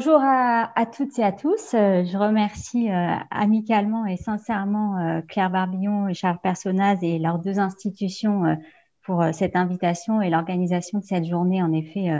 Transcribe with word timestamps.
Bonjour 0.00 0.20
à, 0.22 0.86
toutes 0.86 1.18
et 1.18 1.24
à 1.24 1.32
tous. 1.32 1.74
Euh, 1.74 2.04
je 2.04 2.16
remercie 2.16 2.88
euh, 2.88 3.16
amicalement 3.32 4.06
et 4.06 4.16
sincèrement 4.16 4.96
euh, 4.96 5.22
Claire 5.22 5.50
Barbillon 5.50 6.06
et 6.06 6.14
Charles 6.14 6.38
Personnaz 6.40 7.02
et 7.02 7.18
leurs 7.18 7.40
deux 7.40 7.58
institutions 7.58 8.56
pour 9.02 9.24
cette 9.32 9.56
invitation 9.56 10.22
et 10.22 10.30
l'organisation 10.30 11.00
de 11.00 11.04
cette 11.04 11.24
journée 11.24 11.64
en 11.64 11.72
effet 11.72 12.10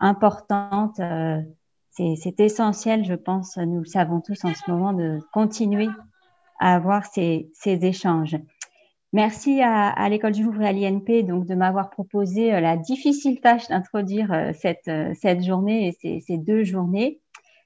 importante. 0.00 1.00
C'est 1.90 2.40
essentiel, 2.40 3.04
je 3.04 3.14
pense, 3.14 3.56
nous 3.56 3.78
le 3.78 3.86
savons 3.86 4.20
tous 4.20 4.44
en 4.44 4.52
ce 4.52 4.68
moment, 4.68 4.92
de 4.92 5.20
continuer 5.32 5.90
à 6.58 6.74
avoir 6.74 7.06
ces, 7.06 7.52
ces 7.54 7.84
échanges. 7.84 8.36
Merci 9.14 9.60
à, 9.60 10.08
l'école 10.08 10.32
du 10.32 10.42
Louvre 10.42 10.62
et 10.62 10.68
à 10.68 10.72
l'INP 10.72 11.22
donc 11.22 11.44
de 11.44 11.54
m'avoir 11.54 11.90
proposé 11.90 12.54
euh, 12.54 12.60
la 12.60 12.78
difficile 12.78 13.42
tâche 13.42 13.68
d'introduire 13.68 14.32
euh, 14.32 14.52
cette, 14.54 14.88
euh, 14.88 15.12
cette 15.14 15.42
journée 15.42 15.94
et 16.02 16.20
ces, 16.22 16.38
deux 16.38 16.64
journées. 16.64 17.20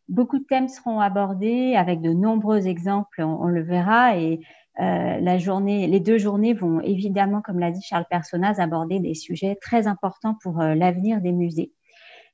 Beaucoup 0.09 0.41
de 0.41 0.45
thèmes 0.45 0.67
seront 0.67 0.99
abordés 0.99 1.77
avec 1.77 2.01
de 2.01 2.13
nombreux 2.13 2.67
exemples, 2.67 3.23
on, 3.23 3.46
le 3.46 3.63
verra, 3.63 4.17
et 4.18 4.40
la 4.79 5.37
les 5.39 6.01
deux 6.01 6.18
journées 6.18 6.53
vont 6.53 6.81
évidemment, 6.81 7.43
comme 7.43 7.59
l'a 7.59 7.73
dit 7.73 7.82
Charles 7.82 8.07
Personnaz, 8.09 8.61
aborder 8.61 9.01
des 9.01 9.15
sujets 9.15 9.57
très 9.61 9.89
importants 9.89 10.37
pour 10.43 10.59
l'avenir 10.59 11.21
des 11.21 11.32
musées. 11.32 11.73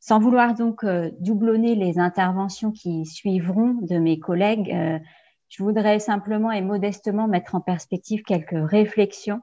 Sans 0.00 0.18
vouloir 0.18 0.54
donc 0.54 0.84
doublonner 1.20 1.74
les 1.74 1.98
interventions 1.98 2.72
qui 2.72 3.06
suivront 3.06 3.78
de 3.80 3.96
mes 3.96 4.18
collègues, 4.18 5.00
je 5.52 5.62
voudrais 5.62 5.98
simplement 5.98 6.50
et 6.50 6.62
modestement 6.62 7.28
mettre 7.28 7.54
en 7.54 7.60
perspective 7.60 8.22
quelques 8.22 8.56
réflexions 8.70 9.40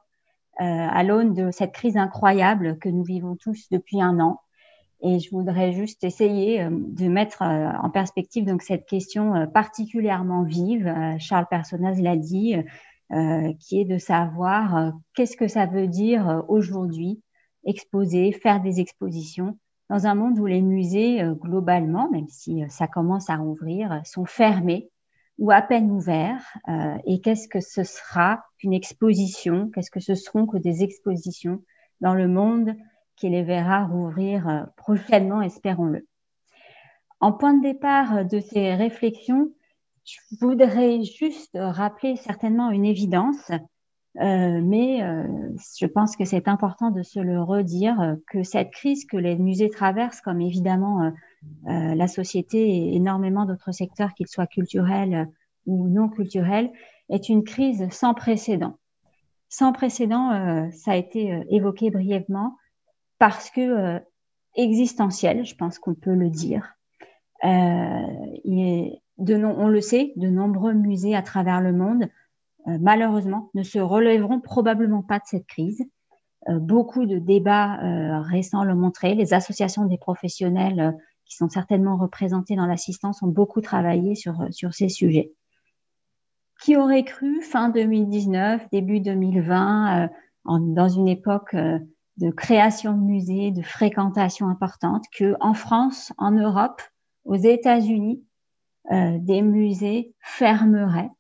euh, 0.60 0.64
à 0.64 1.04
l'aune 1.04 1.36
de 1.36 1.52
cette 1.52 1.72
crise 1.72 1.98
incroyable 1.98 2.80
que 2.80 2.90
nous 2.90 3.04
vivons 3.04 3.36
tous 3.36 3.68
depuis 3.70 4.02
un 4.02 4.20
an. 4.20 4.42
Et 5.02 5.20
je 5.20 5.30
voudrais 5.30 5.72
juste 5.72 6.04
essayer 6.04 6.64
euh, 6.64 6.70
de 6.72 7.08
mettre 7.08 7.44
euh, 7.44 7.70
en 7.84 7.92
perspective 7.92 8.44
donc 8.44 8.64
cette 8.64 8.88
question 8.88 9.48
particulièrement 9.54 10.42
vive. 10.44 10.92
Charles 11.20 11.46
Personnaz 11.48 12.02
l'a 12.02 12.18
dit, 12.18 12.56
qui 13.60 13.82
est 13.82 13.86
de 13.86 13.98
savoir 14.00 14.94
qu'est-ce 15.16 15.38
que 15.38 15.48
ça 15.48 15.68
veut 15.68 15.88
dire 15.88 16.44
aujourd'hui 16.48 17.22
exposer, 17.66 18.32
faire 18.32 18.62
des 18.62 18.80
expositions 18.80 19.58
dans 19.92 20.08
un 20.08 20.16
monde 20.16 20.40
où 20.40 20.46
les 20.46 20.62
musées 20.62 21.24
globalement, 21.40 22.10
même 22.12 22.28
si 22.28 22.64
ça 22.70 22.88
commence 22.88 23.30
à 23.30 23.38
rouvrir, 23.38 24.02
sont 24.06 24.26
fermés 24.26 24.90
ou 25.40 25.52
à 25.52 25.62
peine 25.62 25.90
ouvert 25.90 26.44
euh, 26.68 26.98
et 27.06 27.22
qu'est-ce 27.22 27.48
que 27.48 27.62
ce 27.62 27.84
sera 27.84 28.44
qu'une 28.58 28.74
exposition, 28.74 29.72
qu'est-ce 29.74 29.90
que 29.90 30.02
ce 30.02 30.14
seront 30.14 30.46
que 30.46 30.58
des 30.58 30.84
expositions 30.84 31.64
dans 32.02 32.14
le 32.14 32.28
monde 32.28 32.76
qui 33.16 33.30
les 33.30 33.44
verra 33.44 33.86
rouvrir 33.86 34.48
euh, 34.48 34.64
prochainement, 34.78 35.42
espérons-le. 35.42 36.08
En 37.22 37.32
point 37.32 37.54
de 37.54 37.62
départ 37.62 38.26
de 38.26 38.40
ces 38.40 38.76
réflexions, 38.76 39.52
je 40.06 40.18
voudrais 40.40 41.04
juste 41.04 41.58
rappeler 41.60 42.16
certainement 42.18 42.72
une 42.72 42.86
évidence, 42.86 43.52
euh, 44.18 44.62
mais 44.64 45.04
euh, 45.04 45.24
je 45.78 45.86
pense 45.86 46.16
que 46.16 46.26
c'est 46.26 46.48
important 46.48 46.92
de 46.92 47.04
se 47.04 47.20
le 47.20 47.42
redire, 47.42 48.18
que 48.32 48.44
cette 48.44 48.72
crise 48.72 49.06
que 49.06 49.18
les 49.18 49.38
musées 49.38 49.70
traversent, 49.70 50.22
comme 50.22 50.42
évidemment 50.42 51.12
euh, 51.68 51.96
la 51.96 52.08
société 52.08 52.70
et 52.70 52.96
énormément 52.96 53.46
d'autres 53.46 53.72
secteurs, 53.72 54.14
qu'ils 54.14 54.28
soient 54.28 54.48
culturels 54.48 55.30
ou 55.66 55.88
non 55.88 56.10
culturels, 56.10 56.72
est 57.10 57.30
une 57.30 57.44
crise 57.44 57.88
sans 57.92 58.14
précédent. 58.14 58.78
Sans 59.50 59.72
précédent, 59.72 60.32
euh, 60.32 60.70
ça 60.72 60.92
a 60.92 60.96
été 60.96 61.34
euh, 61.34 61.44
évoqué 61.50 61.92
brièvement, 61.92 62.56
parce 63.18 63.50
que 63.50 64.00
existentiel, 64.56 65.46
je 65.46 65.56
pense 65.56 65.80
qu'on 65.80 65.96
peut 65.96 66.14
le 66.14 66.30
dire. 66.30 66.76
on 67.44 68.08
le 69.18 69.82
sait, 69.82 70.14
de 70.16 70.30
nombreux 70.30 70.74
musées 70.74 71.16
à 71.16 71.22
travers 71.22 71.62
le 71.62 71.74
monde, 71.74 72.08
malheureusement, 72.80 73.50
ne 73.54 73.64
se 73.64 73.80
relèveront 73.80 74.40
probablement 74.40 75.04
pas 75.04 75.20
de 75.20 75.26
cette 75.26 75.48
crise. 75.48 75.84
beaucoup 76.48 77.06
de 77.06 77.20
débats 77.20 77.78
récents 78.22 78.64
l'ont 78.64 78.76
montré. 78.76 79.16
Les 79.16 79.34
associations 79.34 79.86
des 79.86 79.98
professionnels 79.98 80.96
qui 81.30 81.36
sont 81.36 81.48
certainement 81.48 81.96
représentés 81.96 82.56
dans 82.56 82.66
l'assistance, 82.66 83.22
ont 83.22 83.28
beaucoup 83.28 83.62
travaillé 83.62 84.16
sur, 84.16 84.48
sur 84.50 84.74
ces 84.74 84.90
sujets. 84.90 85.32
Qui 86.62 86.76
aurait 86.76 87.06
cru 87.06 87.42
fin 87.42 87.70
2019, 87.70 88.68
début 88.72 89.00
2020, 89.00 90.06
euh, 90.06 90.08
dans 90.46 90.90
une 90.90 91.08
époque 91.08 91.54
euh, 91.54 91.80
de 92.18 92.32
création 92.32 92.94
de 92.94 93.02
musées, 93.02 93.52
de 93.52 93.62
fréquentation 93.62 94.48
importante, 94.48 95.06
que 95.16 95.36
en 95.40 95.54
France, 95.54 96.12
en 96.18 96.32
Europe, 96.32 96.82
aux 97.24 97.36
États-Unis, 97.36 98.26
euh, 98.92 99.18
des 99.20 99.42
musées 99.42 100.16
fermeraient? 100.20 101.12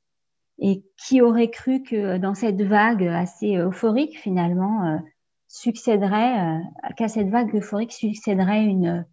Et 0.62 0.84
qui 0.98 1.22
aurait 1.22 1.50
cru 1.50 1.84
que 1.84 2.18
dans 2.18 2.36
cette 2.36 2.62
vague 2.62 3.04
assez 3.04 3.56
euphorique 3.58 4.20
finalement 4.20 5.00
succéderait 5.48 6.62
qu'à 6.98 7.08
cette 7.08 7.30
vague 7.30 7.56
euphorique 7.56 7.94
succéderait 7.94 8.66
une 8.66 9.06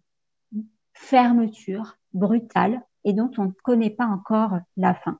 fermeture 0.93 1.97
brutale 2.13 2.81
et 3.05 3.13
dont 3.13 3.31
on 3.37 3.45
ne 3.45 3.51
connaît 3.63 3.89
pas 3.89 4.05
encore 4.05 4.59
la 4.75 4.93
fin. 4.93 5.19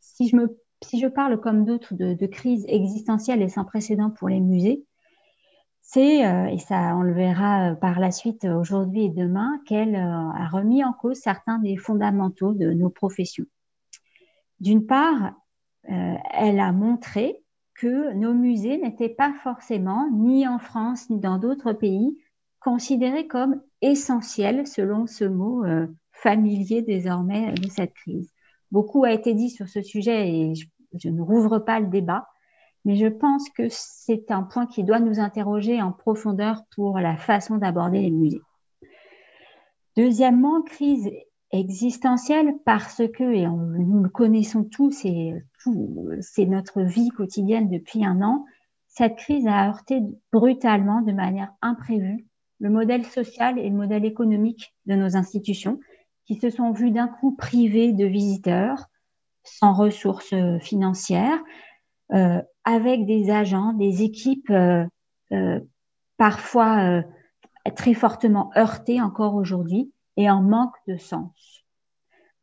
Si 0.00 0.28
je, 0.28 0.36
me, 0.36 0.58
si 0.82 1.00
je 1.00 1.06
parle 1.06 1.40
comme 1.40 1.64
d'autres 1.64 1.94
de, 1.94 2.26
crise 2.26 2.64
existentielle 2.68 3.42
et 3.42 3.48
sans 3.48 3.64
précédent 3.64 4.10
pour 4.10 4.28
les 4.28 4.40
musées, 4.40 4.84
c'est, 5.80 6.26
euh, 6.26 6.46
et 6.48 6.58
ça 6.58 6.94
on 6.96 7.02
le 7.02 7.14
verra 7.14 7.70
euh, 7.70 7.74
par 7.74 7.98
la 7.98 8.10
suite 8.10 8.44
aujourd'hui 8.44 9.06
et 9.06 9.08
demain, 9.08 9.58
qu'elle 9.64 9.94
euh, 9.94 10.30
a 10.34 10.48
remis 10.48 10.84
en 10.84 10.92
cause 10.92 11.16
certains 11.16 11.58
des 11.60 11.76
fondamentaux 11.76 12.52
de 12.52 12.72
nos 12.72 12.90
professions. 12.90 13.46
D'une 14.60 14.86
part, 14.86 15.32
elle 15.84 16.60
a 16.60 16.72
montré 16.72 17.42
que 17.78 18.12
nos 18.14 18.34
musées 18.34 18.78
n'étaient 18.78 19.08
pas 19.08 19.32
forcément, 19.42 20.10
ni 20.12 20.46
en 20.46 20.58
France 20.58 21.08
ni 21.10 21.18
dans 21.18 21.38
d'autres 21.38 21.72
pays, 21.72 22.18
considérés 22.60 23.28
comme 23.28 23.62
essentiel, 23.80 24.66
selon 24.66 25.06
ce 25.06 25.24
mot 25.24 25.64
euh, 25.64 25.86
familier 26.10 26.82
désormais 26.82 27.52
de 27.52 27.68
cette 27.68 27.94
crise. 27.94 28.30
Beaucoup 28.72 29.04
a 29.04 29.12
été 29.12 29.32
dit 29.32 29.48
sur 29.48 29.68
ce 29.68 29.80
sujet 29.80 30.28
et 30.28 30.54
je, 30.94 31.08
ne 31.08 31.22
rouvre 31.22 31.60
pas 31.60 31.78
le 31.78 31.86
débat, 31.86 32.26
mais 32.84 32.96
je 32.96 33.06
pense 33.06 33.48
que 33.50 33.68
c'est 33.70 34.30
un 34.30 34.42
point 34.42 34.66
qui 34.66 34.82
doit 34.82 35.00
nous 35.00 35.20
interroger 35.20 35.80
en 35.80 35.92
profondeur 35.92 36.62
pour 36.74 36.98
la 36.98 37.16
façon 37.16 37.56
d'aborder 37.56 38.00
les 38.00 38.10
musées. 38.10 38.42
Deuxièmement, 39.96 40.62
crise 40.62 41.10
existentielle 41.50 42.52
parce 42.64 43.02
que, 43.14 43.24
et 43.24 43.46
nous 43.46 44.02
le 44.02 44.08
connaissons 44.08 44.64
tous, 44.64 45.04
et 45.04 45.34
c'est 46.20 46.46
notre 46.46 46.82
vie 46.82 47.08
quotidienne 47.10 47.70
depuis 47.70 48.04
un 48.04 48.22
an, 48.22 48.44
cette 48.88 49.16
crise 49.16 49.46
a 49.46 49.68
heurté 49.68 50.02
brutalement, 50.32 51.02
de 51.02 51.12
manière 51.12 51.52
imprévue, 51.62 52.26
le 52.60 52.70
modèle 52.70 53.04
social 53.04 53.58
et 53.58 53.68
le 53.68 53.76
modèle 53.76 54.04
économique 54.04 54.74
de 54.86 54.94
nos 54.94 55.16
institutions 55.16 55.78
qui 56.26 56.34
se 56.34 56.50
sont 56.50 56.72
vus 56.72 56.90
d'un 56.90 57.08
coup 57.08 57.34
privés 57.36 57.92
de 57.92 58.04
visiteurs, 58.04 58.86
sans 59.44 59.72
ressources 59.72 60.32
euh, 60.32 60.58
financières, 60.58 61.38
euh, 62.12 62.42
avec 62.64 63.06
des 63.06 63.30
agents, 63.30 63.72
des 63.72 64.02
équipes 64.02 64.50
euh, 64.50 64.84
euh 65.32 65.60
parfois 66.16 66.80
euh, 66.80 67.02
très 67.76 67.94
fortement 67.94 68.50
heurtées 68.56 69.00
encore 69.00 69.36
aujourd'hui 69.36 69.92
et 70.18 70.28
en 70.28 70.42
manque 70.42 70.76
de 70.86 70.98
sens. 70.98 71.64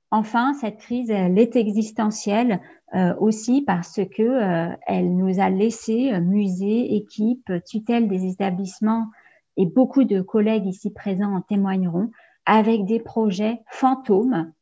Enfin, 0.09 0.53
cette 0.55 0.77
crise, 0.77 1.11
elle 1.11 1.37
est 1.37 1.55
existentielle 1.55 2.61
aussi 3.19 3.61
parce 3.61 3.99
que 4.15 4.69
elle 4.87 5.15
nous 5.17 5.41
a 5.41 5.49
laissé 5.49 6.17
musées, 6.21 6.95
équipes, 6.95 7.51
tutelles 7.65 8.07
des 8.07 8.25
établissements 8.25 9.09
et 9.57 9.65
beaucoup 9.65 10.05
de 10.05 10.21
collègues 10.21 10.67
ici 10.67 10.91
présents 10.91 11.35
en 11.35 11.41
témoigneront, 11.41 12.11
avec 12.45 12.85
des 12.85 12.99
projets 12.99 13.59
fantômes, 13.69 14.53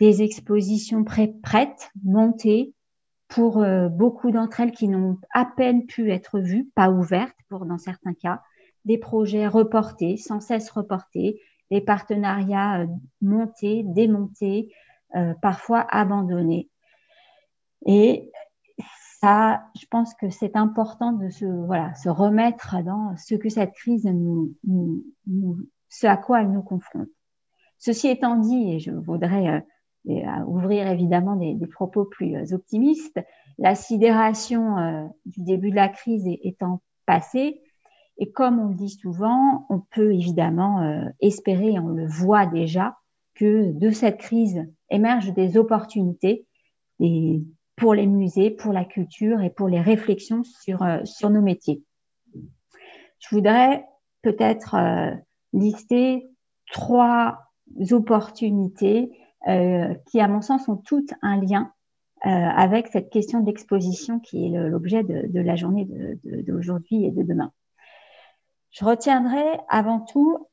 des 0.00 0.22
expositions 0.22 1.04
prêtes, 1.04 1.90
montées, 2.02 2.74
pour 3.28 3.62
euh, 3.62 3.88
beaucoup 3.88 4.30
d'entre 4.30 4.60
elles 4.60 4.72
qui 4.72 4.88
n'ont 4.88 5.18
à 5.32 5.44
peine 5.44 5.86
pu 5.86 6.10
être 6.12 6.38
vues, 6.38 6.70
pas 6.74 6.90
ouvertes 6.90 7.36
pour 7.48 7.66
dans 7.66 7.78
certains 7.78 8.14
cas, 8.14 8.42
des 8.84 8.98
projets 8.98 9.48
reportés, 9.48 10.16
sans 10.16 10.40
cesse 10.40 10.70
reportés, 10.70 11.40
des 11.70 11.80
partenariats 11.80 12.82
euh, 12.82 12.86
montés, 13.20 13.82
démontés, 13.84 14.72
euh, 15.14 15.34
parfois 15.42 15.80
abandonnés. 15.90 16.68
Et 17.86 18.30
je 19.22 19.86
pense 19.90 20.14
que 20.14 20.30
c'est 20.30 20.54
important 20.54 21.12
de 21.12 21.30
se, 21.30 21.44
voilà, 21.44 21.92
se 21.94 22.08
remettre 22.08 22.76
dans 22.84 23.16
ce 23.16 23.34
que 23.34 23.48
cette 23.48 23.72
crise 23.72 24.06
nous, 24.06 24.54
ce 25.88 26.06
à 26.06 26.16
quoi 26.16 26.42
elle 26.42 26.52
nous 26.52 26.62
confronte. 26.62 27.08
Ceci 27.78 28.06
étant 28.06 28.36
dit, 28.36 28.74
et 28.74 28.78
je 28.78 28.92
voudrais 28.92 29.64
euh, 30.08 30.44
ouvrir 30.46 30.86
évidemment 30.86 31.34
des, 31.34 31.58
propos 31.66 32.04
plus 32.04 32.52
optimistes, 32.52 33.18
la 33.58 33.74
sidération 33.74 35.10
du 35.24 35.42
début 35.42 35.70
de 35.70 35.76
la 35.76 35.88
crise 35.88 36.24
étant 36.42 36.82
passée, 37.04 37.60
et 38.18 38.30
comme 38.30 38.58
on 38.58 38.68
le 38.68 38.74
dit 38.74 38.90
souvent, 38.90 39.66
on 39.68 39.80
peut 39.80 40.14
évidemment 40.14 41.04
espérer, 41.20 41.72
et 41.72 41.78
on 41.78 41.88
le 41.88 42.06
voit 42.06 42.46
déjà, 42.46 42.96
que 43.34 43.72
de 43.72 43.90
cette 43.90 44.18
crise 44.18 44.66
émergent 44.90 45.34
des 45.34 45.56
opportunités 45.58 46.46
pour 47.76 47.94
les 47.94 48.06
musées, 48.06 48.50
pour 48.50 48.72
la 48.72 48.84
culture 48.84 49.42
et 49.42 49.50
pour 49.50 49.68
les 49.68 49.80
réflexions 49.80 50.42
sur, 50.44 50.82
euh, 50.82 51.04
sur 51.04 51.30
nos 51.30 51.42
métiers. 51.42 51.82
Je 53.18 53.34
voudrais 53.34 53.84
peut-être 54.22 54.74
euh, 54.74 55.14
lister 55.52 56.26
trois 56.72 57.38
opportunités 57.90 59.10
euh, 59.48 59.94
qui, 60.06 60.20
à 60.20 60.28
mon 60.28 60.40
sens, 60.40 60.68
ont 60.68 60.76
toutes 60.76 61.12
un 61.22 61.40
lien 61.40 61.72
avec 62.22 62.88
cette 62.88 63.10
question 63.10 63.40
d'exposition 63.40 64.18
qui 64.18 64.46
est 64.46 64.48
l'objet 64.48 65.04
de, 65.04 65.38
la 65.38 65.54
journée 65.54 65.86
d'aujourd'hui 66.24 67.04
et 67.04 67.12
de 67.12 67.22
demain. 67.22 67.52
Je 68.78 68.84
retiendrai 68.84 69.58
avant 69.70 70.00
tout 70.00 70.48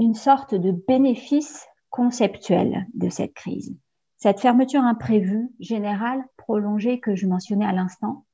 une 0.00 0.14
sorte 0.14 0.52
de 0.56 0.72
bénéfice 0.72 1.64
conceptuel 1.90 2.88
de 2.94 3.08
cette 3.08 3.34
crise. 3.34 3.76
Cette 4.16 4.40
fermeture 4.40 4.82
imprévue, 4.82 5.48
générale, 5.60 6.24
prolongée 6.36 6.98
que 6.98 7.14
je 7.14 7.28
mentionnais 7.28 7.66
à 7.66 7.72
l'instant, 7.72 8.24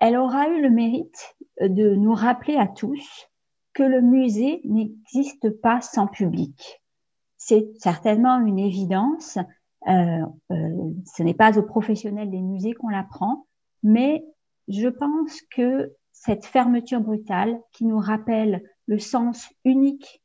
elle 0.00 0.16
aura 0.16 0.48
eu 0.48 0.62
le 0.62 0.70
mérite 0.70 1.36
de 1.60 1.94
nous 1.94 2.14
rappeler 2.14 2.56
à 2.56 2.66
tous 2.66 3.28
que 3.74 3.82
le 3.82 4.00
musée 4.00 4.62
n'existe 4.64 5.50
pas 5.60 5.82
sans 5.82 6.06
public. 6.06 6.82
C'est 7.36 7.68
certainement 7.78 8.40
une 8.40 8.58
évidence. 8.58 9.36
Euh, 9.88 10.24
euh, 10.52 10.92
ce 11.04 11.22
n'est 11.22 11.34
pas 11.34 11.58
aux 11.58 11.64
professionnels 11.64 12.30
des 12.30 12.40
musées 12.40 12.72
qu'on 12.72 12.88
l'apprend, 12.88 13.46
mais 13.82 14.24
je 14.68 14.88
pense 14.88 15.42
que 15.54 15.92
cette 16.20 16.44
fermeture 16.44 17.00
brutale 17.00 17.58
qui 17.72 17.86
nous 17.86 17.98
rappelle 17.98 18.62
le 18.86 18.98
sens 18.98 19.48
unique, 19.64 20.22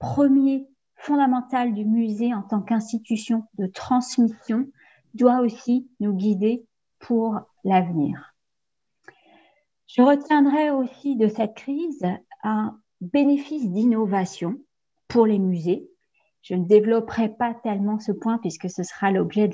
premier 0.00 0.66
fondamentale 0.96 1.74
du 1.74 1.84
musée 1.84 2.34
en 2.34 2.42
tant 2.42 2.60
qu'institution 2.60 3.44
de 3.56 3.66
transmission 3.66 4.66
doit 5.14 5.40
aussi 5.40 5.88
nous 6.00 6.12
guider 6.12 6.66
pour 6.98 7.38
l'avenir. 7.62 8.34
Je 9.86 10.02
retiendrai 10.02 10.70
aussi 10.72 11.14
de 11.14 11.28
cette 11.28 11.54
crise 11.54 12.04
un 12.42 12.76
bénéfice 13.00 13.70
d'innovation 13.70 14.58
pour 15.06 15.24
les 15.24 15.38
musées. 15.38 15.88
Je 16.42 16.54
ne 16.54 16.66
développerai 16.66 17.28
pas 17.28 17.54
tellement 17.54 18.00
ce 18.00 18.10
point 18.10 18.38
puisque 18.38 18.68
ce 18.68 18.82
sera 18.82 19.12
l'objet 19.12 19.48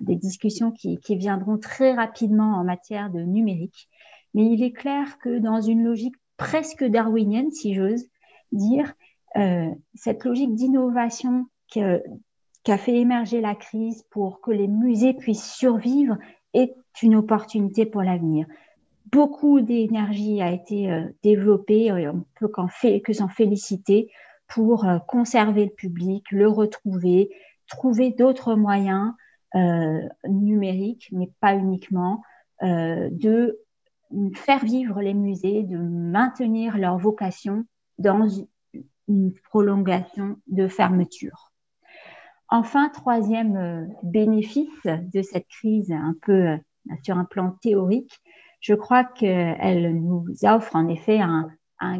des 0.00 0.16
discussions 0.16 0.70
qui 0.70 1.16
viendront 1.16 1.58
très 1.58 1.92
rapidement 1.92 2.54
en 2.54 2.62
matière 2.62 3.10
de 3.10 3.20
numérique. 3.20 3.88
Mais 4.34 4.46
il 4.46 4.62
est 4.62 4.72
clair 4.72 5.18
que 5.18 5.38
dans 5.38 5.60
une 5.60 5.84
logique 5.84 6.16
presque 6.36 6.84
darwinienne, 6.84 7.50
si 7.50 7.74
j'ose 7.74 8.04
dire, 8.52 8.94
euh, 9.36 9.70
cette 9.94 10.24
logique 10.24 10.54
d'innovation 10.54 11.46
qu'a 11.72 12.78
fait 12.78 13.00
émerger 13.00 13.40
la 13.40 13.54
crise 13.54 14.04
pour 14.10 14.40
que 14.40 14.50
les 14.50 14.68
musées 14.68 15.14
puissent 15.14 15.52
survivre 15.52 16.16
est 16.52 16.76
une 17.02 17.16
opportunité 17.16 17.84
pour 17.84 18.02
l'avenir. 18.02 18.46
Beaucoup 19.10 19.60
d'énergie 19.60 20.40
a 20.40 20.52
été 20.52 20.90
euh, 20.90 21.04
développée, 21.22 21.86
et 21.86 22.08
on 22.08 22.24
peut 22.38 22.50
fait, 22.68 23.00
que 23.00 23.12
s'en 23.12 23.28
féliciter 23.28 24.10
pour 24.48 24.86
euh, 24.86 24.98
conserver 25.08 25.64
le 25.64 25.72
public, 25.72 26.30
le 26.30 26.48
retrouver, 26.48 27.30
trouver 27.66 28.10
d'autres 28.10 28.54
moyens 28.54 29.12
numériques, 30.28 31.08
mais 31.12 31.30
pas 31.38 31.54
uniquement, 31.54 32.22
de 32.60 33.63
faire 34.34 34.64
vivre 34.64 35.00
les 35.00 35.14
musées, 35.14 35.62
de 35.62 35.76
maintenir 35.76 36.78
leur 36.78 36.98
vocation 36.98 37.64
dans 37.98 38.28
une 39.08 39.32
prolongation 39.50 40.36
de 40.46 40.68
fermeture. 40.68 41.52
Enfin, 42.48 42.88
troisième 42.90 43.56
euh, 43.56 43.86
bénéfice 44.02 44.68
de 44.84 45.22
cette 45.22 45.48
crise, 45.48 45.90
un 45.90 46.14
peu 46.22 46.32
euh, 46.32 46.56
sur 47.02 47.16
un 47.16 47.24
plan 47.24 47.56
théorique, 47.62 48.20
je 48.60 48.74
crois 48.74 49.04
qu'elle 49.04 50.00
nous 50.00 50.24
offre 50.44 50.74
en 50.76 50.88
effet 50.88 51.20
un, 51.20 51.50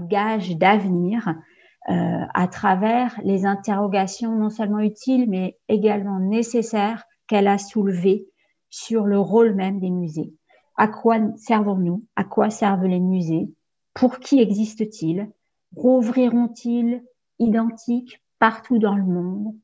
gage 0.08 0.56
d'avenir 0.56 1.34
euh, 1.90 2.20
à 2.32 2.48
travers 2.48 3.20
les 3.22 3.44
interrogations 3.44 4.34
non 4.34 4.48
seulement 4.48 4.78
utiles, 4.78 5.28
mais 5.28 5.58
également 5.68 6.18
nécessaires 6.20 7.04
qu'elle 7.26 7.48
a 7.48 7.58
soulevées 7.58 8.26
sur 8.70 9.04
le 9.04 9.18
rôle 9.18 9.54
même 9.54 9.78
des 9.78 9.90
musées. 9.90 10.32
À 10.76 10.88
quoi 10.88 11.18
servons-nous? 11.36 12.04
À 12.16 12.24
quoi 12.24 12.50
servent 12.50 12.86
les 12.86 13.00
musées? 13.00 13.48
Pour 13.94 14.18
qui 14.18 14.40
existent-ils? 14.40 15.30
Rouvriront-ils 15.76 17.02
identiques 17.38 18.22
partout 18.38 18.78
dans 18.78 18.96
le 18.96 19.04
monde? 19.04 19.54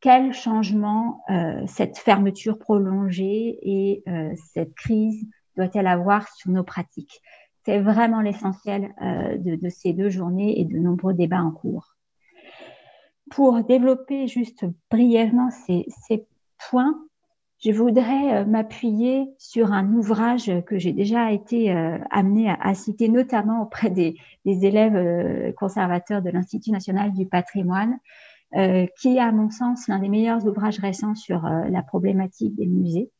Quel 0.00 0.32
changement 0.32 1.22
euh, 1.30 1.62
cette 1.66 1.98
fermeture 1.98 2.58
prolongée 2.58 3.58
et 3.62 4.02
euh, 4.08 4.32
cette 4.52 4.74
crise 4.74 5.24
doit-elle 5.56 5.86
avoir 5.86 6.28
sur 6.28 6.50
nos 6.50 6.64
pratiques? 6.64 7.20
C'est 7.64 7.80
vraiment 7.80 8.20
l'essentiel 8.20 8.92
euh, 9.00 9.36
de, 9.38 9.68
ces 9.68 9.92
deux 9.92 10.10
journées 10.10 10.60
et 10.60 10.64
de 10.64 10.78
nombreux 10.78 11.14
débats 11.14 11.42
en 11.42 11.52
cours. 11.52 11.94
Pour 13.30 13.62
développer 13.62 14.26
juste 14.26 14.64
brièvement 14.90 15.50
ces, 15.50 15.86
ces 16.06 16.26
points, 16.68 17.00
je 17.64 17.70
voudrais 17.70 18.34
euh, 18.34 18.44
m'appuyer 18.44 19.32
sur 19.38 19.72
un 19.72 19.92
ouvrage 19.94 20.50
que 20.66 20.78
j'ai 20.78 20.92
déjà 20.92 21.30
été 21.30 21.72
euh, 21.72 21.96
amené 22.10 22.50
à, 22.50 22.74
citer, 22.74 23.08
notamment 23.08 23.62
auprès 23.62 23.90
des, 23.90 24.16
élèves 24.44 24.96
euh, 24.96 25.52
conservateurs 25.52 26.22
de 26.22 26.30
l'Institut 26.30 26.72
national 26.72 27.12
du 27.12 27.26
patrimoine, 27.26 27.98
qui 29.00 29.16
est, 29.16 29.18
à 29.18 29.32
mon 29.32 29.48
sens, 29.48 29.88
l'un 29.88 29.98
des 29.98 30.10
meilleurs 30.10 30.46
ouvrages 30.46 30.78
récents 30.78 31.14
sur 31.14 31.40
la 31.40 31.82
problématique 31.82 32.54
des 32.54 32.66
musées. 32.66 33.10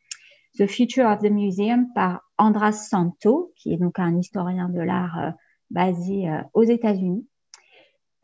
The 0.59 0.67
Future 0.67 1.07
of 1.07 1.21
the 1.21 1.31
Museum 1.31 1.91
par 1.95 2.21
Andras 2.37 2.73
Santo, 2.73 3.51
qui 3.57 3.73
est 3.73 3.79
donc 3.79 3.99
un 3.99 4.19
historien 4.19 4.69
de 4.69 4.83
l'art 4.83 5.33
basé 5.71 6.29
aux 6.53 6.65
États-Unis. 6.65 7.27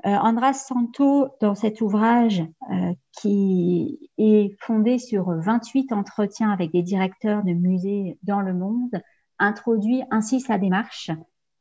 Euh, 0.06 0.10
Andras 0.10 0.54
Santo, 0.54 1.28
dans 1.40 1.56
cet 1.56 1.80
ouvrage 1.80 2.44
euh, 2.70 2.94
qui 3.20 4.10
est 4.16 4.56
fondé 4.60 4.98
sur 4.98 5.28
28 5.28 5.92
entretiens 5.92 6.50
avec 6.50 6.70
des 6.70 6.82
directeurs 6.82 7.42
de 7.42 7.52
musées 7.52 8.16
dans 8.22 8.40
le 8.40 8.54
monde, 8.54 9.02
introduit 9.40 10.02
ainsi 10.10 10.40
sa 10.40 10.56
démarche. 10.56 11.10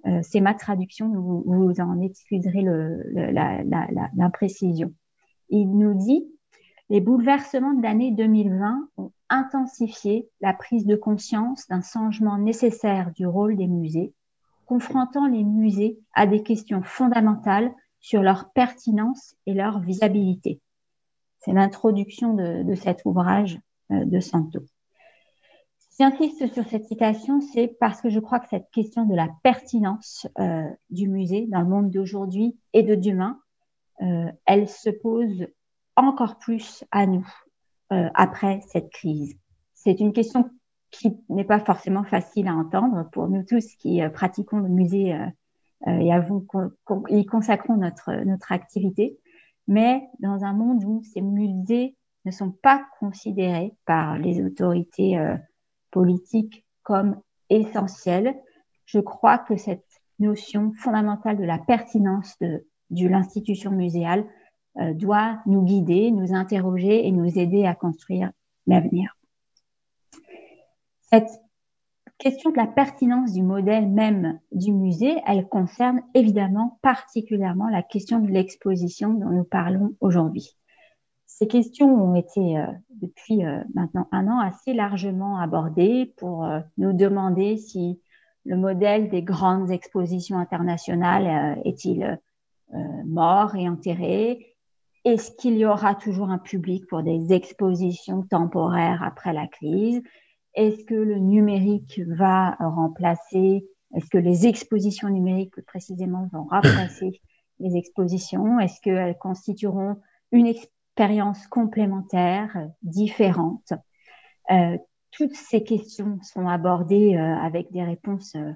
Euh, 0.06 0.19
c'est 0.22 0.42
ma 0.42 0.54
traduction, 0.54 1.10
vous, 1.10 1.44
vous 1.48 1.81
en 1.81 2.00
excuserez 2.00 2.63
l'imprécision. 4.16 4.94
Il 5.50 5.75
nous 5.75 5.95
dit 5.95 6.28
les 6.90 7.01
bouleversements 7.01 7.74
de 7.74 7.81
l'année 7.81 8.12
2020 8.12 8.90
ont 8.98 9.12
intensifié 9.30 10.30
la 10.42 10.54
prise 10.54 10.85
de 10.85 10.95
conscience 10.95 11.68
d'un 11.68 11.81
changement 11.81 12.38
nécessaire 12.38 13.12
du 13.14 13.26
rôle 13.26 13.57
des 13.57 13.68
musées, 13.68 14.14
confrontant 14.68 15.26
les 15.26 15.44
musées 15.44 16.00
à 16.14 16.28
des 16.28 16.44
questions 16.44 16.83
fondamentales 16.83 17.73
sur 18.07 18.21
leur 18.21 18.54
pertinence 18.54 19.35
et 19.47 19.54
leur 19.54 19.81
visibilité. 19.81 20.61
C'est 21.40 21.52
l'introduction 21.52 22.33
de, 22.35 22.73
cet 22.73 23.04
ouvrage 23.04 23.59
euh, 23.92 24.06
de 24.06 24.21
Santo. 24.21 24.61
Si 25.78 26.04
j'insiste 26.04 26.54
sur 26.54 26.66
cette 26.69 26.85
citation, 26.85 27.42
c'est 27.42 27.68
parce 27.81 27.99
que 27.99 28.09
je 28.09 28.21
crois 28.21 28.40
que 28.40 28.47
cette 28.47 28.71
question 28.71 29.04
de 29.04 29.14
la 29.14 29.28
pertinence 29.44 30.26
euh, 30.40 30.69
du 30.90 31.09
musée 31.09 31.47
dans 31.47 31.59
le 31.59 31.68
monde 31.68 31.92
d'aujourd'hui 31.92 32.57
et 32.71 32.81
de 32.81 32.95
demain, 32.95 33.42
euh, 34.02 34.31
elle 34.45 34.69
se 34.69 34.90
pose 34.90 35.45
encore 35.97 36.37
plus 36.37 36.85
à 36.92 37.07
nous 37.07 37.28
après 37.90 38.61
cette 38.68 38.90
crise. 38.90 39.37
C'est 39.73 39.99
une 39.99 40.11
question 40.11 40.49
qui 40.92 41.18
n'est 41.30 41.45
pas 41.45 41.59
forcément 41.59 42.04
facile 42.04 42.47
à 42.47 42.54
entendre 42.54 43.09
pour 43.11 43.30
nous 43.30 43.44
tous 43.44 43.76
qui 43.76 44.02
pratiquons 44.14 44.59
le 44.59 44.68
musée 44.68 45.18
euh, 45.86 46.00
et 46.00 46.12
avons, 46.12 46.46
y 47.10 47.26
consacrons 47.26 47.78
notre, 47.78 48.12
notre 48.26 48.52
activité. 48.52 49.19
Mais 49.68 50.07
dans 50.19 50.44
un 50.44 50.54
monde 50.54 50.84
où 50.86 51.04
ces 51.04 51.22
musées 51.22 51.96
ne 52.26 52.31
sont 52.31 52.52
pas 52.52 52.86
considérés 53.00 53.76
par 53.86 54.18
les 54.18 54.44
autorités 54.44 55.18
euh, 55.18 55.36
politiques 55.92 56.66
comme 56.84 57.22
essentiels, 57.50 58.36
je 58.86 59.00
crois 59.00 59.38
que 59.38 59.57
cette 59.57 59.86
notion 60.19 60.74
fondamentale 60.74 61.38
de 61.38 61.44
la 61.44 61.60
pertinence 61.60 62.36
de, 62.40 62.66
de 62.90 63.07
l'institution 63.07 63.72
muséale 63.72 64.26
euh, 64.80 64.94
doit 64.94 65.40
nous 65.46 65.64
guider, 65.64 66.12
nous 66.12 66.34
interroger 66.34 67.07
et 67.07 67.12
nous 67.12 67.38
aider 67.38 67.66
à 67.66 67.76
construire 67.76 68.31
l'avenir. 68.66 69.16
Question 72.18 72.52
de 72.52 72.57
la 72.57 72.68
pertinence 72.68 73.33
du 73.33 73.44
modèle 73.44 73.88
même 73.88 74.40
du 74.52 74.71
musée, 74.71 75.16
elle 75.26 75.47
concerne 75.47 76.02
évidemment 76.14 76.80
particulièrement 76.81 77.69
la 77.69 77.83
question 77.83 78.19
de 78.19 78.30
l'exposition 78.30 79.14
dont 79.14 79.30
nous 79.30 79.44
parlons 79.44 79.94
aujourd'hui. 80.00 80.57
Ces 81.26 81.47
questions 81.47 81.94
ont 81.94 82.16
été 82.16 82.57
euh, 82.57 82.66
depuis 82.90 83.45
euh, 83.45 83.62
maintenant 83.76 84.07
un 84.12 84.28
an 84.28 84.40
assez 84.40 84.74
largement 84.74 85.38
abordées 85.38 86.14
pour 86.18 86.45
euh, 86.45 86.62
nous 86.78 86.94
demander 86.94 87.57
si 87.57 88.02
le 88.44 88.57
modèle 88.57 89.09
des 89.09 89.21
grandes 89.21 89.69
expositions 89.69 90.38
internationales 90.38 91.59
est-il 91.66 92.18
mort 93.06 93.57
et 93.57 93.68
enterré? 93.68 94.56
Est-ce 95.04 95.31
qu'il 95.31 95.57
y 95.57 95.66
aura 95.66 95.95
toujours 95.95 96.30
un 96.30 96.38
public 96.38 96.88
pour 96.88 97.04
des 97.04 97.33
expositions 97.33 98.24
temporaires 98.24 99.04
après 99.04 99.33
la 99.33 99.47
crise? 99.47 100.02
Est-ce 100.57 100.83
que 100.85 100.95
le 100.95 101.19
numérique 101.19 102.02
va 102.07 102.57
remplacer 102.59 103.64
Est-ce 103.95 104.09
que 104.09 104.18
les 104.18 104.47
expositions 104.47 105.07
numériques 105.07 105.52
plus 105.52 105.61
précisément 105.61 106.28
vont 106.33 106.45
remplacer 106.45 107.21
les 107.59 107.78
expositions? 107.78 108.59
Est-ce 108.59 108.81
qu'elles 108.81 109.18
constitueront 109.19 109.97
une 110.31 110.47
expérience 110.47 111.45
complémentaire, 111.45 112.69
différente? 112.81 113.71
Euh, 114.49 114.80
Toutes 115.11 115.35
ces 115.35 115.64
questions 115.64 116.18
sont 116.23 116.47
abordées 116.47 117.16
euh, 117.16 117.35
avec 117.35 117.71
des 117.71 117.83
réponses 117.83 118.35
euh, 118.35 118.52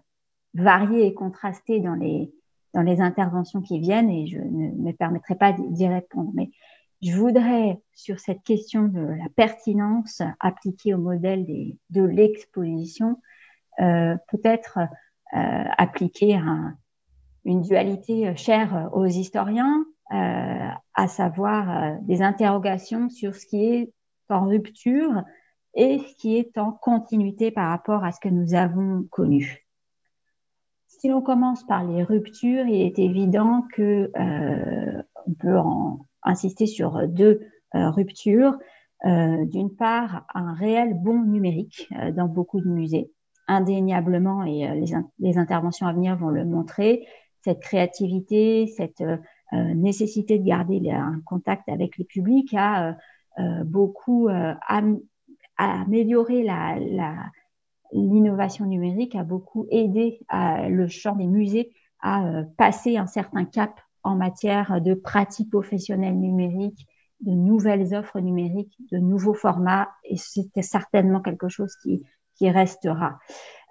variées 0.56 1.06
et 1.06 1.14
contrastées 1.14 1.82
dans 1.82 1.96
les 1.96 2.34
dans 2.74 2.82
les 2.82 3.02
interventions 3.02 3.62
qui 3.62 3.80
viennent 3.80 4.10
et 4.10 4.28
je 4.28 4.38
ne 4.38 4.72
me 4.72 4.94
permettrai 4.94 5.36
pas 5.36 5.52
d'y 5.52 5.88
répondre. 5.88 6.32
Mais 6.34 6.52
je 7.02 7.16
voudrais, 7.16 7.82
sur 7.94 8.20
cette 8.20 8.44
question 8.44 8.84
de 8.84 9.02
la 9.02 9.30
pertinence 9.36 10.22
appliquée 10.40 10.94
au 10.94 11.00
modèle 11.00 11.46
de 11.90 12.02
l'exposition, 12.02 13.20
euh, 13.80 14.16
peut-être 14.30 14.80
euh, 15.34 15.64
appliquer 15.78 16.36
un, 16.36 16.76
une 17.46 17.62
dualité 17.62 18.36
chère 18.36 18.90
aux 18.94 19.08
historiens, 19.08 19.86
euh, 20.14 20.68
à 20.94 21.08
savoir 21.08 21.70
euh, 21.70 21.96
des 22.02 22.22
interrogations 22.22 23.10
sur 23.10 23.34
ce 23.34 23.46
qui 23.46 23.64
est 23.64 23.94
en 24.28 24.48
rupture 24.48 25.24
et 25.74 26.00
ce 26.00 26.16
qui 26.16 26.36
est 26.36 26.58
en 26.58 26.74
continuité 26.74 27.50
par 27.50 27.70
rapport 27.70 28.04
à 28.04 28.12
ce 28.12 28.20
que 28.20 28.28
nous 28.28 28.54
avons 28.54 29.04
connu. 29.10 29.66
Si 30.88 31.08
l'on 31.08 31.22
commence 31.22 31.66
par 31.66 31.86
les 31.86 32.04
ruptures, 32.04 32.68
il 32.68 32.82
est 32.82 33.00
évident 33.00 33.66
que 33.74 34.12
euh, 34.20 35.02
on 35.26 35.34
peut 35.34 35.58
en 35.58 36.06
insister 36.24 36.66
sur 36.66 37.08
deux 37.08 37.42
euh, 37.76 37.90
ruptures. 37.90 38.58
Euh, 39.06 39.46
D'une 39.46 39.76
part, 39.76 40.26
un 40.36 40.54
réel 40.54 40.94
bon 40.94 41.24
numérique 41.24 41.88
euh, 41.98 42.12
dans 42.12 42.28
beaucoup 42.28 42.62
de 42.62 42.70
musées, 42.70 43.12
indéniablement, 43.48 44.44
et 44.44 44.70
euh, 44.70 44.76
les, 44.76 44.94
les, 45.20 45.38
interventions 45.38 45.88
à 45.88 45.94
venir 45.94 46.16
vont 46.18 46.30
le 46.30 46.46
montrer, 46.46 47.08
cette 47.44 47.62
créativité, 47.62 48.68
cette 48.68 49.02
euh, 49.02 49.18
nécessité 49.52 50.38
de 50.38 50.46
garder 50.46 50.92
un 50.92 51.22
contact 51.26 51.68
avec 51.68 51.98
les 51.98 52.06
publics 52.06 52.54
a 52.54 52.96
beaucoup 53.64 54.28
am 54.30 55.00
amélioré 55.58 56.44
la, 56.44 56.78
la 56.80 57.16
l'innovation 57.92 58.66
numérique 58.66 59.16
a 59.16 59.24
beaucoup 59.24 59.68
aidé 59.70 60.20
à, 60.30 60.70
le 60.70 60.88
champ 60.88 61.16
des 61.16 61.28
musées 61.28 61.74
à 62.02 62.26
euh, 62.26 62.44
passer 62.58 62.98
un 62.98 63.08
certain 63.08 63.46
cap 63.46 63.80
en 64.04 64.16
matière 64.16 64.82
de 64.82 64.94
pratiques 64.94 65.50
professionnelles 65.50 66.20
numériques, 66.20 66.88
de 67.22 67.32
nouvelles 67.32 67.94
offres 67.94 68.20
numériques, 68.20 68.76
de 68.92 68.98
nouveaux 68.98 69.34
formats, 69.34 69.90
et 70.04 70.18
c'était 70.18 70.64
certainement 70.64 71.22
quelque 71.22 71.50
chose 71.50 71.76
qui, 71.84 72.02
qui 72.36 72.50
restera. 72.50 73.20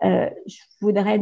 Euh, 0.04 0.30
je 0.46 0.56
voudrais 0.80 1.20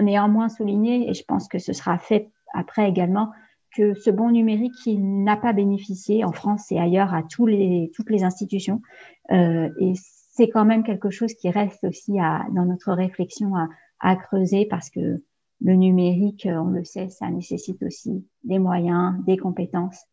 néanmoins 0.00 0.48
souligner, 0.48 1.08
et 1.08 1.14
je 1.14 1.24
pense 1.24 1.48
que 1.48 1.58
ce 1.58 1.72
sera 1.72 1.98
fait 1.98 2.30
après 2.54 2.88
également, 2.88 3.30
que 3.76 3.94
ce 3.94 4.10
bon 4.10 4.30
numérique 4.30 4.74
qui 4.82 4.98
n'a 4.98 5.36
pas 5.36 5.52
bénéficié 5.52 6.24
en 6.24 6.32
France 6.32 6.72
et 6.72 6.78
ailleurs 6.78 7.14
à 7.14 7.22
tous 7.22 7.46
les, 7.46 7.92
toutes 7.94 8.10
les 8.10 8.24
institutions, 8.24 8.82
euh, 9.30 9.68
et 9.80 9.92
c'est 9.94 10.48
quand 10.48 10.64
même 10.64 10.84
quelque 10.84 11.10
chose 11.10 11.34
qui 11.34 11.50
reste 11.50 11.84
aussi 11.84 12.18
à, 12.18 12.46
dans 12.52 12.64
notre 12.64 12.92
réflexion 12.92 13.54
à, 13.56 13.68
à, 14.00 14.16
creuser 14.16 14.66
parce 14.66 14.90
que 14.90 15.22
le 15.60 15.74
numérique, 15.74 16.46
on 16.50 16.70
le 16.70 16.84
sait, 16.84 17.08
ça 17.08 17.30
nécessite 17.30 17.82
aussi 17.82 18.24
des 18.44 18.58
moyens, 18.58 19.14
des 19.24 19.36
compétences 19.36 20.04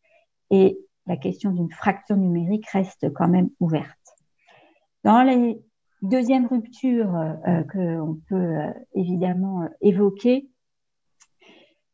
et 0.49 0.79
la 1.07 1.17
question 1.17 1.51
d'une 1.51 1.71
fracture 1.71 2.17
numérique 2.17 2.67
reste 2.69 3.13
quand 3.13 3.27
même 3.27 3.49
ouverte. 3.59 3.87
Dans 5.03 5.21
les 5.21 5.61
deuxièmes 6.01 6.47
ruptures 6.47 7.15
euh, 7.15 7.63
qu'on 7.63 8.19
peut 8.27 8.35
euh, 8.35 8.71
évidemment 8.95 9.63
euh, 9.63 9.67
évoquer, 9.81 10.49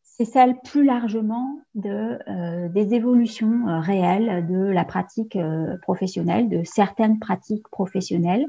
c'est 0.01 0.25
celle 0.25 0.60
plus 0.63 0.84
largement 0.84 1.60
de, 1.75 2.20
euh, 2.29 2.70
des 2.70 2.93
évolutions 2.93 3.67
euh, 3.67 3.79
réelles 3.79 4.46
de 4.48 4.58
la 4.58 4.86
pratique 4.86 5.36
euh, 5.36 5.77
professionnelle, 5.81 6.48
de 6.48 6.63
certaines 6.63 7.20
pratiques 7.20 7.67
professionnelles, 7.70 8.46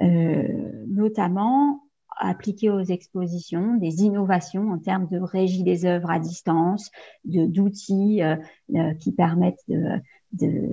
euh, 0.00 0.84
notamment 0.86 1.82
appliquées 2.18 2.70
aux 2.70 2.82
expositions, 2.82 3.74
des 3.74 4.02
innovations 4.02 4.70
en 4.70 4.78
termes 4.78 5.08
de 5.08 5.18
régie 5.18 5.62
des 5.62 5.84
œuvres 5.84 6.10
à 6.10 6.18
distance, 6.18 6.90
d'outils 7.24 8.22
euh, 8.22 8.94
qui 8.94 9.12
permettent 9.12 9.64
de, 9.68 10.00
de, 10.32 10.72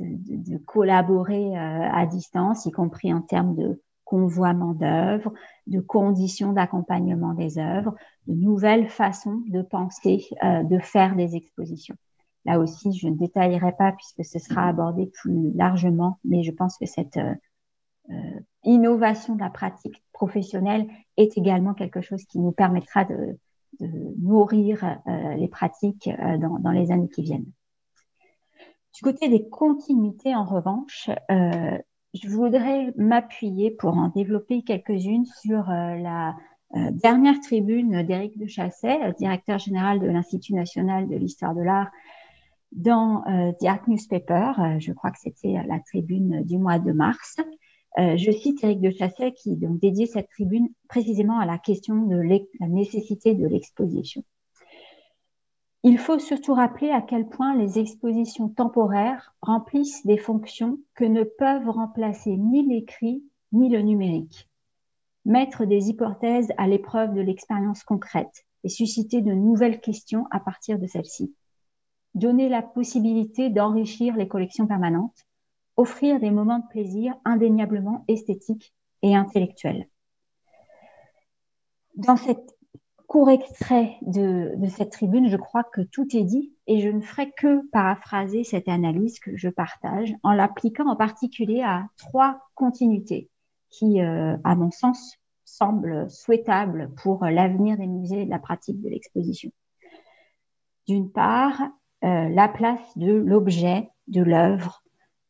de, 0.00 0.52
de 0.52 0.58
collaborer 0.58 1.56
à 1.56 2.06
distance, 2.06 2.66
y 2.66 2.70
compris 2.70 3.12
en 3.12 3.20
termes 3.22 3.54
de 3.54 3.80
convoiement 4.06 4.72
d'œuvres, 4.72 5.34
de 5.66 5.80
conditions 5.80 6.52
d'accompagnement 6.52 7.34
des 7.34 7.58
œuvres, 7.58 7.94
de 8.26 8.34
nouvelles 8.34 8.88
façons 8.88 9.42
de 9.48 9.60
penser, 9.60 10.24
euh, 10.42 10.62
de 10.62 10.78
faire 10.78 11.16
des 11.16 11.34
expositions. 11.34 11.96
Là 12.46 12.60
aussi, 12.60 12.92
je 12.92 13.08
ne 13.08 13.16
détaillerai 13.16 13.72
pas 13.76 13.92
puisque 13.92 14.24
ce 14.24 14.38
sera 14.38 14.68
abordé 14.68 15.06
plus 15.06 15.52
largement, 15.54 16.18
mais 16.24 16.44
je 16.44 16.52
pense 16.52 16.78
que 16.78 16.86
cette 16.86 17.16
euh, 17.16 17.34
euh, 17.34 17.34
innovation 18.64 19.34
de 19.34 19.40
la 19.40 19.50
pratique 19.50 20.02
professionnelle 20.12 20.86
est 21.16 21.36
également 21.36 21.74
quelque 21.74 22.00
chose 22.00 22.24
qui 22.24 22.38
nous 22.38 22.52
permettra 22.52 23.04
de, 23.04 23.38
nourrir 23.80 24.82
euh, 25.06 25.34
les 25.34 25.48
pratiques 25.48 26.08
euh, 26.08 26.38
dans, 26.38 26.70
les 26.70 26.90
années 26.92 27.10
qui 27.10 27.22
viennent. 27.22 27.50
Du 28.94 29.02
côté 29.02 29.28
des 29.28 29.50
continuités, 29.50 30.34
en 30.34 30.44
revanche, 30.44 31.10
euh, 31.30 31.76
je 32.22 32.28
voudrais 32.28 32.92
m'appuyer 32.96 33.70
pour 33.70 33.96
en 33.96 34.08
développer 34.08 34.62
quelques-unes 34.62 35.26
sur 35.42 35.70
euh, 35.70 35.96
la 35.96 36.36
euh, 36.74 36.90
dernière 36.92 37.40
tribune 37.40 38.02
d'Éric 38.02 38.38
de 38.38 38.46
Chasset, 38.46 38.98
euh, 39.02 39.12
directeur 39.12 39.58
général 39.58 40.00
de 40.00 40.06
l'Institut 40.06 40.54
national 40.54 41.08
de 41.08 41.16
l'histoire 41.16 41.54
de 41.54 41.62
l'art, 41.62 41.90
dans 42.72 43.22
The 43.60 43.64
Art 43.64 43.82
Newspaper. 43.86 44.52
je 44.80 44.92
crois 44.92 45.10
que 45.10 45.18
c'était 45.18 45.54
la 45.66 45.78
tribune 45.78 46.42
du 46.42 46.58
mois 46.58 46.78
de 46.78 46.92
mars. 46.92 47.36
Je 47.96 48.30
cite 48.30 48.62
Éric 48.62 48.80
de 48.80 48.90
Chasset 48.90 49.32
qui 49.32 49.56
donc 49.56 49.78
dédié 49.78 50.06
cette 50.06 50.28
tribune 50.28 50.68
précisément 50.88 51.38
à 51.38 51.46
la 51.46 51.58
question 51.58 52.02
de 52.02 52.16
la 52.16 52.68
nécessité 52.68 53.34
de 53.34 53.46
l'exposition. 53.46 54.22
Il 55.82 55.98
faut 55.98 56.18
surtout 56.18 56.52
rappeler 56.52 56.90
à 56.90 57.00
quel 57.00 57.28
point 57.28 57.56
les 57.56 57.78
expositions 57.78 58.48
temporaires 58.48 59.34
remplissent 59.40 60.04
des 60.04 60.16
fonctions 60.16 60.80
que 60.96 61.04
ne 61.04 61.22
peuvent 61.22 61.70
remplacer 61.70 62.36
ni 62.36 62.66
l'écrit 62.66 63.22
ni 63.52 63.68
le 63.68 63.80
numérique. 63.82 64.48
Mettre 65.24 65.64
des 65.64 65.88
hypothèses 65.88 66.52
à 66.56 66.66
l'épreuve 66.66 67.14
de 67.14 67.20
l'expérience 67.20 67.84
concrète 67.84 68.46
et 68.64 68.68
susciter 68.68 69.22
de 69.22 69.32
nouvelles 69.32 69.80
questions 69.80 70.26
à 70.30 70.40
partir 70.40 70.78
de 70.78 70.86
celles-ci. 70.86 71.34
Donner 72.14 72.48
la 72.48 72.62
possibilité 72.62 73.50
d'enrichir 73.50 74.16
les 74.16 74.28
collections 74.28 74.66
permanentes, 74.66 75.25
offrir 75.76 76.20
des 76.20 76.30
moments 76.30 76.58
de 76.58 76.68
plaisir 76.68 77.14
indéniablement 77.24 78.04
esthétiques 78.08 78.74
et 79.02 79.14
intellectuels. 79.14 79.88
Dans 81.96 82.16
cette 82.16 82.56
court 83.06 83.30
extrait 83.30 83.96
de, 84.02 84.54
de, 84.56 84.68
cette 84.68 84.90
tribune, 84.90 85.28
je 85.28 85.36
crois 85.36 85.64
que 85.64 85.80
tout 85.80 86.16
est 86.16 86.24
dit 86.24 86.52
et 86.66 86.80
je 86.80 86.88
ne 86.88 87.00
ferai 87.00 87.30
que 87.32 87.66
paraphraser 87.70 88.44
cette 88.44 88.68
analyse 88.68 89.20
que 89.20 89.36
je 89.36 89.48
partage 89.48 90.12
en 90.22 90.32
l'appliquant 90.32 90.88
en 90.88 90.96
particulier 90.96 91.62
à 91.62 91.86
trois 91.96 92.40
continuités 92.54 93.30
qui, 93.70 94.00
euh, 94.00 94.36
à 94.44 94.54
mon 94.54 94.70
sens, 94.70 95.16
semblent 95.44 96.10
souhaitables 96.10 96.90
pour 97.02 97.24
l'avenir 97.24 97.76
des 97.76 97.86
musées 97.86 98.22
et 98.22 98.24
de 98.24 98.30
la 98.30 98.38
pratique 98.38 98.82
de 98.82 98.88
l'exposition. 98.88 99.50
D'une 100.88 101.10
part, 101.10 101.60
euh, 102.04 102.28
la 102.28 102.48
place 102.48 102.96
de 102.96 103.12
l'objet, 103.12 103.88
de 104.08 104.22
l'œuvre. 104.22 104.82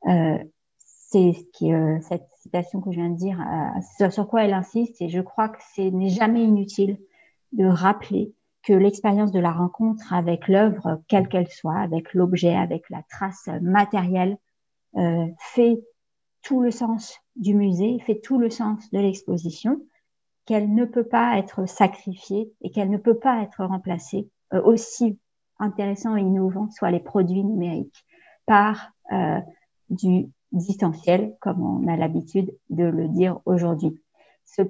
Euh, 0.07 0.39
c'est 0.79 1.33
ce 1.33 1.45
qui, 1.53 1.73
euh, 1.73 1.99
cette 2.03 2.27
citation 2.41 2.81
que 2.81 2.91
je 2.91 2.97
viens 2.97 3.11
de 3.11 3.17
dire, 3.17 3.41
euh, 3.41 4.11
sur, 4.11 4.29
quoi 4.29 4.45
elle 4.45 4.55
insiste 4.55 5.01
et 5.01 5.09
je 5.09 5.21
crois 5.21 5.49
que 5.49 5.63
ce 5.75 5.83
n'est 5.83 6.09
jamais 6.09 6.45
inutile 6.45 6.99
de 7.53 7.65
rappeler 7.65 8.35
que 8.63 8.73
l'expérience 8.73 9.33
de 9.33 9.41
la 9.41 9.53
rencontre 9.53 10.13
avec 10.13 10.49
l'œuvre, 10.49 11.01
quelle 11.09 11.29
qu'elle 11.29 11.49
soit, 11.49 11.79
avec 11.79 12.15
l'objet, 12.15 12.55
avec 12.55 12.91
la 12.91 13.03
trace 13.09 13.49
matérielle, 13.63 14.39
fait 15.39 15.79
tout 16.43 16.63
le 16.63 16.71
sens 16.71 17.21
du 17.37 17.55
musée, 17.55 17.99
fait 18.01 18.19
tout 18.19 18.39
le 18.39 18.51
sens 18.51 18.91
de 18.91 18.99
l'exposition, 18.99 19.81
qu'elle 20.47 20.75
ne 20.75 20.85
peut 20.85 21.07
pas 21.07 21.39
être 21.39 21.69
sacrifiée 21.69 22.51
et 22.63 22.71
qu'elle 22.71 22.91
ne 22.91 22.97
peut 22.97 23.19
pas 23.19 23.43
être 23.43 23.65
remplacée, 23.65 24.29
aussi 24.65 25.19
intéressant 25.61 26.17
et 26.17 26.23
innovant 26.23 26.69
soient 26.71 26.91
les 26.91 26.99
produits 26.99 27.45
numériques, 27.45 28.05
par 28.47 28.91
du 29.91 30.29
distanciel, 30.53 31.37
comme 31.41 31.63
on 31.63 31.89
a 31.89 31.97
l'habitude 31.97 32.57
de 32.71 32.85
le 32.85 33.09
dire 33.09 33.41
aujourd'hui. 33.45 34.01
Ce 34.45 34.63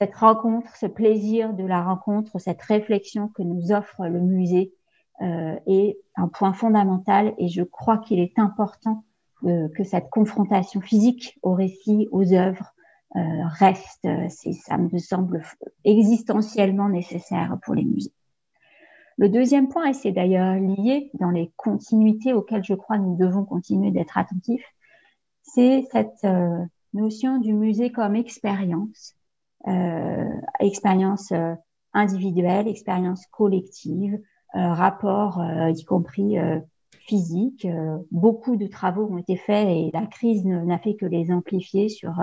cette 0.00 0.16
rencontre, 0.16 0.74
ce 0.76 0.86
plaisir 0.86 1.52
de 1.52 1.64
la 1.64 1.82
rencontre, 1.82 2.38
cette 2.38 2.62
réflexion 2.62 3.28
que 3.28 3.42
nous 3.42 3.70
offre 3.70 4.06
le 4.06 4.20
musée 4.20 4.72
est 5.20 5.98
un 6.16 6.28
point 6.28 6.54
fondamental 6.54 7.34
et 7.36 7.48
je 7.48 7.62
crois 7.62 7.98
qu'il 7.98 8.18
est 8.18 8.38
important 8.38 9.04
que 9.42 9.84
cette 9.84 10.08
confrontation 10.08 10.80
physique 10.80 11.38
aux 11.42 11.52
récits, 11.52 12.08
aux 12.12 12.32
œuvres, 12.32 12.72
reste, 13.14 14.08
ça 14.64 14.78
me 14.78 14.98
semble 14.98 15.42
existentiellement 15.84 16.88
nécessaire 16.88 17.58
pour 17.62 17.74
les 17.74 17.84
musées. 17.84 18.14
Le 19.20 19.28
deuxième 19.28 19.68
point, 19.68 19.90
et 19.90 19.92
c'est 19.92 20.12
d'ailleurs 20.12 20.54
lié 20.54 21.10
dans 21.20 21.28
les 21.28 21.52
continuités 21.58 22.32
auxquelles 22.32 22.64
je 22.64 22.72
crois 22.72 22.96
nous 22.96 23.16
devons 23.16 23.44
continuer 23.44 23.90
d'être 23.90 24.16
attentifs, 24.16 24.64
c'est 25.42 25.84
cette 25.92 26.24
euh, 26.24 26.64
notion 26.94 27.36
du 27.36 27.52
musée 27.52 27.92
comme 27.92 28.16
expérience, 28.16 29.12
euh, 29.68 30.24
expérience 30.58 31.32
euh, 31.32 31.54
individuelle, 31.92 32.66
expérience 32.66 33.26
collective, 33.26 34.18
rapport 34.54 35.44
y 35.68 35.84
compris 35.84 36.36
physique. 37.06 37.68
beaucoup 38.10 38.56
de 38.56 38.68
travaux 38.68 39.06
ont 39.12 39.18
été 39.18 39.36
faits 39.36 39.68
et 39.68 39.90
la 39.92 40.06
crise 40.06 40.44
n'a 40.44 40.78
fait 40.78 40.94
que 40.94 41.06
les 41.06 41.30
amplifier 41.30 41.88
sur 41.88 42.14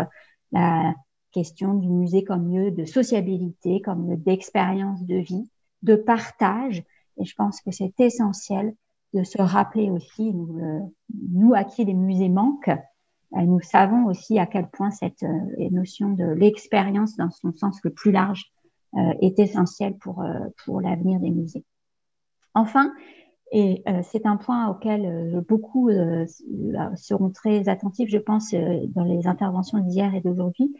la 0.51 0.95
question 1.31 1.75
du 1.75 1.89
musée 1.89 2.23
comme 2.23 2.51
lieu 2.51 2.71
de 2.71 2.85
sociabilité, 2.85 3.81
comme 3.81 4.09
lieu 4.09 4.17
d'expérience 4.17 5.05
de 5.05 5.17
vie 5.17 5.49
de 5.87 5.95
partage. 5.95 6.83
Et 7.19 7.25
je 7.25 7.35
pense 7.35 7.61
que 7.61 7.71
c'est 7.71 7.99
essentiel 7.99 8.75
de 9.13 9.23
se 9.23 9.41
rappeler 9.41 9.89
aussi, 9.89 10.33
nous, 10.33 10.59
euh, 10.59 10.79
nous 11.29 11.53
à 11.53 11.63
qui 11.63 11.85
les 11.85 11.93
musées 11.93 12.29
manquent, 12.29 12.69
euh, 12.69 13.41
nous 13.41 13.59
savons 13.61 14.05
aussi 14.05 14.39
à 14.39 14.45
quel 14.45 14.69
point 14.69 14.91
cette 14.91 15.23
euh, 15.23 15.69
notion 15.71 16.09
de 16.09 16.25
l'expérience 16.25 17.15
dans 17.15 17.29
son 17.31 17.53
sens 17.53 17.79
le 17.83 17.91
plus 17.91 18.11
large 18.11 18.51
est 19.21 19.37
essentielle 19.37 19.97
pour, 19.97 20.25
pour 20.63 20.79
l'avenir 20.79 21.19
des 21.19 21.29
musées. 21.29 21.65
Enfin, 22.55 22.93
et 23.51 23.83
c'est 24.01 24.25
un 24.25 24.37
point 24.37 24.69
auquel 24.69 25.43
beaucoup 25.47 25.91
seront 26.95 27.29
très 27.29 27.67
attentifs, 27.67 28.09
je 28.09 28.17
pense, 28.17 28.53
dans 28.53 29.03
les 29.03 29.27
interventions 29.27 29.79
d'hier 29.79 30.15
et 30.15 30.21
d'aujourd'hui, 30.21 30.73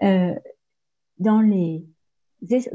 dans 0.00 1.40
les 1.40 1.84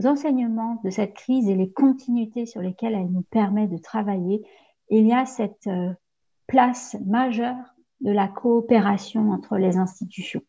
enseignements 0.06 0.80
de 0.84 0.90
cette 0.90 1.14
crise 1.14 1.50
et 1.50 1.56
les 1.56 1.72
continuités 1.72 2.46
sur 2.46 2.62
lesquelles 2.62 2.94
elle 2.94 3.12
nous 3.12 3.24
permet 3.24 3.68
de 3.68 3.78
travailler, 3.78 4.44
il 4.90 5.06
y 5.06 5.14
a 5.14 5.26
cette 5.26 5.68
euh, 5.68 5.92
place 6.48 6.96
majeure 7.06 7.76
de 8.02 8.12
la 8.12 8.28
coopération 8.28 9.32
entre 9.32 9.58
les 9.58 9.78
institutions. 9.78 10.42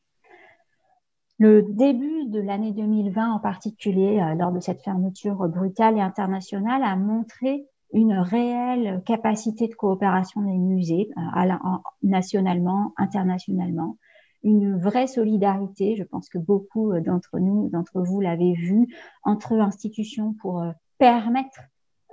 Le 1.39 1.63
début 1.63 2.27
de 2.27 2.41
l'année 2.41 2.73
2020 2.73 3.33
en 3.33 3.39
particulier, 3.39 4.21
euh, 4.21 4.35
lors 4.35 4.53
de 4.53 4.61
cette 4.61 4.83
fermeture 4.83 5.49
brutale 5.49 5.97
et 5.97 6.01
internationale, 6.01 6.83
a 6.83 6.97
montré 6.97 7.67
une 7.93 8.13
réelle 8.13 9.03
capacité 9.07 9.69
de 9.69 9.75
coopération 9.75 10.43
des 10.43 10.59
musées, 10.59 11.11
euh, 11.17 11.55
nationalement, 12.03 12.93
internationalement, 12.97 13.97
une 14.43 14.79
vraie 14.79 15.07
solidarité. 15.07 15.97
Je 15.97 16.05
pense 16.05 16.29
que 16.29 16.39
beaucoup 16.39 16.93
euh, 16.93 17.01
d'entre 17.01 17.39
nous, 17.39 17.69
d'entre 17.71 18.01
vous 18.01 18.21
l'avez 18.21 18.55
vu, 18.55 18.95
entre 19.23 19.53
institutions 19.55 20.35
pour 20.35 20.63
euh, 20.63 20.71
permettre 20.99 21.61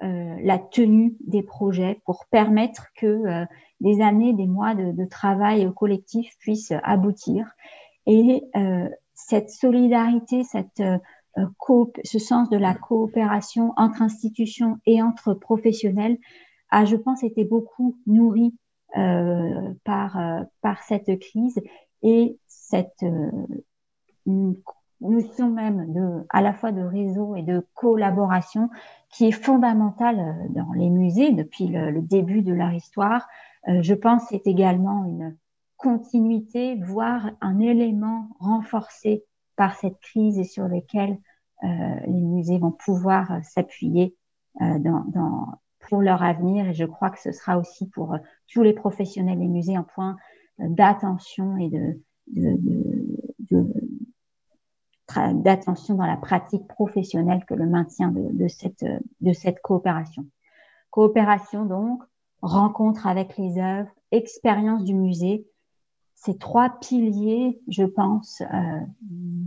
euh, 0.04 0.36
la 0.42 0.58
tenue 0.58 1.16
des 1.26 1.44
projets, 1.44 2.02
pour 2.06 2.26
permettre 2.30 2.88
que 2.96 3.46
des 3.80 4.02
années, 4.02 4.34
des 4.34 4.48
mois 4.48 4.76
de, 4.76 5.06
travail 5.06 5.72
collectif 5.74 6.38
puissent 6.40 6.74
aboutir. 6.84 7.56
Et 8.06 8.44
cette 9.14 9.50
solidarité, 9.50 10.44
cette, 10.44 10.84
ce 12.04 12.20
sens 12.20 12.50
de 12.50 12.58
la 12.58 12.76
coopération 12.76 13.74
entre 13.78 14.02
institutions 14.02 14.78
et 14.86 15.02
entre 15.02 15.34
professionnels 15.34 16.18
a, 16.72 16.84
je 16.84 16.98
pense, 16.98 17.24
été 17.24 17.46
beaucoup 17.46 17.98
nourri 18.06 18.54
par, 18.94 20.46
par 20.62 20.84
cette 20.84 21.20
crise 21.20 21.62
et 22.06 22.38
cette 22.48 23.04
euh, 23.04 23.32
notion 25.02 25.50
même 25.50 25.92
de, 25.92 26.26
à 26.30 26.42
la 26.42 26.54
fois 26.54 26.72
de 26.72 26.82
réseau 26.82 27.36
et 27.36 27.42
de 27.42 27.66
collaboration 27.74 28.70
qui 29.10 29.26
est 29.26 29.32
fondamentale 29.32 30.20
euh, 30.20 30.48
dans 30.50 30.72
les 30.74 30.92
musées 30.92 31.32
depuis 31.32 31.68
le, 31.68 32.02
début 32.02 32.44
de 32.44 32.54
leur 32.54 32.72
histoire. 32.72 33.28
Euh, 33.68 33.82
je 33.82 33.96
pense 33.96 34.22
c'est 34.30 34.46
également 34.46 35.06
une 35.06 35.36
continuité, 35.78 36.76
voire 36.76 37.32
un 37.42 37.60
élément 37.60 38.30
renforcé 38.40 39.26
par 39.56 39.76
cette 39.76 40.00
crise 40.00 40.38
et 40.38 40.44
sur 40.44 40.68
lequel 40.68 41.18
les 41.64 42.22
musées 42.22 42.60
vont 42.60 42.72
pouvoir 42.72 43.40
s'appuyer 43.44 44.16
pour 45.90 46.02
leur 46.02 46.22
avenir. 46.22 46.68
Et 46.68 46.74
je 46.74 46.86
crois 46.86 47.10
que 47.10 47.20
ce 47.20 47.32
sera 47.32 47.58
aussi 47.58 47.90
pour 47.90 48.16
tous 48.54 48.62
les 48.62 48.74
professionnels 48.74 49.40
des 49.40 49.48
musées 49.48 49.76
un 49.76 49.84
point 49.84 50.18
d'attention 50.60 51.58
et 51.58 51.70
de, 51.70 52.00
d'attention 55.34 55.96
dans 55.96 56.06
la 56.06 56.18
pratique 56.18 56.68
professionnelle 56.68 57.46
que 57.46 57.54
le 57.54 57.68
maintien 57.68 58.12
de, 58.12 58.48
cette, 58.48 58.86
de 59.22 59.34
cette 59.34 59.62
coopération. 59.62 60.26
Coopération 60.90 61.66
donc, 61.66 62.02
rencontre 62.42 63.08
avec 63.08 63.38
les 63.38 63.60
œuvres, 63.60 63.92
expérience 64.12 64.84
du 64.84 64.94
musée, 64.94 65.46
ces 66.16 66.38
trois 66.38 66.70
piliers, 66.80 67.60
je 67.68 67.84
pense, 67.84 68.42
euh, 68.42 68.80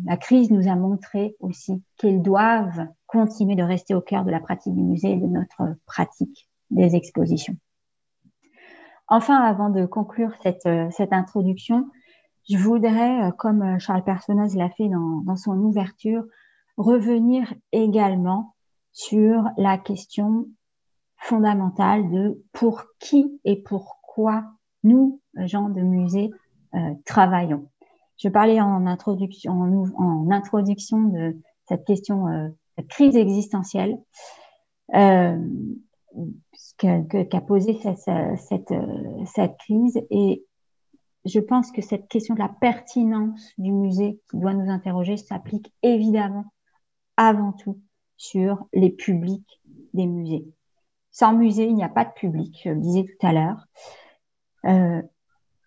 la 0.05 0.17
crise 0.17 0.51
nous 0.51 0.69
a 0.69 0.77
montré 0.77 1.35
aussi 1.41 1.83
qu'ils 1.97 2.23
doivent 2.23 2.87
continuer 3.07 3.57
de 3.57 3.63
rester 3.63 3.95
au 3.95 4.01
cœur 4.01 4.25
de 4.25 4.31
la 4.31 4.39
pratique 4.39 4.75
du 4.75 4.83
musée 4.83 5.13
et 5.13 5.17
de 5.17 5.27
notre 5.27 5.77
pratique 5.87 6.49
des 6.71 6.95
expositions. 6.95 7.57
Enfin, 9.09 9.41
avant 9.41 9.71
de 9.71 9.87
conclure 9.87 10.33
cette, 10.43 10.67
euh, 10.67 10.91
introduction, 11.11 11.89
je 12.49 12.57
voudrais, 12.59 13.29
euh, 13.29 13.31
comme 13.31 13.63
euh, 13.63 13.79
Charles 13.79 14.05
Personnaz 14.05 14.55
l'a 14.57 14.71
fait 14.71 14.89
dans, 14.89 15.37
son 15.37 15.59
ouverture, 15.59 16.25
revenir 16.77 17.53
également 17.73 18.55
sur 18.93 19.45
la 19.57 19.79
question 19.79 20.47
fondamentale 21.17 22.11
de 22.11 22.43
pour 22.53 22.85
qui 22.99 23.41
et 23.45 23.63
pourquoi 23.63 24.45
nous, 24.85 25.21
gens 25.35 25.69
de 25.69 25.81
musée, 25.81 26.31
travaillons. 27.05 27.69
Je 28.19 28.29
parlais 28.29 28.61
en 28.61 28.87
introduction, 28.87 29.65
de 31.09 31.37
cette 31.69 31.85
question, 31.85 32.29
euh, 32.29 32.49
crise 32.89 33.17
existentielle. 33.17 33.99
Qu'a 36.77 37.41
posé 37.41 37.79
cette, 37.83 38.73
cette, 39.27 39.57
crise. 39.59 40.01
Et 40.11 40.45
je 41.25 41.41
pense 41.41 41.71
que 41.73 41.83
cette 41.83 42.09
question 42.09 42.35
de 42.35 42.41
la 42.41 42.49
pertinence 42.49 43.53
du 43.59 43.73
musée 43.73 44.21
qui 44.31 44.39
doit 44.39 44.55
nous 44.55 44.71
interroger 44.71 45.17
s'applique 45.17 45.73
évidemment 45.83 46.47
avant 47.17 47.53
tout 47.53 47.81
sur 48.17 48.67
les 48.73 48.91
publics 48.91 49.61
des 49.95 50.07
musées. 50.07 50.47
Sans 51.11 51.33
musée, 51.33 51.67
il 51.67 51.75
n'y 51.75 51.85
a 51.85 51.89
pas 51.89 52.05
de 52.05 52.13
public, 52.13 52.61
je 52.65 52.71
le 52.71 52.81
disais 52.81 53.05
tout 53.05 53.27
à 53.27 53.33
l'heure. 53.33 53.67
Euh, 54.65 55.03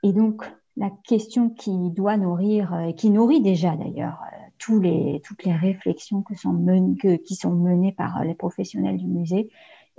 et 0.03 0.13
donc, 0.13 0.43
la 0.77 0.89
question 1.03 1.49
qui 1.49 1.91
doit 1.91 2.17
nourrir, 2.17 2.73
et 2.81 2.95
qui 2.95 3.09
nourrit 3.09 3.41
déjà 3.41 3.75
d'ailleurs, 3.75 4.21
euh, 4.33 4.37
tous 4.57 4.79
les, 4.79 5.21
toutes 5.25 5.43
les 5.43 5.53
réflexions 5.53 6.21
que 6.21 6.35
sont 6.35 6.55
que, 7.01 7.15
qui 7.15 7.35
sont 7.35 7.51
menées 7.51 7.91
par 7.91 8.23
les 8.23 8.35
professionnels 8.35 8.97
du 8.97 9.07
musée, 9.07 9.49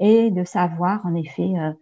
et 0.02 0.30
de 0.32 0.42
savoir 0.42 1.06
en 1.06 1.14
effet 1.14 1.54
euh, 1.56 1.72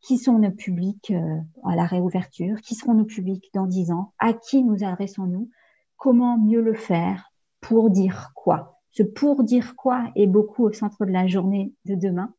qui 0.00 0.18
sont 0.18 0.38
nos 0.38 0.50
publics 0.50 1.12
euh, 1.12 1.38
à 1.64 1.76
la 1.76 1.84
réouverture, 1.84 2.60
qui 2.60 2.74
seront 2.74 2.94
nos 2.94 3.04
publics 3.04 3.48
dans 3.54 3.66
dix 3.66 3.92
ans, 3.92 4.12
à 4.18 4.32
qui 4.32 4.64
nous 4.64 4.82
adressons-nous, 4.82 5.48
comment 5.96 6.36
mieux 6.36 6.60
le 6.60 6.74
faire, 6.74 7.30
pour 7.60 7.90
dire 7.90 8.32
quoi. 8.34 8.80
Ce 8.90 9.04
pour 9.04 9.44
dire 9.44 9.76
quoi 9.76 10.10
est 10.16 10.26
beaucoup 10.26 10.64
au 10.64 10.72
centre 10.72 11.06
de 11.06 11.12
la 11.12 11.28
journée 11.28 11.72
de 11.84 11.94
demain. 11.94 12.34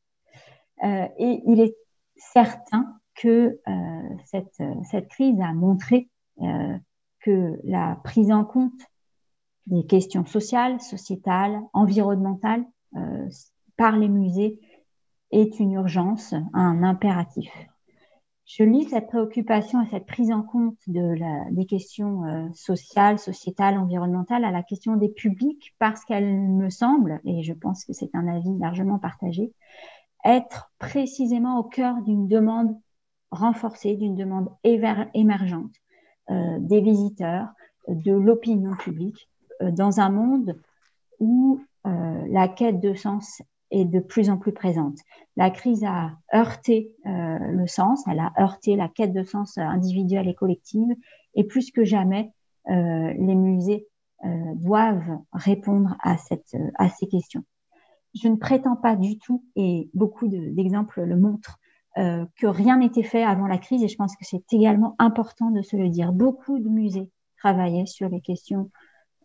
Euh, 0.84 1.08
et 1.18 1.42
il 1.46 1.62
est 1.62 1.78
certain 2.18 3.00
que 3.16 3.60
euh, 3.68 4.16
cette, 4.26 4.62
cette 4.90 5.08
crise 5.08 5.40
a 5.40 5.54
montré 5.54 6.10
euh, 6.42 6.78
que 7.22 7.58
la 7.64 8.00
prise 8.04 8.32
en 8.32 8.44
compte 8.44 8.82
des 9.68 9.86
questions 9.86 10.26
sociales, 10.26 10.82
sociétales, 10.82 11.62
environnementales 11.72 12.66
par 13.78 13.96
les 13.96 14.10
musées 14.10 14.60
est 15.32 15.60
une 15.60 15.74
urgence, 15.74 16.34
un 16.54 16.84
impératif. 16.84 17.52
Je 18.46 18.64
lis 18.66 18.90
cette 18.90 19.08
préoccupation 19.08 19.82
et 19.82 19.88
cette 19.88 20.06
prise 20.06 20.30
en 20.30 20.42
compte 20.42 20.78
de 20.88 21.16
la, 21.18 21.46
des 21.52 21.66
questions 21.66 22.26
euh, 22.26 22.50
sociales, 22.54 23.18
sociétales, 23.18 23.78
environnementales 23.78 24.44
à 24.44 24.52
la 24.52 24.62
question 24.62 24.98
des 24.98 25.08
publics 25.08 25.74
parce 25.80 26.04
qu'elle 26.04 26.38
me 26.38 26.70
semble, 26.70 27.22
et 27.24 27.44
je 27.44 27.54
pense 27.54 27.86
que 27.86 27.94
c'est 27.94 28.14
un 28.14 28.28
avis 28.28 28.58
largement 28.60 29.00
partagé, 29.00 29.54
être 30.26 30.70
précisément 30.80 31.60
au 31.60 31.64
cœur 31.64 32.02
d'une 32.02 32.28
demande 32.28 32.78
renforcée, 33.32 33.96
d'une 33.96 34.16
demande 34.16 34.50
émergente 34.66 35.72
euh, 36.30 36.58
des 36.60 36.82
visiteurs, 36.82 37.48
de 37.88 38.12
l'opinion 38.12 38.76
publique, 38.76 39.30
euh, 39.62 39.72
dans 39.72 40.02
un 40.02 40.10
monde 40.10 40.60
où 41.20 41.62
la 41.84 42.48
quête 42.48 42.80
de 42.80 42.94
sens 42.94 43.42
est 43.72 43.86
de 43.86 44.00
plus 44.00 44.30
en 44.30 44.38
plus 44.38 44.52
présente. 44.52 44.98
La 45.38 45.50
crise 45.50 45.84
a 45.84 46.12
heurté 46.34 46.92
euh, 47.06 47.38
le 47.40 47.68
sens, 47.68 48.04
elle 48.08 48.20
a 48.20 48.32
heurté 48.40 48.76
la 48.76 48.90
quête 48.90 49.14
de 49.14 49.24
sens 49.24 49.58
individuelle 49.58 50.28
et 50.28 50.36
collective, 50.36 50.90
et 51.36 51.46
plus 51.46 51.72
que 51.72 51.84
jamais, 51.84 52.34
euh, 52.70 53.14
les 53.14 53.36
musées 53.36 53.88
euh, 54.26 54.28
doivent 54.56 55.18
répondre 55.34 55.96
à, 56.02 56.18
cette, 56.18 56.56
à 56.76 56.90
ces 56.90 57.08
questions. 57.08 57.44
Je 58.14 58.28
ne 58.28 58.36
prétends 58.36 58.76
pas 58.76 58.96
du 58.96 59.18
tout, 59.18 59.46
et 59.56 59.90
beaucoup 59.94 60.28
d'exemples 60.28 61.02
le 61.04 61.18
montrent, 61.18 61.58
euh, 61.98 62.26
que 62.38 62.48
rien 62.48 62.78
n'était 62.78 63.04
fait 63.04 63.24
avant 63.24 63.48
la 63.48 63.58
crise, 63.58 63.84
et 63.84 63.88
je 63.88 63.96
pense 63.96 64.16
que 64.16 64.26
c'est 64.26 64.54
également 64.54 64.96
important 65.00 65.50
de 65.50 65.62
se 65.62 65.76
le 65.76 65.90
dire. 65.90 66.14
Beaucoup 66.14 66.60
de 66.60 66.70
musées 66.70 67.10
travaillaient 67.38 67.86
sur 67.86 68.10
les 68.10 68.22
questions 68.22 68.70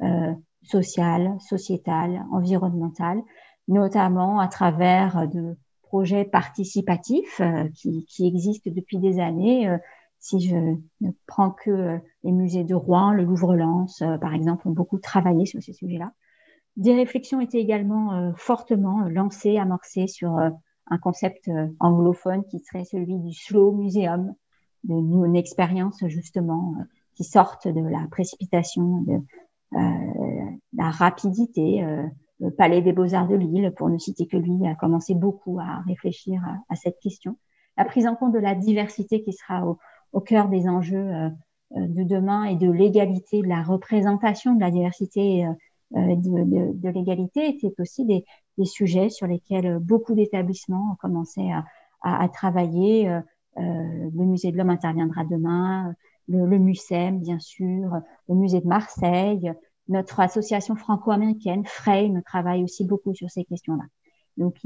euh, 0.03 0.33
sociales, 0.63 1.37
sociétales, 1.41 2.25
environnementales, 2.33 3.23
notamment 3.69 4.39
à 4.39 4.49
travers 4.49 5.29
de 5.29 5.57
projets 5.83 6.25
participatifs 6.25 7.41
euh, 7.41 7.69
qui, 7.75 8.05
qui, 8.07 8.27
existent 8.27 8.71
depuis 8.71 8.99
des 8.99 9.21
années. 9.21 9.69
Euh, 9.69 9.79
si 10.19 10.41
je 10.41 10.57
ne 10.57 11.11
prends 11.27 11.51
que 11.51 11.71
euh, 11.71 11.99
les 12.25 12.33
musées 12.33 12.65
de 12.65 12.75
Rouen, 12.75 13.13
le 13.13 13.25
Louvre-Lens, 13.25 14.03
par 14.21 14.35
exemple, 14.35 14.69
ont 14.69 14.73
beaucoup 14.73 14.99
travaillé 14.99 15.47
sur 15.47 15.63
ces 15.63 15.73
sujets-là. 15.73 16.13
Des 16.77 16.95
réflexions 16.95 17.41
étaient 17.41 17.61
également 17.61 18.35
fortement 18.37 19.09
lancées, 19.09 19.57
amorcées 19.57 20.09
sur 20.09 20.37
un 20.37 20.99
concept 20.99 21.51
anglophone 21.81 22.45
qui 22.51 22.59
serait 22.59 22.85
celui 22.85 23.19
du 23.19 23.33
slow 23.33 23.73
museum, 23.73 24.35
d'une 24.85 25.37
expérience 25.37 26.07
justement 26.07 26.75
qui 27.15 27.25
sorte 27.25 27.67
de 27.67 27.81
la 27.81 28.07
précipitation, 28.11 29.01
de 29.03 29.23
la 29.73 30.91
rapidité, 30.91 31.83
le 32.41 32.51
Palais 32.51 32.83
des 32.83 32.93
Beaux-Arts 32.93 33.29
de 33.29 33.37
Lille, 33.37 33.73
pour 33.77 33.89
ne 33.89 33.99
citer 33.99 34.27
que 34.27 34.37
lui, 34.37 34.67
a 34.67 34.75
commencé 34.75 35.15
beaucoup 35.15 35.59
à 35.59 35.81
réfléchir 35.87 36.43
à, 36.69 36.77
cette 36.77 36.99
question. 37.01 37.37
La 37.77 37.85
prise 37.85 38.07
en 38.07 38.15
compte 38.15 38.33
de 38.33 38.39
la 38.39 38.55
diversité 38.55 39.23
qui 39.23 39.33
sera 39.33 39.67
au, 40.13 40.21
cœur 40.21 40.49
des 40.49 40.69
enjeux 40.69 40.97
euh, 40.97 41.29
euh, 41.77 41.87
de 41.89 42.03
demain 42.03 42.45
et 42.45 42.57
de 42.57 42.71
l'égalité, 42.71 43.43
de 43.43 43.49
la 43.49 43.63
représentation 43.63 44.55
de 44.55 44.61
la 44.61 44.71
diversité, 44.71 45.47
euh, 45.47 45.53
de, 45.95 46.73
de, 46.73 46.89
l'égalité, 46.89 47.49
étaient 47.49 47.75
aussi 47.79 48.05
des, 48.05 48.25
sujets 48.65 49.11
sur 49.11 49.27
lesquels 49.27 49.79
beaucoup 49.79 50.15
d'établissements 50.15 50.93
ont 50.93 50.97
commencé 50.97 51.51
à, 52.03 52.29
travailler. 52.29 53.07
Le 53.57 54.25
musée 54.25 54.51
de 54.51 54.57
l'homme 54.57 54.71
interviendra 54.71 55.25
demain, 55.25 55.95
le, 56.29 56.47
le 56.47 57.19
bien 57.19 57.39
sûr, 57.39 58.01
le 58.29 58.35
musée 58.35 58.61
de 58.61 58.67
Marseille, 58.67 59.53
notre 59.89 60.21
association 60.21 60.77
franco-américaine, 60.77 61.65
Frame, 61.65 62.23
travaille 62.23 62.65
aussi 62.65 62.85
beaucoup 62.85 63.15
sur 63.15 63.31
ces 63.31 63.45
questions-là. 63.45 63.85
Donc, 64.37 64.57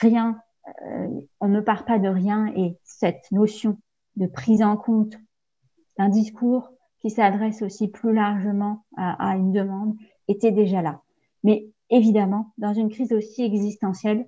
rien, 0.00 0.38
euh, 0.86 1.08
on 1.40 1.48
ne 1.48 1.60
part 1.60 1.84
pas 1.84 1.98
de 1.98 2.08
rien 2.08 2.52
et 2.54 2.76
cette 2.84 3.30
notion 3.32 3.78
de 4.16 4.26
prise 4.26 4.62
en 4.62 4.76
compte 4.76 5.14
d'un 5.98 6.08
discours 6.08 6.70
qui 7.00 7.10
s'adresse 7.10 7.62
aussi 7.62 7.88
plus 7.88 8.12
largement 8.12 8.84
à, 8.96 9.30
à, 9.30 9.36
une 9.36 9.52
demande 9.52 9.96
était 10.28 10.52
déjà 10.52 10.82
là. 10.82 11.00
Mais 11.42 11.70
évidemment, 11.88 12.52
dans 12.58 12.74
une 12.74 12.90
crise 12.90 13.12
aussi 13.12 13.42
existentielle, 13.42 14.26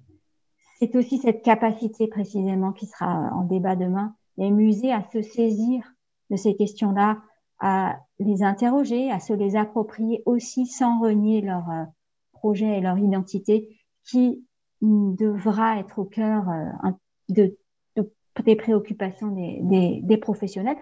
c'est 0.79 0.97
aussi 0.97 1.19
cette 1.19 1.43
capacité 1.43 2.09
précisément 2.09 2.73
qui 2.73 2.87
sera 2.87 3.31
en 3.35 3.45
débat 3.45 3.77
demain, 3.77 4.17
les 4.39 4.51
musées 4.51 4.93
à 4.93 5.05
se 5.13 5.23
saisir 5.23 5.85
de 6.31 6.37
ces 6.37 6.57
questions-là, 6.57 7.19
à 7.61 8.01
les 8.23 8.43
interroger, 8.43 9.11
à 9.11 9.21
se 9.21 9.33
les 9.33 9.57
approprier 9.57 10.23
aussi 10.27 10.67
sans 10.67 11.01
renier 11.01 11.41
leur 11.41 11.69
euh, 11.71 11.85
projet 12.33 12.79
et 12.79 12.81
leur 12.81 12.99
identité 12.99 13.77
qui 14.05 14.45
devra 14.81 15.79
être 15.79 16.01
au 16.01 16.05
cœur 16.05 16.49
euh, 16.49 16.91
de, 17.29 17.57
de, 17.97 18.13
des 18.45 18.57
préoccupations 18.57 19.29
des, 19.29 20.17
professionnels, 20.17 20.77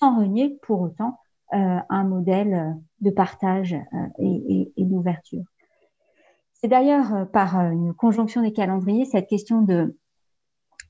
sans 0.00 0.18
renier 0.18 0.58
pour 0.62 0.80
autant 0.80 1.18
euh, 1.52 1.78
un 1.88 2.04
modèle 2.04 2.76
de 3.00 3.10
partage 3.10 3.76
et, 4.18 4.72
d'ouverture. 4.76 5.44
C'est 6.54 6.68
d'ailleurs 6.68 7.30
par 7.30 7.60
une 7.70 7.94
conjonction 7.94 8.42
des 8.42 8.52
calendriers 8.52 9.04
cette 9.04 9.28
question 9.28 9.62
de 9.62 9.96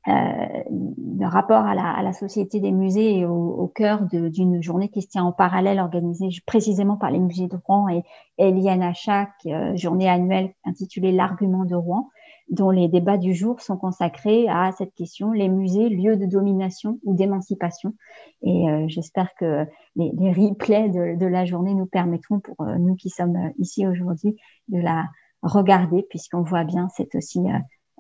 de 0.07 1.25
rapport 1.25 1.65
à 1.65 1.75
la, 1.75 1.91
à 1.91 2.03
la, 2.03 2.13
société 2.13 2.61
des 2.61 2.73
musées 2.73 3.19
et 3.19 3.25
au, 3.25 3.33
au 3.33 3.69
cœur 3.69 4.03
d'une 4.03 4.63
journée 4.63 4.89
qui 4.91 5.01
se 5.01 5.09
tient 5.09 5.25
en 5.25 5.33
parallèle 5.33 5.81
organisée 5.81 6.29
précisément 6.47 6.97
par 6.97 7.11
les 7.11 7.19
musées 7.19 7.49
de 7.49 7.57
Rouen 7.65 7.89
et, 7.89 8.03
et 8.37 8.51
l'INHA, 8.51 9.29
euh, 9.47 9.77
journée 9.77 10.09
annuelle 10.09 10.53
intitulée 10.65 11.13
L'argument 11.13 11.65
de 11.65 11.75
Rouen, 11.75 12.11
dont 12.51 12.71
les 12.71 12.89
débats 12.89 13.17
du 13.17 13.35
jour 13.35 13.61
sont 13.61 13.77
consacrés 13.77 14.49
à 14.49 14.73
cette 14.73 14.95
question, 14.95 15.33
les 15.33 15.49
musées, 15.49 15.89
lieux 15.89 16.17
de 16.17 16.27
domination 16.27 16.99
ou 17.05 17.15
d'émancipation. 17.15 17.95
Et 18.43 18.69
euh, 18.69 18.85
j'espère 18.89 19.35
que 19.39 19.65
les, 19.97 20.13
les 20.19 20.33
replays 20.33 20.91
de, 20.91 21.19
de, 21.19 21.27
la 21.27 21.45
journée 21.45 21.75
nous 21.75 21.87
permettront, 21.87 22.41
pour 22.41 22.61
euh, 22.61 22.77
nous 22.79 22.97
qui 22.97 23.09
sommes 23.09 23.37
euh, 23.37 23.51
ici 23.59 23.87
aujourd'hui, 23.87 24.37
de 24.69 24.79
la 24.79 25.09
regarder, 25.43 26.05
puisqu'on 26.09 26.43
voit 26.43 26.65
bien, 26.65 26.89
c'est 26.95 27.15
aussi 27.15 27.41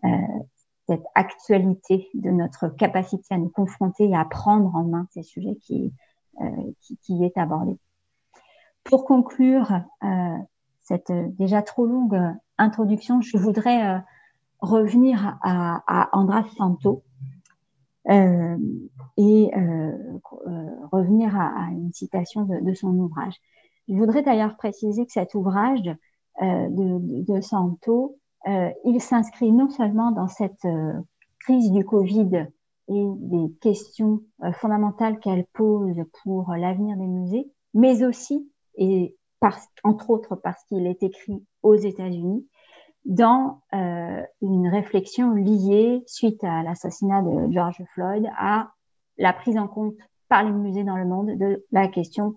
euh, 0.04 0.08
cette 0.86 1.04
actualité 1.14 2.08
de 2.14 2.30
notre 2.30 2.68
capacité 2.68 3.34
à 3.34 3.38
nous 3.38 3.48
confronter 3.48 4.08
et 4.10 4.16
à 4.16 4.24
prendre 4.24 4.74
en 4.74 4.84
main 4.84 5.06
ces 5.12 5.22
sujets 5.22 5.56
qui, 5.56 5.92
euh, 6.40 6.72
qui, 6.80 6.96
qui, 6.98 7.24
est 7.24 7.36
abordé. 7.38 7.78
Pour 8.84 9.04
conclure 9.04 9.72
euh, 10.02 10.36
cette 10.82 11.10
déjà 11.36 11.62
trop 11.62 11.86
longue 11.86 12.20
introduction, 12.58 13.20
je 13.22 13.38
voudrais 13.38 13.86
euh, 13.86 13.98
revenir 14.60 15.38
à, 15.42 15.82
à, 15.86 16.16
Andras 16.16 16.44
Santo 16.56 17.02
euh, 18.10 18.58
et 19.16 19.50
euh, 19.56 19.92
revenir 20.92 21.34
à, 21.34 21.46
à, 21.46 21.70
une 21.70 21.92
citation 21.92 22.42
de, 22.42 22.60
de, 22.60 22.74
son 22.74 22.90
ouvrage. 22.98 23.34
Je 23.88 23.94
voudrais 23.94 24.22
d'ailleurs 24.22 24.56
préciser 24.56 25.06
que 25.06 25.12
cet 25.12 25.34
ouvrage 25.34 25.82
de, 26.40 27.22
de, 27.22 27.40
Santo 27.40 28.16
euh, 28.16 28.23
il 28.46 29.00
s'inscrit 29.00 29.52
non 29.52 29.68
seulement 29.70 30.10
dans 30.10 30.28
cette 30.28 30.64
euh, 30.64 30.92
crise 31.40 31.70
du 31.72 31.84
Covid 31.84 32.46
et 32.88 33.06
des 33.16 33.52
questions 33.60 34.20
euh, 34.42 34.52
fondamentales 34.52 35.18
qu'elle 35.20 35.46
pose 35.52 35.96
pour 36.22 36.52
l'avenir 36.52 36.96
des 36.96 37.06
musées, 37.06 37.50
mais 37.72 38.04
aussi, 38.04 38.50
et 38.76 39.16
par, 39.40 39.58
entre 39.82 40.10
autres 40.10 40.36
parce 40.36 40.62
qu'il 40.64 40.86
est 40.86 41.02
écrit 41.02 41.44
aux 41.62 41.74
États-Unis, 41.74 42.46
dans 43.04 43.60
euh, 43.74 44.22
une 44.40 44.68
réflexion 44.68 45.32
liée, 45.32 46.02
suite 46.06 46.42
à 46.42 46.62
l'assassinat 46.62 47.22
de 47.22 47.52
George 47.52 47.82
Floyd, 47.92 48.26
à 48.38 48.70
la 49.18 49.32
prise 49.32 49.58
en 49.58 49.68
compte 49.68 49.96
par 50.28 50.42
les 50.42 50.52
musées 50.52 50.84
dans 50.84 50.96
le 50.96 51.04
monde 51.04 51.36
de 51.38 51.64
la 51.70 51.88
question 51.88 52.36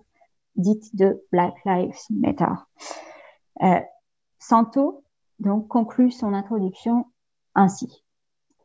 dite 0.56 0.94
de 0.94 1.22
Black 1.32 1.54
Lives 1.64 1.96
Matter. 2.10 2.52
Euh, 3.62 3.80
Santo 4.38 5.02
donc 5.38 5.68
conclut 5.68 6.10
son 6.10 6.32
introduction 6.32 7.06
ainsi. 7.54 8.04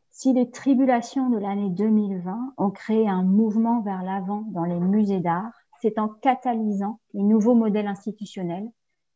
Si 0.09 0.33
les 0.33 0.51
tribulations 0.51 1.29
de 1.29 1.38
l'année 1.38 1.69
2020 1.69 2.53
ont 2.57 2.71
créé 2.71 3.07
un 3.09 3.23
mouvement 3.23 3.81
vers 3.81 4.03
l'avant 4.03 4.43
dans 4.49 4.63
les 4.63 4.79
musées 4.79 5.19
d'art, 5.19 5.51
c'est 5.81 5.99
en 5.99 6.07
catalysant 6.07 6.99
les 7.13 7.23
nouveaux 7.23 7.55
modèles 7.55 7.88
institutionnels, 7.88 8.69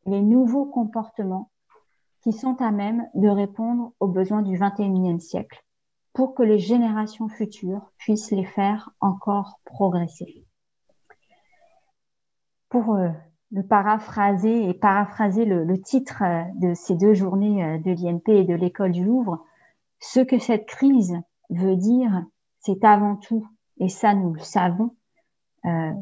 les 0.06 0.20
nouveaux 0.20 0.66
comportements 0.66 1.50
qui 2.22 2.32
sont 2.32 2.60
à 2.60 2.72
même 2.72 3.08
de 3.14 3.28
répondre 3.28 3.92
aux 4.00 4.08
besoins 4.08 4.42
du 4.42 4.58
21e 4.58 5.20
siècle 5.20 5.64
pour 6.12 6.34
que 6.34 6.42
les 6.42 6.58
générations 6.58 7.28
futures 7.28 7.92
puissent 7.96 8.32
les 8.32 8.44
faire 8.44 8.90
encore 9.00 9.60
progresser. 9.64 10.44
Pour 12.68 12.96
euh, 12.96 13.10
le 13.50 13.62
paraphraser 13.62 14.68
et 14.68 14.74
paraphraser 14.74 15.44
le, 15.44 15.64
le, 15.64 15.80
titre 15.80 16.22
euh, 16.22 16.42
de 16.56 16.74
ces 16.74 16.96
deux 16.96 17.14
journées 17.14 17.64
euh, 17.64 17.78
de 17.78 17.90
l'INP 17.92 18.28
et 18.28 18.44
de 18.44 18.54
l'école 18.54 18.92
du 18.92 19.04
Louvre, 19.04 19.44
ce 20.00 20.20
que 20.20 20.38
cette 20.38 20.66
crise 20.66 21.16
veut 21.50 21.76
dire, 21.76 22.24
c'est 22.60 22.84
avant 22.84 23.16
tout, 23.16 23.48
et 23.78 23.88
ça 23.88 24.14
nous 24.14 24.34
le 24.34 24.40
savons, 24.40 24.94
euh, 25.64 25.92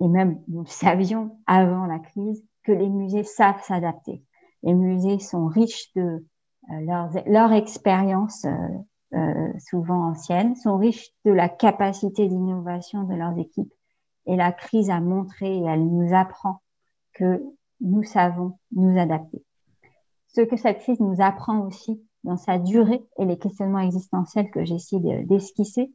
et 0.00 0.08
même 0.08 0.40
nous 0.48 0.60
le 0.60 0.66
savions 0.68 1.38
avant 1.46 1.86
la 1.86 1.98
crise, 1.98 2.44
que 2.64 2.72
les 2.72 2.88
musées 2.88 3.24
savent 3.24 3.62
s'adapter. 3.62 4.22
Les 4.62 4.74
musées 4.74 5.18
sont 5.18 5.46
riches 5.46 5.92
de 5.94 6.02
euh, 6.70 6.80
leur, 6.82 7.10
leur 7.26 7.52
expérience, 7.52 8.44
euh, 8.44 8.50
euh, 9.14 9.52
souvent 9.58 10.10
ancienne, 10.10 10.54
sont 10.56 10.76
riches 10.76 11.10
de 11.24 11.32
la 11.32 11.48
capacité 11.48 12.28
d'innovation 12.28 13.04
de 13.04 13.14
leurs 13.14 13.36
équipes. 13.38 13.72
Et 14.26 14.36
la 14.36 14.52
crise 14.52 14.90
a 14.90 15.00
montré 15.00 15.56
et 15.56 15.64
elle 15.64 15.86
nous 15.86 16.14
apprend 16.14 16.60
que 17.14 17.42
nous 17.80 18.02
savons 18.02 18.58
nous 18.72 18.98
adapter. 18.98 19.44
Ce 20.28 20.42
que 20.42 20.56
cette 20.56 20.78
crise 20.80 21.00
nous 21.00 21.20
apprend 21.20 21.66
aussi 21.66 22.00
dans 22.24 22.36
sa 22.36 22.58
durée 22.58 23.04
et 23.18 23.24
les 23.24 23.38
questionnements 23.38 23.80
existentiels 23.80 24.50
que 24.50 24.64
j'essaie 24.64 25.00
d'esquisser, 25.00 25.92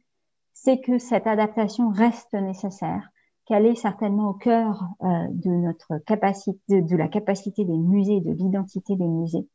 c'est 0.52 0.80
que 0.80 0.98
cette 0.98 1.26
adaptation 1.26 1.90
reste 1.90 2.32
nécessaire, 2.34 3.08
qu'elle 3.44 3.66
est 3.66 3.76
certainement 3.76 4.30
au 4.30 4.34
cœur 4.34 4.88
euh, 5.02 5.26
de 5.30 5.50
notre 5.50 5.98
capacité, 5.98 6.82
de, 6.82 6.96
la 6.96 7.08
capacité 7.08 7.64
des 7.64 7.76
musées, 7.76 8.20
de 8.20 8.32
l'identité 8.32 8.96
des 8.96 9.06
musées, 9.06 9.46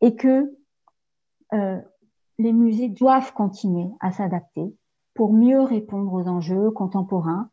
et 0.00 0.14
que 0.14 0.56
euh, 1.52 1.80
les 2.38 2.52
musées 2.52 2.88
doivent 2.88 3.32
continuer 3.32 3.88
à 4.00 4.12
s'adapter 4.12 4.74
pour 5.14 5.32
mieux 5.32 5.62
répondre 5.62 6.12
aux 6.12 6.28
enjeux 6.28 6.70
contemporains 6.70 7.50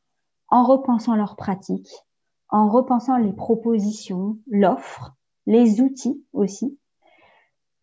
en 0.49 0.63
repensant 0.63 1.15
leurs 1.15 1.35
pratiques, 1.35 2.05
en 2.53 2.69
repensant 2.69 3.17
les 3.17 3.33
propositions, 3.33 4.37
l'offre, 4.47 5.15
les 5.47 5.81
outils 5.81 6.23
aussi, 6.33 6.79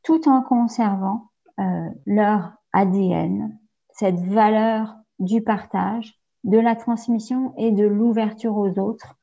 tout 0.05 0.29
en 0.29 0.43
conservant 0.43 1.31
euh, 1.59 1.89
leur 2.07 2.53
ADN, 2.73 3.59
cette 3.91 4.21
valeur 4.21 4.95
du 5.19 5.43
partage, 5.43 6.15
de 6.45 6.57
la 6.57 6.77
transmission 6.77 7.53
et 7.59 7.73
de 7.73 7.85
l'ouverture 7.85 8.57
aux 8.57 8.79
autres 8.79 9.17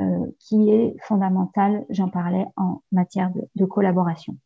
euh, 0.00 0.26
qui 0.40 0.70
est 0.70 0.96
fondamentale, 1.02 1.84
j'en 1.90 2.08
parlais, 2.08 2.46
en 2.56 2.80
matière 2.90 3.30
de, 3.54 3.64
collaboration. 3.66 4.38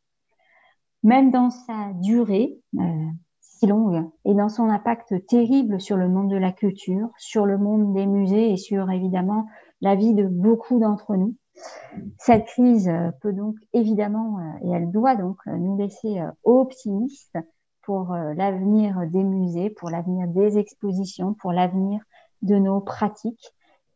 Même 1.04 1.30
dans 1.30 1.50
sa 1.50 1.92
durée 1.94 2.60
euh, 2.78 3.06
si 3.40 3.68
longue 3.68 4.10
et 4.24 4.34
dans 4.34 4.48
son 4.48 4.68
impact 4.68 5.24
terrible 5.26 5.80
sur 5.80 5.96
le 5.96 6.08
monde 6.08 6.28
de 6.28 6.36
la 6.36 6.50
culture, 6.50 7.10
sur 7.16 7.46
le 7.46 7.58
monde 7.58 7.94
des 7.94 8.06
musées 8.06 8.52
et 8.52 8.56
sur 8.56 8.90
évidemment 8.90 9.46
la 9.80 9.94
vie 9.94 10.14
de 10.14 10.26
beaucoup 10.26 10.78
d'entre 10.78 11.16
nous, 11.16 11.34
cette 12.18 12.46
crise 12.46 12.90
peut 13.20 13.32
donc 13.32 13.56
évidemment, 13.72 14.38
et 14.62 14.70
elle 14.70 14.90
doit 14.90 15.16
donc 15.16 15.38
nous 15.46 15.76
laisser 15.76 16.20
optimistes 16.44 17.36
pour 17.82 18.12
l'avenir 18.12 19.06
des 19.08 19.24
musées, 19.24 19.70
pour 19.70 19.90
l'avenir 19.90 20.28
des 20.28 20.58
expositions, 20.58 21.34
pour 21.34 21.52
l'avenir 21.52 22.00
de 22.42 22.56
nos 22.56 22.80
pratiques. 22.80 23.52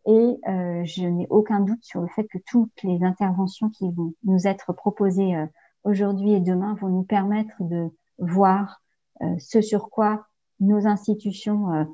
Et 0.07 0.41
euh, 0.49 0.83
je 0.85 1.07
n'ai 1.07 1.27
aucun 1.31 1.61
doute 1.61 1.83
sur 1.83 2.01
le 2.01 2.09
fait 2.09 2.25
que 2.25 2.39
toutes 2.47 2.83
les 2.83 3.05
interventions 3.05 3.71
qui 3.71 3.91
vont 3.91 4.15
nous 4.25 4.47
être 4.49 4.73
proposées 4.73 5.37
euh, 5.37 5.47
aujourd'hui 5.85 6.33
et 6.33 6.41
demain 6.41 6.75
vont 6.81 6.89
nous 6.89 7.05
permettre 7.05 7.55
de 7.61 7.89
voir 8.19 8.83
euh, 9.23 9.37
ce 9.39 9.61
sur 9.61 9.91
quoi 9.91 10.27
nos 10.59 10.87
institutions 10.87 11.87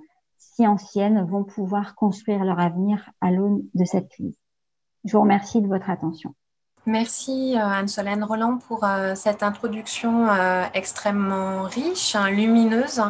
si 0.59 0.67
anciennes 0.67 1.25
vont 1.25 1.45
pouvoir 1.45 1.95
construire 1.95 2.45
leur 2.45 2.59
avenir 2.59 3.11
à 3.21 3.31
l'aune 3.31 3.63
de 3.75 3.85
cette 3.85 4.09
crise. 4.09 4.37
Je 5.05 5.13
vous 5.13 5.23
remercie 5.23 5.63
de 5.63 5.69
votre 5.69 5.89
attention. 5.89 6.35
Merci 6.89 7.53
euh, 7.55 7.61
Anne-Solène 7.61 8.25
Roland 8.25 8.57
pour 8.67 8.83
euh, 8.83 9.15
cette 9.15 9.43
introduction 9.43 10.31
euh, 10.31 10.65
extrêmement 10.73 11.65
riche, 11.65 12.15
hein, 12.15 12.31
lumineuse, 12.31 13.03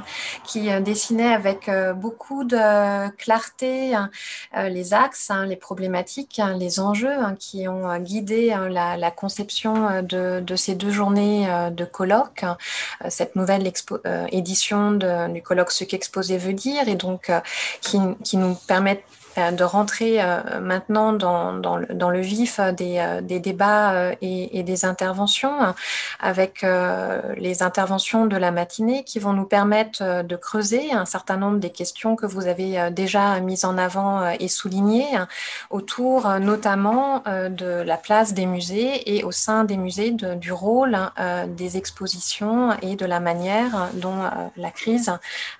qui 0.42 0.68
dessinait 0.80 1.32
avec 1.32 1.70
beaucoup 1.94 2.42
de 2.42 3.08
clarté 3.16 3.94
les 4.56 4.94
axes, 4.94 5.30
hein, 5.30 5.46
les 5.46 5.54
problématiques, 5.54 6.40
hein, 6.40 6.56
les 6.58 6.80
enjeux 6.80 7.16
qui 7.38 7.68
ont 7.68 7.96
guidé 7.98 8.52
la, 8.68 9.10
conception 9.12 10.02
de, 10.02 10.56
ces 10.56 10.74
deux 10.74 10.90
journées 10.90 11.46
de 11.70 11.84
colloque, 11.84 12.44
cette 13.08 13.36
nouvelle 13.36 13.70
édition 14.32 14.92
du 14.92 15.42
colloque 15.42 15.70
Ce 15.70 15.84
qu'exposer 15.84 16.38
veut 16.38 16.52
dire, 16.52 16.88
et 16.88 16.96
donc 16.96 17.30
qui, 17.80 17.98
qui 18.24 18.36
nous 18.38 18.56
permettent 18.66 19.04
de 19.38 19.64
rentrer 19.64 20.20
euh, 20.20 20.60
maintenant 20.60 21.12
dans, 21.12 21.52
le, 21.52 22.20
vif 22.20 22.60
des, 22.76 22.98
euh, 22.98 23.20
des 23.20 23.40
débats 23.40 24.12
et, 24.20 24.62
des 24.62 24.84
interventions, 24.84 25.74
avec 26.20 26.64
les 27.36 27.62
interventions 27.62 28.26
de 28.26 28.36
la 28.36 28.50
matinée 28.50 29.04
qui 29.04 29.18
vont 29.18 29.32
nous 29.32 29.44
permettre 29.44 30.22
de 30.22 30.36
creuser 30.36 30.92
un 30.92 31.04
certain 31.04 31.36
nombre 31.36 31.58
des 31.58 31.70
questions 31.70 32.16
que 32.16 32.26
vous 32.26 32.46
avez 32.46 32.90
déjà 32.90 33.38
mises 33.40 33.64
en 33.64 33.78
avant 33.78 34.28
et 34.28 34.48
soulignées, 34.48 35.06
autour 35.70 36.28
notamment 36.40 37.22
de 37.26 37.82
la 37.82 37.96
place 37.96 38.34
des 38.34 38.46
musées 38.46 39.16
et 39.16 39.24
au 39.24 39.32
sein 39.32 39.64
des 39.64 39.76
musées 39.76 40.10
du 40.10 40.52
rôle 40.52 40.98
des 41.48 41.76
expositions 41.76 42.76
et 42.82 42.96
de 42.96 43.06
la 43.06 43.20
manière 43.20 43.88
dont 43.94 44.22
la 44.56 44.70
crise 44.70 45.12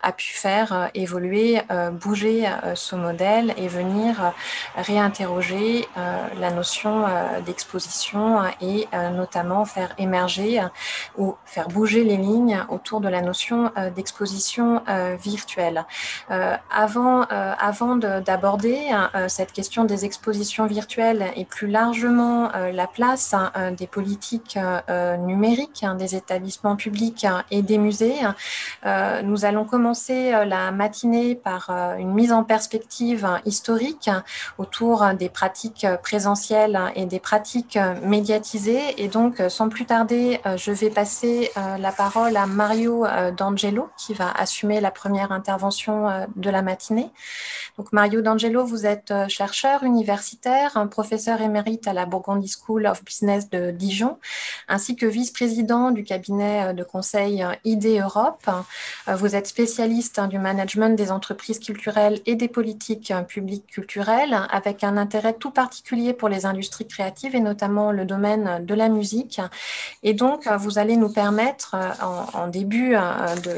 a 0.03 0.13
pu 0.13 0.33
faire 0.33 0.91
évoluer, 0.95 1.61
bouger 1.93 2.49
ce 2.75 2.97
modèle 2.97 3.55
venir 3.69 4.25
euh, 4.25 4.31
réinterroger 4.77 5.87
euh, 5.97 6.27
la 6.39 6.51
notion 6.51 7.05
euh, 7.07 7.41
d'exposition 7.41 8.43
et 8.61 8.89
notamment 9.13 9.65
faire 9.65 9.95
émerger 9.99 10.61
ou 11.17 11.35
faire 11.45 11.69
bouger 11.69 12.05
les 12.05 12.17
lignes 12.17 12.65
autour 12.69 13.01
de 13.01 13.09
la 13.09 13.21
notion 13.21 13.71
d'exposition 13.95 14.83
virtuelle. 15.21 15.85
avant 16.71 17.23
avant 17.23 17.97
d'aborder 17.97 18.79
cette 19.29 19.53
question 19.53 19.85
des 19.85 20.05
expositions 20.05 20.67
virtuelles 20.67 21.27
et 21.37 21.45
plus 21.45 21.69
largement 21.69 22.51
la 22.73 22.87
place 22.87 23.35
hein, 23.35 23.73
des 23.77 23.87
politiques 23.87 24.59
numériques 25.19 25.83
hein, 25.83 25.95
des 25.95 26.15
établissements 26.15 26.77
publics 26.77 27.25
hein, 27.25 27.45
et 27.51 27.63
des 27.63 27.79
musées, 27.79 28.17
nous 28.85 29.45
allons 29.45 29.65
commencer 29.65 30.31
la 30.47 30.71
matinée 30.71 31.35
par 31.35 31.71
une 31.99 32.13
mise 32.13 32.33
en 32.33 32.45
perspective 32.45 33.29
historique 33.45 33.58
autour 34.59 35.05
des 35.19 35.29
pratiques 35.29 35.87
présentielles 36.03 36.79
et 36.95 37.07
des 37.07 37.21
pratiques 37.21 37.79
médiatisées. 38.03 39.03
Et 39.03 39.09
donc, 39.09 39.43
sans 39.49 39.69
plus 39.69 39.87
tarder, 39.87 40.41
je 40.57 40.73
vais 40.73 40.91
passer 40.91 41.51
euh, 41.57 41.79
la 41.79 41.93
parole 41.93 42.37
à 42.37 42.47
Mario 42.47 43.05
euh, 43.05 43.31
D'Angelo 43.31 43.89
qui 43.97 44.15
va 44.15 44.31
assumer 44.31 44.81
la 44.81 44.91
première 44.91 45.33
intervention 45.33 46.09
euh, 46.09 46.27
de 46.37 46.51
la 46.51 46.63
matinée. 46.63 47.11
Donc, 47.77 47.93
Mario 47.93 48.21
D'Angelo, 48.21 48.65
vous 48.65 48.87
êtes 48.87 49.13
chercheur 49.29 49.85
universitaire, 49.85 50.87
professeur 50.91 51.41
émérite 51.41 51.87
à 51.87 51.93
la 51.93 52.07
Burgundy 52.07 52.49
School 52.49 52.87
of 52.87 53.05
Business 53.05 53.51
de 53.51 53.71
Dijon, 53.71 54.19
ainsi 54.67 54.97
que 54.97 55.07
vice-président 55.07 55.93
du 55.93 56.03
cabinet 56.03 56.75
de 56.75 56.83
conseil 56.83 57.47
ID 57.65 58.01
Europe. 58.01 58.51
Vous 59.07 59.37
êtes 59.37 59.47
spécialiste 59.47 60.21
du 60.29 60.41
management 60.41 60.97
des 60.97 61.13
entreprises 61.13 61.61
culturelles 61.61 62.21
et 62.27 62.35
des 62.35 62.49
politiques 62.49 63.13
publiques 63.29 63.48
culturelle, 63.67 64.39
avec 64.51 64.85
un 64.85 64.97
intérêt 64.97 65.35
tout 65.35 65.51
particulier 65.51 66.13
pour 66.13 66.29
les 66.29 66.47
industries 66.47 66.87
créatives 66.87 67.35
et 67.35 67.41
notamment 67.41 67.93
le 67.93 68.05
domaine 68.05 68.65
de 68.65 68.75
la 68.75 68.89
musique. 68.89 69.41
Et 70.03 70.15
donc, 70.15 70.47
vous 70.47 70.79
allez 70.79 70.97
nous 70.97 71.13
permettre, 71.13 71.77
en, 72.35 72.49
début 72.49 72.95
euh, 72.95 73.03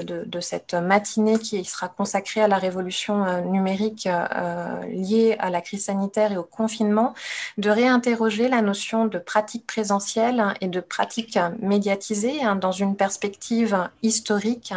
de, 0.05 0.40
cette 0.40 0.74
matinée 0.74 1.38
qui 1.38 1.64
sera 1.64 1.88
consacrée 1.88 2.40
à 2.40 2.48
la 2.48 2.57
révolution 2.57 3.24
euh, 3.24 3.40
numérique 3.40 4.07
euh, 4.07 4.81
liée 4.87 5.37
à 5.38 5.50
la 5.50 5.61
crise 5.61 5.85
sanitaire 5.85 6.33
et 6.33 6.37
au 6.37 6.42
confinement, 6.42 7.14
de 7.59 7.70
réinterroger 7.70 8.48
la 8.48 8.62
notion 8.62 9.07
de 9.07 9.18
pratique 9.18 9.66
présentielle 9.66 10.55
et 10.61 10.68
de 10.68 10.81
pratique 10.81 11.38
médiatisée 11.61 12.42
hein, 12.42 12.57
dans 12.57 12.72
une 12.72 12.96
perspective 12.96 13.88
historique 14.03 14.74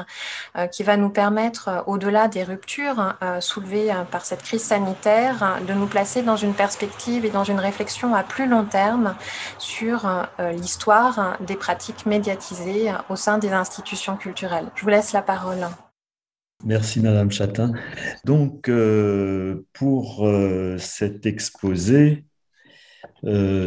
qui 0.72 0.84
va 0.84 0.98
nous 0.98 1.10
permettre, 1.10 1.84
au-delà 1.88 2.28
des 2.28 2.44
ruptures 2.44 3.16
soulevées 3.40 3.92
par 4.12 4.26
cette 4.26 4.44
crise 4.44 4.64
sanitaire, 4.64 4.93
de 5.02 5.74
nous 5.74 5.88
placer 5.88 6.22
dans 6.22 6.36
une 6.36 6.54
perspective 6.54 7.26
et 7.26 7.30
dans 7.30 7.44
une 7.44 7.60
réflexion 7.60 8.14
à 8.16 8.24
plus 8.24 8.48
long 8.48 8.66
terme 8.66 9.16
sur 9.58 10.06
euh, 10.06 10.52
l'histoire 10.52 11.38
des 11.46 11.56
pratiques 11.56 12.06
médiatisées 12.06 12.92
au 13.10 13.16
sein 13.16 13.38
des 13.38 13.52
institutions 13.52 14.18
culturelles. 14.18 14.68
Je 14.76 14.84
vous 14.84 14.90
laisse 14.90 15.14
la 15.14 15.22
parole. 15.22 15.68
Merci 16.66 17.02
Madame 17.02 17.32
Chatin. 17.32 17.74
Donc 18.26 18.70
euh, 18.70 19.66
pour 19.74 20.26
euh, 20.26 20.78
cet 20.78 21.26
exposé 21.26 22.26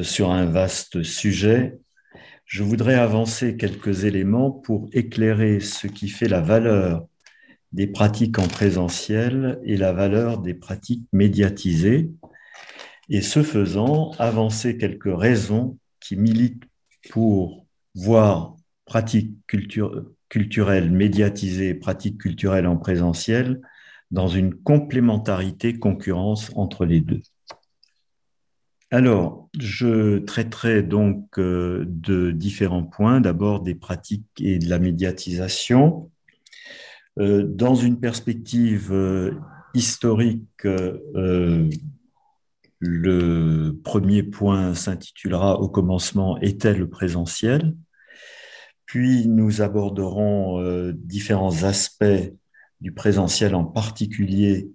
sur 0.03 0.33
un 0.33 0.45
vaste 0.45 1.03
sujet, 1.03 1.79
je 2.45 2.63
voudrais 2.63 2.95
avancer 2.95 3.57
quelques 3.57 4.05
éléments 4.05 4.51
pour 4.51 4.89
éclairer 4.93 5.61
ce 5.61 5.87
qui 5.87 6.09
fait 6.09 6.29
la 6.29 6.43
valeur 6.43 7.07
des 7.77 7.87
pratiques 7.87 8.39
en 8.39 8.49
présentiel 8.49 9.61
et 9.63 9.77
la 9.77 9.93
valeur 9.93 10.39
des 10.39 10.55
pratiques 10.55 11.05
médiatisées, 11.13 12.11
et 13.11 13.21
ce 13.21 13.43
faisant, 13.43 14.13
avancer 14.19 14.79
quelques 14.79 15.15
raisons 15.15 15.77
qui 16.01 16.17
militent 16.17 16.65
pour 17.11 17.67
voir 17.95 18.57
pratiques 18.87 19.37
culturelles 20.31 20.91
médiatisées 20.91 21.69
et 21.69 21.75
pratiques 21.75 22.17
culturelles 22.17 22.67
en 22.67 22.79
présentiel 22.79 23.61
dans 24.11 24.29
une 24.29 24.55
complémentarité, 24.55 25.79
concurrence 25.79 26.51
entre 26.57 26.87
les 26.87 27.03
deux. 27.03 27.21
Alors, 28.91 29.51
je 29.59 30.21
traiterai 30.21 30.83
donc 30.83 31.39
euh, 31.39 31.85
de 31.87 32.31
différents 32.31 32.85
points, 32.85 33.21
d'abord 33.21 33.61
des 33.61 33.75
pratiques 33.75 34.25
et 34.41 34.59
de 34.59 34.71
la 34.71 34.79
médiatisation, 34.79 36.11
dans 37.17 37.75
une 37.75 37.99
perspective 37.99 38.93
euh, 38.93 39.33
historique, 39.75 40.67
euh, 40.67 41.69
le 42.79 43.73
premier 43.83 44.23
point 44.23 44.75
s'intitulera 44.75 45.61
Au 45.61 45.69
commencement 45.69 46.39
était 46.41 46.75
le 46.75 46.89
présentiel. 46.89 47.75
Puis 48.85 49.27
nous 49.27 49.63
aborderons 49.63 50.93
différents 50.93 51.65
aspects 51.65 52.33
du 52.81 52.93
présentiel, 52.93 53.55
en 53.55 53.65
particulier 53.65 54.69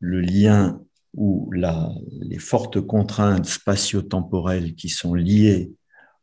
le 0.00 0.20
lien 0.20 0.80
ou 1.14 1.50
les 1.52 2.38
fortes 2.38 2.80
contraintes 2.80 3.46
spatio-temporelles 3.46 4.74
qui 4.74 4.88
sont 4.88 5.14
liées 5.14 5.72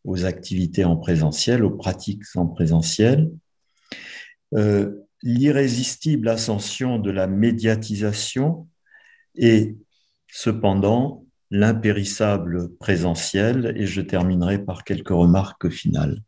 aux 0.05 0.25
activités 0.25 0.85
en 0.85 0.95
présentiel, 0.95 1.63
aux 1.63 1.71
pratiques 1.71 2.23
en 2.35 2.47
présentiel. 2.47 3.31
euh, 4.55 5.04
l'irrésistible 5.25 6.29
ascension 6.29 6.99
de 6.99 7.09
la 7.09 7.25
médiatisation 7.27 8.69
et 9.33 9.75
cependant 10.27 11.25
l'impérissable 11.49 12.75
présentiel, 12.77 13.73
et 13.75 13.87
je 13.87 14.01
terminerai 14.01 14.63
par 14.63 14.83
quelques 14.83 15.09
remarques 15.09 15.69
finales. 15.69 16.21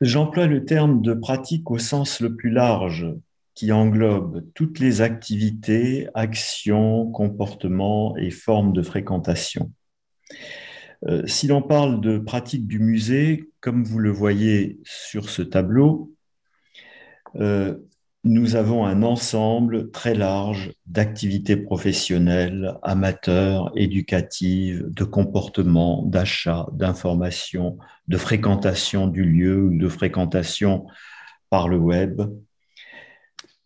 J'emploie 0.00 0.46
le 0.46 0.64
terme 0.64 1.02
de 1.02 1.14
pratique 1.14 1.70
au 1.70 1.78
sens 1.78 2.20
le 2.20 2.36
plus 2.36 2.50
large, 2.50 3.06
qui 3.54 3.72
englobe 3.72 4.44
toutes 4.54 4.78
les 4.78 5.00
activités, 5.00 6.08
actions, 6.14 7.10
comportements 7.10 8.16
et 8.16 8.30
formes 8.30 8.72
de 8.72 8.82
fréquentation. 8.82 9.72
Euh, 11.06 11.26
si 11.26 11.46
l'on 11.46 11.62
parle 11.62 12.00
de 12.00 12.18
pratique 12.18 12.66
du 12.66 12.80
musée, 12.80 13.50
comme 13.60 13.84
vous 13.84 13.98
le 13.98 14.10
voyez 14.10 14.80
sur 14.84 15.30
ce 15.30 15.42
tableau, 15.42 16.12
euh, 17.36 17.76
nous 18.24 18.56
avons 18.56 18.84
un 18.84 19.02
ensemble 19.02 19.90
très 19.92 20.14
large 20.14 20.72
d'activités 20.86 21.56
professionnelles, 21.56 22.74
amateurs, 22.82 23.70
éducatives, 23.76 24.84
de 24.88 25.04
comportements, 25.04 26.02
d'achats, 26.04 26.66
d'informations, 26.72 27.78
de 28.08 28.16
fréquentation 28.16 29.06
du 29.06 29.22
lieu 29.22 29.62
ou 29.62 29.78
de 29.78 29.88
fréquentation 29.88 30.86
par 31.48 31.68
le 31.68 31.78
web. 31.78 32.20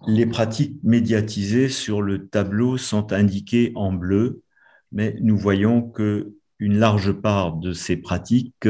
Les 0.06 0.26
pratiques 0.26 0.78
médiatisées 0.82 1.68
sur 1.68 2.02
le 2.02 2.28
tableau 2.28 2.76
sont 2.76 3.12
indiquées 3.12 3.72
en 3.74 3.92
bleu, 3.92 4.42
mais 4.90 5.16
nous 5.22 5.38
voyons 5.38 5.80
que 5.80 6.34
une 6.62 6.78
large 6.78 7.10
part 7.10 7.56
de 7.56 7.72
ces 7.72 7.96
pratiques 7.96 8.68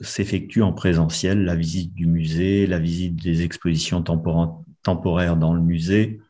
s'effectue 0.00 0.62
en 0.62 0.72
présentiel, 0.72 1.44
la 1.44 1.54
visite 1.54 1.92
du 1.92 2.06
musée, 2.06 2.66
la 2.66 2.78
visite 2.78 3.22
des 3.22 3.42
expositions 3.42 4.02
temporaires 4.02 4.54
temporaire 4.82 5.36
dans 5.36 5.52
le 5.52 5.60
musée. 5.60 6.20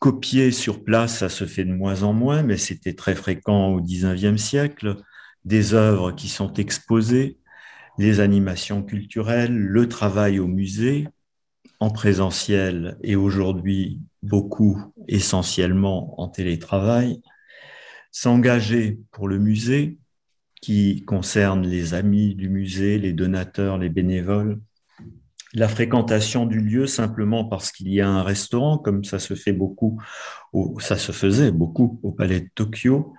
Copier 0.00 0.50
sur 0.50 0.82
place, 0.82 1.18
ça 1.18 1.28
se 1.28 1.46
fait 1.46 1.64
de 1.64 1.72
moins 1.72 2.02
en 2.02 2.12
moins, 2.12 2.42
mais 2.42 2.56
c'était 2.56 2.94
très 2.94 3.14
fréquent 3.14 3.68
au 3.68 3.80
XIXe 3.80 4.40
siècle. 4.40 4.96
Des 5.44 5.74
œuvres 5.74 6.12
qui 6.12 6.28
sont 6.28 6.52
exposées, 6.54 7.38
les 7.98 8.20
animations 8.20 8.82
culturelles, 8.82 9.56
le 9.56 9.88
travail 9.88 10.38
au 10.38 10.46
musée, 10.46 11.06
en 11.80 11.90
présentiel 11.90 12.96
et 13.02 13.16
aujourd'hui 13.16 14.00
beaucoup 14.22 14.80
essentiellement 15.08 16.18
en 16.20 16.28
télétravail, 16.28 17.20
s'engager 18.16 18.98
pour 19.10 19.28
le 19.28 19.38
musée 19.38 19.98
qui 20.62 21.04
concerne 21.04 21.66
les 21.66 21.92
amis 21.92 22.34
du 22.34 22.48
musée, 22.48 22.96
les 22.98 23.12
donateurs, 23.12 23.76
les 23.76 23.90
bénévoles, 23.90 24.58
la 25.52 25.68
fréquentation 25.68 26.46
du 26.46 26.60
lieu 26.60 26.86
simplement 26.86 27.44
parce 27.44 27.70
qu'il 27.70 27.92
y 27.92 28.00
a 28.00 28.08
un 28.08 28.22
restaurant, 28.22 28.78
comme 28.78 29.04
ça 29.04 29.18
se 29.18 29.34
fait 29.34 29.52
beaucoup, 29.52 30.00
ça 30.78 30.96
se 30.96 31.12
faisait 31.12 31.50
beaucoup 31.50 32.00
au 32.02 32.10
Palais 32.10 32.40
de 32.40 32.48
Tokyo, 32.54 33.12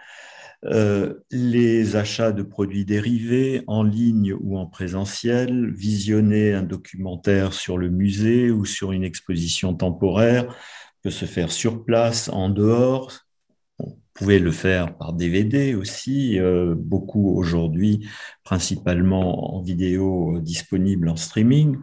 euh, 0.65 1.13
les 1.29 1.95
achats 1.95 2.31
de 2.31 2.41
produits 2.41 2.83
dérivés 2.83 3.63
en 3.67 3.83
ligne 3.83 4.33
ou 4.39 4.57
en 4.57 4.65
présentiel, 4.65 5.71
visionner 5.75 6.53
un 6.53 6.63
documentaire 6.63 7.53
sur 7.53 7.77
le 7.77 7.89
musée 7.89 8.49
ou 8.49 8.65
sur 8.65 8.93
une 8.93 9.03
exposition 9.03 9.75
temporaire 9.75 10.55
peut 11.03 11.11
se 11.11 11.25
faire 11.25 11.51
sur 11.51 11.85
place, 11.85 12.29
en 12.29 12.49
dehors. 12.49 13.26
Pouvait 14.17 14.39
le 14.39 14.51
faire 14.51 14.97
par 14.97 15.13
DVD 15.13 15.75
aussi, 15.75 16.39
euh, 16.39 16.73
beaucoup 16.75 17.37
aujourd'hui, 17.37 18.07
principalement 18.43 19.55
en 19.55 19.61
vidéo 19.61 20.39
disponible 20.39 21.09
en 21.09 21.15
streaming. 21.15 21.77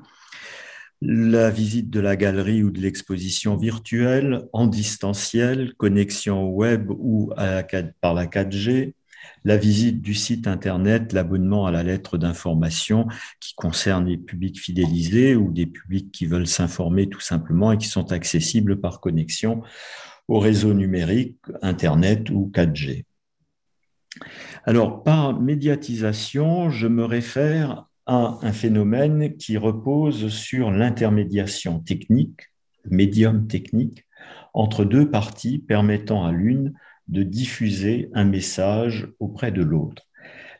La 1.01 1.51
visite 1.51 1.91
de 1.91 2.01
la 2.01 2.17
galerie 2.17 2.65
ou 2.65 2.71
de 2.71 2.81
l'exposition 2.81 3.57
virtuelle 3.57 4.43
en 4.53 4.67
distanciel, 4.67 5.75
connexion 5.75 6.49
web 6.49 6.91
ou 6.91 7.31
par 8.01 8.15
la 8.15 8.27
4G, 8.27 8.95
la 9.45 9.57
visite 9.57 10.01
du 10.01 10.15
site 10.15 10.47
Internet, 10.47 11.13
l'abonnement 11.13 11.67
à 11.67 11.71
la 11.71 11.83
lettre 11.83 12.19
d'information 12.19 13.07
qui 13.41 13.55
concerne 13.55 14.07
les 14.07 14.17
publics 14.17 14.61
fidélisés 14.61 15.37
ou 15.37 15.53
des 15.53 15.67
publics 15.67 16.11
qui 16.13 16.27
veulent 16.27 16.47
s'informer 16.47 17.09
tout 17.09 17.21
simplement 17.21 17.73
et 17.73 17.79
qui 17.79 17.89
sont 17.89 18.13
accessibles 18.13 18.81
par 18.81 19.01
connexion 19.01 19.63
au 20.29 20.39
réseau 20.39 20.75
numérique, 20.75 21.39
Internet 21.63 22.31
ou 22.31 22.51
4G. 22.55 23.05
Alors, 24.65 25.03
par 25.03 25.41
médiatisation, 25.41 26.71
je 26.71 26.87
me 26.87 27.05
réfère 27.05 27.87
à 28.07 28.39
un 28.43 28.53
phénomène 28.53 29.37
qui 29.37 29.57
repose 29.57 30.29
sur 30.29 30.71
l'intermédiation 30.71 31.81
technique, 31.81 32.41
médium 32.85 33.47
technique, 33.47 34.05
entre 34.53 34.85
deux 34.85 35.11
parties 35.11 35.59
permettant 35.59 36.25
à 36.25 36.33
l'une 36.33 36.75
de 37.09 37.23
diffuser 37.23 38.11
un 38.15 38.25
message 38.25 39.09
auprès 39.19 39.53
de 39.53 39.63
l'autre. 39.63 40.05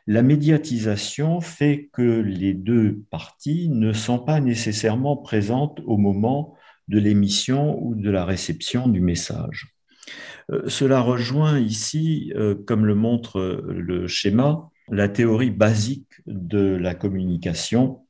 La 0.07 0.21
médiatisation 0.21 1.41
fait 1.41 1.89
que 1.91 2.21
les 2.21 2.53
deux 2.53 3.01
parties 3.09 3.69
ne 3.69 3.91
sont 3.91 4.19
pas 4.19 4.39
nécessairement 4.39 5.17
présentes 5.17 5.81
au 5.85 5.97
moment 5.97 6.54
de 6.87 6.99
l'émission 6.99 7.81
ou 7.83 7.95
de 7.95 8.09
la 8.09 8.25
réception 8.25 8.87
du 8.87 9.01
message. 9.01 9.75
Euh, 10.51 10.63
cela 10.67 11.01
rejoint 11.01 11.59
ici, 11.59 12.31
euh, 12.35 12.55
comme 12.55 12.85
le 12.85 12.95
montre 12.95 13.63
le 13.67 14.07
schéma, 14.07 14.69
la 14.89 15.09
théorie 15.09 15.51
basique 15.51 16.21
de 16.27 16.75
la 16.75 16.93
communication 16.93 18.01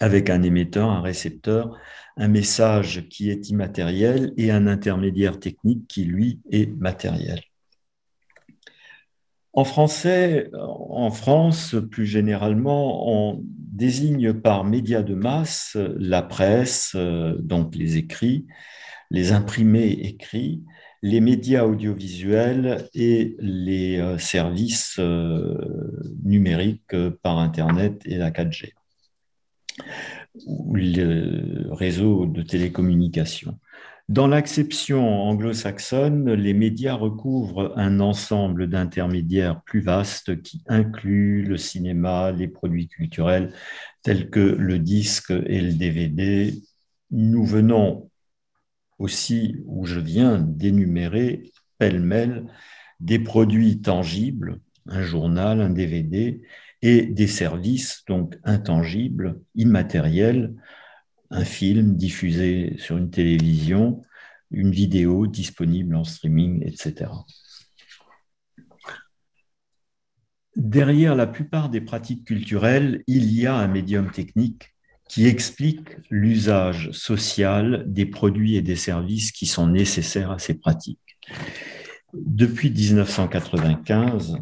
avec 0.00 0.30
un 0.30 0.42
émetteur, 0.42 0.90
un 0.90 1.00
récepteur, 1.00 1.78
un 2.16 2.26
message 2.28 3.08
qui 3.08 3.30
est 3.30 3.50
immatériel 3.50 4.32
et 4.36 4.50
un 4.50 4.66
intermédiaire 4.66 5.38
technique 5.38 5.86
qui, 5.86 6.04
lui, 6.04 6.40
est 6.50 6.66
matériel. 6.76 7.40
En 9.52 9.64
français, 9.64 10.50
en 10.54 11.10
France, 11.10 11.76
plus 11.90 12.06
généralement, 12.06 13.08
on 13.08 13.42
désigne 13.44 14.32
par 14.32 14.64
médias 14.64 15.02
de 15.02 15.14
masse 15.14 15.76
la 15.98 16.22
presse, 16.22 16.96
donc 16.96 17.74
les 17.76 17.98
écrits, 17.98 18.46
les 19.10 19.32
imprimés 19.32 19.90
écrits, 19.90 20.62
les 21.02 21.20
médias 21.20 21.64
audiovisuels 21.64 22.88
et 22.94 23.36
les 23.40 23.98
euh, 23.98 24.18
services 24.18 24.96
euh, 25.00 25.58
numériques 26.24 26.94
euh, 26.94 27.10
par 27.22 27.38
Internet 27.38 28.00
et 28.04 28.16
la 28.16 28.30
4G, 28.30 28.72
ou 30.46 30.76
le 30.76 31.72
réseau 31.72 32.26
de 32.26 32.42
télécommunications. 32.42 33.58
Dans 34.08 34.26
l'acception 34.26 35.22
anglo-saxonne, 35.22 36.32
les 36.32 36.54
médias 36.54 36.94
recouvrent 36.94 37.72
un 37.76 38.00
ensemble 38.00 38.68
d'intermédiaires 38.68 39.62
plus 39.62 39.80
vastes 39.80 40.42
qui 40.42 40.62
inclut 40.66 41.44
le 41.44 41.56
cinéma, 41.56 42.32
les 42.32 42.48
produits 42.48 42.88
culturels 42.88 43.52
tels 44.02 44.28
que 44.28 44.40
le 44.40 44.78
disque 44.78 45.30
et 45.30 45.60
le 45.60 45.72
DVD. 45.72 46.52
Nous 47.10 47.44
venons 47.44 48.10
aussi 48.98 49.56
où 49.66 49.86
je 49.86 50.00
viens 50.00 50.38
d'énumérer 50.38 51.52
pêle-mêle 51.78 52.46
des 53.00 53.18
produits 53.18 53.80
tangibles, 53.80 54.60
un 54.86 55.02
journal, 55.02 55.60
un 55.60 55.70
DVD, 55.70 56.42
et 56.82 57.06
des 57.06 57.28
services 57.28 58.02
donc 58.08 58.38
intangibles, 58.44 59.40
immatériels, 59.54 60.54
un 61.32 61.44
film 61.44 61.96
diffusé 61.96 62.76
sur 62.78 62.98
une 62.98 63.10
télévision, 63.10 64.02
une 64.50 64.70
vidéo 64.70 65.26
disponible 65.26 65.96
en 65.96 66.04
streaming, 66.04 66.62
etc. 66.66 67.10
Derrière 70.56 71.16
la 71.16 71.26
plupart 71.26 71.70
des 71.70 71.80
pratiques 71.80 72.26
culturelles, 72.26 73.02
il 73.06 73.32
y 73.32 73.46
a 73.46 73.54
un 73.54 73.66
médium 73.66 74.10
technique 74.10 74.74
qui 75.08 75.26
explique 75.26 75.96
l'usage 76.10 76.90
social 76.92 77.84
des 77.86 78.06
produits 78.06 78.56
et 78.56 78.62
des 78.62 78.76
services 78.76 79.32
qui 79.32 79.46
sont 79.46 79.66
nécessaires 79.66 80.30
à 80.30 80.38
ces 80.38 80.54
pratiques. 80.54 81.18
Depuis 82.12 82.70
1995, 82.70 84.36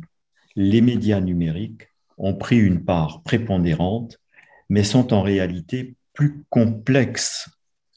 les 0.57 0.81
médias 0.81 1.21
numériques 1.21 1.89
ont 2.19 2.35
pris 2.35 2.59
une 2.59 2.85
part 2.85 3.23
prépondérante, 3.23 4.19
mais 4.69 4.83
sont 4.83 5.13
en 5.15 5.23
réalité 5.23 5.95
plus 6.21 6.45
complexes 6.51 7.49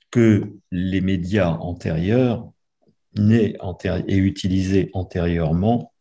que 0.09 0.53
les 0.71 1.01
médias 1.01 1.57
antérieurs 1.57 2.49
nés 3.17 3.57
et 4.07 4.15
utilisés 4.15 4.89
antérieurement. 4.93 5.91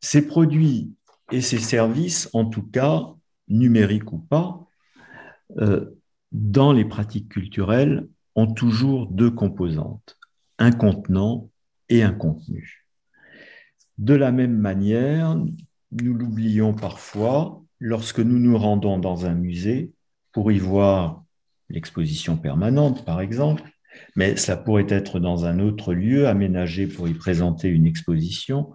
Ces 0.00 0.26
produits 0.26 0.94
et 1.30 1.42
ces 1.42 1.58
services, 1.58 2.30
en 2.32 2.46
tout 2.46 2.62
cas, 2.62 3.04
numériques 3.48 4.10
ou 4.10 4.18
pas, 4.18 4.66
euh, 5.58 5.90
dans 6.32 6.72
les 6.72 6.86
pratiques 6.86 7.28
culturelles, 7.28 8.08
ont 8.34 8.50
toujours 8.50 9.08
deux 9.08 9.30
composantes, 9.30 10.18
un 10.58 10.72
contenant 10.72 11.50
et 11.90 12.02
un 12.02 12.14
contenu. 12.14 12.86
De 13.98 14.14
la 14.14 14.32
même 14.32 14.56
manière, 14.56 15.36
nous 15.92 16.14
l'oublions 16.14 16.72
parfois, 16.72 17.62
lorsque 17.78 18.20
nous 18.20 18.38
nous 18.38 18.56
rendons 18.56 18.98
dans 18.98 19.26
un 19.26 19.34
musée 19.34 19.92
pour 20.38 20.52
y 20.52 20.60
voir 20.60 21.24
l'exposition 21.68 22.36
permanente, 22.36 23.04
par 23.04 23.20
exemple, 23.20 23.64
mais 24.14 24.36
cela 24.36 24.56
pourrait 24.56 24.86
être 24.88 25.18
dans 25.18 25.46
un 25.46 25.58
autre 25.58 25.94
lieu 25.94 26.28
aménagé 26.28 26.86
pour 26.86 27.08
y 27.08 27.12
présenter 27.12 27.66
une 27.66 27.86
exposition, 27.86 28.70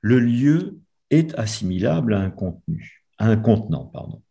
le 0.00 0.18
lieu 0.18 0.80
est 1.10 1.32
assimilable 1.38 2.14
à 2.14 2.18
un 2.18 2.30
contenu, 2.30 3.04
un 3.20 3.36
contenant, 3.36 3.84
pardon. 3.84 4.22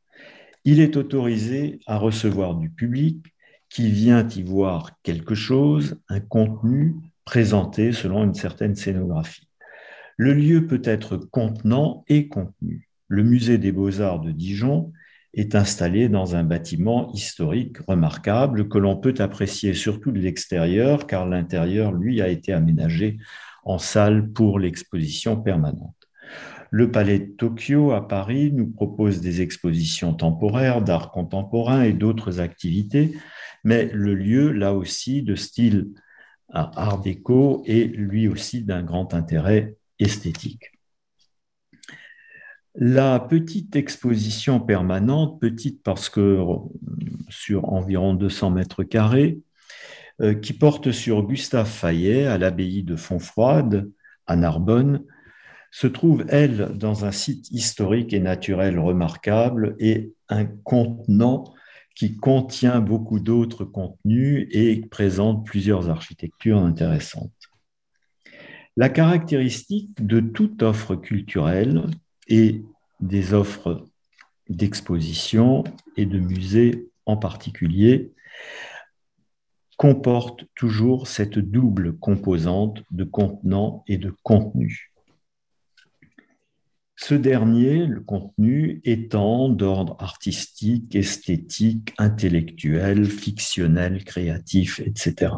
Il 0.66 0.82
est 0.82 0.98
autorisé 0.98 1.80
à 1.88 1.98
recevoir 1.98 2.56
du 2.56 2.70
public 2.70 3.28
qui 3.70 3.90
vient 3.90 4.28
y 4.28 4.44
voir 4.44 4.92
quelque 5.04 5.36
chose, 5.36 6.02
un 6.10 6.20
contenu 6.20 6.96
présenté 7.24 7.94
selon 7.94 8.26
une 8.26 8.34
certaine 8.36 8.76
scénographie. 8.76 9.48
Le 10.18 10.34
lieu 10.34 10.68
peut 10.68 10.82
être 10.84 11.16
contenant 11.16 12.04
et 12.10 12.28
contenu. 12.28 12.90
Le 13.08 13.24
musée 13.24 13.58
des 13.58 13.72
beaux-arts 13.72 14.20
de 14.20 14.34
Dijon 14.34 14.92
est 15.34 15.56
installé 15.56 16.10
dans 16.10 16.36
un 16.36 16.44
bâtiment 16.44 17.12
historique 17.14 17.78
remarquable 17.88 18.68
que 18.68 18.78
l'on 18.78 18.98
peut 18.98 19.16
apprécier 19.18 19.74
surtout 19.74 20.12
de 20.12 20.20
l'extérieur, 20.20 21.08
car 21.08 21.28
l'intérieur, 21.28 21.92
lui, 21.92 22.22
a 22.22 22.28
été 22.28 22.54
aménagé 22.54 23.18
en 23.64 23.78
salle 23.78 24.30
pour 24.32 24.60
l'exposition 24.60 25.42
permanente. 25.42 25.96
Le 26.70 26.92
Palais 26.92 27.20
de 27.20 27.32
Tokyo 27.32 27.92
à 27.92 28.08
Paris 28.08 28.52
nous 28.52 28.68
propose 28.68 29.22
des 29.22 29.42
expositions 29.42 30.14
temporaires 30.14 30.82
d'art 30.82 31.12
contemporain 31.12 31.84
et 31.84 31.94
d'autres 31.94 32.40
activités, 32.40 33.16
mais 33.64 33.90
le 33.94 34.16
lieu, 34.16 34.52
là 34.52 34.74
aussi, 34.74 35.24
de 35.24 35.36
style 35.36 35.92
art 36.50 37.00
déco, 37.02 37.64
est 37.66 37.86
lui 37.96 38.28
aussi 38.28 38.64
d'un 38.64 38.84
grand 38.84 39.14
intérêt 39.14 39.76
esthétique. 40.00 40.73
La 42.76 43.20
petite 43.20 43.76
exposition 43.76 44.60
permanente, 44.60 45.40
petite 45.40 45.84
parce 45.84 46.10
que 46.10 46.44
sur 47.30 47.72
environ 47.72 48.16
200 48.16 48.50
mètres 48.50 48.84
carrés, 48.84 49.40
euh, 50.22 50.34
qui 50.34 50.54
porte 50.54 50.92
sur 50.92 51.24
Gustave 51.24 51.70
Fayet 51.70 52.26
à 52.26 52.38
l'abbaye 52.38 52.84
de 52.84 52.96
Fontfroide, 52.96 53.90
à 54.26 54.36
Narbonne, 54.36 55.04
se 55.72 55.88
trouve, 55.88 56.26
elle, 56.30 56.72
dans 56.76 57.06
un 57.06 57.12
site 57.12 57.50
historique 57.52 58.14
et 58.14 58.20
naturel 58.20 58.80
remarquable 58.80 59.76
et 59.80 60.14
un 60.30 60.46
contenant 60.46 61.54
qui 61.96 62.16
contient 62.16 62.80
beaucoup 62.80 63.20
d'autres 63.20 63.66
contenus 63.66 64.48
et 64.52 64.82
présente 64.90 65.46
plusieurs 65.46 65.90
architectures 65.90 66.60
intéressantes. 66.60 67.32
La 68.78 68.90
caractéristique 68.90 70.04
de 70.04 70.20
toute 70.20 70.64
offre 70.64 70.96
culturelle 70.96 71.86
et 72.28 72.64
des 73.00 73.34
offres 73.34 73.86
d'exposition 74.50 75.64
et 75.98 76.06
de 76.06 76.20
musées 76.20 76.90
en 77.06 77.18
particulier 77.18 78.12
comporte 79.78 80.46
toujours 80.56 81.08
cette 81.08 81.40
double 81.40 81.98
composante 81.98 82.84
de 82.92 83.04
contenant 83.04 83.84
et 83.88 83.98
de 83.98 84.14
contenu. 84.24 84.94
Ce 86.96 87.16
dernier, 87.16 87.86
le 87.86 88.00
contenu, 88.00 88.80
étant 88.86 89.50
d'ordre 89.50 89.98
artistique, 90.00 90.96
esthétique, 90.96 91.94
intellectuel, 91.98 93.06
fictionnel, 93.06 94.06
créatif, 94.06 94.80
etc. 94.80 95.34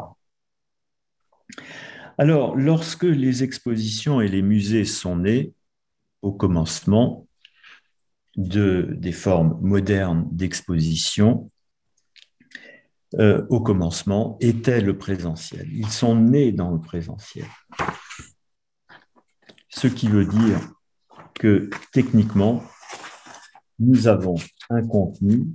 Alors, 2.19 2.55
lorsque 2.55 3.03
les 3.03 3.43
expositions 3.43 4.21
et 4.21 4.27
les 4.27 4.43
musées 4.43 4.85
sont 4.85 5.15
nés, 5.15 5.54
au 6.21 6.31
commencement 6.31 7.27
de, 8.35 8.95
des 8.97 9.11
formes 9.11 9.57
modernes 9.61 10.27
d'exposition, 10.31 11.51
euh, 13.15 13.45
au 13.49 13.61
commencement, 13.61 14.37
était 14.41 14.81
le 14.81 14.97
présentiel. 14.97 15.67
Ils 15.71 15.89
sont 15.89 16.15
nés 16.15 16.51
dans 16.51 16.71
le 16.71 16.81
présentiel. 16.81 17.45
Ce 19.69 19.87
qui 19.87 20.07
veut 20.07 20.25
dire 20.25 20.59
que 21.33 21.69
techniquement, 21.91 22.63
nous 23.79 24.07
avons 24.07 24.35
un 24.69 24.85
contenu, 24.85 25.47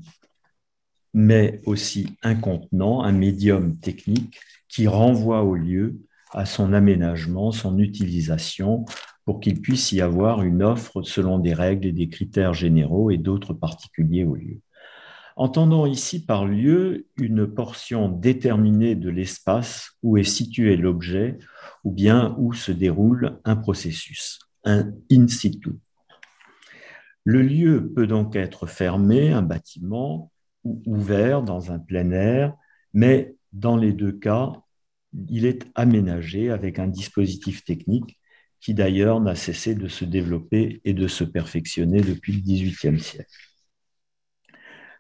mais 1.13 1.61
aussi 1.67 2.17
un 2.23 2.35
contenant, 2.35 3.03
un 3.03 3.13
médium 3.13 3.79
technique 3.79 4.39
qui 4.69 4.87
renvoie 4.87 5.43
au 5.43 5.55
lieu, 5.55 5.99
à 6.33 6.47
son 6.47 6.73
aménagement, 6.73 7.51
son 7.51 7.79
utilisation, 7.79 8.85
pour 9.31 9.39
qu'il 9.39 9.61
puisse 9.61 9.93
y 9.93 10.01
avoir 10.01 10.43
une 10.43 10.61
offre 10.61 11.03
selon 11.03 11.39
des 11.39 11.55
règles 11.55 11.87
et 11.87 11.93
des 11.93 12.09
critères 12.09 12.53
généraux 12.53 13.13
et 13.13 13.17
d'autres 13.17 13.55
particuliers 13.55 14.25
au 14.25 14.35
lieu. 14.35 14.59
Entendons 15.37 15.87
ici 15.87 16.27
par 16.27 16.47
lieu 16.47 17.07
une 17.17 17.47
portion 17.47 18.09
déterminée 18.09 18.97
de 18.97 19.09
l'espace 19.09 19.93
où 20.03 20.19
est 20.19 20.25
situé 20.25 20.77
l'objet 20.77 21.39
ou 21.85 21.93
bien 21.93 22.35
où 22.39 22.53
se 22.55 22.73
déroule 22.73 23.39
un 23.45 23.55
processus, 23.55 24.41
un 24.65 24.91
in 25.13 25.29
situ. 25.29 25.75
Le 27.23 27.43
lieu 27.43 27.89
peut 27.95 28.09
donc 28.09 28.35
être 28.35 28.67
fermé, 28.67 29.31
un 29.31 29.43
bâtiment, 29.43 30.33
ou 30.65 30.83
ouvert 30.87 31.45
dans 31.45 31.71
un 31.71 31.79
plein 31.79 32.11
air, 32.11 32.53
mais 32.95 33.37
dans 33.53 33.77
les 33.77 33.93
deux 33.93 34.11
cas, 34.11 34.55
il 35.29 35.47
est 35.47 35.71
aménagé 35.77 36.51
avec 36.51 36.81
un 36.81 36.89
dispositif 36.89 37.63
technique 37.63 38.17
qui 38.61 38.75
d'ailleurs 38.75 39.21
n'a 39.21 39.35
cessé 39.35 39.75
de 39.75 39.89
se 39.89 40.05
développer 40.05 40.81
et 40.85 40.93
de 40.93 41.09
se 41.09 41.25
perfectionner 41.25 42.03
depuis 42.03 42.33
le 42.33 42.41
XVIIIe 42.41 43.01
siècle. 43.01 43.31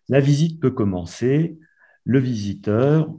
La 0.09 0.21
visite 0.21 0.61
peut 0.61 0.71
commencer. 0.71 1.59
Le 2.05 2.19
visiteur, 2.19 3.15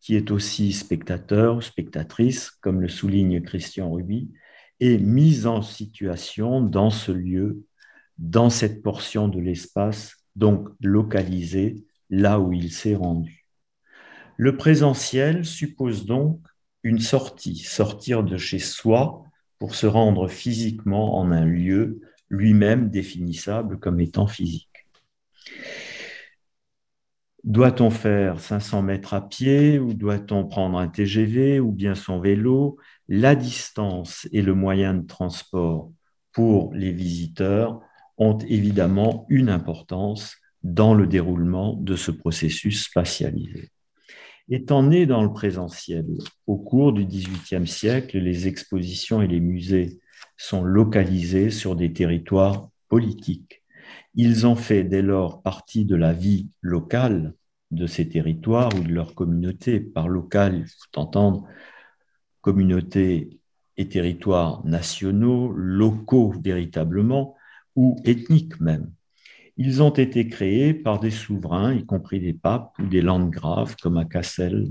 qui 0.00 0.16
est 0.16 0.30
aussi 0.30 0.72
spectateur 0.72 1.62
spectatrice, 1.62 2.50
comme 2.50 2.80
le 2.80 2.88
souligne 2.88 3.42
Christian 3.42 3.92
Ruby, 3.92 4.32
est 4.80 4.98
mis 4.98 5.46
en 5.46 5.62
situation 5.62 6.60
dans 6.60 6.90
ce 6.90 7.12
lieu, 7.12 7.64
dans 8.18 8.50
cette 8.50 8.82
portion 8.82 9.28
de 9.28 9.40
l'espace, 9.40 10.16
donc 10.36 10.68
localisé 10.80 11.84
là 12.10 12.40
où 12.40 12.52
il 12.52 12.72
s'est 12.72 12.94
rendu. 12.94 13.46
Le 14.36 14.56
présentiel 14.56 15.44
suppose 15.44 16.06
donc 16.06 16.40
une 16.82 17.00
sortie, 17.00 17.56
sortir 17.56 18.22
de 18.22 18.36
chez 18.36 18.58
soi 18.58 19.25
pour 19.58 19.74
se 19.74 19.86
rendre 19.86 20.28
physiquement 20.28 21.18
en 21.18 21.30
un 21.32 21.44
lieu 21.44 22.00
lui-même 22.28 22.90
définissable 22.90 23.78
comme 23.78 24.00
étant 24.00 24.26
physique. 24.26 24.68
Doit-on 27.44 27.90
faire 27.90 28.40
500 28.40 28.82
mètres 28.82 29.14
à 29.14 29.28
pied 29.28 29.78
ou 29.78 29.94
doit-on 29.94 30.44
prendre 30.44 30.78
un 30.78 30.88
TGV 30.88 31.60
ou 31.60 31.70
bien 31.70 31.94
son 31.94 32.18
vélo? 32.18 32.76
La 33.08 33.36
distance 33.36 34.26
et 34.32 34.42
le 34.42 34.54
moyen 34.54 34.94
de 34.94 35.06
transport 35.06 35.92
pour 36.32 36.74
les 36.74 36.90
visiteurs 36.90 37.80
ont 38.18 38.36
évidemment 38.38 39.26
une 39.28 39.48
importance 39.48 40.36
dans 40.64 40.92
le 40.92 41.06
déroulement 41.06 41.74
de 41.74 41.94
ce 41.94 42.10
processus 42.10 42.84
spatialisé. 42.84 43.70
Étant 44.48 44.84
né 44.84 45.06
dans 45.06 45.24
le 45.24 45.32
présentiel, 45.32 46.06
au 46.46 46.56
cours 46.56 46.92
du 46.92 47.04
XVIIIe 47.04 47.66
siècle, 47.66 48.18
les 48.18 48.46
expositions 48.46 49.20
et 49.20 49.26
les 49.26 49.40
musées 49.40 49.98
sont 50.36 50.62
localisés 50.62 51.50
sur 51.50 51.74
des 51.74 51.92
territoires 51.92 52.68
politiques. 52.88 53.64
Ils 54.14 54.46
ont 54.46 54.54
fait 54.54 54.84
dès 54.84 55.02
lors 55.02 55.42
partie 55.42 55.84
de 55.84 55.96
la 55.96 56.12
vie 56.12 56.48
locale 56.60 57.34
de 57.72 57.86
ces 57.86 58.08
territoires 58.08 58.70
ou 58.76 58.84
de 58.84 58.92
leur 58.92 59.16
communauté. 59.16 59.80
Par 59.80 60.08
local, 60.08 60.58
il 60.58 60.66
faut 60.66 61.00
entendre 61.00 61.48
communautés 62.40 63.40
et 63.76 63.88
territoires 63.88 64.64
nationaux, 64.64 65.52
locaux 65.52 66.32
véritablement, 66.42 67.34
ou 67.74 68.00
ethniques 68.04 68.60
même. 68.60 68.92
Ils 69.56 69.82
ont 69.82 69.90
été 69.90 70.28
créés 70.28 70.74
par 70.74 71.00
des 71.00 71.10
souverains, 71.10 71.74
y 71.74 71.84
compris 71.86 72.20
des 72.20 72.34
papes 72.34 72.78
ou 72.78 72.86
des 72.86 73.00
landgraves, 73.00 73.76
comme 73.80 73.96
à 73.96 74.04
Cassel, 74.04 74.68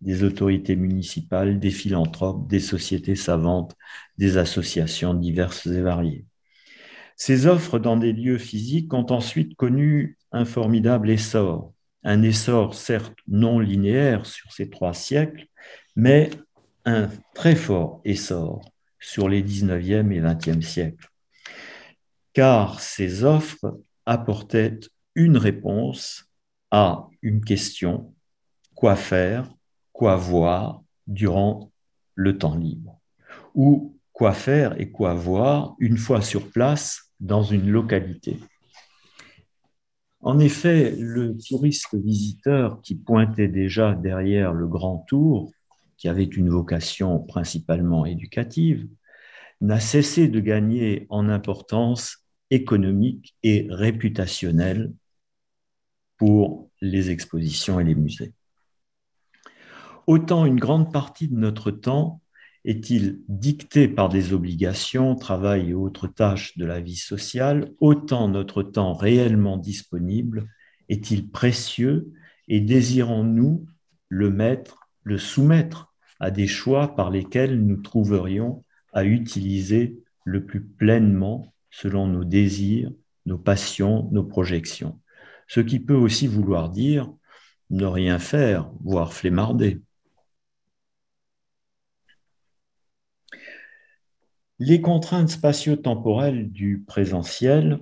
des 0.00 0.22
autorités 0.22 0.76
municipales, 0.76 1.58
des 1.58 1.70
philanthropes, 1.70 2.46
des 2.48 2.60
sociétés 2.60 3.16
savantes, 3.16 3.74
des 4.18 4.36
associations 4.36 5.14
diverses 5.14 5.66
et 5.66 5.80
variées. 5.80 6.26
Ces 7.16 7.46
offres 7.46 7.78
dans 7.78 7.96
des 7.96 8.12
lieux 8.12 8.38
physiques 8.38 8.92
ont 8.94 9.06
ensuite 9.10 9.56
connu 9.56 10.18
un 10.30 10.44
formidable 10.44 11.10
essor, 11.10 11.72
un 12.04 12.22
essor 12.22 12.74
certes 12.74 13.18
non 13.26 13.58
linéaire 13.58 14.24
sur 14.26 14.52
ces 14.52 14.70
trois 14.70 14.94
siècles, 14.94 15.46
mais 15.96 16.30
un 16.84 17.08
très 17.34 17.56
fort 17.56 18.00
essor 18.04 18.60
sur 19.00 19.28
les 19.28 19.42
19e 19.42 20.12
et 20.12 20.20
20e 20.20 20.62
siècles. 20.62 21.08
Car 22.34 22.78
ces 22.80 23.24
offres 23.24 23.80
apportait 24.08 24.80
une 25.14 25.36
réponse 25.36 26.24
à 26.70 27.08
une 27.20 27.44
question, 27.44 28.14
quoi 28.74 28.96
faire, 28.96 29.54
quoi 29.92 30.16
voir 30.16 30.82
durant 31.06 31.70
le 32.14 32.38
temps 32.38 32.56
libre, 32.56 32.98
ou 33.54 33.98
quoi 34.12 34.32
faire 34.32 34.80
et 34.80 34.90
quoi 34.90 35.12
voir 35.12 35.76
une 35.78 35.98
fois 35.98 36.22
sur 36.22 36.50
place 36.50 37.12
dans 37.20 37.42
une 37.42 37.70
localité? 37.70 38.38
En 40.20 40.38
effet, 40.38 40.96
le 40.98 41.36
touriste 41.36 41.94
visiteur 41.94 42.80
qui 42.80 42.94
pointait 42.94 43.48
déjà 43.48 43.94
derrière 43.94 44.54
le 44.54 44.66
grand 44.66 45.04
tour, 45.06 45.52
qui 45.98 46.08
avait 46.08 46.24
une 46.24 46.48
vocation 46.48 47.18
principalement 47.20 48.06
éducative, 48.06 48.88
n'a 49.60 49.80
cessé 49.80 50.28
de 50.28 50.40
gagner 50.40 51.06
en 51.10 51.28
importance 51.28 52.24
économique 52.50 53.36
et 53.42 53.66
réputationnelle 53.70 54.92
pour 56.16 56.70
les 56.80 57.10
expositions 57.10 57.80
et 57.80 57.84
les 57.84 57.94
musées. 57.94 58.32
Autant 60.06 60.46
une 60.46 60.58
grande 60.58 60.92
partie 60.92 61.28
de 61.28 61.36
notre 61.36 61.70
temps 61.70 62.20
est-il 62.64 63.20
dicté 63.28 63.88
par 63.88 64.08
des 64.08 64.32
obligations, 64.32 65.14
travail 65.14 65.70
et 65.70 65.74
autres 65.74 66.08
tâches 66.08 66.56
de 66.58 66.64
la 66.66 66.80
vie 66.80 66.96
sociale, 66.96 67.72
autant 67.80 68.28
notre 68.28 68.62
temps 68.62 68.94
réellement 68.94 69.56
disponible 69.56 70.48
est-il 70.88 71.30
précieux 71.30 72.12
et 72.48 72.60
désirons-nous 72.60 73.66
le 74.08 74.30
mettre, 74.30 74.88
le 75.02 75.18
soumettre 75.18 75.92
à 76.18 76.30
des 76.30 76.46
choix 76.46 76.96
par 76.96 77.10
lesquels 77.10 77.62
nous 77.62 77.76
trouverions 77.76 78.64
à 78.92 79.04
utiliser 79.04 79.98
le 80.24 80.44
plus 80.44 80.62
pleinement 80.62 81.52
selon 81.70 82.06
nos 82.06 82.24
désirs, 82.24 82.90
nos 83.26 83.38
passions, 83.38 84.08
nos 84.12 84.24
projections. 84.24 85.00
Ce 85.46 85.60
qui 85.60 85.80
peut 85.80 85.94
aussi 85.94 86.26
vouloir 86.26 86.70
dire 86.70 87.12
ne 87.70 87.84
rien 87.84 88.18
faire, 88.18 88.70
voire 88.80 89.12
flémarder. 89.12 89.80
Les 94.58 94.80
contraintes 94.80 95.30
spatio-temporelles 95.30 96.50
du 96.50 96.84
présentiel, 96.86 97.80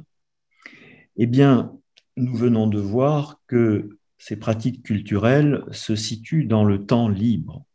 eh 1.17 1.27
bien, 1.27 1.73
nous 2.17 2.35
venons 2.35 2.67
de 2.67 2.79
voir 2.79 3.41
que 3.47 3.99
ces 4.19 4.37
pratiques 4.37 4.83
culturelles 4.83 5.65
se 5.71 5.97
situent 5.97 6.47
dans 6.47 6.65
le 6.65 6.85
temps 6.87 7.09
libre. 7.09 7.66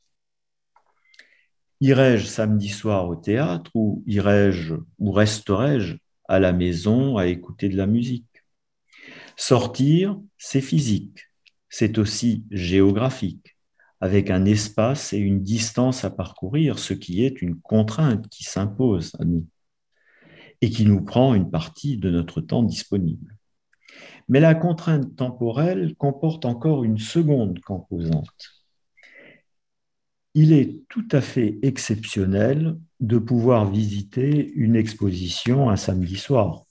Irai-je 1.82 2.28
samedi 2.28 2.70
soir 2.70 3.10
au 3.10 3.16
théâtre 3.16 3.72
ou 3.74 4.04
irai-je 4.06 4.76
ou 5.00 5.12
resterai-je 5.12 5.98
à 6.28 6.40
la 6.40 6.54
maison 6.54 7.18
à 7.18 7.26
écouter 7.26 7.70
de 7.70 7.76
la 7.76 7.88
musique? 7.88 8.44
Sortir, 9.36 10.16
c'est 10.38 10.62
physique, 10.62 11.32
c'est 11.70 11.98
aussi 11.98 12.46
géographique 12.52 13.58
avec 14.00 14.30
un 14.30 14.46
espace 14.46 15.12
et 15.12 15.18
une 15.18 15.42
distance 15.42 16.06
à 16.06 16.12
parcourir, 16.12 16.78
ce 16.78 16.94
qui 16.94 17.26
est 17.26 17.42
une 17.42 17.60
contrainte 17.60 18.28
qui 18.30 18.44
s'impose 18.44 19.16
à 19.20 19.26
nous 19.26 19.48
et 20.62 20.70
qui 20.70 20.86
nous 20.86 21.04
prend 21.04 21.34
une 21.34 21.50
partie 21.50 21.98
de 21.98 22.12
notre 22.12 22.42
temps 22.42 22.62
disponible. 22.62 23.36
Mais 24.30 24.40
la 24.40 24.54
contrainte 24.54 25.16
temporelle 25.16 25.96
comporte 25.96 26.46
encore 26.46 26.84
une 26.84 27.00
seconde 27.00 27.60
composante. 27.62 28.61
Il 30.34 30.54
est 30.54 30.84
tout 30.88 31.08
à 31.12 31.20
fait 31.20 31.60
exceptionnel 31.62 32.78
de 33.02 33.18
pouvoir 33.18 33.70
visiter 33.70 34.52
une 34.54 34.78
exposition 34.78 35.70
un 35.70 35.76
samedi 35.76 36.16
soir, 36.16 36.64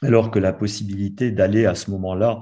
alors 0.00 0.30
que 0.30 0.38
la 0.38 0.52
possibilité 0.52 1.32
d'aller 1.32 1.66
à 1.66 1.74
ce 1.74 1.90
moment-là 1.90 2.40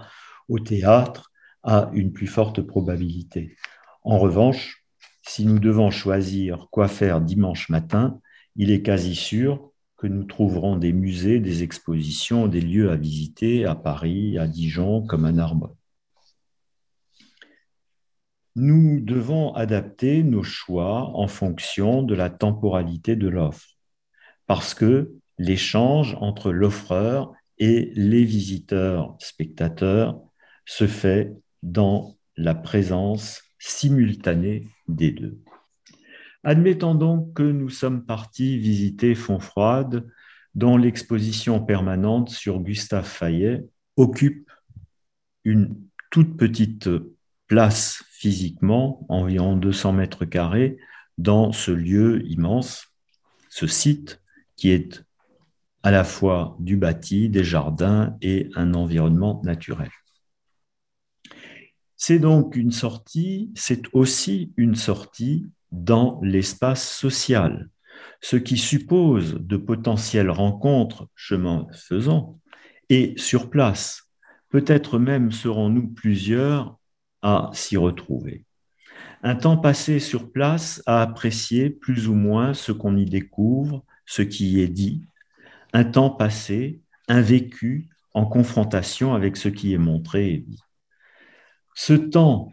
au 0.49 0.59
théâtre 0.59 1.33
a 1.63 1.91
une 1.95 2.13
plus 2.13 2.27
forte 2.27 2.61
probabilité. 2.61 3.57
En 4.03 4.19
revanche, 4.19 4.85
si 5.27 5.47
nous 5.47 5.59
devons 5.59 5.91
choisir 5.91 6.69
quoi 6.71 6.89
faire 6.89 7.21
dimanche 7.21 7.69
matin, 7.71 8.21
il 8.57 8.71
est 8.71 8.83
quasi 8.83 9.15
sûr 9.15 9.71
que 9.97 10.07
nous 10.07 10.25
trouverons 10.25 10.77
des 10.77 10.93
musées, 10.93 11.41
des 11.41 11.63
expositions, 11.63 12.47
des 12.47 12.61
lieux 12.61 12.91
à 12.91 12.97
visiter 12.97 13.65
à 13.65 13.75
Paris, 13.75 14.39
à 14.39 14.47
Dijon, 14.47 15.07
comme 15.07 15.25
à 15.25 15.33
Narbonne. 15.33 15.80
Nous 18.57 19.01
devons 19.01 19.55
adapter 19.55 20.25
nos 20.25 20.43
choix 20.43 21.17
en 21.17 21.29
fonction 21.29 22.03
de 22.03 22.15
la 22.15 22.31
temporalité 22.31 23.15
de 23.15 23.29
l'offre, 23.29 23.77
parce 24.47 24.75
que 24.75 25.13
l'échange 25.39 26.17
entre 26.21 26.51
l'offreur 26.51 27.33
et 27.59 27.93
les 27.95 28.25
visiteurs, 28.25 29.17
spectateurs, 29.21 30.21
se 30.67 30.87
fait 30.87 31.33
dans 31.63 32.17
la 32.37 32.55
présence 32.55 33.43
simultanée 33.59 34.67
des 34.89 35.13
deux. 35.13 35.39
Admettons 36.43 36.95
donc 36.95 37.35
que 37.35 37.43
nous 37.43 37.69
sommes 37.69 38.05
partis 38.05 38.59
visiter 38.59 39.15
Fontfroide, 39.15 40.09
dont 40.55 40.77
l'exposition 40.77 41.65
permanente 41.65 42.31
sur 42.31 42.61
Gustave 42.61 43.07
Fayet 43.07 43.65
occupe 43.97 44.51
une 45.45 45.77
toute 46.11 46.37
petite 46.37 46.89
place 47.51 48.05
physiquement, 48.13 49.05
environ 49.09 49.57
200 49.57 49.93
mètres 49.93 50.25
carrés, 50.25 50.79
dans 51.19 51.51
ce 51.51 51.73
lieu 51.73 52.25
immense, 52.29 52.87
ce 53.49 53.67
site 53.67 54.23
qui 54.55 54.71
est 54.71 55.05
à 55.83 55.91
la 55.91 56.05
fois 56.05 56.57
du 56.61 56.77
bâti, 56.77 57.29
des 57.29 57.43
jardins 57.43 58.17
et 58.23 58.51
un 58.55 58.73
environnement 58.75 59.43
naturel. 59.43 59.91
C'est 61.97 62.21
donc 62.21 62.55
une 62.55 62.71
sortie, 62.71 63.51
c'est 63.57 63.83
aussi 63.93 64.53
une 64.57 64.77
sortie 64.77 65.51
dans 65.73 66.21
l'espace 66.23 66.89
social, 66.89 67.69
ce 68.21 68.37
qui 68.37 68.59
suppose 68.59 69.35
de 69.41 69.57
potentielles 69.57 70.31
rencontres 70.31 71.09
chemin 71.17 71.67
faisant 71.73 72.39
et 72.91 73.13
sur 73.17 73.51
place. 73.51 74.09
Peut-être 74.51 75.01
même 75.01 75.33
serons-nous 75.33 75.89
plusieurs 75.89 76.80
à 77.23 77.51
s'y 77.53 77.77
retrouver. 77.77 78.45
Un 79.23 79.35
temps 79.35 79.57
passé 79.57 80.01
sur 80.01 80.33
place 80.33 80.83
à 80.87 81.03
apprécier 81.03 81.71
plus 81.71 82.09
ou 82.09 82.15
moins 82.15 82.55
ce 82.55 82.73
qu'on 82.73 82.97
y 82.97 83.05
découvre, 83.05 83.85
ce 84.07 84.23
qui 84.23 84.53
y 84.53 84.61
est 84.61 84.69
dit, 84.69 85.03
un 85.73 85.85
temps 85.85 86.11
passé, 86.11 86.81
un 87.09 87.21
vécu 87.21 87.89
en 88.15 88.27
confrontation 88.27 89.15
avec 89.15 89.37
ce 89.37 89.49
qui 89.49 89.73
est 89.73 89.79
montré 89.79 90.33
et 90.33 90.39
dit. 90.39 90.63
Ce 91.75 91.93
temps 91.93 92.53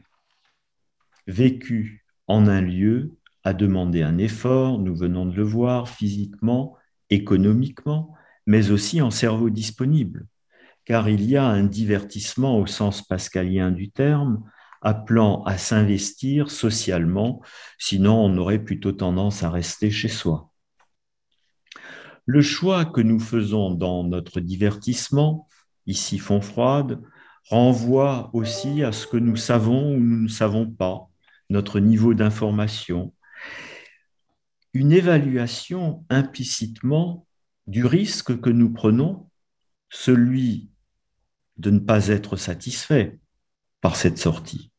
vécu 1.25 2.05
en 2.27 2.47
un 2.47 2.61
lieu 2.61 3.15
a 3.43 3.53
demandé 3.53 4.03
un 4.03 4.17
effort, 4.17 4.77
nous 4.79 4.95
venons 4.95 5.25
de 5.25 5.35
le 5.35 5.43
voir, 5.43 5.89
physiquement, 5.89 6.75
économiquement, 7.09 8.13
mais 8.45 8.71
aussi 8.71 9.01
en 9.01 9.11
cerveau 9.11 9.49
disponible, 9.49 10.27
car 10.85 11.09
il 11.09 11.23
y 11.23 11.37
a 11.37 11.45
un 11.45 11.63
divertissement 11.63 12.59
au 12.59 12.65
sens 12.65 13.01
pascalien 13.01 13.71
du 13.71 13.89
terme, 13.89 14.43
appelant 14.81 15.43
à 15.43 15.57
s'investir 15.57 16.51
socialement, 16.51 17.41
sinon 17.77 18.25
on 18.25 18.37
aurait 18.37 18.63
plutôt 18.63 18.91
tendance 18.91 19.43
à 19.43 19.49
rester 19.49 19.91
chez 19.91 20.07
soi. 20.07 20.51
Le 22.25 22.41
choix 22.41 22.85
que 22.85 23.01
nous 23.01 23.19
faisons 23.19 23.71
dans 23.71 24.03
notre 24.03 24.39
divertissement, 24.39 25.47
ici 25.85 26.19
fond 26.19 26.41
froide, 26.41 27.01
renvoie 27.49 28.29
aussi 28.33 28.83
à 28.83 28.91
ce 28.91 29.07
que 29.07 29.17
nous 29.17 29.37
savons 29.37 29.95
ou 29.95 29.99
nous 29.99 30.23
ne 30.23 30.27
savons 30.27 30.69
pas, 30.69 31.09
notre 31.49 31.79
niveau 31.79 32.13
d'information. 32.13 33.13
Une 34.73 34.91
évaluation 34.91 36.05
implicitement 36.09 37.25
du 37.67 37.85
risque 37.85 38.39
que 38.39 38.49
nous 38.49 38.73
prenons, 38.73 39.29
celui 39.89 40.69
de 41.55 41.71
ne 41.71 41.79
pas 41.79 42.09
être 42.09 42.35
satisfait 42.35 43.19
cette 43.95 44.17
sortie. 44.17 44.71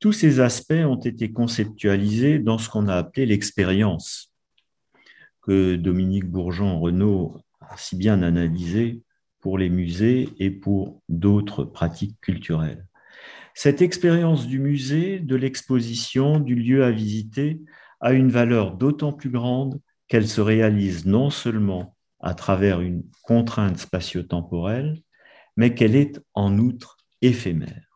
Tous 0.00 0.12
ces 0.12 0.40
aspects 0.40 0.72
ont 0.72 1.00
été 1.00 1.32
conceptualisés 1.32 2.38
dans 2.38 2.58
ce 2.58 2.68
qu'on 2.68 2.86
a 2.88 2.94
appelé 2.94 3.26
l'expérience, 3.26 4.32
que 5.42 5.76
Dominique 5.76 6.30
Bourgeon-Renaud 6.30 7.40
a 7.60 7.76
si 7.76 7.96
bien 7.96 8.22
analysé 8.22 9.02
pour 9.40 9.58
les 9.58 9.68
musées 9.68 10.28
et 10.38 10.50
pour 10.50 11.02
d'autres 11.08 11.64
pratiques 11.64 12.20
culturelles. 12.20 12.86
Cette 13.54 13.82
expérience 13.82 14.46
du 14.46 14.60
musée, 14.60 15.18
de 15.18 15.34
l'exposition, 15.34 16.38
du 16.38 16.54
lieu 16.54 16.84
à 16.84 16.92
visiter 16.92 17.60
a 18.00 18.12
une 18.12 18.30
valeur 18.30 18.76
d'autant 18.76 19.12
plus 19.12 19.30
grande 19.30 19.80
qu'elle 20.06 20.28
se 20.28 20.40
réalise 20.40 21.06
non 21.06 21.30
seulement 21.30 21.96
à 22.20 22.34
travers 22.34 22.80
une 22.80 23.02
contrainte 23.22 23.78
spatio-temporelle, 23.78 25.00
mais 25.56 25.74
qu'elle 25.74 25.96
est 25.96 26.20
en 26.34 26.58
outre 26.58 26.98
éphémère. 27.20 27.87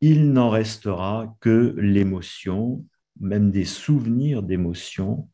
Il 0.00 0.32
n'en 0.32 0.50
restera 0.50 1.34
que 1.40 1.74
l'émotion, 1.78 2.84
même 3.18 3.50
des 3.50 3.64
souvenirs 3.64 4.42
d'émotion, 4.42 5.28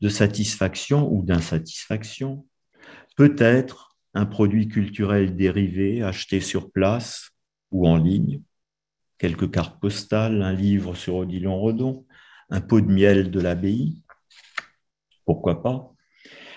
de 0.00 0.08
satisfaction 0.08 1.10
ou 1.10 1.22
d'insatisfaction, 1.22 2.46
peut-être 3.16 3.96
un 4.14 4.26
produit 4.26 4.68
culturel 4.68 5.36
dérivé 5.36 6.02
acheté 6.02 6.40
sur 6.40 6.70
place 6.70 7.30
ou 7.70 7.86
en 7.88 7.96
ligne, 7.96 8.42
quelques 9.18 9.50
cartes 9.50 9.80
postales, 9.80 10.42
un 10.42 10.52
livre 10.52 10.94
sur 10.94 11.16
Odilon 11.16 11.60
Redon, 11.60 12.06
un 12.50 12.60
pot 12.60 12.80
de 12.80 12.90
miel 12.90 13.30
de 13.30 13.40
l'abbaye, 13.40 14.02
pourquoi 15.24 15.62
pas? 15.62 15.92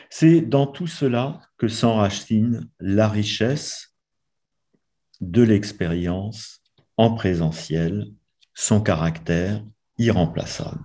C'est 0.09 0.41
dans 0.41 0.65
tout 0.67 0.87
cela 0.87 1.41
que 1.57 1.67
s'enracine 1.67 2.69
la 2.79 3.09
richesse 3.09 3.97
de 5.19 5.41
l'expérience 5.41 6.60
en 6.97 7.13
présentiel, 7.13 8.07
son 8.53 8.81
caractère 8.81 9.63
irremplaçable. 9.97 10.83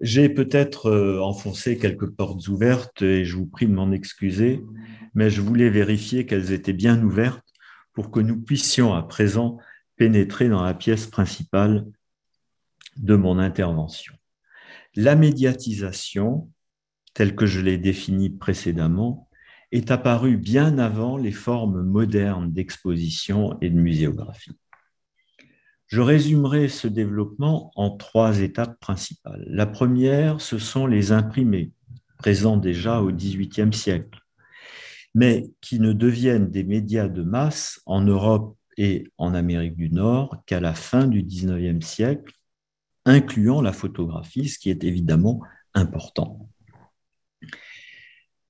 J'ai 0.00 0.28
peut-être 0.28 0.90
euh, 0.90 1.20
enfoncé 1.22 1.78
quelques 1.78 2.10
portes 2.10 2.46
ouvertes 2.48 3.00
et 3.00 3.24
je 3.24 3.36
vous 3.36 3.46
prie 3.46 3.66
de 3.66 3.72
m'en 3.72 3.92
excuser, 3.92 4.62
mais 5.14 5.30
je 5.30 5.40
voulais 5.40 5.70
vérifier 5.70 6.26
qu'elles 6.26 6.52
étaient 6.52 6.74
bien 6.74 7.02
ouvertes 7.02 7.46
pour 7.94 8.10
que 8.10 8.20
nous 8.20 8.40
puissions 8.40 8.92
à 8.92 9.02
présent 9.02 9.58
pénétrer 9.96 10.50
dans 10.50 10.62
la 10.62 10.74
pièce 10.74 11.06
principale 11.06 11.86
de 12.96 13.16
mon 13.16 13.38
intervention. 13.38 14.14
La 14.94 15.16
médiatisation, 15.16 16.50
telle 17.14 17.34
que 17.34 17.46
je 17.46 17.60
l'ai 17.60 17.78
définie 17.78 18.30
précédemment, 18.30 19.25
est 19.76 19.90
apparue 19.90 20.36
bien 20.38 20.78
avant 20.78 21.16
les 21.16 21.32
formes 21.32 21.82
modernes 21.82 22.50
d'exposition 22.50 23.58
et 23.60 23.70
de 23.70 23.78
muséographie. 23.78 24.58
Je 25.86 26.00
résumerai 26.00 26.68
ce 26.68 26.88
développement 26.88 27.70
en 27.76 27.90
trois 27.90 28.40
étapes 28.40 28.80
principales. 28.80 29.44
La 29.48 29.66
première, 29.66 30.40
ce 30.40 30.58
sont 30.58 30.86
les 30.86 31.12
imprimés, 31.12 31.72
présents 32.18 32.56
déjà 32.56 33.02
au 33.02 33.12
XVIIIe 33.12 33.72
siècle, 33.72 34.18
mais 35.14 35.46
qui 35.60 35.78
ne 35.78 35.92
deviennent 35.92 36.50
des 36.50 36.64
médias 36.64 37.08
de 37.08 37.22
masse 37.22 37.80
en 37.86 38.00
Europe 38.00 38.56
et 38.78 39.12
en 39.18 39.34
Amérique 39.34 39.76
du 39.76 39.90
Nord 39.90 40.42
qu'à 40.46 40.60
la 40.60 40.74
fin 40.74 41.06
du 41.06 41.22
XIXe 41.22 41.86
siècle, 41.86 42.32
incluant 43.04 43.62
la 43.62 43.72
photographie, 43.72 44.48
ce 44.48 44.58
qui 44.58 44.70
est 44.70 44.84
évidemment 44.84 45.40
important. 45.74 46.48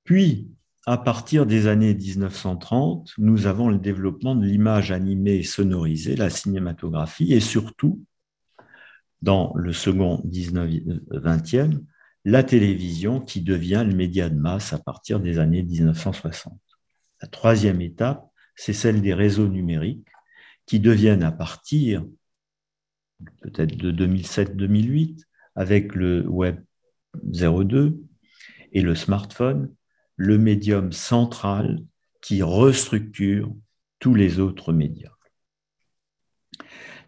Puis, 0.05 0.49
à 0.87 0.99
partir 0.99 1.47
des 1.47 1.67
années 1.67 1.95
1930, 1.95 3.15
nous 3.19 3.47
avons 3.47 3.69
le 3.69 3.79
développement 3.79 4.37
de 4.37 4.47
l'image 4.47 4.93
animée 4.93 5.35
et 5.35 5.43
sonorisée, 5.43 6.15
la 6.15 6.31
cinématographie, 6.31 7.33
et 7.33 7.41
surtout, 7.41 8.05
dans 9.21 9.53
le 9.57 9.73
second 9.73 10.23
20e, 10.25 11.81
la 12.25 12.45
télévision 12.45 13.21
qui 13.21 13.41
devient 13.41 13.85
le 13.87 13.97
média 13.97 14.29
de 14.29 14.37
masse 14.37 14.73
à 14.73 14.79
partir 14.79 15.19
des 15.19 15.41
années 15.41 15.65
1960. 15.65 16.57
La 17.21 17.29
troisième 17.29 17.81
étape, 17.81 18.25
c'est 18.55 18.73
celle 18.73 19.03
des 19.03 19.15
réseaux 19.15 19.49
numériques 19.49 20.07
qui 20.67 20.79
deviennent 20.79 21.25
à 21.25 21.33
partir 21.33 22.05
peut-être 23.43 23.77
de 23.77 23.91
2007-2008 23.91 25.25
avec 25.57 25.97
le 25.97 26.29
Web 26.29 26.61
02 27.25 27.99
et 28.73 28.83
le 28.83 28.95
smartphone 28.95 29.73
le 30.17 30.39
médium 30.39 30.93
central 30.93 31.81
qui 32.21 32.43
restructure 32.43 33.55
tous 33.99 34.15
les 34.15 34.41
autres 34.41 34.73
médias. 34.73 35.13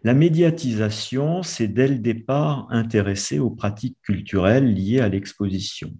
La 0.03 0.13
médiatisation 0.13 1.43
s'est 1.43 1.67
dès 1.67 1.87
le 1.87 1.99
départ 1.99 2.67
intéressée 2.69 3.39
aux 3.39 3.49
pratiques 3.49 3.97
culturelles 4.01 4.73
liées 4.73 5.01
à 5.01 5.09
l'exposition. 5.09 5.91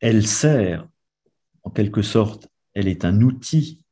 Elle 0.00 0.26
sert, 0.26 0.88
en 1.62 1.70
quelque 1.70 2.02
sorte, 2.02 2.48
elle 2.74 2.88
est 2.88 3.04
un 3.04 3.20
outil 3.20 3.84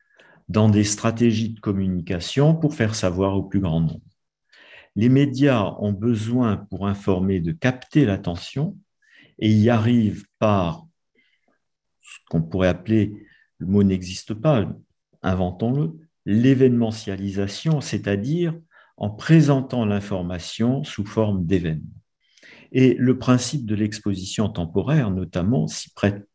dans 0.49 0.69
des 0.69 0.83
stratégies 0.83 1.51
de 1.51 1.61
communication 1.61 2.57
pour 2.57 2.75
faire 2.75 2.97
savoir 2.97 3.37
au 3.37 3.45
plus 3.45 3.61
grand 3.61 3.81
nombre. 3.81 4.01
Les 4.97 5.09
médias 5.09 5.77
ont 5.79 5.93
besoin, 5.93 6.57
pour 6.57 6.89
informer, 6.89 7.39
de 7.39 7.53
capter 7.53 8.05
l'attention 8.05 8.77
et 9.39 9.49
y 9.49 9.71
arrivent 9.71 10.25
par 10.41 10.89
ce 12.11 12.19
qu'on 12.29 12.43
pourrait 12.43 12.69
appeler, 12.69 13.13
le 13.59 13.67
mot 13.67 13.83
n'existe 13.83 14.35
pas, 14.35 14.69
inventons-le, 15.23 15.99
l'événementialisation, 16.27 17.81
c'est-à-dire 17.81 18.55
en 18.97 19.11
présentant 19.11 19.85
l'information 19.85 20.85
sous 20.85 21.07
forme 21.07 21.47
d'événements. 21.47 21.87
Et 22.73 22.95
le 22.95 23.19
principe 23.19 23.67
de 23.67 23.75
l'exposition 23.75 24.49
temporaire, 24.49 25.11
notamment, 25.11 25.67
s'y 25.67 25.91
prête 25.93 26.29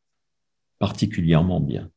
particulièrement 0.79 1.61
bien. 1.61 1.89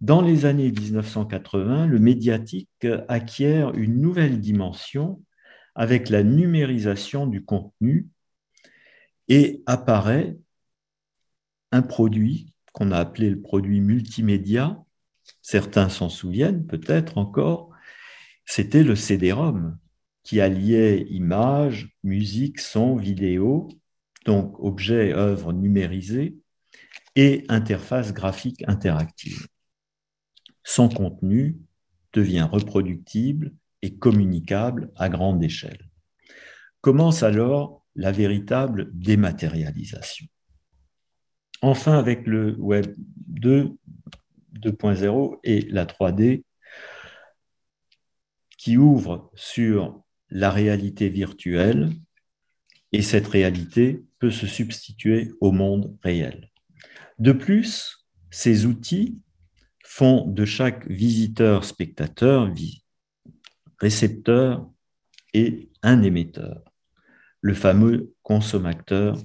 Dans 0.00 0.20
les 0.20 0.44
années 0.44 0.70
1980, 0.70 1.86
le 1.86 1.98
médiatique 1.98 2.86
acquiert 3.08 3.72
une 3.74 4.00
nouvelle 4.00 4.40
dimension 4.40 5.22
avec 5.74 6.10
la 6.10 6.22
numérisation 6.22 7.26
du 7.26 7.44
contenu 7.44 8.08
et 9.28 9.62
apparaît 9.66 10.36
un 11.76 11.82
produit 11.82 12.52
qu'on 12.72 12.90
a 12.90 12.98
appelé 12.98 13.30
le 13.30 13.40
produit 13.40 13.80
multimédia. 13.80 14.82
Certains 15.42 15.88
s'en 15.88 16.08
souviennent 16.08 16.66
peut-être 16.66 17.18
encore. 17.18 17.70
C'était 18.44 18.82
le 18.82 18.96
CD-ROM 18.96 19.78
qui 20.22 20.40
alliait 20.40 21.06
images, 21.10 21.96
musique, 22.02 22.60
son, 22.60 22.96
vidéo, 22.96 23.68
donc 24.24 24.58
objet, 24.58 25.12
œuvre 25.12 25.52
numérisée, 25.52 26.36
et 27.14 27.44
interface 27.48 28.12
graphique 28.12 28.64
interactive. 28.66 29.46
Son 30.64 30.88
contenu 30.88 31.58
devient 32.12 32.48
reproductible 32.50 33.54
et 33.82 33.96
communicable 33.96 34.90
à 34.96 35.08
grande 35.08 35.42
échelle. 35.44 35.90
Commence 36.80 37.22
alors 37.22 37.86
la 37.94 38.12
véritable 38.12 38.90
dématérialisation. 38.92 40.26
Enfin, 41.62 41.98
avec 41.98 42.26
le 42.26 42.54
Web 42.58 42.94
2, 43.28 43.70
2.0 44.60 45.38
et 45.44 45.60
la 45.70 45.86
3D, 45.86 46.44
qui 48.58 48.76
ouvre 48.76 49.30
sur 49.34 50.02
la 50.30 50.50
réalité 50.50 51.08
virtuelle, 51.08 51.90
et 52.92 53.02
cette 53.02 53.26
réalité 53.26 54.04
peut 54.18 54.30
se 54.30 54.46
substituer 54.46 55.32
au 55.40 55.52
monde 55.52 55.96
réel. 56.02 56.50
De 57.18 57.32
plus, 57.32 58.06
ces 58.30 58.66
outils 58.66 59.18
font 59.84 60.26
de 60.26 60.44
chaque 60.44 60.86
visiteur, 60.88 61.64
spectateur, 61.64 62.52
récepteur 63.78 64.68
et 65.32 65.70
un 65.82 66.02
émetteur, 66.02 66.62
le 67.40 67.54
fameux 67.54 68.12
consommateur 68.22 69.16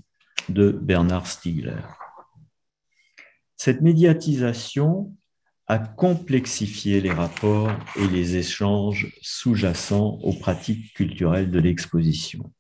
de 0.49 0.71
Bernard 0.71 1.27
Stiegler. 1.27 1.81
Cette 3.63 3.81
médiatisation 3.81 5.15
a 5.67 5.77
complexifié 5.77 6.99
les 6.99 7.11
rapports 7.11 7.69
et 7.95 8.07
les 8.07 8.35
échanges 8.37 9.15
sous-jacents 9.21 10.17
aux 10.23 10.33
pratiques 10.33 10.95
culturelles 10.95 11.51
de 11.51 11.59
l'exposition. 11.59 12.51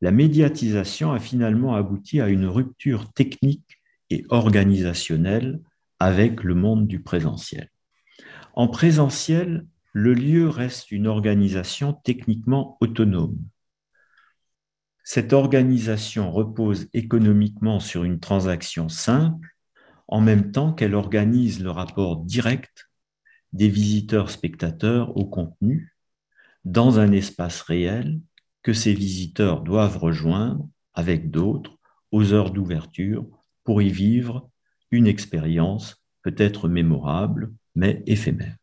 La 0.00 0.12
médiatisation 0.12 1.12
a 1.12 1.20
finalement 1.20 1.74
abouti 1.74 2.22
à 2.22 2.30
une 2.30 2.46
rupture 2.46 3.12
technique 3.12 3.82
et 4.08 4.24
organisationnelle 4.30 5.60
avec 5.98 6.44
le 6.44 6.54
monde 6.54 6.86
du 6.86 7.00
présentiel. 7.00 7.70
En 8.54 8.68
présentiel, 8.68 9.66
le 9.92 10.14
lieu 10.14 10.48
reste 10.48 10.92
une 10.92 11.08
organisation 11.08 11.92
techniquement 11.92 12.78
autonome. 12.80 13.36
Cette 15.04 15.34
organisation 15.34 16.32
repose 16.32 16.88
économiquement 16.94 17.80
sur 17.80 18.04
une 18.04 18.18
transaction 18.18 18.88
simple 18.88 19.55
en 20.08 20.20
même 20.20 20.52
temps 20.52 20.72
qu'elle 20.72 20.94
organise 20.94 21.62
le 21.62 21.70
rapport 21.70 22.24
direct 22.24 22.88
des 23.52 23.68
visiteurs-spectateurs 23.68 25.16
au 25.16 25.24
contenu 25.24 25.96
dans 26.64 26.98
un 26.98 27.12
espace 27.12 27.62
réel 27.62 28.20
que 28.62 28.72
ces 28.72 28.92
visiteurs 28.92 29.62
doivent 29.62 29.98
rejoindre 29.98 30.68
avec 30.94 31.30
d'autres 31.30 31.78
aux 32.10 32.32
heures 32.32 32.50
d'ouverture 32.50 33.26
pour 33.64 33.82
y 33.82 33.90
vivre 33.90 34.50
une 34.90 35.06
expérience 35.06 36.02
peut-être 36.22 36.68
mémorable 36.68 37.52
mais 37.74 38.02
éphémère. 38.06 38.56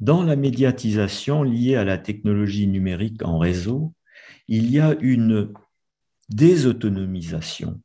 Dans 0.00 0.22
la 0.22 0.36
médiatisation 0.36 1.42
liée 1.42 1.76
à 1.76 1.84
la 1.84 1.98
technologie 1.98 2.66
numérique 2.66 3.22
en 3.22 3.38
réseau, 3.38 3.94
il 4.48 4.70
y 4.70 4.80
a 4.80 4.94
une 5.00 5.52
désautonomisation 6.28 7.80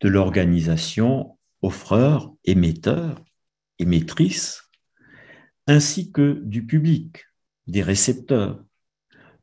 de 0.00 0.08
l'organisation 0.08 1.38
offreur, 1.62 2.34
émetteur, 2.44 3.24
émettrice, 3.78 4.62
ainsi 5.66 6.12
que 6.12 6.40
du 6.44 6.64
public, 6.64 7.24
des 7.66 7.82
récepteurs. 7.82 8.62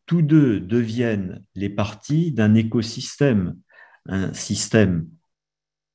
Tous 0.05 0.21
deux 0.21 0.59
deviennent 0.59 1.43
les 1.55 1.69
parties 1.69 2.31
d'un 2.31 2.55
écosystème, 2.55 3.57
un 4.05 4.33
système 4.33 5.09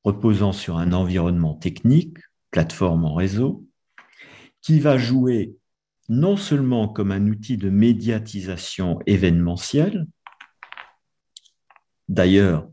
reposant 0.04 0.52
sur 0.52 0.78
un 0.78 0.92
environnement 0.92 1.54
technique, 1.54 2.18
plateforme 2.50 3.04
en 3.04 3.14
réseau, 3.14 3.66
qui 4.62 4.80
va 4.80 4.98
jouer 4.98 5.54
non 6.08 6.36
seulement 6.36 6.88
comme 6.88 7.12
un 7.12 7.26
outil 7.26 7.58
de 7.58 7.68
médiatisation 7.68 8.98
événementielle, 9.06 10.06
d'ailleurs 12.08 12.68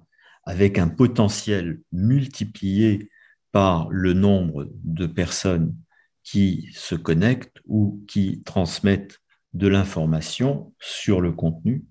avec 0.46 0.78
un 0.78 0.88
potentiel 0.88 1.82
multiplié 1.91 3.10
par 3.52 3.89
le 3.89 4.14
nombre 4.14 4.70
de 4.84 5.08
personnes 5.08 5.76
qui 6.24 6.70
se 6.74 6.96
connectent 6.96 7.58
ou 7.66 8.04
qui 8.08 8.43
transmettent 8.43 9.22
de 9.54 9.68
l'information 9.68 10.74
sur 10.80 11.22
le 11.22 11.32
contenu 11.32 11.86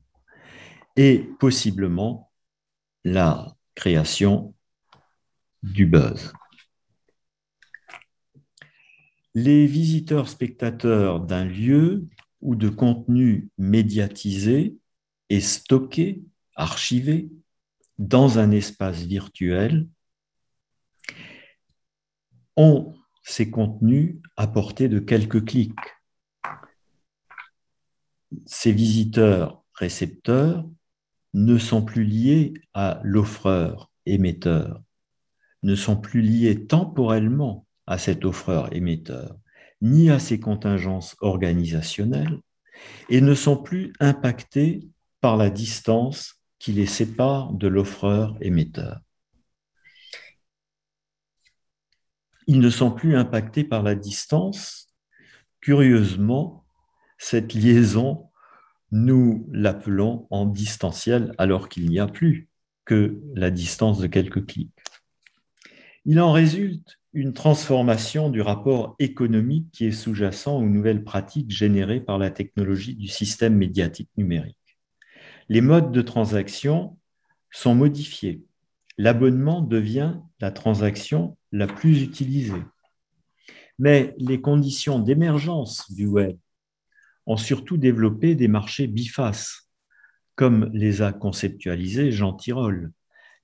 et 0.97 1.29
possiblement 1.41 2.31
la 3.05 3.57
création 3.75 4.55
du 5.63 5.87
buzz. 5.87 6.33
Les 9.35 9.67
visiteurs 9.67 10.29
spectateurs 10.29 11.21
d'un 11.21 11.45
lieu 11.45 12.07
ou 12.41 12.55
de 12.55 12.69
contenu 12.69 13.49
médiatisé 13.59 14.77
et 15.31 15.41
stocké, 15.41 16.23
archivé 16.55 17.31
dans 17.99 18.39
un 18.39 18.51
espace 18.51 19.03
virtuel 19.03 19.89
ont 22.57 22.95
ces 23.23 23.51
contenus 23.51 24.17
à 24.37 24.47
portée 24.47 24.89
de 24.89 24.99
quelques 24.99 25.45
clics. 25.45 25.73
Ces 28.47 28.73
visiteurs 28.73 29.63
récepteurs 29.75 30.69
ne 31.33 31.59
sont 31.59 31.85
plus 31.85 32.05
liés 32.05 32.55
à 32.75 33.01
l'offreur 33.03 33.91
émetteur, 34.07 34.83
ne 35.63 35.75
sont 35.75 35.97
plus 35.97 36.21
liés 36.21 36.67
temporellement 36.67 37.67
à 37.87 37.99
cet 37.99 38.25
offreur 38.25 38.75
émetteur, 38.75 39.37
ni 39.81 40.11
à 40.11 40.19
ses 40.19 40.39
contingences 40.39 41.17
organisationnelles, 41.21 42.41
et 43.09 43.21
ne 43.21 43.35
sont 43.35 43.57
plus 43.57 43.93
impactés 44.01 44.89
par 45.21 45.37
la 45.37 45.51
distance 45.51 46.41
qui 46.65 46.73
les 46.73 46.87
sépare 46.87 47.53
de 47.53 47.69
l'offreur 47.69 48.39
émetteur. 48.41 49.03
Ils 52.47 52.59
ne 52.59 52.71
sont 52.71 52.91
plus 52.91 53.17
impactés 53.17 53.65
par 53.65 53.83
la 53.83 53.95
distance. 53.95 54.89
Curieusement, 55.61 56.65
cette 57.19 57.53
liaison 57.53 58.31
nous 58.93 59.47
l'appelons 59.53 60.27
en 60.31 60.47
distanciel 60.47 61.35
alors 61.37 61.69
qu'il 61.69 61.87
n'y 61.87 61.99
a 61.99 62.07
plus 62.07 62.49
que 62.87 63.21
la 63.35 63.51
distance 63.51 63.99
de 63.99 64.07
quelques 64.07 64.47
clics. 64.47 64.73
Il 66.07 66.19
en 66.19 66.33
résulte 66.33 66.99
une 67.13 67.35
transformation 67.35 68.31
du 68.31 68.41
rapport 68.41 68.97
économique 68.99 69.71
qui 69.71 69.85
est 69.85 69.93
sous-jacent 69.93 70.57
aux 70.57 70.67
nouvelles 70.71 71.05
pratiques 71.05 71.51
générées 71.51 72.01
par 72.01 72.17
la 72.17 72.31
technologie 72.31 72.95
du 72.95 73.09
système 73.09 73.55
médiatique 73.55 74.09
numérique. 74.17 74.64
Les 75.49 75.61
modes 75.61 75.93
de 75.93 76.01
transaction 76.01 76.99
sont 77.51 77.75
modifiés. 77.75 78.43
L'abonnement 78.97 79.61
devient 79.61 80.17
la 80.41 80.51
transaction 80.51 81.37
la 81.53 81.67
plus 81.67 82.03
utilisée. 82.03 82.63
Mais 83.79 84.15
les 84.19 84.41
conditions 84.41 84.99
d'émergence 84.99 85.93
du 85.93 86.07
web 86.07 86.39
ont 87.27 87.37
surtout 87.37 87.77
développé 87.77 88.35
des 88.35 88.49
marchés 88.49 88.87
bifaces, 88.87 89.69
comme 90.35 90.71
les 90.73 91.03
a 91.03 91.13
conceptualisés 91.13 92.11
Jean 92.11 92.33
Tirole. 92.33 92.93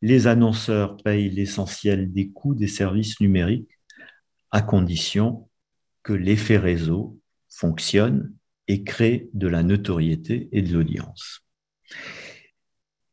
Les 0.01 0.27
annonceurs 0.27 0.97
payent 0.97 1.31
l'essentiel 1.31 2.13
des 2.13 2.31
coûts 2.31 2.55
des 2.55 2.69
services 2.69 3.21
numériques 3.21 3.79
à 4.51 4.63
condition 4.63 5.49
que 6.03 6.15
l'effet 6.15 6.57
réseau 6.57 7.19
fonctionne 7.51 8.33
et 8.69 8.85
crée 8.85 9.29
de 9.35 9.49
la 9.49 9.63
notoriété 9.63 10.49
et 10.53 10.63
de 10.63 10.73
l'audience. 10.73 11.45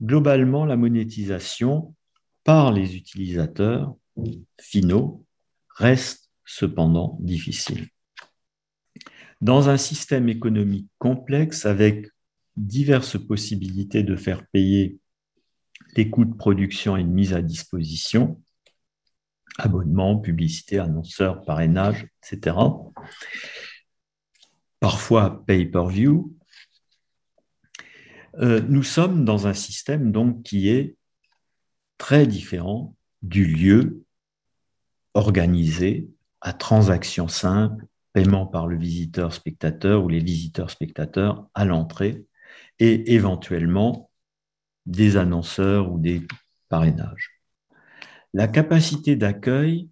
Globalement, 0.01 0.65
la 0.65 0.78
monétisation 0.78 1.95
par 2.43 2.71
les 2.71 2.95
utilisateurs 2.95 3.95
finaux 4.59 5.25
reste 5.75 6.30
cependant 6.45 7.17
difficile. 7.21 7.88
Dans 9.41 9.69
un 9.69 9.78
système 9.78 10.30
économique 10.30 10.88
complexe 10.97 11.65
avec 11.65 12.07
diverses 12.55 13.17
possibilités 13.17 14.03
de 14.03 14.15
faire 14.15 14.47
payer 14.47 14.99
les 15.95 16.09
coûts 16.09 16.25
de 16.25 16.34
production 16.34 16.97
et 16.97 17.03
de 17.03 17.09
mise 17.09 17.34
à 17.34 17.41
disposition, 17.41 18.41
abonnement, 19.57 20.17
publicité, 20.17 20.80
annonceurs, 20.80 21.43
parrainage, 21.43 22.07
etc. 22.23 22.55
Parfois 24.80 25.43
pay-per-view. 25.45 26.36
Euh, 28.39 28.61
nous 28.67 28.83
sommes 28.83 29.25
dans 29.25 29.47
un 29.47 29.53
système 29.53 30.11
donc 30.11 30.43
qui 30.43 30.69
est 30.69 30.95
très 31.97 32.27
différent 32.27 32.95
du 33.23 33.45
lieu 33.45 34.03
organisé 35.13 36.09
à 36.41 36.53
transaction 36.53 37.27
simple 37.27 37.85
paiement 38.13 38.45
par 38.45 38.67
le 38.67 38.77
visiteur 38.77 39.33
spectateur 39.33 40.03
ou 40.03 40.09
les 40.09 40.19
visiteurs 40.19 40.69
spectateurs 40.69 41.47
à 41.55 41.65
l'entrée 41.65 42.25
et 42.79 43.13
éventuellement 43.13 44.11
des 44.85 45.17
annonceurs 45.17 45.91
ou 45.91 45.99
des 45.99 46.21
parrainages. 46.69 47.41
La 48.33 48.47
capacité 48.47 49.15
d'accueil 49.15 49.89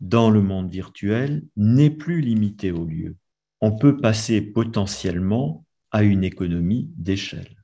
dans 0.00 0.30
le 0.30 0.42
monde 0.42 0.70
virtuel 0.70 1.44
n'est 1.56 1.90
plus 1.90 2.20
limitée 2.20 2.72
au 2.72 2.84
lieu. 2.84 3.16
On 3.60 3.76
peut 3.76 3.96
passer 3.96 4.40
potentiellement 4.40 5.64
à 5.92 6.02
une 6.02 6.24
économie 6.24 6.90
d'échelle. 6.96 7.62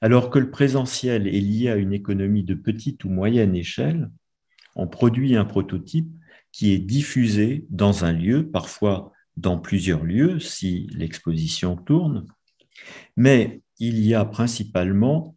Alors 0.00 0.30
que 0.30 0.38
le 0.38 0.50
présentiel 0.50 1.26
est 1.26 1.40
lié 1.40 1.68
à 1.68 1.76
une 1.76 1.92
économie 1.92 2.44
de 2.44 2.54
petite 2.54 3.04
ou 3.04 3.10
moyenne 3.10 3.54
échelle, 3.54 4.10
on 4.76 4.86
produit 4.86 5.36
un 5.36 5.44
prototype 5.44 6.10
qui 6.52 6.72
est 6.72 6.78
diffusé 6.78 7.66
dans 7.70 8.04
un 8.04 8.12
lieu, 8.12 8.48
parfois 8.48 9.12
dans 9.36 9.58
plusieurs 9.58 10.04
lieux 10.04 10.38
si 10.38 10.88
l'exposition 10.92 11.76
tourne, 11.76 12.26
mais 13.16 13.62
il 13.78 13.98
y 14.04 14.14
a 14.14 14.24
principalement 14.24 15.36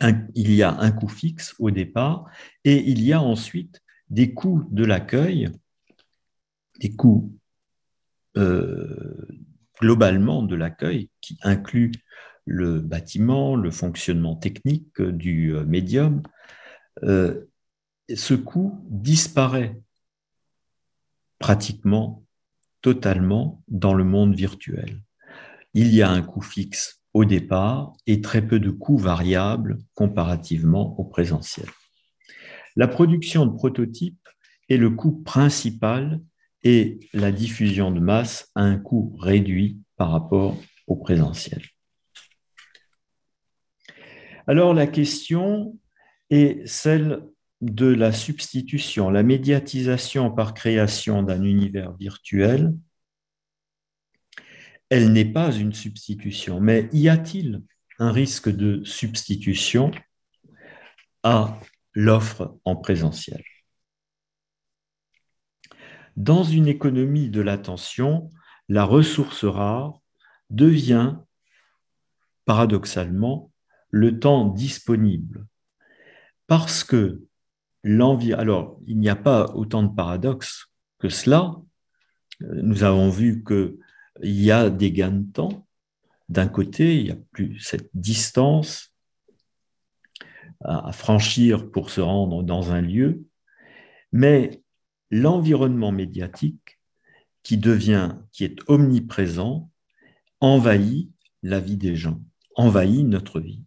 un, 0.00 0.26
il 0.34 0.52
y 0.54 0.62
a 0.62 0.78
un 0.78 0.92
coût 0.92 1.08
fixe 1.08 1.54
au 1.58 1.70
départ 1.70 2.30
et 2.64 2.88
il 2.88 3.02
y 3.02 3.12
a 3.12 3.20
ensuite 3.20 3.82
des 4.10 4.34
coûts 4.34 4.68
de 4.70 4.84
l'accueil, 4.84 5.50
des 6.80 6.94
coûts 6.94 7.36
euh, 8.36 9.26
globalement 9.82 10.44
de 10.44 10.54
l'accueil 10.54 11.10
qui 11.20 11.36
incluent 11.42 11.90
le 12.46 12.78
bâtiment, 12.78 13.56
le 13.56 13.72
fonctionnement 13.72 14.36
technique 14.36 15.02
du 15.02 15.56
euh, 15.56 15.64
médium, 15.64 16.22
euh, 17.02 17.46
ce 18.14 18.34
coût 18.34 18.80
disparaît 18.88 19.80
pratiquement 21.40 22.24
totalement 22.80 23.64
dans 23.66 23.94
le 23.94 24.04
monde 24.04 24.36
virtuel. 24.36 25.02
Il 25.74 25.92
y 25.92 26.00
a 26.00 26.10
un 26.10 26.22
coût 26.22 26.42
fixe 26.42 27.02
au 27.12 27.24
départ 27.24 27.92
et 28.06 28.20
très 28.20 28.46
peu 28.46 28.60
de 28.60 28.70
coûts 28.70 28.98
variables 28.98 29.78
comparativement 29.94 30.96
au 31.00 31.04
présentiel. 31.04 31.66
La 32.76 32.86
production 32.86 33.46
de 33.46 33.52
prototypes 33.52 34.28
est 34.68 34.76
le 34.76 34.90
coût 34.90 35.22
principal 35.24 36.20
et 36.64 37.00
la 37.12 37.32
diffusion 37.32 37.90
de 37.90 38.00
masse 38.00 38.50
a 38.54 38.62
un 38.62 38.78
coût 38.78 39.16
réduit 39.18 39.78
par 39.96 40.10
rapport 40.10 40.56
au 40.86 40.96
présentiel. 40.96 41.62
Alors 44.46 44.74
la 44.74 44.86
question 44.86 45.78
est 46.30 46.66
celle 46.66 47.22
de 47.60 47.86
la 47.86 48.12
substitution, 48.12 49.08
la 49.08 49.22
médiatisation 49.22 50.30
par 50.32 50.52
création 50.52 51.22
d'un 51.22 51.44
univers 51.44 51.92
virtuel, 51.92 52.74
elle 54.90 55.12
n'est 55.12 55.32
pas 55.32 55.52
une 55.52 55.72
substitution. 55.72 56.60
Mais 56.60 56.88
y 56.92 57.08
a-t-il 57.08 57.62
un 57.98 58.10
risque 58.10 58.50
de 58.50 58.82
substitution 58.84 59.92
à 61.22 61.58
l'offre 61.94 62.58
en 62.64 62.76
présentiel? 62.76 63.42
Dans 66.16 66.44
une 66.44 66.66
économie 66.66 67.30
de 67.30 67.40
l'attention, 67.40 68.30
la 68.68 68.84
ressource 68.84 69.44
rare 69.44 70.00
devient 70.50 71.16
paradoxalement 72.44 73.50
le 73.90 74.18
temps 74.18 74.46
disponible 74.46 75.46
parce 76.46 76.84
que 76.84 77.22
l'envie. 77.82 78.32
Alors, 78.32 78.80
il 78.86 78.98
n'y 78.98 79.08
a 79.08 79.16
pas 79.16 79.52
autant 79.54 79.82
de 79.82 79.94
paradoxes 79.94 80.66
que 80.98 81.08
cela. 81.08 81.56
Nous 82.40 82.84
avons 82.84 83.08
vu 83.08 83.44
qu'il 83.44 83.76
y 84.22 84.50
a 84.50 84.70
des 84.70 84.92
gains 84.92 85.12
de 85.12 85.32
temps. 85.32 85.66
D'un 86.28 86.48
côté, 86.48 86.98
il 86.98 87.04
n'y 87.04 87.10
a 87.10 87.18
plus 87.30 87.58
cette 87.58 87.90
distance 87.94 88.94
à 90.64 90.92
franchir 90.92 91.70
pour 91.70 91.90
se 91.90 92.00
rendre 92.00 92.42
dans 92.42 92.72
un 92.72 92.80
lieu, 92.80 93.24
mais 94.12 94.61
l'environnement 95.12 95.92
médiatique 95.92 96.80
qui 97.42 97.58
devient, 97.58 98.16
qui 98.32 98.44
est 98.44 98.58
omniprésent, 98.66 99.70
envahit 100.40 101.12
la 101.42 101.60
vie 101.60 101.76
des 101.76 101.94
gens, 101.94 102.20
envahit 102.56 103.06
notre 103.06 103.38
vie. 103.38 103.62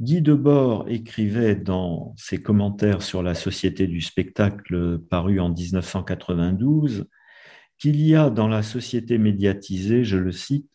Guy 0.00 0.22
Debord 0.22 0.88
écrivait 0.88 1.56
dans 1.56 2.14
ses 2.16 2.42
commentaires 2.42 3.02
sur 3.02 3.22
la 3.22 3.34
société 3.34 3.86
du 3.86 4.00
spectacle 4.00 4.98
paru 4.98 5.40
en 5.40 5.50
1992 5.50 7.06
qu'il 7.78 8.00
y 8.00 8.14
a 8.14 8.30
dans 8.30 8.48
la 8.48 8.62
société 8.62 9.18
médiatisée, 9.18 10.04
je 10.04 10.16
le 10.16 10.32
cite, 10.32 10.70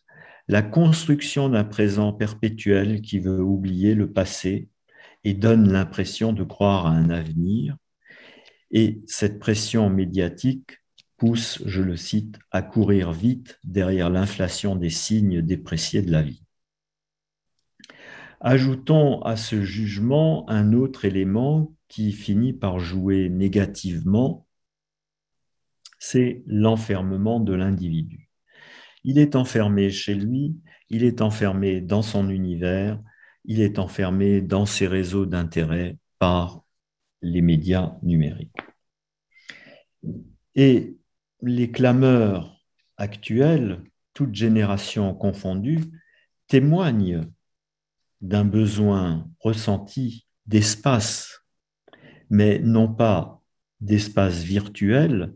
la 0.46 0.62
construction 0.62 1.48
d'un 1.48 1.64
présent 1.64 2.12
perpétuel 2.12 3.00
qui 3.00 3.18
veut 3.18 3.42
oublier 3.42 3.96
le 3.96 4.12
passé 4.12 4.68
et 5.24 5.34
donne 5.34 5.72
l'impression 5.72 6.32
de 6.32 6.44
croire 6.44 6.86
à 6.86 6.90
un 6.90 7.10
avenir. 7.10 7.76
Et 8.70 9.02
cette 9.06 9.38
pression 9.38 9.90
médiatique 9.90 10.80
pousse, 11.16 11.62
je 11.66 11.82
le 11.82 11.96
cite, 11.96 12.38
à 12.50 12.62
courir 12.62 13.12
vite 13.12 13.58
derrière 13.64 14.10
l'inflation 14.10 14.76
des 14.76 14.90
signes 14.90 15.42
dépréciés 15.42 16.02
de 16.02 16.10
la 16.10 16.22
vie. 16.22 16.42
Ajoutons 18.40 19.22
à 19.22 19.36
ce 19.36 19.62
jugement 19.62 20.48
un 20.50 20.72
autre 20.72 21.04
élément 21.04 21.74
qui 21.88 22.12
finit 22.12 22.52
par 22.52 22.78
jouer 22.78 23.28
négativement, 23.30 24.46
c'est 25.98 26.42
l'enfermement 26.46 27.40
de 27.40 27.54
l'individu. 27.54 28.28
Il 29.04 29.18
est 29.18 29.36
enfermé 29.36 29.90
chez 29.90 30.14
lui, 30.14 30.56
il 30.90 31.04
est 31.04 31.22
enfermé 31.22 31.80
dans 31.80 32.02
son 32.02 32.28
univers, 32.28 33.00
il 33.44 33.60
est 33.60 33.78
enfermé 33.78 34.40
dans 34.42 34.66
ses 34.66 34.86
réseaux 34.86 35.26
d'intérêt 35.26 35.96
par 36.18 36.65
les 37.22 37.42
médias 37.42 37.96
numériques. 38.02 38.56
Et 40.54 40.96
les 41.42 41.70
clameurs 41.70 42.64
actuelles, 42.96 43.82
toutes 44.14 44.34
générations 44.34 45.14
confondues, 45.14 45.84
témoignent 46.46 47.26
d'un 48.20 48.44
besoin 48.44 49.30
ressenti 49.40 50.26
d'espace, 50.46 51.40
mais 52.30 52.58
non 52.58 52.92
pas 52.92 53.42
d'espace 53.80 54.42
virtuel 54.42 55.34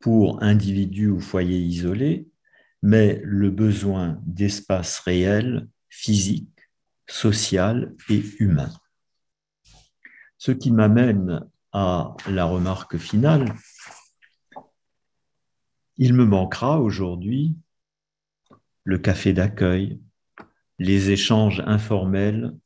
pour 0.00 0.42
individus 0.42 1.08
ou 1.08 1.20
foyers 1.20 1.60
isolés, 1.60 2.28
mais 2.82 3.20
le 3.24 3.50
besoin 3.50 4.20
d'espace 4.24 4.98
réel, 5.00 5.68
physique, 5.88 6.48
social 7.06 7.94
et 8.08 8.22
humain. 8.38 8.72
Ce 10.44 10.50
qui 10.50 10.72
m'amène 10.72 11.48
à 11.70 12.16
la 12.26 12.44
remarque 12.46 12.96
finale. 12.96 13.54
Il 15.98 16.14
me 16.14 16.24
manquera 16.24 16.80
aujourd'hui 16.80 17.54
le 18.82 18.98
café 18.98 19.32
d'accueil, 19.32 20.00
les 20.80 21.12
échanges 21.12 21.62
informels 21.64 22.56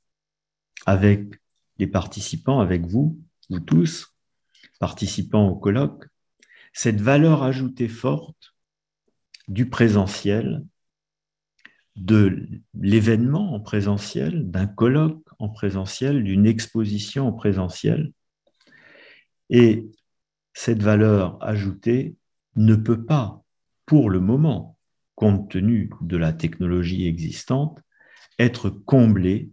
avec 0.87 1.39
les 1.77 1.87
participants, 1.87 2.61
avec 2.61 2.87
vous, 2.87 3.21
vous 3.51 3.61
tous, 3.61 4.17
participants 4.81 5.47
au 5.47 5.57
colloque, 5.57 6.07
cette 6.73 7.03
valeur 7.03 7.43
ajoutée 7.43 7.89
forte 7.89 8.55
du 9.49 9.69
présentiel, 9.69 10.65
de 11.95 12.49
l'événement 12.73 13.53
en 13.53 13.61
présentiel, 13.61 14.51
d'un 14.51 14.67
colloque 14.67 15.26
en 15.39 15.49
présentiel, 15.49 16.25
d'une 16.25 16.47
exposition 16.47 17.29
en 17.29 17.33
présentiel. 17.33 18.13
Et 19.51 19.87
cette 20.55 20.83
valeur 20.83 21.39
ajoutée 21.43 22.17
ne 22.57 22.75
peut 22.75 23.05
pas, 23.05 23.43
pour 23.85 24.11
le 24.11 24.21
moment, 24.21 24.79
compte 25.15 25.51
tenu 25.51 25.91
de 26.01 26.17
la 26.17 26.33
technologie 26.33 27.07
existante, 27.07 27.81
être 28.39 28.71
comblée. 28.71 29.51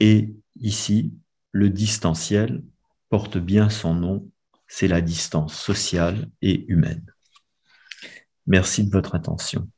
Et 0.00 0.34
ici, 0.56 1.14
le 1.52 1.70
distanciel 1.70 2.62
porte 3.08 3.38
bien 3.38 3.68
son 3.68 3.94
nom, 3.94 4.30
c'est 4.66 4.88
la 4.88 5.00
distance 5.00 5.54
sociale 5.54 6.30
et 6.40 6.64
humaine. 6.68 7.04
Merci 8.46 8.84
de 8.84 8.90
votre 8.90 9.14
attention. 9.14 9.68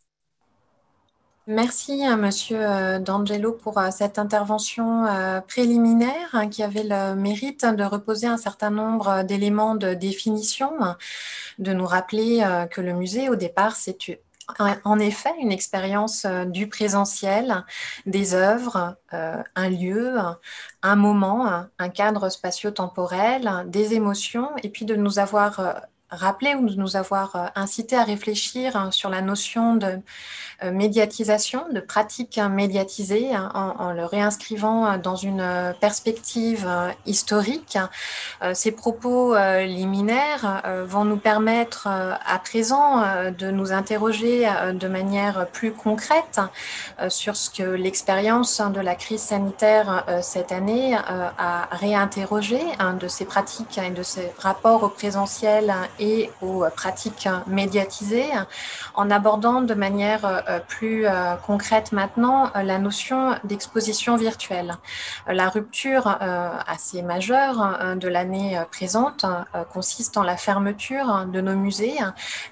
Merci, 1.46 2.06
euh, 2.06 2.16
Monsieur 2.16 2.58
euh, 2.58 2.98
D'Angelo, 2.98 3.52
pour 3.52 3.76
euh, 3.76 3.90
cette 3.90 4.18
intervention 4.18 5.04
préliminaire 5.46 6.30
hein, 6.32 6.48
qui 6.48 6.62
avait 6.62 6.84
le 6.84 7.14
mérite 7.14 7.66
de 7.66 7.84
reposer 7.84 8.26
un 8.26 8.38
certain 8.38 8.70
nombre 8.70 9.22
d'éléments 9.24 9.74
de 9.74 9.92
définition, 9.92 10.72
de 11.58 11.72
nous 11.74 11.84
rappeler 11.84 12.42
que 12.70 12.80
le 12.80 12.94
musée, 12.94 13.28
au 13.28 13.36
départ, 13.36 13.76
c'est 13.76 13.98
en 14.58 14.98
effet 14.98 15.32
une 15.40 15.52
expérience 15.52 16.26
du 16.46 16.68
présentiel, 16.68 17.64
des 18.06 18.34
œuvres, 18.34 18.96
un 19.10 19.68
lieu, 19.68 20.16
un 20.82 20.96
moment, 20.96 21.66
un 21.78 21.88
cadre 21.90 22.28
spatio-temporel, 22.30 23.64
des 23.66 23.94
émotions, 23.94 24.50
et 24.62 24.70
puis 24.70 24.84
de 24.84 24.96
nous 24.96 25.18
avoir 25.18 25.82
rappelé 26.10 26.54
ou 26.54 26.68
de 26.68 26.74
nous 26.76 26.96
avoir 26.96 27.52
incité 27.54 27.96
à 27.96 28.04
réfléchir 28.04 28.76
hein, 28.76 28.90
sur 28.90 29.10
la 29.10 29.20
notion 29.20 29.74
de 29.76 29.98
euh, 30.62 30.70
médiatisation, 30.70 31.64
de 31.72 31.80
pratiques 31.80 32.38
médiatisées 32.38 33.34
hein, 33.34 33.50
en, 33.54 33.92
le 33.92 34.04
réinscrivant 34.04 34.98
dans 34.98 35.16
une 35.16 35.74
perspective 35.80 36.64
euh, 36.66 36.90
historique. 37.06 37.78
Euh, 38.42 38.54
ces 38.54 38.70
propos 38.70 39.34
liminaires 39.34 40.62
vont 40.86 41.04
nous 41.04 41.16
permettre 41.16 41.86
à 41.86 42.38
présent 42.38 43.02
de 43.36 43.50
nous 43.50 43.72
interroger 43.72 44.48
de 44.72 44.88
manière 44.88 45.46
plus 45.48 45.72
concrète 45.72 46.40
sur 47.08 47.36
ce 47.36 47.50
que 47.50 47.62
l'expérience 47.62 48.60
de 48.60 48.80
la 48.80 48.94
crise 48.94 49.20
sanitaire 49.20 50.04
cette 50.22 50.52
année 50.52 50.96
a 50.96 51.68
réinterrogé 51.72 52.60
hein, 52.78 52.94
de 52.94 53.08
ces 53.08 53.24
pratiques 53.24 53.78
et 53.78 53.90
de 53.90 54.02
ces 54.02 54.32
rapports 54.38 54.82
au 54.84 54.88
présentiel 54.88 55.74
et 55.98 56.30
aux 56.40 56.64
pratiques 56.74 57.28
médiatisées 57.46 58.30
en 58.94 59.10
abordant 59.10 59.62
de 59.62 59.74
manière 59.74 60.24
euh, 60.24 60.60
plus 60.60 61.06
euh, 61.06 61.34
concrète 61.36 61.92
maintenant 61.92 62.50
euh, 62.54 62.62
la 62.62 62.78
notion 62.78 63.34
d'exposition 63.44 64.16
virtuelle. 64.16 64.74
La 65.26 65.48
rupture 65.48 66.06
assez 66.66 67.02
majeure 67.02 67.96
de 67.96 68.08
l'année 68.08 68.60
présente 68.70 69.24
consiste 69.72 70.16
en 70.16 70.22
la 70.22 70.36
fermeture 70.36 71.26
de 71.26 71.40
nos 71.40 71.54
musées 71.54 71.96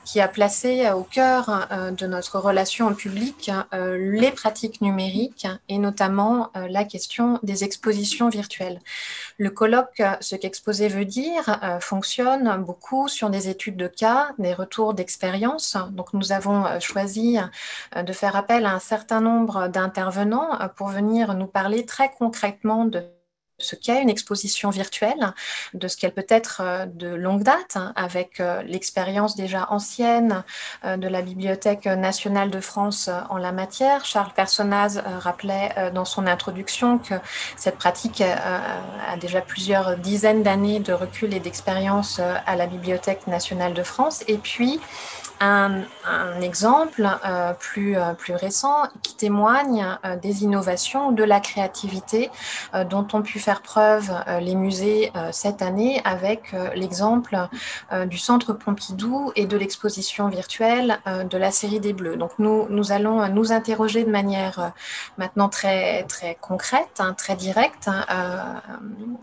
qui 0.05 0.21
a 0.21 0.29
placé 0.29 0.91
au 0.91 1.03
cœur 1.03 1.69
de 1.71 2.07
notre 2.07 2.39
relation 2.39 2.89
au 2.89 2.95
public 2.95 3.51
les 3.73 4.31
pratiques 4.31 4.81
numériques 4.81 5.47
et 5.69 5.79
notamment 5.79 6.51
la 6.55 6.85
question 6.85 7.39
des 7.43 7.65
expositions 7.65 8.29
virtuelles. 8.29 8.81
Le 9.39 9.51
colloque, 9.51 10.03
ce 10.21 10.37
qu'exposer 10.37 10.89
veut 10.89 11.05
dire, 11.05 11.59
fonctionne 11.81 12.63
beaucoup 12.63 13.09
sur 13.09 13.31
des 13.33 13.49
études 13.49 13.77
de 13.77 13.89
cas, 13.89 14.31
des 14.39 14.55
retours 14.55 14.95
d'expérience. 14.95 15.77
Donc 15.91 16.13
nous 16.13 16.31
avons 16.31 16.79
choisi 16.79 17.39
euh, 17.97 18.03
de 18.03 18.13
faire 18.13 18.37
appel 18.37 18.65
à 18.67 18.75
un 18.75 18.79
certain 18.79 19.21
nombre 19.21 19.67
d'intervenants 19.67 20.61
euh, 20.61 20.69
pour 20.69 20.89
venir 20.89 21.35
nous 21.35 21.49
parler 21.49 21.85
très 21.85 22.13
concrètement 22.13 22.85
de 22.85 23.03
ce 23.63 23.77
qu'est 23.77 24.03
une 24.03 24.11
exposition 24.11 24.71
virtuelle, 24.71 25.33
de 25.75 25.89
ce 25.89 25.97
qu'elle 25.97 26.13
peut 26.13 26.27
être 26.29 26.61
euh, 26.63 26.87
de 26.87 27.09
longue 27.09 27.43
date, 27.43 27.77
hein, 27.77 27.93
avec 27.97 28.43
l'expérience 28.67 29.37
déjà 29.37 29.67
ancienne 29.71 30.43
de 30.85 31.09
la 31.09 31.23
Bibliothèque 31.23 31.87
nationale 31.87 32.51
de 32.51 32.61
France 32.61 33.09
en 33.31 33.37
la 33.37 33.53
matière. 33.53 34.05
Charles 34.05 34.33
Personnaz 34.35 35.03
rappelait 35.19 35.91
dans 35.95 36.05
son 36.05 36.27
introduction 36.27 36.99
que 36.99 37.15
cette 37.57 37.77
pratique 37.77 38.21
a 38.21 39.17
déjà 39.21 39.41
plusieurs 39.41 39.97
dizaines 39.97 40.43
d'années 40.43 40.81
de 40.81 40.93
recul 40.93 41.35
et 41.35 41.41
d'expérience 41.41 42.21
à 42.21 42.57
la 42.57 42.67
Bibliothèque 42.67 43.27
nationale 43.27 43.75
de 43.75 43.83
France. 43.83 44.25
Et 44.29 44.39
puis, 44.39 44.81
un, 45.41 45.83
exemple 46.41 47.09
euh, 47.25 47.53
plus, 47.55 47.97
euh, 47.97 48.15
plus 48.15 48.35
récent 48.35 48.89
qui 49.03 49.17
témoigne 49.17 49.99
euh, 50.05 50.17
des 50.17 50.45
innovations, 50.45 51.13
de 51.13 51.25
la 51.25 51.41
créativité 51.41 52.31
dont 52.89 53.07
ont 53.13 53.23
pu 53.23 53.39
faire 53.39 53.63
preuve 53.63 54.11
les 54.41 54.55
musées 54.55 55.13
cette 55.31 55.63
année 55.63 56.01
avec 56.05 56.55
l'exemple 56.75 57.37
du 58.07 58.19
Centre 58.19 58.53
Pompidou 58.53 59.33
et 59.37 59.47
de 59.47 59.57
l'exposition 59.57 60.29
virtuelle 60.29 60.99
de 61.07 61.39
la 61.39 61.51
série 61.51 61.81
des 61.81 61.93
Bleus. 61.93 62.17
Donc 62.17 62.33
nous, 62.39 62.67
nous 62.71 62.93
allons 62.93 63.29
nous 63.29 63.53
interroger 63.53 64.05
de 64.05 64.11
manière 64.11 64.73
maintenant 65.19 65.49
très, 65.49 66.05
très 66.05 66.37
concrète, 66.41 66.99
hein, 66.99 67.15
très 67.15 67.37
directe 67.37 67.89
hein, 67.89 68.61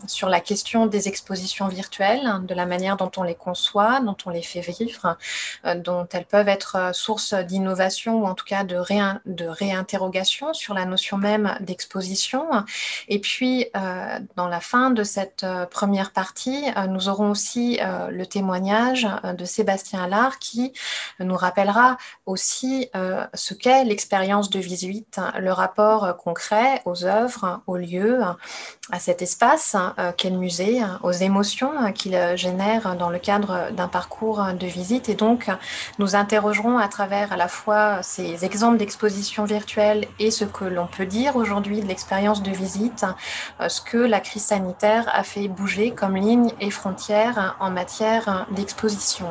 sur 0.06 0.28
la 0.28 0.40
question 0.40 0.86
des 0.86 1.08
expositions 1.08 1.68
virtuelles, 1.68 2.26
hein, 2.26 2.40
de 2.40 2.54
la 2.54 2.66
manière 2.66 2.96
dont 2.96 3.10
on 3.16 3.22
les 3.22 3.34
conçoit, 3.34 4.00
dont 4.00 4.16
on 4.26 4.30
les 4.30 4.42
fait 4.42 4.60
vivre, 4.60 5.16
dont 5.76 6.06
elles 6.14 6.26
peuvent 6.26 6.48
être 6.48 6.76
euh, 6.76 6.92
source 6.92 7.34
d'innovation 7.34 8.22
ou 8.22 8.26
en 8.26 8.34
tout 8.34 8.44
cas 8.44 8.64
de, 8.64 8.76
réinterrogation 8.76 10.54
sur 10.54 10.74
la 10.74 10.84
notion 10.84 11.16
même 11.16 11.56
d'exposition. 11.60 12.46
Et 13.08 13.18
puis 13.18 13.66
euh, 13.76 14.18
dans 14.36 14.48
la 14.48 14.60
fin 14.60 14.90
de 14.90 15.02
cette 15.04 15.46
première 15.70 16.12
partie, 16.12 16.66
nous 16.88 17.08
aurons 17.08 17.30
aussi 17.30 17.78
le 18.10 18.24
témoignage 18.24 19.06
de 19.24 19.44
Sébastien 19.44 20.02
Allard 20.02 20.38
qui 20.38 20.72
nous 21.18 21.36
rappellera 21.36 21.96
aussi 22.26 22.90
ce 23.34 23.54
qu'est 23.54 23.84
l'expérience 23.84 24.50
de 24.50 24.58
visite, 24.58 25.20
le 25.38 25.52
rapport 25.52 26.16
concret 26.16 26.82
aux 26.84 27.04
œuvres, 27.04 27.62
aux 27.66 27.76
lieux, 27.76 28.20
à 28.92 28.98
cet 28.98 29.22
espace 29.22 29.76
qu'est 30.16 30.30
le 30.30 30.38
musée, 30.38 30.80
aux 31.02 31.12
émotions 31.12 31.92
qu'il 31.92 32.18
génère 32.36 32.96
dans 32.96 33.10
le 33.10 33.18
cadre 33.18 33.70
d'un 33.72 33.88
parcours 33.88 34.44
de 34.58 34.66
visite. 34.66 35.08
Et 35.08 35.14
donc, 35.14 35.48
nous 36.00 36.16
interrogerons 36.16 36.78
à 36.78 36.88
travers 36.88 37.30
à 37.30 37.36
la 37.36 37.46
fois 37.46 38.02
ces 38.02 38.46
exemples 38.46 38.78
d'expositions 38.78 39.44
virtuelles 39.44 40.08
et 40.18 40.30
ce 40.30 40.46
que 40.46 40.64
l'on 40.64 40.86
peut 40.86 41.04
dire 41.04 41.36
aujourd'hui 41.36 41.82
de 41.82 41.86
l'expérience 41.86 42.42
de 42.42 42.50
visite, 42.50 43.04
euh, 43.60 43.68
ce 43.68 43.82
que 43.82 43.98
la 43.98 44.20
crise 44.20 44.44
sanitaire 44.44 45.10
a 45.12 45.22
fait 45.22 45.46
bouger 45.48 45.90
comme 45.90 46.16
ligne 46.16 46.52
et 46.58 46.70
frontières 46.70 47.54
en 47.60 47.70
matière 47.70 48.46
d'exposition. 48.50 49.28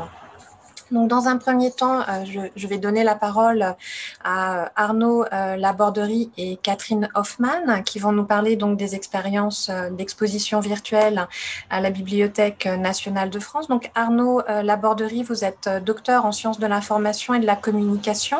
Donc, 0.91 1.07
dans 1.07 1.27
un 1.27 1.37
premier 1.37 1.71
temps, 1.71 2.01
euh, 2.01 2.49
je, 2.55 2.67
vais 2.67 2.77
donner 2.77 3.03
la 3.03 3.15
parole 3.15 3.75
à 4.23 4.71
Arnaud 4.75 5.23
euh, 5.31 5.55
Laborderie 5.55 6.31
et 6.37 6.57
Catherine 6.57 7.09
Hoffman 7.15 7.81
qui 7.85 7.99
vont 7.99 8.11
nous 8.11 8.25
parler 8.25 8.55
donc 8.55 8.77
des 8.77 8.95
expériences 8.95 9.69
euh, 9.69 9.89
d'exposition 9.89 10.59
virtuelle 10.59 11.27
à 11.69 11.81
la 11.81 11.89
Bibliothèque 11.89 12.65
nationale 12.65 13.29
de 13.29 13.39
France. 13.39 13.67
Donc, 13.67 13.91
Arnaud 13.95 14.41
Laborderie, 14.63 15.23
vous 15.23 15.43
êtes 15.43 15.69
docteur 15.83 16.25
en 16.25 16.31
sciences 16.31 16.59
de 16.59 16.67
l'information 16.67 17.33
et 17.33 17.39
de 17.39 17.45
la 17.45 17.55
communication. 17.55 18.37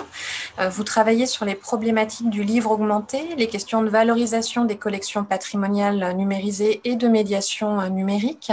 Vous 0.60 0.84
travaillez 0.84 1.26
sur 1.26 1.46
les 1.46 1.56
problématiques 1.56 2.30
du 2.30 2.44
livre 2.44 2.72
augmenté, 2.72 3.36
les 3.38 3.48
questions 3.48 3.82
de 3.82 3.90
valorisation 3.90 4.66
des 4.66 4.78
collections 4.78 5.24
patrimoniales 5.24 6.16
numérisées 6.16 6.82
et 6.84 6.96
de 6.96 7.08
médiation 7.08 7.90
numérique. 7.90 8.52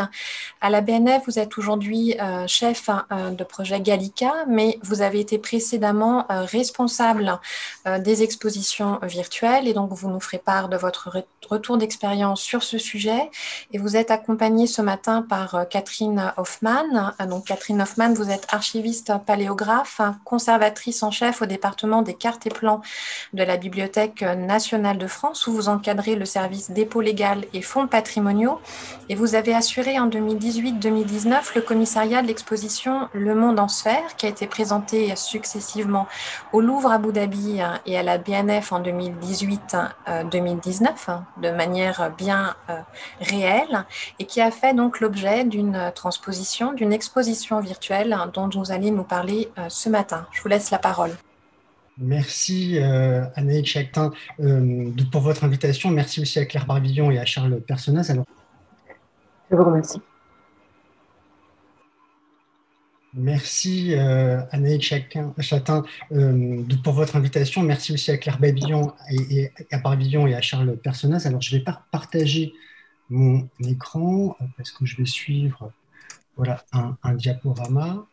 À 0.60 0.70
la 0.70 0.80
BNF, 0.80 1.22
vous 1.26 1.38
êtes 1.38 1.58
aujourd'hui 1.58 2.16
chef 2.46 2.88
de 3.10 3.44
projet 3.44 3.80
Gallica, 3.86 4.32
mais 4.48 4.80
vous 4.82 5.00
avez 5.00 5.20
été 5.20 5.38
précédemment 5.38 6.26
euh, 6.28 6.42
responsable 6.42 7.38
euh, 7.86 8.00
des 8.00 8.24
expositions 8.24 8.98
virtuelles 9.02 9.68
et 9.68 9.74
donc 9.74 9.92
vous 9.92 10.10
nous 10.10 10.18
ferez 10.18 10.38
part 10.38 10.68
de 10.68 10.76
votre 10.76 11.24
retour 11.48 11.78
d'expérience 11.78 12.40
sur 12.40 12.64
ce 12.64 12.78
sujet. 12.78 13.30
Et 13.72 13.78
vous 13.78 13.96
êtes 13.96 14.10
accompagnée 14.10 14.66
ce 14.66 14.82
matin 14.82 15.22
par 15.22 15.54
euh, 15.54 15.64
Catherine 15.64 16.32
Hoffman. 16.36 17.14
Donc 17.28 17.44
Catherine 17.44 17.80
Hoffman, 17.80 18.12
vous 18.12 18.28
êtes 18.28 18.48
archiviste 18.50 19.12
paléographe, 19.24 20.00
conservatrice 20.24 21.04
en 21.04 21.12
chef 21.12 21.40
au 21.42 21.46
département 21.46 22.02
des 22.02 22.14
cartes 22.14 22.44
et 22.46 22.50
plans 22.50 22.80
de 23.34 23.44
la 23.44 23.56
Bibliothèque 23.56 24.22
nationale 24.22 24.98
de 24.98 25.06
France 25.06 25.46
où 25.46 25.52
vous 25.52 25.68
encadrez 25.68 26.16
le 26.16 26.24
service 26.24 26.72
dépôt 26.72 27.02
légal 27.02 27.44
et 27.52 27.62
fonds 27.62 27.86
patrimoniaux. 27.86 28.58
Et 29.08 29.14
vous 29.14 29.36
avez 29.36 29.54
assuré 29.54 30.00
en 30.00 30.08
2018-2019 30.08 31.54
le 31.54 31.60
commissariat 31.60 32.22
de 32.22 32.26
l'exposition 32.26 33.08
Le 33.12 33.36
Monde 33.36 33.60
en 33.60 33.68
qui 34.16 34.26
a 34.26 34.28
été 34.28 34.46
présenté 34.46 35.14
successivement 35.16 36.06
au 36.52 36.60
Louvre 36.60 36.90
Abu 36.90 37.12
Dhabi 37.12 37.60
hein, 37.60 37.80
et 37.86 37.98
à 37.98 38.02
la 38.02 38.18
BNF 38.18 38.72
en 38.72 38.82
2018-2019 38.82 39.74
hein, 39.74 39.92
hein, 41.08 41.24
de 41.40 41.50
manière 41.50 42.10
bien 42.16 42.54
euh, 42.70 42.78
réelle 43.20 43.84
et 44.18 44.24
qui 44.24 44.40
a 44.40 44.50
fait 44.50 44.74
donc 44.74 45.00
l'objet 45.00 45.44
d'une 45.44 45.92
transposition, 45.94 46.72
d'une 46.72 46.92
exposition 46.92 47.60
virtuelle 47.60 48.16
dont 48.32 48.48
vous 48.48 48.72
allez 48.72 48.90
nous 48.90 49.04
parler 49.04 49.48
euh, 49.58 49.66
ce 49.68 49.88
matin. 49.88 50.26
Je 50.32 50.42
vous 50.42 50.48
laisse 50.48 50.70
la 50.70 50.78
parole. 50.78 51.12
Merci 51.98 52.78
euh, 52.78 53.24
Chactin 53.64 54.12
euh, 54.40 54.90
pour 55.10 55.22
votre 55.22 55.44
invitation. 55.44 55.90
Merci 55.90 56.20
aussi 56.20 56.38
à 56.38 56.44
Claire 56.44 56.66
Barbillon 56.66 57.10
et 57.10 57.18
à 57.18 57.24
Charles 57.24 57.60
Personnaz. 57.60 58.10
Alors... 58.10 58.26
Je 59.50 59.56
vous 59.56 59.64
remercie. 59.64 60.00
Merci 63.18 63.94
euh, 63.94 64.42
Chatin 64.78 65.32
euh, 66.12 66.62
pour 66.84 66.92
votre 66.92 67.16
invitation. 67.16 67.62
Merci 67.62 67.94
aussi 67.94 68.10
à 68.10 68.18
Claire 68.18 68.38
Babillon 68.38 68.92
et, 69.10 69.50
à 69.72 69.78
Barbillon 69.78 70.26
et 70.26 70.34
à 70.34 70.42
Charles 70.42 70.76
Personnaz. 70.76 71.26
Alors, 71.26 71.40
je 71.40 71.56
vais 71.56 71.62
pas 71.62 71.86
partager 71.90 72.52
mon 73.08 73.48
écran 73.64 74.36
euh, 74.38 74.44
parce 74.58 74.70
que 74.70 74.84
je 74.84 74.98
vais 74.98 75.06
suivre 75.06 75.72
voilà, 76.36 76.62
un, 76.74 77.14
diaporama. 77.14 78.04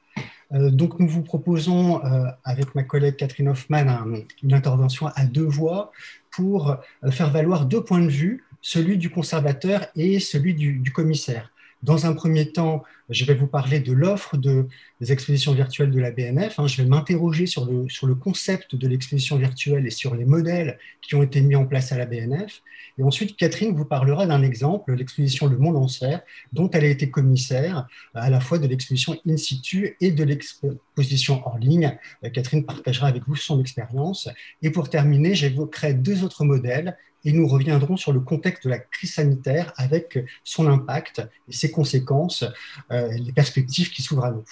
Euh, 0.54 0.70
donc, 0.70 0.98
nous 1.02 1.10
vous 1.10 1.24
proposons, 1.24 2.02
avec 2.46 2.74
ma 2.74 2.84
collègue 2.84 3.18
Catherine 3.18 3.50
Hoffman, 3.50 4.06
une 4.42 4.54
intervention 4.54 5.08
à 5.08 5.26
deux 5.26 5.44
voix 5.44 5.92
pour 6.32 6.78
faire 7.12 7.30
valoir 7.30 7.66
deux 7.66 7.84
points 7.84 8.00
de 8.00 8.10
vue, 8.10 8.46
celui 8.62 8.98
du 8.98 9.10
conservateur 9.10 9.86
et 9.98 10.22
celui 10.22 10.54
du 10.54 10.94
commissaire. 10.94 11.53
Dans 11.84 12.06
un 12.06 12.14
premier 12.14 12.50
temps, 12.50 12.82
je 13.10 13.26
vais 13.26 13.34
vous 13.34 13.46
parler 13.46 13.82
de 13.82 13.92
l'offre 13.92 14.38
de, 14.38 14.68
des 15.02 15.12
expositions 15.12 15.54
virtuelles 15.54 15.92
de 15.92 16.00
la 16.00 16.12
BNF. 16.12 16.58
Hein. 16.58 16.68
Je 16.68 16.82
vais 16.82 16.88
m'interroger 16.88 17.46
sur 17.46 17.66
le, 17.66 18.16
concept 18.16 18.76
de 18.76 18.88
l'exposition 18.88 19.36
virtuelle 19.36 19.86
et 19.86 19.90
sur 19.90 20.16
les 20.16 20.24
modèles 20.24 20.80
qui 21.02 21.16
ont 21.16 21.24
été 21.24 21.42
mis 21.42 21.58
en 21.58 21.66
place 21.66 21.92
à 21.92 21.98
la 21.98 22.06
BNF. 22.06 22.62
Et 22.98 23.04
ensuite, 23.04 23.36
Catherine 23.36 23.76
vous 23.76 23.84
parlera 23.84 24.26
d'un 24.26 24.44
exemple, 24.44 24.94
l'exposition 24.94 25.48
Le 25.48 25.58
Monde 25.58 25.76
en 25.76 25.88
dont 26.54 26.70
elle 26.72 26.86
a 26.86 26.88
été 26.88 27.10
commissaire 27.10 27.86
à 28.14 28.30
la 28.30 28.40
fois 28.40 28.60
de 28.60 28.68
l'exposition 28.68 29.20
in 29.28 29.36
situ 29.36 29.98
et 30.00 30.12
de 30.12 30.24
l'exposition 30.24 31.46
en 31.46 31.58
ligne. 31.58 31.98
Euh, 32.24 32.30
Catherine 32.30 32.66
partagera 32.66 33.08
avec 33.08 33.28
vous 33.28 33.36
son 33.36 33.60
expérience. 33.60 34.30
Et 34.62 34.70
pour 34.70 34.90
terminer, 34.90 35.36
j'évoquerai 35.36 35.96
deux 35.96 36.24
autres 36.24 36.46
modèles 36.46 36.96
et 37.26 37.32
nous 37.32 37.48
reviendrons 37.48 37.98
sur 37.98 38.12
le 38.12 38.20
contexte 38.20 38.66
de 38.66 38.70
la 38.70 38.80
crise 38.80 39.14
sanitaire 39.14 39.74
avec 39.78 40.20
son 40.44 40.68
impact 40.68 41.22
et 41.48 41.54
ses 41.54 41.72
conséquences, 41.72 42.44
euh, 42.92 43.10
les 43.14 43.32
perspectives 43.32 43.90
qui 43.90 44.02
s'ouvrent 44.02 44.26
à 44.26 44.32
nous. 44.32 44.44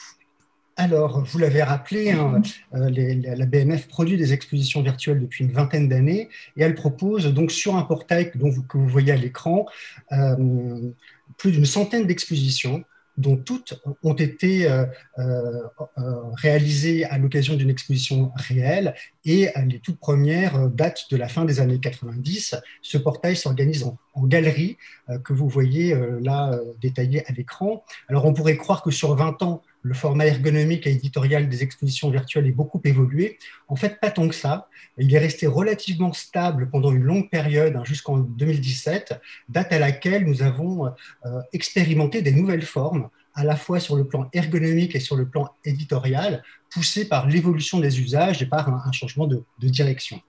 Alors, 0.77 1.23
vous 1.23 1.37
l'avez 1.37 1.61
rappelé, 1.61 2.11
hein, 2.11 2.41
euh, 2.73 2.89
la 3.35 3.45
BMF 3.45 3.87
produit 3.87 4.17
des 4.17 4.33
expositions 4.33 4.81
virtuelles 4.81 5.19
depuis 5.19 5.43
une 5.43 5.51
vingtaine 5.51 5.89
d'années 5.89 6.29
et 6.55 6.63
elle 6.63 6.75
propose 6.75 7.25
donc 7.27 7.51
sur 7.51 7.75
un 7.75 7.83
portail 7.83 8.31
que 8.31 8.37
vous 8.37 8.87
voyez 8.87 9.11
à 9.11 9.17
l'écran 9.17 9.65
euh, 10.11 10.91
plus 11.37 11.51
d'une 11.51 11.65
centaine 11.65 12.07
d'expositions 12.07 12.83
dont 13.21 13.37
toutes 13.37 13.81
ont 14.03 14.13
été 14.13 14.69
euh, 14.69 14.85
euh, 15.19 15.61
euh, 15.97 16.01
réalisées 16.33 17.05
à 17.05 17.17
l'occasion 17.17 17.55
d'une 17.55 17.69
exposition 17.69 18.31
réelle 18.35 18.95
et 19.23 19.49
les 19.67 19.79
toutes 19.79 19.99
premières 19.99 20.67
datent 20.69 21.05
de 21.11 21.17
la 21.17 21.27
fin 21.27 21.45
des 21.45 21.59
années 21.59 21.79
90. 21.79 22.55
Ce 22.81 22.97
portail 22.97 23.35
s'organise 23.35 23.83
en, 23.83 23.97
en, 24.15 24.25
galerie 24.25 24.77
que 25.23 25.33
vous 25.33 25.47
voyez 25.47 25.95
là 26.21 26.59
détaillé 26.81 27.23
à 27.27 27.31
l'écran. 27.31 27.83
Alors 28.09 28.25
on 28.25 28.33
pourrait 28.33 28.57
croire 28.57 28.81
que 28.81 28.89
sur 28.89 29.15
20 29.15 29.43
ans, 29.43 29.61
le 29.83 29.93
format 29.93 30.25
ergonomique 30.25 30.85
et 30.87 30.91
éditorial 30.91 31.49
des 31.49 31.63
expositions 31.63 32.09
virtuelles 32.09 32.47
est 32.47 32.51
beaucoup 32.51 32.81
évolué. 32.83 33.37
En 33.67 33.75
fait, 33.75 33.99
pas 33.99 34.11
tant 34.11 34.27
que 34.27 34.35
ça. 34.35 34.67
Il 34.97 35.13
est 35.13 35.19
resté 35.19 35.47
relativement 35.47 36.13
stable 36.13 36.69
pendant 36.69 36.91
une 36.91 37.03
longue 37.03 37.29
période, 37.29 37.75
hein, 37.75 37.83
jusqu'en 37.83 38.17
2017, 38.17 39.19
date 39.49 39.73
à 39.73 39.79
laquelle 39.79 40.25
nous 40.25 40.43
avons 40.43 40.87
euh, 40.87 41.41
expérimenté 41.53 42.21
des 42.21 42.31
nouvelles 42.31 42.61
formes, 42.61 43.09
à 43.33 43.43
la 43.43 43.55
fois 43.55 43.79
sur 43.79 43.95
le 43.95 44.05
plan 44.05 44.29
ergonomique 44.33 44.95
et 44.95 44.99
sur 44.99 45.15
le 45.15 45.27
plan 45.27 45.49
éditorial, 45.63 46.43
poussées 46.69 47.07
par 47.07 47.27
l'évolution 47.27 47.79
des 47.79 48.01
usages 48.01 48.41
et 48.41 48.45
par 48.45 48.67
un, 48.69 48.91
changement 48.91 49.25
de 49.25 49.43
direction 49.61 50.21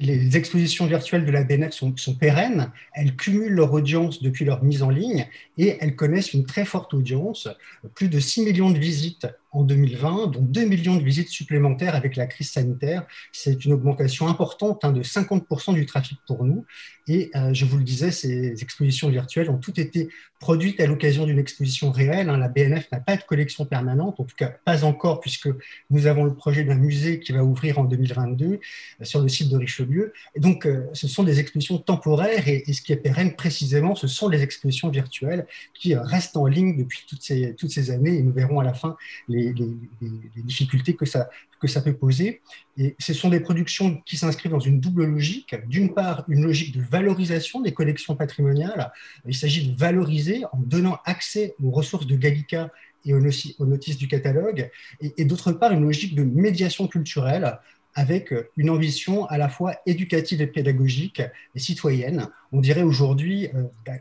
les 0.00 0.36
expositions 0.36 0.86
virtuelles 0.86 1.24
de 1.24 1.30
la 1.30 1.44
BNF 1.44 1.72
sont, 1.72 2.14
pérennes, 2.14 2.70
elles 2.94 3.16
cumulent 3.16 3.54
leur 3.54 3.72
audience 3.72 4.22
depuis 4.22 4.44
leur 4.44 4.62
mise 4.62 4.82
en 4.82 4.90
ligne 4.90 5.26
et 5.56 5.76
elles 5.80 5.96
connaissent 5.96 6.34
une 6.34 6.46
très 6.46 6.64
forte 6.64 6.94
audience, 6.94 7.48
plus 7.94 8.08
de 8.08 8.20
6 8.20 8.42
millions 8.42 8.70
de 8.70 8.78
visites 8.78 9.26
en 9.58 9.64
2020, 9.64 10.28
dont 10.28 10.40
2 10.40 10.64
millions 10.66 10.96
de 10.96 11.02
visites 11.02 11.28
supplémentaires 11.28 11.96
avec 11.96 12.14
la 12.14 12.26
crise 12.26 12.50
sanitaire. 12.50 13.06
C'est 13.32 13.64
une 13.64 13.72
augmentation 13.72 14.28
importante 14.28 14.84
hein, 14.84 14.92
de 14.92 15.02
50% 15.02 15.74
du 15.74 15.84
trafic 15.84 16.18
pour 16.26 16.44
nous. 16.44 16.64
Et 17.08 17.30
euh, 17.34 17.52
je 17.54 17.64
vous 17.64 17.78
le 17.78 17.84
disais, 17.84 18.10
ces 18.10 18.62
expositions 18.62 19.08
virtuelles 19.08 19.50
ont 19.50 19.56
toutes 19.56 19.78
été 19.78 20.10
produites 20.40 20.78
à 20.78 20.86
l'occasion 20.86 21.26
d'une 21.26 21.38
exposition 21.38 21.90
réelle. 21.90 22.28
Hein. 22.28 22.36
La 22.36 22.48
BNF 22.48 22.86
n'a 22.92 23.00
pas 23.00 23.16
de 23.16 23.22
collection 23.22 23.64
permanente, 23.64 24.20
en 24.20 24.24
tout 24.24 24.36
cas 24.36 24.52
pas 24.64 24.84
encore, 24.84 25.20
puisque 25.20 25.48
nous 25.90 26.06
avons 26.06 26.24
le 26.24 26.34
projet 26.34 26.62
d'un 26.62 26.76
musée 26.76 27.18
qui 27.18 27.32
va 27.32 27.42
ouvrir 27.42 27.78
en 27.78 27.84
2022 27.84 28.46
euh, 28.46 28.58
sur 29.02 29.20
le 29.20 29.28
site 29.28 29.50
de 29.50 29.56
Richelieu. 29.56 30.12
Et 30.36 30.40
donc, 30.40 30.66
euh, 30.66 30.86
ce 30.92 31.08
sont 31.08 31.24
des 31.24 31.40
expositions 31.40 31.78
temporaires 31.78 32.46
et, 32.46 32.72
ce 32.72 32.82
qui 32.82 32.92
est 32.92 32.96
pérenne 32.96 33.34
précisément, 33.34 33.94
ce 33.96 34.06
sont 34.06 34.28
les 34.28 34.42
expositions 34.42 34.90
virtuelles 34.90 35.46
qui 35.74 35.96
restent 35.96 36.36
en 36.36 36.46
ligne 36.46 36.76
depuis 36.76 37.04
toutes 37.08 37.22
ces, 37.22 37.54
toutes 37.56 37.70
ces 37.70 37.90
années 37.90 38.18
et 38.18 38.22
nous 38.22 38.32
verrons 38.32 38.60
à 38.60 38.64
la 38.64 38.74
fin 38.74 38.96
les 39.28 39.47
les, 39.52 40.42
difficultés 40.42 40.94
que 40.94 41.06
ça, 41.06 41.28
que 41.60 41.68
ça 41.68 41.80
peut 41.80 41.94
poser. 41.94 42.40
Et 42.76 42.94
ce 42.98 43.12
sont 43.12 43.28
des 43.28 43.40
productions 43.40 44.00
qui 44.06 44.16
s'inscrivent 44.16 44.52
dans 44.52 44.60
une 44.60 44.80
double 44.80 45.04
logique. 45.04 45.54
D'une 45.66 45.94
part, 45.94 46.24
une 46.28 46.42
logique 46.42 46.76
de 46.76 46.82
valorisation 46.82 47.60
des 47.60 47.72
collections 47.72 48.16
patrimoniales. 48.16 48.92
Il 49.26 49.34
s'agit 49.34 49.70
de 49.70 49.76
valoriser 49.76 50.44
en 50.52 50.58
donnant 50.58 50.98
accès 51.04 51.54
aux 51.62 51.70
ressources 51.70 52.06
de 52.06 52.16
Gallica 52.16 52.70
et 53.04 53.14
aux, 53.14 53.20
notices 53.66 53.96
du 53.96 54.08
catalogue. 54.08 54.70
Et, 55.00 55.14
et 55.18 55.24
d'autre 55.24 55.52
part, 55.52 55.72
une 55.72 55.82
logique 55.82 56.14
de 56.14 56.24
médiation 56.24 56.88
culturelle 56.88 57.58
avec 57.98 58.32
une 58.56 58.70
ambition 58.70 59.26
à 59.26 59.38
la 59.38 59.48
fois 59.48 59.74
éducative 59.84 60.40
et 60.40 60.46
pédagogique 60.46 61.20
et 61.56 61.58
citoyenne, 61.58 62.28
on 62.52 62.60
dirait 62.60 62.84
aujourd'hui 62.84 63.48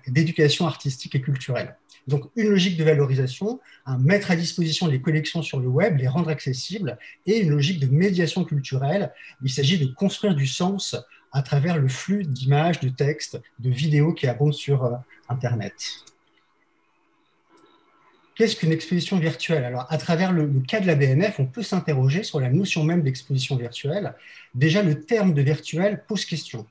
d'éducation 0.07 0.67
artistique 0.67 1.15
et 1.15 1.21
culturelle. 1.21 1.75
Donc 2.05 2.29
une 2.35 2.49
logique 2.49 2.77
de 2.77 2.83
valorisation, 2.83 3.59
un 3.87 3.97
mettre 3.97 4.29
à 4.29 4.35
disposition 4.35 4.85
les 4.85 5.01
collections 5.01 5.41
sur 5.41 5.59
le 5.59 5.67
web, 5.67 5.97
les 5.97 6.07
rendre 6.07 6.29
accessibles, 6.29 6.99
et 7.25 7.39
une 7.39 7.49
logique 7.49 7.79
de 7.79 7.87
médiation 7.87 8.45
culturelle. 8.45 9.11
Il 9.43 9.49
s'agit 9.49 9.79
de 9.79 9.91
construire 9.91 10.35
du 10.35 10.45
sens 10.45 10.95
à 11.31 11.41
travers 11.41 11.79
le 11.79 11.87
flux 11.87 12.23
d'images, 12.23 12.79
de 12.79 12.89
textes, 12.89 13.41
de 13.57 13.71
vidéos 13.71 14.13
qui 14.13 14.27
abondent 14.27 14.53
sur 14.53 14.85
euh, 14.85 14.91
Internet. 15.27 15.73
Qu'est-ce 18.37 18.55
qu'une 18.55 18.71
exposition 18.71 19.17
virtuelle? 19.17 19.63
Alors, 19.63 19.87
à 19.89 19.97
travers 19.97 20.31
le, 20.31 20.47
cas 20.67 20.79
de 20.79 20.85
la 20.85 20.93
BNF, 20.93 21.39
on 21.39 21.47
peut 21.47 21.63
s'interroger 21.63 22.21
sur 22.21 22.39
la 22.39 22.49
notion 22.49 22.83
même 22.83 23.01
d'exposition 23.01 23.55
virtuelle. 23.55 24.13
Déjà, 24.53 24.83
le 24.83 25.01
terme 25.03 25.33
de 25.33 25.41
virtuel 25.41 26.03
pose 26.07 26.23
question. 26.23 26.67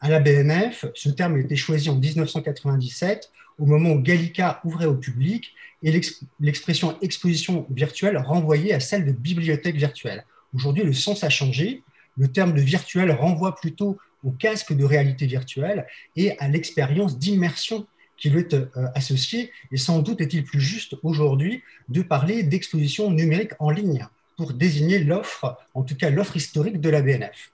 À 0.00 0.10
la 0.10 0.20
BNF, 0.20 0.86
ce 0.94 1.08
terme 1.08 1.34
a 1.34 1.38
été 1.40 1.56
choisi 1.56 1.90
en 1.90 1.96
1997 1.96 3.32
au 3.58 3.66
moment 3.66 3.90
où 3.90 4.00
Gallica 4.00 4.60
ouvrait 4.62 4.86
au 4.86 4.94
public 4.94 5.54
et 5.82 6.00
l'expression 6.38 6.96
exposition 7.02 7.66
virtuelle 7.68 8.16
renvoyait 8.18 8.72
à 8.72 8.78
celle 8.78 9.04
de 9.04 9.10
bibliothèque 9.10 9.74
virtuelle. 9.74 10.24
Aujourd'hui, 10.54 10.84
le 10.84 10.92
sens 10.92 11.24
a 11.24 11.30
changé. 11.30 11.82
Le 12.16 12.28
terme 12.28 12.54
de 12.54 12.60
virtuel 12.60 13.10
renvoie 13.10 13.56
plutôt 13.56 13.98
au 14.22 14.30
casque 14.30 14.72
de 14.72 14.84
réalité 14.84 15.26
virtuelle 15.26 15.84
et 16.14 16.38
à 16.38 16.46
l'expérience 16.46 17.18
d'immersion 17.18 17.88
qui 18.18 18.30
lui 18.30 18.40
est 18.40 18.54
euh, 18.54 18.66
associée. 18.94 19.52
Et 19.72 19.76
sans 19.76 20.00
doute 20.00 20.20
est-il 20.20 20.44
plus 20.44 20.60
juste 20.60 20.96
aujourd'hui 21.02 21.62
de 21.88 22.02
parler 22.02 22.42
d'exposition 22.42 23.10
numérique 23.10 23.52
en 23.58 23.70
ligne 23.70 24.06
pour 24.36 24.52
désigner 24.52 24.98
l'offre, 25.00 25.58
en 25.74 25.82
tout 25.82 25.96
cas 25.96 26.10
l'offre 26.10 26.36
historique 26.36 26.80
de 26.80 26.90
la 26.90 27.02
BNF. 27.02 27.50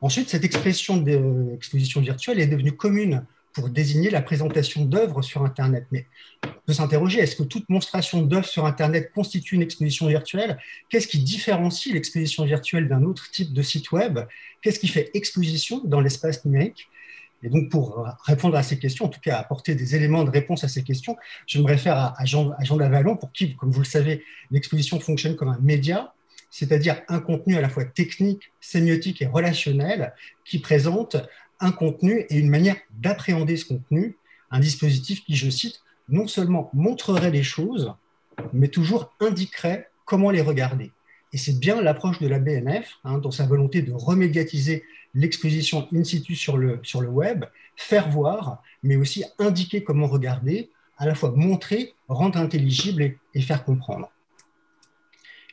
Ensuite, 0.00 0.28
cette 0.28 0.44
expression 0.44 0.96
d'exposition 0.96 2.00
virtuelle 2.00 2.40
est 2.40 2.46
devenue 2.46 2.72
commune 2.72 3.24
pour 3.54 3.68
désigner 3.68 4.10
la 4.10 4.20
présentation 4.20 4.84
d'œuvres 4.84 5.22
sur 5.22 5.44
Internet. 5.44 5.86
Mais 5.92 6.06
on 6.44 6.48
peut 6.66 6.72
s'interroger, 6.72 7.20
est-ce 7.20 7.36
que 7.36 7.44
toute 7.44 7.68
monstration 7.68 8.20
d'œuvres 8.20 8.48
sur 8.48 8.66
Internet 8.66 9.12
constitue 9.14 9.54
une 9.54 9.62
exposition 9.62 10.08
virtuelle? 10.08 10.58
Qu'est-ce 10.88 11.06
qui 11.06 11.20
différencie 11.20 11.94
l'exposition 11.94 12.44
virtuelle 12.44 12.88
d'un 12.88 13.04
autre 13.04 13.30
type 13.30 13.52
de 13.52 13.62
site 13.62 13.92
web? 13.92 14.18
Qu'est-ce 14.60 14.80
qui 14.80 14.88
fait 14.88 15.10
exposition 15.14 15.80
dans 15.84 16.00
l'espace 16.00 16.44
numérique? 16.44 16.88
Et 17.42 17.50
donc, 17.50 17.68
pour 17.68 18.06
répondre 18.24 18.56
à 18.56 18.62
ces 18.62 18.78
questions, 18.78 19.04
en 19.04 19.08
tout 19.08 19.20
cas 19.20 19.36
apporter 19.36 19.74
des 19.74 19.94
éléments 19.94 20.24
de 20.24 20.30
réponse 20.30 20.64
à 20.64 20.68
ces 20.68 20.82
questions, 20.82 21.16
je 21.46 21.60
me 21.60 21.66
réfère 21.66 22.14
à, 22.16 22.24
Jean, 22.24 22.52
à 22.52 22.64
Jean 22.64 22.78
Lavalon, 22.78 23.16
pour 23.16 23.32
qui, 23.32 23.54
comme 23.56 23.70
vous 23.70 23.80
le 23.80 23.86
savez, 23.86 24.24
l'exposition 24.50 24.98
fonctionne 24.98 25.36
comme 25.36 25.48
un 25.48 25.58
média, 25.60 26.14
c'est-à-dire 26.50 27.02
un 27.08 27.20
contenu 27.20 27.56
à 27.56 27.60
la 27.60 27.68
fois 27.68 27.84
technique, 27.84 28.50
sémiotique 28.60 29.20
et 29.20 29.26
relationnel 29.26 30.14
qui 30.46 30.58
présente 30.58 31.16
un 31.60 31.70
contenu 31.70 32.24
et 32.30 32.38
une 32.38 32.48
manière 32.48 32.76
d'appréhender 32.90 33.56
ce 33.56 33.66
contenu, 33.66 34.16
un 34.50 34.60
dispositif 34.60 35.24
qui, 35.24 35.36
je 35.36 35.50
cite, 35.50 35.82
non 36.08 36.26
seulement 36.26 36.70
montrerait 36.72 37.30
les 37.30 37.42
choses, 37.42 37.92
mais 38.52 38.68
toujours 38.68 39.12
indiquerait 39.20 39.90
comment 40.04 40.30
les 40.30 40.40
regarder. 40.40 40.92
Et 41.32 41.36
c'est 41.36 41.58
bien 41.58 41.82
l'approche 41.82 42.20
de 42.20 42.28
la 42.28 42.38
BNF, 42.38 42.98
hein, 43.04 43.18
dans 43.18 43.32
sa 43.32 43.46
volonté 43.46 43.82
de 43.82 43.92
remédiatiser 43.92 44.84
l'exposition 45.14 45.88
in 45.92 46.04
situ 46.04 46.34
sur 46.34 46.56
le, 46.56 46.80
sur 46.82 47.00
le 47.00 47.08
web, 47.08 47.44
faire 47.76 48.08
voir, 48.10 48.62
mais 48.82 48.96
aussi 48.96 49.24
indiquer 49.38 49.82
comment 49.84 50.06
regarder, 50.06 50.70
à 50.98 51.06
la 51.06 51.14
fois 51.14 51.32
montrer, 51.34 51.94
rendre 52.08 52.38
intelligible 52.38 53.16
et 53.34 53.40
faire 53.40 53.64
comprendre 53.64 54.10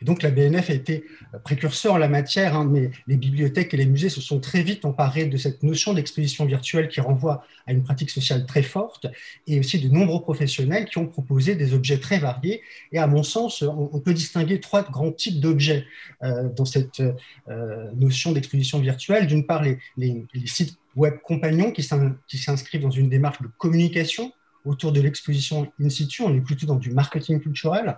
donc 0.05 0.23
la 0.23 0.31
BNF 0.31 0.69
a 0.69 0.73
été 0.73 1.05
précurseur 1.43 1.93
en 1.93 1.97
la 1.97 2.07
matière, 2.07 2.55
hein, 2.55 2.67
mais 2.69 2.91
les 3.07 3.17
bibliothèques 3.17 3.73
et 3.73 3.77
les 3.77 3.85
musées 3.85 4.09
se 4.09 4.21
sont 4.21 4.39
très 4.39 4.63
vite 4.63 4.85
emparés 4.85 5.25
de 5.25 5.37
cette 5.37 5.63
notion 5.63 5.93
d'exposition 5.93 6.45
virtuelle 6.45 6.87
qui 6.89 7.01
renvoie 7.01 7.45
à 7.67 7.73
une 7.73 7.83
pratique 7.83 8.09
sociale 8.09 8.45
très 8.45 8.63
forte, 8.63 9.07
et 9.47 9.59
aussi 9.59 9.79
de 9.79 9.89
nombreux 9.89 10.21
professionnels 10.21 10.85
qui 10.85 10.97
ont 10.97 11.07
proposé 11.07 11.55
des 11.55 11.73
objets 11.73 11.99
très 11.99 12.19
variés. 12.19 12.61
Et 12.91 12.97
à 12.97 13.07
mon 13.07 13.23
sens, 13.23 13.61
on, 13.61 13.99
peut 13.99 14.13
distinguer 14.13 14.59
trois 14.59 14.83
grands 14.83 15.11
types 15.11 15.39
d'objets 15.39 15.85
euh, 16.23 16.49
dans 16.49 16.65
cette 16.65 17.01
euh, 17.49 17.91
notion 17.95 18.31
d'exposition 18.31 18.79
virtuelle. 18.79 19.27
D'une 19.27 19.45
part, 19.45 19.63
les, 19.63 20.25
sites 20.45 20.77
web 20.95 21.15
compagnons 21.23 21.71
qui 21.71 21.83
s'inscrivent 21.83 22.81
dans 22.81 22.91
une 22.91 23.09
démarche 23.09 23.41
de 23.41 23.47
communication 23.57 24.33
autour 24.65 24.91
de 24.91 25.01
l'exposition 25.01 25.71
in 25.79 25.89
situ. 25.89 26.23
On 26.23 26.35
est 26.35 26.41
plutôt 26.41 26.65
dans 26.65 26.75
du 26.75 26.91
marketing 26.91 27.39
culturel. 27.39 27.97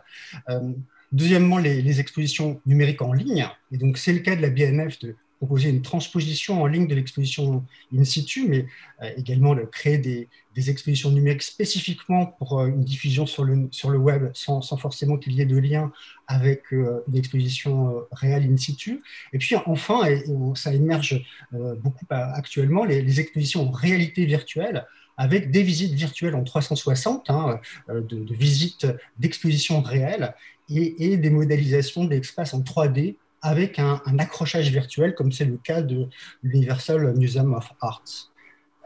Euh, 0.49 0.73
Deuxièmement, 1.13 1.59
les, 1.59 1.99
expositions 1.99 2.59
numériques 2.65 3.03
en 3.03 3.13
ligne. 3.13 3.47
Et 3.71 3.77
donc, 3.77 3.99
c'est 3.99 4.13
le 4.13 4.19
cas 4.19 4.35
de 4.35 4.41
la 4.41 4.49
BNF 4.49 4.97
de 4.99 5.15
proposer 5.37 5.69
une 5.69 5.81
transposition 5.81 6.61
en 6.61 6.67
ligne 6.67 6.87
de 6.87 6.95
l'exposition 6.95 7.65
in 7.93 8.03
situ, 8.03 8.47
mais 8.47 8.65
euh, 9.01 9.11
également 9.17 9.53
de 9.55 9.61
créer 9.61 9.97
des, 9.97 10.29
expositions 10.69 11.11
numériques 11.11 11.43
spécifiquement 11.43 12.25
pour 12.25 12.59
euh, 12.59 12.67
une 12.67 12.83
diffusion 12.83 13.25
sur 13.25 13.43
le, 13.43 13.97
web 13.97 14.31
sans, 14.33 14.61
forcément 14.77 15.17
qu'il 15.17 15.33
y 15.33 15.41
ait 15.41 15.45
de 15.45 15.57
lien 15.57 15.91
avec 16.27 16.63
euh, 16.71 17.03
une 17.07 17.17
exposition 17.17 17.93
réelle 18.11 18.49
in 18.51 18.57
situ. 18.57 19.03
Et 19.33 19.37
puis 19.37 19.55
enfin, 19.65 20.05
et, 20.05 20.23
ça 20.55 20.73
émerge 20.73 21.21
beaucoup 21.51 22.05
actuellement, 22.09 22.85
les, 22.85 23.19
expositions 23.19 23.67
en 23.67 23.71
réalité 23.71 24.25
virtuelle 24.25 24.85
avec 25.17 25.51
des 25.51 25.61
visites 25.61 25.93
virtuelles 25.93 26.35
en 26.35 26.43
360, 26.43 27.29
hein, 27.29 27.59
de, 27.89 28.33
visites 28.33 28.87
d'expositions 29.19 29.81
réelles, 29.81 30.33
et, 30.75 31.17
des 31.17 31.29
modélisations 31.29 32.05
d'espaces 32.05 32.53
en 32.53 32.61
3D 32.61 33.15
avec 33.41 33.77
un, 33.79 34.01
accrochage 34.19 34.69
virtuel, 34.69 35.15
comme 35.15 35.31
c'est 35.31 35.45
le 35.45 35.57
cas 35.57 35.81
de 35.81 36.07
l'Universal 36.43 37.13
Museum 37.17 37.53
of 37.53 37.71
Arts. 37.81 38.31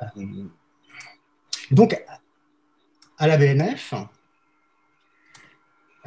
Euh, 0.02 0.08
donc, 1.72 2.02
à 3.18 3.28
la 3.28 3.38
BNF, 3.38 3.94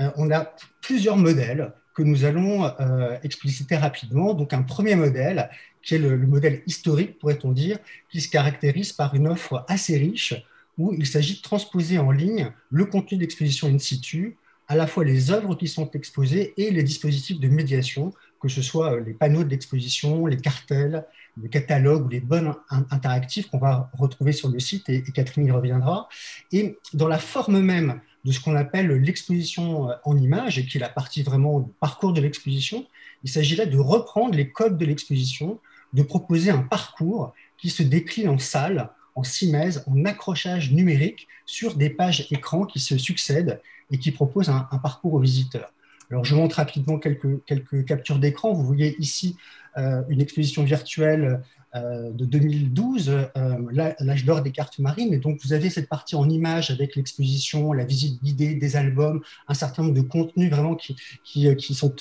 euh, 0.01 0.11
on 0.17 0.31
a 0.31 0.53
plusieurs 0.81 1.17
modèles 1.17 1.73
que 1.95 2.03
nous 2.03 2.25
allons 2.25 2.65
euh, 2.65 3.19
expliciter 3.23 3.77
rapidement. 3.77 4.35
Donc, 4.35 4.53
un 4.53 4.63
premier 4.63 4.97
modèle, 4.97 5.51
qui 5.83 5.95
est 5.95 5.99
le 5.99 6.17
modèle 6.19 6.63
historique, 6.67 7.19
pourrait-on 7.19 7.53
dire, 7.53 7.79
qui 8.11 8.21
se 8.21 8.29
caractérise 8.29 8.93
par 8.93 9.15
une 9.15 9.29
offre 9.29 9.65
assez 9.69 9.97
riche, 9.97 10.35
où 10.79 10.93
il 10.95 11.07
s'agit 11.07 11.37
de 11.37 11.43
transposer 11.43 11.99
en 11.99 12.11
ligne 12.11 12.53
le 12.71 12.85
contenu 12.85 13.19
d'exposition 13.19 13.69
in 13.69 13.79
situ 13.79 14.37
à 14.71 14.77
la 14.77 14.87
fois 14.87 15.03
les 15.03 15.33
œuvres 15.33 15.57
qui 15.57 15.67
sont 15.67 15.91
exposées 15.91 16.55
et 16.57 16.71
les 16.71 16.85
dispositifs 16.85 17.41
de 17.41 17.49
médiation, 17.49 18.15
que 18.41 18.49
ce 18.49 18.63
soit 18.63 18.93
euh, 18.93 19.01
les 19.01 19.15
panneaux 19.15 19.43
de 19.43 19.49
l'exposition, 19.49 20.27
les 20.27 20.37
cartels, 20.37 21.05
les 21.43 21.49
catalogues 21.49 22.07
ou 22.07 22.09
les 22.09 22.21
bonnes 22.21 22.55
interactifs 22.91 23.51
qu'on 23.51 23.59
va 23.59 23.91
retrouver 23.99 24.31
sur 24.31 24.49
le 24.49 24.61
site, 24.61 24.89
et, 24.89 25.03
Catherine 25.03 25.45
y 25.45 25.51
reviendra. 25.51 26.09
Et 26.53 26.79
dans 26.95 27.09
la 27.09 27.19
forme 27.19 27.61
même 27.61 28.01
de 28.25 28.31
ce 28.31 28.39
qu'on 28.39 28.55
appelle 28.55 28.93
l'exposition 28.93 29.91
euh, 29.91 29.95
en 30.05 30.17
images, 30.17 30.57
et 30.61 30.65
qui 30.65 30.77
est 30.77 30.81
la 30.81 30.89
partie 30.89 31.25
vraiment 31.25 31.59
du 31.59 31.73
parcours 31.81 32.13
de 32.13 32.21
l'exposition, 32.21 32.87
il 33.25 33.31
s'agit 33.31 33.57
là 33.57 33.67
de 33.67 33.77
reprendre 33.77 34.37
les 34.37 34.53
codes 34.53 34.79
de 34.79 34.87
l'exposition, 34.87 35.59
de 35.95 36.05
proposer 36.05 36.53
un 36.53 36.63
parcours 36.63 37.35
qui 37.59 37.71
se 37.71 37.83
décline 37.83 38.29
en 38.29 38.39
salle, 38.39 38.89
en 39.21 39.23
simèse, 39.23 39.85
en 39.87 40.05
accrochage 40.07 40.73
numérique 40.73 41.29
sur 41.45 41.75
des 41.75 41.91
pages 41.91 42.27
écran 42.31 42.65
qui 42.65 42.81
se 42.81 42.97
succèdent 42.97 43.61
et 43.91 43.99
qui 43.99 44.13
propose 44.13 44.49
un, 44.49 44.63
parcours 44.83 45.15
aux 45.15 45.21
visiteurs. 45.21 45.73
Alors, 46.11 46.25
je 46.25 46.35
montre 46.35 46.57
rapidement 46.57 46.99
quelques, 46.99 47.45
quelques 47.45 47.85
captures 47.85 48.19
d'écran. 48.19 48.53
Vous 48.55 48.65
voyez 48.65 48.97
ici 48.99 49.37
euh, 49.77 50.03
une 50.09 50.21
exposition 50.23 50.65
virtuelle 50.65 51.43
de 51.75 52.25
2012, 52.25 53.09
euh, 53.09 53.57
l'âge 54.01 54.25
d'or 54.25 54.43
des 54.43 54.51
cartes 54.51 54.79
marines. 54.79 55.15
Et 55.15 55.19
donc, 55.19 55.41
vous 55.45 55.53
avez 55.53 55.71
cette 55.71 55.89
partie 55.89 56.17
en 56.17 56.29
images 56.29 56.71
avec 56.71 56.97
l'exposition, 56.97 57.73
la 57.73 57.85
visite 57.85 58.23
guidée 58.23 58.55
des 58.55 58.77
albums, 58.77 59.21
un 59.47 59.55
certain 59.55 59.83
nombre 59.83 59.95
de 59.95 60.01
contenus 60.01 60.51
vraiment 60.51 60.75
qui, 60.75 60.97
qui, 61.25 61.55
qui 61.57 61.75
sont 61.75 61.95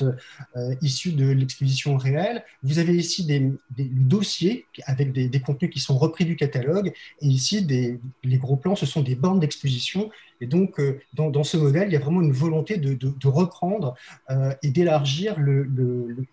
issus 0.82 1.12
de 1.12 1.30
l'exposition 1.30 1.98
réelle. 1.98 2.44
Vous 2.64 2.80
avez 2.80 2.96
ici 2.96 3.26
des, 3.26 3.52
dossiers 3.78 4.66
avec 4.86 5.12
des, 5.12 5.30
des, 5.30 5.40
contenus 5.40 5.72
qui 5.72 5.80
sont 5.80 5.98
repris 5.98 6.26
du 6.26 6.36
catalogue. 6.36 6.92
Et 7.22 7.28
ici, 7.28 7.64
des, 7.64 8.00
les 8.24 8.38
gros 8.38 8.56
plans, 8.56 8.76
ce 8.76 8.86
sont 8.86 9.02
des 9.02 9.16
bandes 9.16 9.40
d'exposition. 9.40 10.10
Et 10.42 10.48
donc, 10.48 10.82
dans, 11.14 11.30
dans, 11.30 11.44
ce 11.44 11.58
modèle, 11.58 11.90
il 11.90 11.94
y 11.94 11.98
a 11.98 12.00
vraiment 12.00 12.22
une 12.22 12.32
volonté 12.32 12.78
de, 12.78 12.94
de, 12.94 13.28
reprendre 13.28 13.96
et 14.64 14.70
d'élargir 14.70 15.38
le, 15.40 15.64
le, 15.64 16.26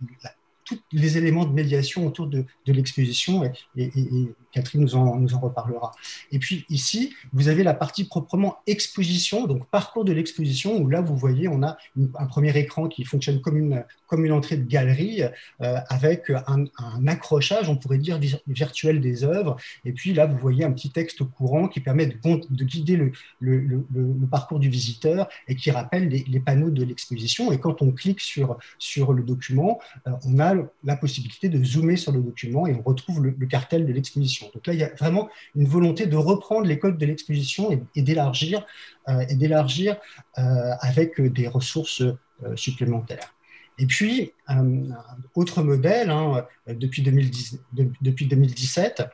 tous 0.67 0.79
les 0.93 1.17
éléments 1.17 1.45
de 1.45 1.53
médiation 1.53 2.07
autour 2.07 2.27
de, 2.27 2.45
l'exposition. 2.67 3.45
Et, 3.77 3.91
Catherine 4.57 4.81
nous 4.81 4.95
en, 4.97 5.27
reparlera. 5.41 5.93
Et 6.33 6.39
puis 6.39 6.65
ici, 6.71 7.15
vous 7.35 7.49
avez 7.49 7.63
la 7.63 7.75
partie 7.75 8.05
proprement 8.05 8.57
exposition, 8.67 9.47
donc 9.47 9.67
parcours 9.67 10.05
de 10.05 10.13
l'exposition, 10.13 10.79
où 10.79 10.89
là, 10.89 11.03
vous 11.03 11.17
voyez, 11.17 11.47
on 11.47 11.63
a 11.63 11.77
un 12.19 12.27
premier 12.27 12.57
écran 12.57 12.89
qui 12.89 13.05
fonctionne 13.05 13.43
comme 13.43 13.59
une, 13.59 14.33
entrée 14.33 14.57
de 14.57 14.65
galerie, 14.65 15.23
euh, 15.61 15.77
avec 15.91 16.31
un, 16.31 16.67
accrochage, 17.07 17.69
on 17.69 17.77
pourrait 17.77 17.99
dire, 17.99 18.19
virtuel 18.47 19.01
des 19.01 19.25
œuvres. 19.25 19.57
Et 19.85 19.93
puis 19.93 20.15
là, 20.15 20.25
vous 20.25 20.39
voyez 20.39 20.65
un 20.65 20.73
petit 20.73 20.91
texte 20.91 21.23
courant 21.25 21.69
qui 21.69 21.81
permet 21.81 22.07
de, 22.07 22.17
de 22.25 22.65
guider 22.65 23.13
le, 23.41 24.27
parcours 24.31 24.59
du 24.59 24.71
visiteur 24.71 25.29
et 25.49 25.55
qui 25.55 25.71
rappelle 25.71 26.09
les, 26.09 26.41
panneaux 26.41 26.71
de 26.71 26.83
l'exposition. 26.83 27.53
Et 27.53 27.59
quand 27.59 27.83
on 27.83 27.91
clique 27.91 28.21
sur, 28.21 28.59
sur 28.79 29.13
le 29.13 29.23
document, 29.23 29.81
euh, 30.07 30.13
on 30.25 30.39
a 30.39 30.55
la 30.85 30.97
possibilité 30.97 31.49
de 31.49 31.63
zoomer 31.63 31.97
sur 31.97 32.13
le 32.13 32.21
document 32.21 32.67
et 32.67 32.75
on 32.75 32.83
retrouve 32.83 33.23
le, 33.23 33.47
cartel 33.47 33.87
de 33.87 33.93
l'exposition. 33.93 34.46
Donc 34.55 34.67
là, 34.67 34.73
il 34.73 34.81
y 34.81 34.85
a 34.85 34.93
vraiment 34.95 35.29
une 35.55 35.67
volonté 35.67 36.07
de 36.07 36.17
reprendre 36.17 36.67
les 36.67 36.79
codes 36.79 36.99
de 36.99 37.07
l'exposition 37.07 37.71
et, 37.95 38.03
d'élargir 38.03 38.67
euh, 39.09 39.25
et 39.29 39.35
d'élargir 39.35 39.97
euh, 40.39 40.73
avec 40.81 41.21
des 41.21 41.49
ressources 41.49 42.03
supplémentaires. 42.55 43.35
Et 43.79 43.87
puis, 43.87 44.33
autre 45.35 45.63
modèle, 45.63 46.11
hein, 46.11 46.47
depuis, 46.67 47.03
2010, 47.03 47.61
depuis 48.01 48.27
2017, 48.27 49.05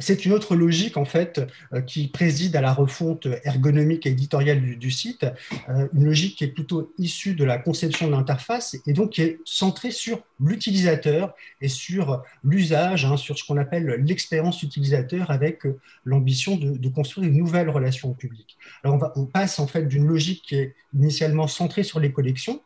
c'est 0.00 0.24
une 0.24 0.32
autre 0.32 0.56
logique 0.56 0.96
en 0.96 1.04
fait 1.04 1.40
euh, 1.72 1.80
qui 1.80 2.08
préside 2.08 2.56
à 2.56 2.60
la 2.60 2.72
refonte 2.72 3.28
ergonomique 3.44 4.06
et 4.06 4.10
éditoriale 4.10 4.78
du, 4.78 4.90
site, 4.90 5.26
euh, 5.68 5.88
une 5.94 6.04
logique 6.04 6.36
qui 6.36 6.44
est 6.44 6.48
plutôt 6.48 6.92
issue 6.98 7.34
de 7.34 7.44
la 7.44 7.58
conception 7.58 8.06
de 8.06 8.12
l'interface 8.12 8.76
et 8.86 8.92
donc 8.92 9.10
qui 9.10 9.22
est 9.22 9.40
centrée 9.44 9.90
sur 9.90 10.22
l'utilisateur 10.40 11.34
et 11.60 11.68
sur 11.68 12.22
l'usage, 12.42 13.04
hein, 13.04 13.16
sur 13.16 13.38
ce 13.38 13.44
qu'on 13.44 13.58
appelle 13.58 13.86
l'expérience 14.06 14.62
utilisateur 14.62 15.30
avec 15.30 15.66
euh, 15.66 15.78
l'ambition 16.04 16.56
de, 16.56 16.88
construire 16.88 17.28
une 17.28 17.38
nouvelle 17.38 17.70
relation 17.70 18.10
au 18.10 18.14
public. 18.14 18.56
Alors 18.82 18.98
on, 19.14 19.22
on 19.22 19.26
passe 19.26 19.60
en 19.60 19.68
fait 19.68 19.86
d'une 19.86 20.06
logique 20.06 20.42
qui 20.42 20.56
est 20.56 20.74
initialement 20.92 21.46
centrée 21.46 21.84
sur 21.84 22.00
les 22.00 22.10
collections 22.12 22.60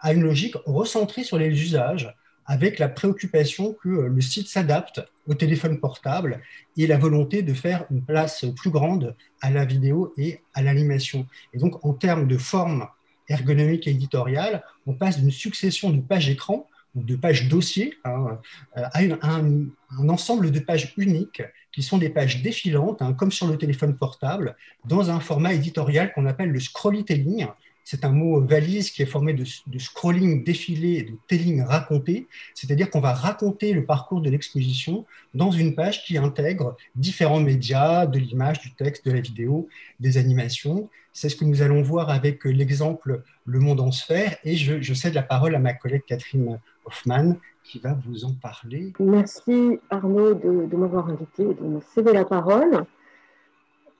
à 0.00 0.12
une 0.12 0.22
logique 0.22 0.54
recentrée 0.66 1.24
sur 1.24 1.38
les 1.38 1.48
usages, 1.48 2.14
avec 2.46 2.78
la 2.78 2.88
préoccupation 2.88 3.74
que 3.74 3.88
le 3.88 4.20
site 4.20 4.48
s'adapte 4.48 5.02
au 5.28 5.34
téléphone 5.34 5.78
portable 5.78 6.40
et 6.76 6.86
la 6.86 6.98
volonté 6.98 7.42
de 7.42 7.54
faire 7.54 7.84
une 7.90 8.02
place 8.02 8.44
plus 8.56 8.70
grande 8.70 9.14
à 9.40 9.50
la 9.50 9.64
vidéo 9.64 10.12
et 10.16 10.40
à 10.54 10.62
l'animation. 10.62 11.26
Et 11.54 11.58
donc, 11.58 11.84
en 11.84 11.92
termes 11.92 12.26
de 12.26 12.38
forme 12.38 12.88
ergonomique 13.28 13.86
et 13.86 13.90
éditoriale, 13.90 14.64
on 14.86 14.94
passe 14.94 15.20
d'une 15.20 15.30
succession 15.30 15.90
de 15.90 16.00
pages 16.00 16.30
écran 16.30 16.66
ou 16.94 17.02
de 17.02 17.16
pages 17.16 17.48
dossiers 17.48 17.94
hein, 18.04 18.38
euh, 18.76 18.82
à, 18.92 19.36
un, 19.36 19.66
ensemble 20.08 20.50
de 20.50 20.58
pages 20.58 20.94
uniques 20.96 21.42
qui 21.70 21.82
sont 21.82 21.98
des 21.98 22.08
pages 22.08 22.42
défilantes, 22.42 23.02
hein, 23.02 23.12
comme 23.12 23.30
sur 23.30 23.46
le 23.46 23.58
téléphone 23.58 23.96
portable, 23.96 24.56
dans 24.86 25.10
un 25.10 25.20
format 25.20 25.52
éditorial 25.52 26.12
qu'on 26.12 26.26
appelle 26.26 26.50
le 26.50 26.60
scrollytelling, 26.60 27.46
c'est 27.90 28.04
un 28.04 28.10
mot 28.10 28.38
valise 28.42 28.90
qui 28.90 29.00
est 29.00 29.06
formé 29.06 29.32
de, 29.32 29.46
scrolling 29.78 30.44
défilé 30.44 30.98
et 30.98 31.02
de 31.04 31.14
telling 31.26 31.62
raconté, 31.62 32.28
c'est-à-dire 32.54 32.90
qu'on 32.90 33.00
va 33.00 33.14
raconter 33.14 33.72
le 33.72 33.86
parcours 33.86 34.20
de 34.20 34.28
l'exposition 34.28 35.06
dans 35.32 35.50
une 35.50 35.74
page 35.74 36.04
qui 36.04 36.18
intègre 36.18 36.76
différents 36.96 37.40
médias, 37.40 38.04
de 38.04 38.18
l'image, 38.18 38.60
du 38.60 38.74
texte, 38.74 39.06
de 39.06 39.12
la 39.12 39.22
vidéo, 39.22 39.68
des 40.00 40.18
animations. 40.18 40.90
C'est 41.14 41.30
ce 41.30 41.36
que 41.36 41.46
nous 41.46 41.62
allons 41.62 41.80
voir 41.80 42.10
avec 42.10 42.44
l'exemple 42.44 43.22
Le 43.46 43.58
Monde 43.58 43.80
en 43.80 43.90
sphère 43.90 44.36
et 44.44 44.54
je, 44.54 44.92
cède 44.92 45.14
la 45.14 45.22
parole 45.22 45.54
à 45.54 45.58
ma 45.58 45.72
collègue 45.72 46.02
Catherine 46.06 46.60
Hoffman 46.84 47.38
qui 47.64 47.78
va 47.78 47.98
vous 48.06 48.26
en 48.26 48.34
parler. 48.34 48.92
Merci 49.00 49.78
Arnaud 49.88 50.34
de 50.34 50.76
m'avoir 50.76 51.08
invité 51.08 51.42
et 51.42 51.54
de 51.54 51.64
me 51.64 51.80
céder 51.80 52.12
la 52.12 52.26
parole. 52.26 52.84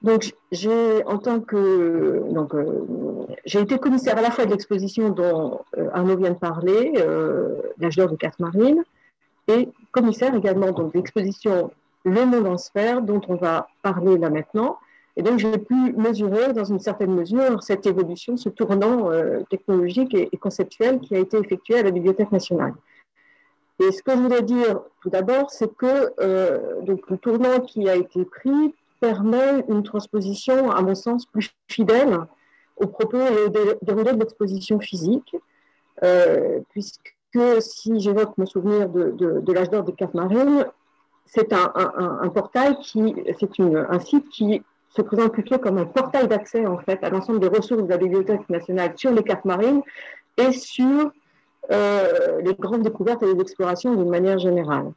Donc, 0.03 0.33
j'ai, 0.53 1.05
en 1.07 1.19
tant 1.19 1.41
que, 1.41 2.23
donc, 2.31 2.55
euh, 2.55 2.85
j'ai 3.45 3.61
été 3.61 3.79
commissaire 3.79 4.17
à 4.17 4.23
la 4.23 4.31
fois 4.31 4.47
de 4.47 4.51
l'exposition 4.51 5.11
dont 5.11 5.61
euh, 5.77 5.89
Arnaud 5.93 6.17
vient 6.17 6.31
de 6.31 6.39
parler, 6.39 6.93
euh, 6.99 7.57
l'âge 7.79 7.97
d'or 7.97 8.09
de 8.09 8.17
carte 8.17 8.39
marine, 8.39 8.85
et 9.49 9.69
commissaire 9.91 10.35
également 10.35 10.71
donc 10.71 10.95
l'exposition 10.95 11.73
Le 12.05 12.25
Monde 12.27 12.47
en 12.47 12.59
sphère, 12.59 13.03
dont 13.03 13.21
on 13.29 13.35
va 13.35 13.67
parler 13.83 14.19
là 14.19 14.31
maintenant. 14.31 14.79
Et 15.17 15.23
donc, 15.23 15.41
j'ai 15.41 15.59
pu 15.59 15.75
mesurer, 15.97 16.53
dans 16.53 16.65
une 16.65 16.79
certaine 16.79 17.13
mesure, 17.13 17.65
cette 17.65 17.85
évolution, 17.87 18.37
ce 18.37 18.51
tournant 18.51 19.11
technologique 19.51 20.15
et, 20.15 20.31
conceptuel 20.37 21.01
qui 21.01 21.17
a 21.17 21.19
été 21.19 21.39
effectué 21.39 21.81
à 21.81 21.83
la 21.83 21.91
Bibliothèque 21.91 22.31
nationale. 22.31 22.75
Et 23.81 23.91
ce 23.91 24.01
que 24.01 24.13
je 24.13 24.17
voulais 24.19 24.43
dire 24.43 24.79
tout 25.03 25.11
d'abord, 25.11 25.51
c'est 25.51 25.75
que 25.75 26.85
donc, 26.85 27.11
le 27.11 27.19
tournant 27.19 27.59
qui 27.59 27.89
a 27.89 27.97
été 27.97 28.25
pris 28.25 28.75
permet 29.01 29.65
une 29.69 29.83
transposition, 29.83 30.71
à 30.71 30.83
mon 30.83 30.95
sens, 30.95 31.27
plus 31.27 31.51
fidèle 31.69 32.19
au 32.77 32.87
propos 32.87 33.19
et 33.19 33.45
au 33.45 33.49
déroulé 33.83 34.13
de 34.13 34.19
l'exposition 34.19 34.79
physique, 34.81 35.37
euh, 36.05 36.61
puisque 36.71 37.15
si 37.61 38.01
j'évoque 38.01 38.37
mon 38.39 38.47
souvenir 38.47 38.89
de, 38.89 39.53
l'âge 39.53 39.71
d'or 39.71 39.85
des 39.85 39.93
cartes 39.93 40.15
marines, 40.15 40.67
c'est 41.27 41.53
un, 41.53 41.73
un, 41.75 42.29
portail 42.29 42.79
qui, 42.79 43.15
c'est 43.39 43.61
un 43.61 44.01
site 44.01 44.29
qui 44.31 44.63
se 44.91 45.03
présente 45.03 45.33
plutôt 45.33 45.59
comme 45.59 45.79
un 45.79 45.85
portail 45.85 46.27
d'accès 46.27 46.65
en 46.67 46.79
fait 46.79 47.03
à 47.05 47.11
l'ensemble 47.11 47.41
des 47.41 47.49
ressources 47.49 47.83
de 47.83 47.89
la 47.89 47.99
Bibliothèque 47.99 48.49
nationale 48.49 48.93
sur 48.97 49.13
les 49.13 49.23
cartes 49.23 49.45
marines 49.45 49.83
et 50.39 50.53
sur 50.53 51.13
euh, 51.71 52.41
les 52.41 52.55
grandes 52.55 52.83
découvertes 52.83 53.23
et 53.23 53.35
les 53.35 53.41
explorations 53.41 53.95
d'une 53.95 54.09
manière 54.09 54.39
générale. 54.39 54.93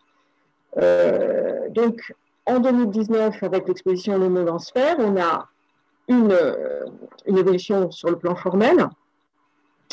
Euh, 0.78 1.68
donc, 1.70 2.14
en 2.52 2.60
2019, 2.60 3.44
avec 3.44 3.68
l'exposition 3.68 4.18
Le 4.18 4.30
Monde 4.30 4.50
en 4.50 4.60
sphère, 4.60 4.98
on 5.00 5.20
a 5.20 5.48
une, 6.08 6.32
euh, 6.32 6.86
une 7.26 7.38
évolution 7.38 7.92
sur 7.92 8.10
le 8.10 8.18
plan 8.18 8.36
formel, 8.36 8.90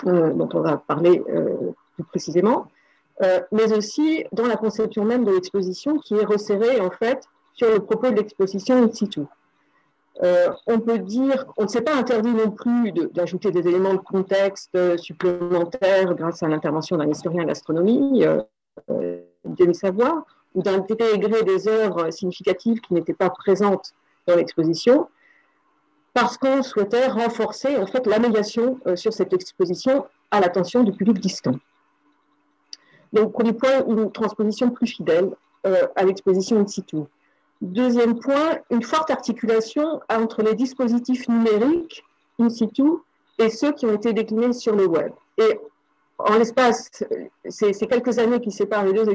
euh, 0.07 0.33
dont 0.33 0.49
on 0.53 0.61
va 0.61 0.77
parler 0.77 1.23
euh, 1.29 1.73
plus 1.95 2.05
précisément, 2.05 2.67
mais 3.51 3.73
aussi 3.77 4.25
dans 4.31 4.47
la 4.47 4.55
conception 4.55 5.05
même 5.05 5.25
de 5.25 5.33
l'exposition 5.33 5.99
qui 5.99 6.15
est 6.15 6.25
resserrée 6.25 6.81
en 6.81 6.91
fait 6.91 7.25
sur 7.55 7.69
le 7.69 7.81
propos 7.81 8.11
de 8.11 8.15
l'exposition 8.15 8.77
in 8.81 8.93
situ. 8.93 9.23
on 10.69 10.79
peut 10.79 11.01
dire, 11.01 11.45
on 11.57 11.65
ne 11.65 11.69
s'est 11.69 11.81
pas 11.81 11.97
interdit 11.97 12.33
non 12.33 12.53
plus 12.53 12.93
d'ajouter 12.93 13.51
des 13.51 13.67
éléments 13.67 13.95
de 13.95 13.99
contexte 13.99 14.79
supplémentaires 14.99 16.15
grâce 16.15 16.45
à 16.45 16.49
l'intervention 16.49 16.97
d'un 16.97 17.11
historien 17.11 17.45
d'astronomie, 17.45 18.25
Denis 19.45 19.75
Savoie, 19.75 20.25
ou 20.59 20.63
d'intégrer 20.63 21.45
des 21.45 21.69
œuvres 21.69 22.11
significatives 22.11 22.81
qui 22.81 22.93
n'étaient 22.93 23.15
pas 23.15 23.31
présentes 23.31 23.95
dans 24.27 24.35
l'exposition, 24.35 25.09
parce 26.15 26.37
qu'on 26.37 26.65
souhaitait 26.65 27.07
renforcer 27.07 27.77
en 27.77 27.87
fait 27.87 28.05
la 28.09 28.19
euh, 28.19 28.97
sur 28.97 29.13
cette 29.13 29.33
exposition 29.33 30.05
à 30.33 30.41
l'attention 30.41 30.83
du 30.83 30.91
public 30.91 31.21
distant. 31.21 31.55
Donc, 33.13 33.33
premier 33.33 33.53
point, 33.53 33.87
une 33.87 34.11
transposition 34.11 34.71
plus 34.71 34.89
fidèle 34.89 35.31
euh, 35.65 35.87
à 35.95 36.05
l'exposition 36.05 36.59
in 36.59 36.67
situ. 36.67 36.99
Deuxième 37.63 38.19
point, 38.19 38.59
une 38.71 38.83
forte 38.83 39.11
articulation 39.11 40.01
entre 40.11 40.43
les 40.43 40.55
dispositifs 40.55 41.29
numériques 41.29 42.05
in 42.41 42.49
situ 42.49 42.83
et 43.39 43.49
ceux 43.49 43.73
qui 43.73 43.87
ont 43.87 43.95
été 43.95 44.13
déclinés 44.13 44.53
sur 44.53 44.75
le 44.75 44.87
web. 44.87 45.13
Et 45.39 45.61
en 46.19 46.36
l'espace, 46.36 46.90
ces, 47.49 47.73
quelques 47.73 48.19
années 48.19 48.40
qui 48.40 48.51
séparent 48.51 48.85
les 48.85 48.93
deux 48.93 49.07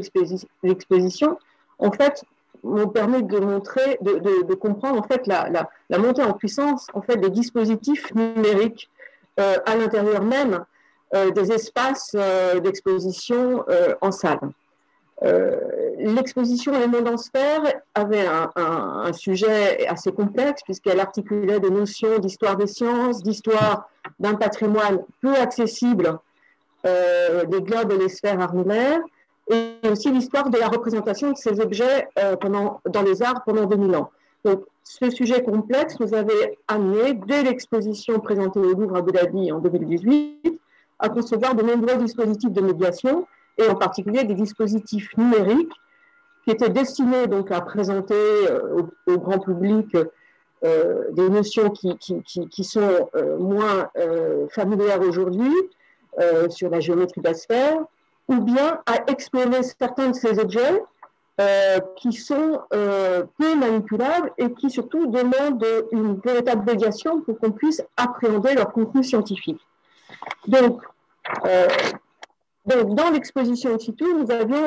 expositions, 0.64 1.38
en 1.80 1.92
fait, 1.92 2.24
m'ont 2.64 2.88
permis 2.88 3.24
de 3.24 3.40
montrer, 3.40 3.98
de, 4.02 4.54
comprendre 4.56 5.00
en 5.00 5.04
fait 5.04 5.28
la, 5.28 5.70
montée 6.00 6.24
en 6.24 6.34
puissance 6.34 6.88
en 6.94 7.02
fait 7.02 7.18
des 7.18 7.30
dispositifs 7.30 8.14
numériques 8.16 8.90
euh, 9.40 9.58
à 9.66 9.76
l'intérieur 9.76 10.24
même 10.24 10.64
euh, 11.14 11.32
des 11.32 11.52
espaces 11.52 12.12
euh, 12.16 12.60
d'exposition 12.60 13.66
en 14.02 14.12
salle. 14.12 14.40
L'exposition 15.98 16.78
Les 16.78 16.88
mondes 16.88 17.08
en 17.08 17.18
sphère 17.18 17.62
avait 17.96 18.26
un, 18.26 18.52
un 18.56 19.14
sujet 19.14 19.88
assez 19.88 20.12
complexe 20.12 20.64
puisqu'elle 20.64 21.00
articulait 21.00 21.62
des 21.62 21.70
notions 21.70 22.20
d'histoire 22.20 22.58
des 22.58 22.68
sciences, 22.68 23.24
d'histoire 23.24 23.90
d'un 24.20 24.34
patrimoine 24.34 25.00
peu 25.22 25.34
accessible 25.36 26.20
euh, 26.86 27.46
des 27.46 27.62
globes 27.62 27.94
et 27.94 27.98
les 27.98 28.10
sphères 28.10 28.42
armillaires, 28.42 29.00
et 29.50 29.78
aussi 29.90 30.12
l'histoire 30.12 30.50
de 30.50 30.58
la 30.58 30.68
représentation 30.68 31.32
de 31.32 31.38
ces 31.38 31.62
objets 31.62 32.10
euh, 32.20 32.36
pendant, 32.36 32.82
dans 32.90 33.02
les 33.02 33.22
arts 33.22 33.44
pendant 33.46 33.66
2000 33.66 33.96
ans. 33.96 34.12
Donc, 34.44 34.66
ce 34.84 35.10
sujet 35.10 35.42
complexe 35.44 35.98
nous 36.02 36.14
avait 36.14 36.58
amené, 36.68 37.14
dès 37.14 37.44
l'exposition 37.44 38.20
présentée 38.20 38.60
au 38.60 38.74
Louvre 38.74 38.96
à 38.96 39.00
Abu 39.00 39.14
Dhabi 39.14 39.50
en 39.54 39.60
2018, 39.60 40.60
à 41.00 41.08
concevoir 41.08 41.56
de 41.56 41.64
nombreux 41.64 41.96
dispositifs 41.96 42.52
de 42.52 42.62
médiation, 42.62 43.28
et 43.58 43.68
en 43.70 43.76
particulier 43.76 44.26
des 44.26 44.34
dispositifs 44.34 45.16
numériques 45.16 45.72
qui 46.44 46.52
étaient 46.52 46.70
destinés 46.70 47.28
donc 47.28 47.52
à 47.52 47.62
présenter 47.62 48.14
euh, 48.14 48.82
au, 49.08 49.18
grand 49.18 49.40
public 49.40 49.96
des 51.12 51.30
notions 51.30 51.70
qui, 51.72 51.98
qui, 51.98 52.22
qui, 52.24 52.64
sont 52.64 53.10
moins 53.38 53.90
familières 54.50 55.02
aujourd'hui, 55.02 55.52
euh, 56.20 56.50
sur 56.50 56.70
la 56.70 56.80
géométrie 56.80 57.22
de 57.22 57.28
la 57.28 57.34
sphère, 57.34 57.78
ou 58.28 58.40
bien 58.42 58.82
à 58.86 59.12
explorer 59.12 59.64
certains 59.64 60.10
de 60.10 60.16
ces 60.16 60.40
objets 60.40 60.82
euh, 61.42 61.80
qui 61.96 62.14
sont 62.14 62.62
euh, 62.76 63.24
peu 63.40 63.56
manipulables 63.56 64.32
et 64.38 64.54
qui 64.54 64.70
surtout 64.70 65.08
demandent 65.08 65.66
une 65.92 66.20
véritable 66.20 66.64
médiation 66.64 67.22
pour 67.22 67.40
qu'on 67.40 67.52
puisse 67.52 67.84
appréhender 67.98 68.54
leur 68.54 68.72
contenu 68.72 69.04
scientifique. 69.04 69.60
Donc, 70.48 70.84
euh, 71.48 71.68
dans 72.66 73.10
l'exposition 73.12 73.74
in 73.74 73.80
situ, 73.80 74.06
nous 74.14 74.30
avions 74.30 74.64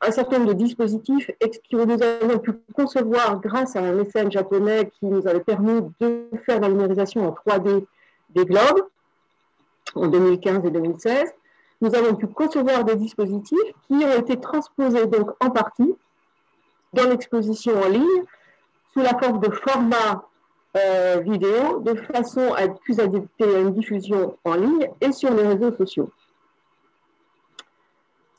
un 0.00 0.10
certain 0.10 0.38
nombre 0.38 0.54
de 0.54 0.58
dispositifs 0.64 1.30
que 1.40 1.76
nous 1.76 2.02
avions 2.02 2.38
pu 2.38 2.54
concevoir 2.74 3.38
grâce 3.40 3.76
à 3.76 3.80
un 3.80 3.92
mécène 3.92 4.32
japonais 4.32 4.90
qui 4.98 5.04
nous 5.04 5.28
avait 5.28 5.44
permis 5.44 5.82
de 6.00 6.30
faire 6.46 6.58
la 6.58 6.70
numérisation 6.70 7.28
en 7.28 7.32
3D 7.32 7.84
des 8.30 8.46
globes 8.46 8.80
en 9.96 10.08
2015 10.08 10.64
et 10.64 10.70
2016 10.70 11.34
nous 11.80 11.94
avons 11.94 12.14
pu 12.14 12.26
concevoir 12.26 12.84
des 12.84 12.96
dispositifs 12.96 13.72
qui 13.86 13.94
ont 13.94 14.18
été 14.18 14.38
transposés 14.38 15.06
donc 15.06 15.30
en 15.40 15.50
partie 15.50 15.94
dans 16.92 17.08
l'exposition 17.08 17.72
en 17.82 17.88
ligne 17.88 18.24
sous 18.92 19.00
la 19.00 19.18
forme 19.18 19.40
de 19.40 19.50
format 19.50 20.24
euh, 20.76 21.20
vidéo 21.20 21.80
de 21.80 21.94
façon 21.94 22.52
à 22.54 22.64
être 22.64 22.78
plus 22.80 22.98
adapté 23.00 23.44
à 23.44 23.60
une 23.60 23.72
diffusion 23.72 24.36
en 24.44 24.54
ligne 24.54 24.90
et 25.00 25.12
sur 25.12 25.32
les 25.32 25.46
réseaux 25.46 25.74
sociaux. 25.74 26.10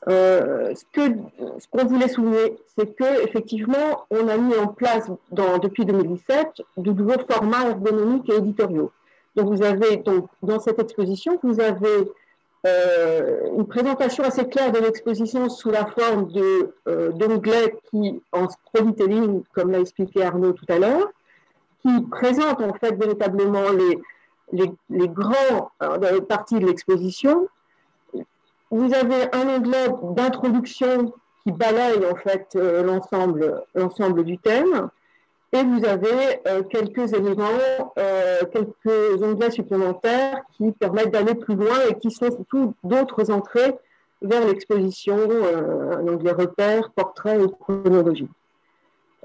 Euh, 0.08 0.72
ce 0.74 1.68
qu'on 1.70 1.84
voulait 1.84 2.08
souligner, 2.08 2.56
c'est 2.76 2.94
que 2.94 3.24
effectivement, 3.24 4.06
on 4.10 4.28
a 4.28 4.36
mis 4.36 4.56
en 4.56 4.68
place 4.68 5.10
depuis 5.62 5.84
2017 5.84 6.62
de 6.76 6.92
nouveaux 6.92 7.20
formats 7.28 7.66
ergonomiques 7.68 8.28
et 8.30 8.36
éditoriaux. 8.36 8.90
Donc, 9.36 9.48
vous 9.48 9.62
avez 9.62 9.98
donc 9.98 10.28
dans 10.42 10.58
cette 10.58 10.78
exposition, 10.78 11.38
vous 11.42 11.60
avez 11.60 12.08
euh, 12.66 13.46
une 13.56 13.66
présentation 13.66 14.24
assez 14.24 14.44
claire 14.48 14.72
de 14.72 14.78
l'exposition 14.78 15.48
sous 15.48 15.70
la 15.70 15.86
forme 15.86 16.28
euh, 16.36 17.12
d'onglets 17.12 17.78
qui, 17.90 18.20
en 18.32 18.48
storytelling, 18.48 19.44
comme 19.52 19.70
l'a 19.70 19.78
expliqué 19.78 20.24
Arnaud 20.24 20.52
tout 20.52 20.66
à 20.68 20.78
l'heure, 20.78 21.06
qui 21.82 22.00
présentent 22.10 22.60
en 22.60 22.74
fait 22.74 22.96
véritablement 22.96 23.70
les, 23.70 24.72
les, 24.90 25.08
grands 25.08 25.70
euh, 25.82 26.20
parties 26.20 26.58
de 26.58 26.66
l'exposition. 26.66 27.48
Vous 28.72 28.92
avez 28.92 29.32
un 29.32 29.56
onglet 29.56 29.88
d'introduction 30.16 31.12
qui 31.44 31.52
balaye 31.52 32.04
en 32.04 32.16
fait 32.16 32.54
l'ensemble 32.54 34.24
du 34.24 34.36
thème. 34.38 34.90
Et 35.52 35.62
vous 35.62 35.84
avez 35.84 36.40
euh, 36.46 36.62
quelques 36.62 37.14
éléments, 37.14 37.94
euh, 37.98 38.40
quelques 38.52 39.22
onglets 39.22 39.50
supplémentaires 39.50 40.42
qui 40.56 40.72
permettent 40.72 41.10
d'aller 41.10 41.34
plus 41.34 41.54
loin 41.54 41.78
et 41.88 41.94
qui 41.94 42.10
sont 42.10 42.30
surtout 42.30 42.74
d'autres 42.84 43.30
entrées 43.30 43.74
vers 44.20 44.44
l'exposition, 44.46 45.16
euh, 45.18 45.96
un 45.96 46.06
onglet 46.06 46.32
repère, 46.32 46.90
portrait 46.90 47.38
ou 47.38 47.48
chronologie. 47.48 48.28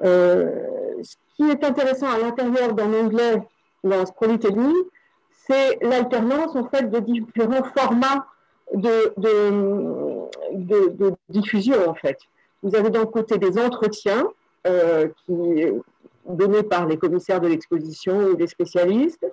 ce 0.02 1.16
qui 1.36 1.50
est 1.50 1.64
intéressant 1.64 2.10
à 2.10 2.18
l'intérieur 2.20 2.74
d'un 2.74 2.94
onglet 2.94 3.41
dans 3.84 4.06
Storytelling, 4.06 4.76
c'est 5.45 5.78
l'alternance 5.82 6.56
en 6.56 6.70
fait 6.70 6.90
de 6.90 7.00
différents 7.00 7.66
formats 7.76 8.26
de, 8.74 9.14
de, 9.18 10.90
de, 10.94 11.14
diffusion 11.28 11.90
en 11.90 11.95
fait. 11.95 12.18
Vous 12.62 12.74
avez 12.76 12.90
d'un 12.90 13.06
côté 13.06 13.38
des 13.38 13.60
entretiens 13.60 14.26
qui 15.26 15.66
donnés 16.28 16.64
par 16.64 16.86
les 16.86 16.98
commissaires 16.98 17.41
de 17.41 17.48
l'exposition 17.48 18.18
ou 18.18 18.36
des 18.36 18.48
spécialistes. 18.48 19.26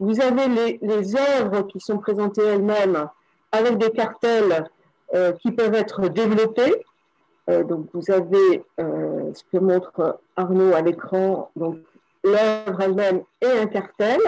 Vous 0.00 0.20
avez 0.20 0.78
les, 0.80 1.16
œuvres 1.16 1.62
qui 1.62 1.80
sont 1.80 1.98
présentées 1.98 2.44
elles-mêmes 2.44 3.08
avec 3.50 3.78
des 3.78 3.90
cartels 3.90 4.70
euh, 5.14 5.32
qui 5.32 5.50
peuvent 5.50 5.74
être 5.74 6.08
développés. 6.08 6.84
Euh, 7.50 7.64
donc 7.64 7.86
vous 7.92 8.10
avez 8.10 8.64
euh, 8.78 9.32
ce 9.34 9.42
que 9.50 9.58
montre 9.58 10.20
Arnaud 10.36 10.74
à 10.74 10.82
l'écran, 10.82 11.50
donc 11.56 11.78
l'œuvre 12.22 12.80
elle-même 12.80 13.22
et 13.40 13.46
un 13.46 13.66
cartel 13.66 14.20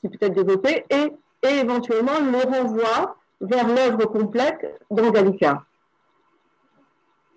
qui 0.00 0.08
peut 0.08 0.26
être 0.26 0.34
développé 0.34 0.84
et, 0.90 1.12
éventuellement 1.46 2.18
le 2.20 2.38
renvoi 2.38 3.16
vers 3.40 3.68
l'œuvre 3.68 4.06
complète 4.06 4.80
dans 4.90 5.10
Gallica. 5.10 5.62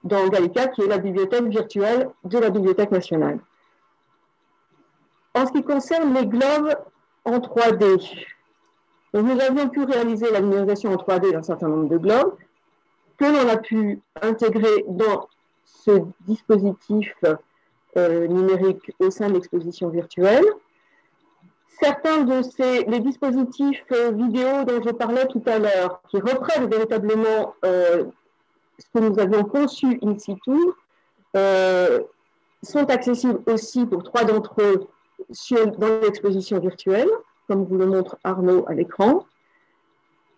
Dans 0.03 0.27
Gallica, 0.29 0.67
qui 0.67 0.81
est 0.81 0.87
la 0.87 0.97
bibliothèque 0.97 1.43
virtuelle 1.43 2.09
de 2.23 2.37
la 2.37 2.49
Bibliothèque 2.49 2.91
nationale. 2.91 3.39
En 5.37 5.45
ce 5.45 5.51
qui 5.51 5.63
concerne 5.63 6.15
les 6.15 6.25
globes 6.25 6.75
en 7.23 7.37
3D, 7.37 8.25
nous 9.13 9.39
avions 9.39 9.69
pu 9.69 9.83
réaliser 9.83 10.31
la 10.31 10.41
numérisation 10.41 10.91
en 10.91 10.95
3D 10.95 11.31
d'un 11.31 11.43
certain 11.43 11.67
nombre 11.67 11.89
de 11.89 11.97
globes 11.97 12.35
que 13.19 13.25
l'on 13.25 13.47
a 13.47 13.57
pu 13.57 14.01
intégrer 14.19 14.83
dans 14.87 15.27
ce 15.63 15.91
dispositif 16.21 17.13
euh, 17.97 18.25
numérique 18.25 18.91
au 18.97 19.11
sein 19.11 19.27
de 19.27 19.33
l'exposition 19.33 19.89
virtuelle. 19.89 20.43
Certains 21.79 22.23
de 22.23 22.41
ces 22.41 22.85
les 22.85 22.99
dispositifs 22.99 23.85
euh, 23.91 24.09
vidéo 24.11 24.63
dont 24.63 24.81
je 24.83 24.89
parlais 24.89 25.27
tout 25.27 25.43
à 25.45 25.59
l'heure, 25.59 26.01
qui 26.09 26.17
reprennent 26.19 26.67
véritablement 26.67 27.53
euh, 27.63 28.05
ce 28.79 28.85
que 28.91 29.05
nous 29.05 29.19
avions 29.19 29.43
conçu 29.43 29.99
in 30.01 30.17
situ, 30.17 30.57
sont 32.63 32.89
accessibles 32.89 33.41
aussi 33.45 33.85
pour 33.85 34.01
trois 34.01 34.23
d'entre 34.23 34.55
eux 34.61 34.87
dans 35.77 36.01
l'exposition 36.01 36.59
virtuelle, 36.59 37.09
comme 37.47 37.65
vous 37.65 37.77
le 37.77 37.85
montre 37.85 38.17
Arnaud 38.23 38.65
à 38.67 38.73
l'écran, 38.73 39.25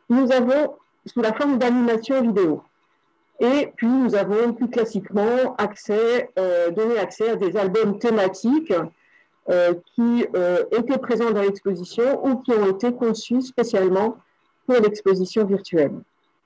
nous 0.10 0.32
avons 0.32 0.76
sous 1.06 1.22
la 1.22 1.34
forme 1.34 1.57
d'animation 1.57 2.22
vidéo. 2.22 2.64
Et 3.40 3.72
puis, 3.76 3.88
nous 3.88 4.16
avons 4.16 4.53
plus 4.53 4.70
classiquement 4.70 5.56
accès, 5.57 6.30
euh, 6.38 6.72
donné 6.72 6.98
accès 6.99 7.30
à 7.30 7.36
des 7.36 7.56
albums 7.56 7.98
thématiques 7.98 8.74
euh, 9.49 9.74
qui 9.95 10.26
euh, 10.36 10.66
étaient 10.72 10.98
présents 10.98 11.32
dans 11.32 11.41
l'exposition 11.41 12.26
ou 12.26 12.38
qui 12.38 12.52
ont 12.52 12.68
été 12.68 12.94
conçus 12.94 13.41
spécialement 13.41 14.18
pour 14.68 14.76
l'exposition 14.76 15.45
virtuelle. 15.45 15.94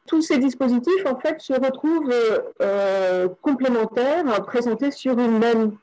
Tous 0.05 0.21
ces 0.21 0.37
dispositifs, 0.37 1.05
en 1.05 1.17
fait, 1.17 1.39
se 1.39 1.53
retrouvent 1.53 2.13
complémentaires, 3.41 4.25
présentés 4.43 4.91
sur 4.91 5.17
une 5.17 5.39
même 5.39 5.77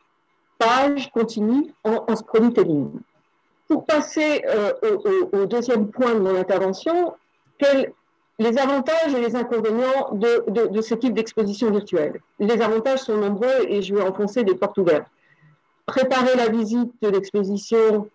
page 0.60 1.10
continue 1.10 1.72
en, 1.84 2.04
en 2.06 2.16
storytelling. 2.16 2.90
Pour 3.66 3.86
passer 3.86 4.42
euh, 4.46 4.72
au, 5.32 5.46
deuxième 5.46 5.88
point 5.90 6.14
de 6.14 6.20
mon 6.20 6.36
intervention, 6.36 7.14
les 8.38 8.58
avantages 8.58 9.14
et 9.16 9.20
les 9.20 9.36
inconvénients 9.36 10.12
de, 10.12 10.68
de, 10.68 10.80
ce 10.80 10.94
type 10.94 11.14
d'exposition 11.14 11.70
virtuelle? 11.70 12.20
Les 12.38 12.60
avantages 12.62 13.00
sont 13.00 13.16
nombreux 13.16 13.66
et 13.68 13.82
je 13.82 13.94
vais 13.94 14.02
enfoncer 14.02 14.44
des 14.44 14.54
portes 14.54 14.78
ouvertes. 14.78 15.10
Préparer 15.86 16.36
la 16.36 16.48
visite 16.48 16.90
de 17.02 17.08
l'exposition 17.08 18.08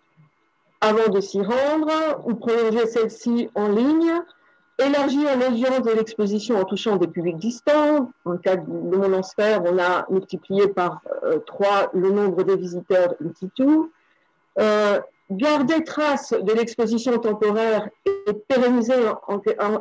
avant 0.80 1.08
de 1.08 1.20
s'y 1.20 1.40
rendre 1.40 2.22
ou 2.26 2.34
prolonger 2.34 2.86
celle-ci 2.86 3.48
en 3.54 3.68
ligne, 3.68 4.12
élargir 4.78 5.36
l'audience 5.38 5.82
de 5.82 5.90
l'exposition 5.92 6.58
en 6.58 6.64
touchant 6.64 6.96
des 6.96 7.06
publics 7.06 7.38
distants. 7.38 8.10
Dans 8.24 8.32
le 8.32 8.38
cas 8.38 8.56
de 8.56 8.68
Monde 8.68 9.14
en 9.14 9.22
sphère, 9.22 9.62
on 9.64 9.78
a 9.78 10.06
multiplié 10.10 10.68
par 10.68 11.00
euh, 11.24 11.38
trois 11.46 11.90
le 11.94 12.10
nombre 12.10 12.42
de 12.42 12.54
visiteurs 12.54 13.14
in 13.24 13.32
situ. 13.34 13.90
Euh, 14.58 15.00
garder 15.30 15.82
trace 15.84 16.32
de 16.32 16.52
l'exposition 16.52 17.18
temporaire 17.18 17.88
et 18.04 18.32
pérenniser 18.32 18.94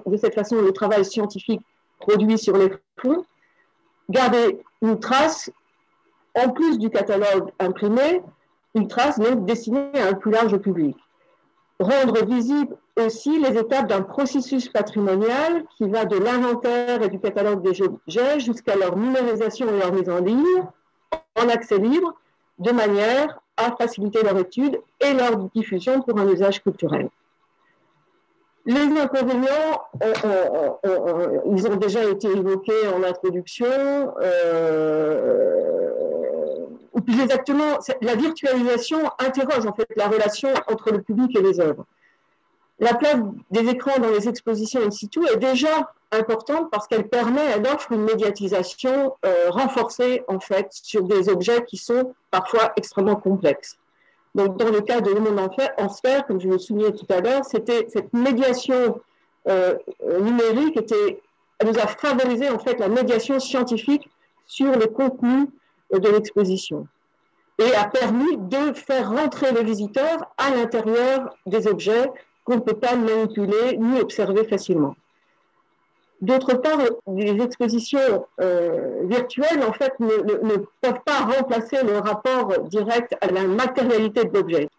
de 0.05 0.17
cette 0.17 0.33
façon 0.33 0.61
le 0.61 0.71
travail 0.71 1.05
scientifique 1.05 1.61
produit 1.99 2.37
sur 2.37 2.57
les 2.57 2.71
fonds. 2.97 3.25
Garder 4.09 4.59
une 4.81 4.99
trace, 4.99 5.49
en 6.35 6.49
plus 6.49 6.77
du 6.77 6.89
catalogue 6.89 7.51
imprimé, 7.59 8.21
une 8.75 8.87
trace 8.87 9.19
donc 9.19 9.45
destinée 9.45 9.89
à 9.95 10.09
un 10.09 10.13
plus 10.13 10.31
large 10.31 10.57
public 10.57 10.97
rendre 11.79 12.25
visible 12.25 12.75
aussi 12.97 13.39
les 13.39 13.57
étapes 13.57 13.87
d'un 13.87 14.01
processus 14.01 14.69
patrimonial 14.69 15.65
qui 15.77 15.89
va 15.89 16.05
de 16.05 16.17
l'inventaire 16.17 17.01
et 17.01 17.09
du 17.09 17.19
catalogue 17.19 17.61
des 17.61 17.81
objets 17.81 18.39
jusqu'à 18.39 18.75
leur 18.75 18.95
numérisation 18.95 19.67
et 19.67 19.79
leur 19.79 19.91
mise 19.91 20.09
en 20.09 20.19
ligne 20.19 20.63
en 21.35 21.49
accès 21.49 21.77
libre, 21.77 22.13
de 22.59 22.71
manière 22.71 23.41
à 23.57 23.75
faciliter 23.75 24.23
leur 24.23 24.37
étude 24.37 24.79
et 25.01 25.13
leur 25.13 25.37
diffusion 25.53 26.01
pour 26.01 26.17
un 26.19 26.27
usage 26.29 26.63
culturel. 26.63 27.09
Les 28.65 28.99
inconvénients, 28.99 29.81
euh, 30.03 30.13
euh, 30.25 30.69
euh, 30.87 31.39
ils 31.45 31.67
ont 31.67 31.75
déjà 31.75 32.03
été 32.03 32.27
évoqués 32.27 32.87
en 32.95 33.03
introduction. 33.03 34.13
Ou 36.95 37.01
plus 37.01 37.21
exactement, 37.21 37.77
la 38.01 38.15
virtualisation 38.15 38.99
interroge 39.19 39.67
en 39.67 39.73
fait 39.73 39.87
la 39.95 40.07
relation 40.07 40.49
entre 40.67 40.91
le 40.91 41.01
public 41.01 41.35
et 41.35 41.41
les 41.41 41.59
œuvres 41.59 41.85
la 42.79 42.93
place 42.93 43.17
des 43.51 43.69
écrans 43.69 43.99
dans 43.99 44.09
les 44.09 44.27
expositions 44.27 44.81
in 44.81 44.91
situ 44.91 45.19
est 45.33 45.37
déjà 45.37 45.93
importante 46.11 46.69
parce 46.71 46.87
qu'elle 46.87 47.07
permet, 47.07 47.41
elle 47.55 47.65
offre 47.67 47.91
une 47.91 48.03
médiatisation 48.03 49.15
euh, 49.25 49.49
renforcée 49.49 50.23
en 50.27 50.39
fait 50.39 50.67
sur 50.71 51.03
des 51.03 51.29
objets 51.29 51.63
qui 51.65 51.77
sont 51.77 52.13
parfois 52.31 52.73
extrêmement 52.75 53.15
complexes. 53.15 53.77
Donc 54.33 54.57
dans 54.57 54.69
le 54.69 54.81
cas 54.81 54.99
de 54.99 55.11
Le 55.11 55.21
Monde 55.21 55.39
en 55.77 55.89
sphère, 55.89 56.25
comme 56.25 56.41
je 56.41 56.49
le 56.49 56.57
soulignais 56.57 56.91
tout 56.91 57.05
à 57.09 57.21
l'heure, 57.21 57.45
c'était 57.45 57.87
cette 57.89 58.11
médiation 58.13 58.99
euh, 59.47 59.75
numérique 60.19 60.77
elle 61.57 61.69
nous 61.69 61.79
a 61.79 61.87
favorisé 61.87 62.49
en 62.49 62.59
fait 62.59 62.77
la 62.79 62.89
médiation 62.89 63.39
scientifique 63.39 64.09
sur 64.45 64.77
le 64.77 64.87
contenu 64.87 65.47
de 65.99 66.09
l'exposition 66.09 66.87
et 67.57 67.73
a 67.73 67.85
permis 67.85 68.37
de 68.37 68.73
faire 68.73 69.09
rentrer 69.09 69.51
les 69.51 69.63
visiteurs 69.63 70.29
à 70.37 70.51
l'intérieur 70.51 71.35
des 71.45 71.67
objets 71.67 72.11
qu'on 72.43 72.55
ne 72.55 72.61
peut 72.61 72.77
pas 72.77 72.95
manipuler 72.95 73.77
ni 73.77 73.99
observer 73.99 74.43
facilement. 74.45 74.95
D'autre 76.21 76.55
part, 76.55 76.79
les 77.07 77.41
expositions 77.43 78.25
euh, 78.41 79.01
virtuelles, 79.03 79.63
en 79.67 79.73
fait, 79.73 79.93
ne, 79.99 80.57
peuvent 80.81 81.01
pas 81.05 81.19
remplacer 81.19 81.83
le 81.83 81.97
rapport 81.97 82.59
direct 82.67 83.15
à 83.21 83.27
la 83.27 83.43
matérialité 83.43 84.23
de 84.25 84.33
l'objet. 84.33 84.69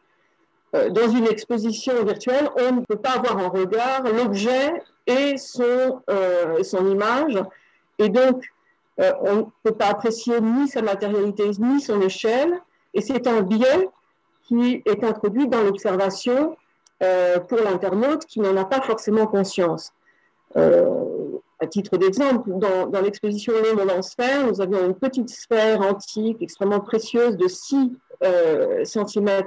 Euh, 0.75 0.89
dans 0.91 1.09
une 1.09 1.27
exposition 1.27 2.05
virtuelle, 2.05 2.49
on 2.59 2.77
ne 2.77 2.81
peut 2.81 2.97
pas 2.97 3.13
avoir 3.13 3.39
en 3.39 3.51
regard 3.51 4.03
l'objet 4.05 4.73
et 5.07 5.37
son, 5.37 6.03
euh, 6.11 6.63
son 6.63 6.91
image, 6.91 7.39
et 7.99 8.09
donc 8.09 8.43
on 8.99 9.37
ne 9.37 9.43
peut 9.63 9.75
pas 9.75 9.89
apprécier 9.89 10.41
ni 10.41 10.69
sa 10.69 10.83
matérialité 10.83 11.51
ni 11.59 11.81
son 11.81 12.01
échelle, 12.01 12.61
et 12.95 13.01
c'est 13.01 13.27
un 13.27 13.43
biais 13.43 13.89
qui 14.45 14.83
est 14.87 15.05
introduit 15.05 15.49
dans 15.49 15.63
l'observation 15.63 16.57
pour 17.01 17.59
l'internaute 17.59 18.25
qui 18.25 18.41
n'en 18.41 18.57
a 18.57 18.65
pas 18.65 18.81
forcément 18.81 19.27
conscience. 19.27 19.93
Euh, 20.57 21.39
à 21.59 21.67
titre 21.67 21.97
d'exemple, 21.97 22.51
dans, 22.55 23.01
l'exposition 23.01 23.53
Le 23.55 23.91
en 23.91 24.03
sphère, 24.03 24.47
nous 24.47 24.61
avions 24.61 24.85
une 24.85 24.95
petite 24.95 25.31
sphère 25.31 25.81
antique 25.81 26.39
extrêmement 26.43 26.81
précieuse 26.81 27.37
de 27.37 27.49
6 27.49 27.93
euh, 28.23 28.85
cm 28.85 29.43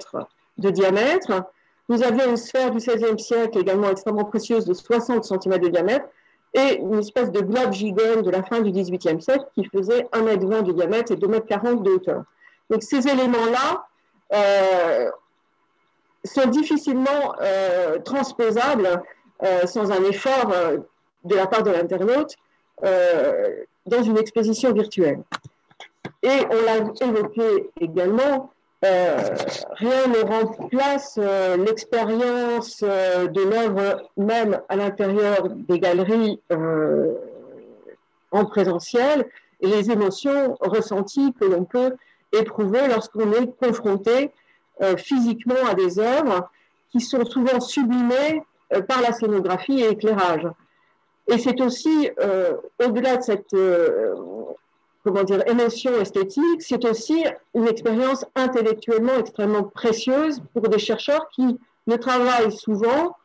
de 0.57 0.69
diamètre. 0.71 1.43
Nous 1.87 2.01
avions 2.01 2.31
une 2.31 2.37
sphère 2.37 2.71
du 2.71 2.77
XVIe 2.77 3.19
siècle 3.19 3.59
également 3.59 3.89
extrêmement 3.89 4.25
précieuse 4.25 4.65
de 4.65 4.73
60 4.73 5.23
cm 5.23 5.59
de 5.59 5.67
diamètre 5.67 6.07
et 6.53 6.77
une 6.77 6.99
espèce 6.99 7.31
de 7.31 7.41
globe 7.41 7.73
gigone 7.73 8.21
de 8.21 8.29
la 8.31 8.43
fin 8.43 8.61
du 8.61 8.71
XVIIIe 8.71 9.21
siècle 9.21 9.45
qui 9.53 9.65
faisait 9.65 10.07
1,20 10.13 10.53
m 10.53 10.63
de 10.63 10.71
diamètre 10.71 11.11
et 11.11 11.15
2,40 11.15 11.67
m 11.67 11.83
de 11.83 11.91
hauteur. 11.91 12.23
Donc 12.69 12.83
ces 12.83 13.07
éléments-là 13.07 13.85
euh, 14.33 15.09
sont 16.23 16.47
difficilement 16.47 17.35
euh, 17.41 17.99
transposables 17.99 19.01
euh, 19.43 19.65
sans 19.65 19.91
un 19.91 20.03
effort 20.03 20.51
de 21.23 21.35
la 21.35 21.47
part 21.47 21.63
de 21.63 21.71
l'internaute 21.71 22.35
dans 22.81 24.03
une 24.03 24.17
exposition 24.17 24.71
virtuelle. 24.71 25.21
Et 26.21 26.45
on 26.51 26.65
l'a 26.65 27.07
évoqué 27.07 27.69
également, 27.79 28.51
rien 28.81 30.07
ne 30.07 30.25
remplace 30.25 31.17
l'expérience 31.57 32.81
de 32.81 33.41
l'œuvre 33.41 34.09
même 34.17 34.61
à 34.69 34.75
l'intérieur 34.75 35.49
des 35.49 35.79
galeries 35.79 36.39
en 38.31 38.45
présentiel 38.45 39.27
et 39.61 39.67
les 39.67 39.91
émotions 39.91 40.55
ressenties 40.61 41.33
que 41.39 41.45
l'on 41.45 41.65
peut 41.65 41.95
éprouver 42.31 42.87
lorsqu'on 42.87 43.33
est 43.33 43.51
confronté 43.59 44.31
physiquement 44.97 45.65
à 45.69 45.73
des 45.73 45.99
œuvres 45.99 46.49
qui 46.91 47.01
sont 47.01 47.25
souvent 47.25 47.59
sublimées 47.59 48.43
euh, 48.73 48.81
par 48.81 49.01
la 49.01 49.13
scénographie 49.13 49.81
et 49.81 49.89
éclairage. 49.89 50.47
Et 51.27 51.37
c'est 51.37 51.61
aussi, 51.61 52.09
euh, 52.19 52.53
au-delà 52.83 53.17
de 53.17 53.23
cette 53.23 53.53
euh, 53.53 54.15
comment 55.03 55.23
dire, 55.23 55.47
émotion 55.47 55.99
esthétique, 55.99 56.61
c'est 56.61 56.83
aussi 56.85 57.23
une 57.53 57.67
expérience 57.67 58.25
intellectuellement 58.35 59.15
extrêmement 59.17 59.63
précieuse 59.63 60.41
pour 60.53 60.63
des 60.63 60.79
chercheurs 60.79 61.29
qui 61.29 61.57
ne 61.87 61.95
travaillent 61.95 62.51
souvent 62.51 63.15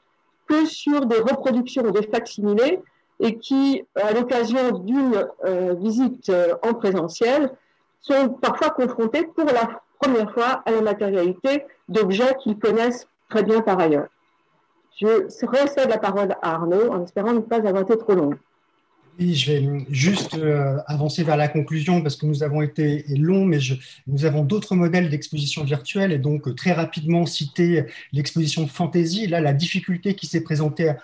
que 0.49 0.67
sur 0.67 1.07
des 1.07 1.19
reproductions 1.19 1.91
de 1.91 2.03
facsimilés 2.03 2.81
et 3.21 3.39
qui, 3.39 3.85
à 3.95 4.13
l'occasion 4.13 4.79
d'une 4.79 5.27
visite 5.79 6.31
en 6.63 6.75
présentiel, 6.75 7.51
sont 8.01 8.29
parfois 8.29 8.71
confrontés 8.71 9.25
pour 9.25 9.47
la 9.47 9.81
première 9.99 10.33
fois 10.33 10.63
à 10.67 10.71
la 10.71 10.81
matérialité 10.81 11.65
d'objets 11.89 12.37
qu'ils 12.43 12.59
connaissent 12.59 13.07
très 13.31 13.43
bien 13.43 13.61
par 13.63 13.81
ailleurs. 13.81 14.09
Je 14.97 15.07
recède 15.47 15.89
la 15.89 15.99
parole 15.99 16.37
à 16.43 16.55
Arnaud 16.55 16.91
en 16.93 17.03
espérant 17.03 17.33
ne 17.33 17.41
pas 17.41 17.57
avoir 17.57 17.83
été 17.83 17.97
trop 17.97 18.15
long. 18.15 18.35
Oui, 19.21 19.37
je 19.37 19.53
vais 19.53 19.87
juste 19.91 20.35
euh, 20.35 20.79
avancer 20.89 21.23
vers 21.23 21.37
la 21.37 21.47
conclusion 21.47 22.03
parce 22.03 22.17
que 22.17 22.27
nous 22.27 22.43
avons 22.43 22.63
été 22.63 23.05
longs, 23.11 23.45
mais 23.45 23.61
je, 23.61 23.75
nous 24.09 24.25
avons 24.25 24.43
d'autres 24.43 24.75
modèles 24.75 25.09
d'exposition 25.09 25.63
virtuelle 25.63 26.11
et 26.11 26.19
donc 26.19 26.49
euh, 26.49 26.55
très 26.55 26.73
rapidement 26.73 27.25
citer 27.25 27.85
l'exposition 28.13 28.67
Fantasy. 28.67 29.29
Là, 29.29 29.41
la 29.41 29.53
difficulté 29.53 30.17
qui 30.17 30.27
s'est 30.27 30.41
présentée 30.43 30.89
à, 30.89 30.99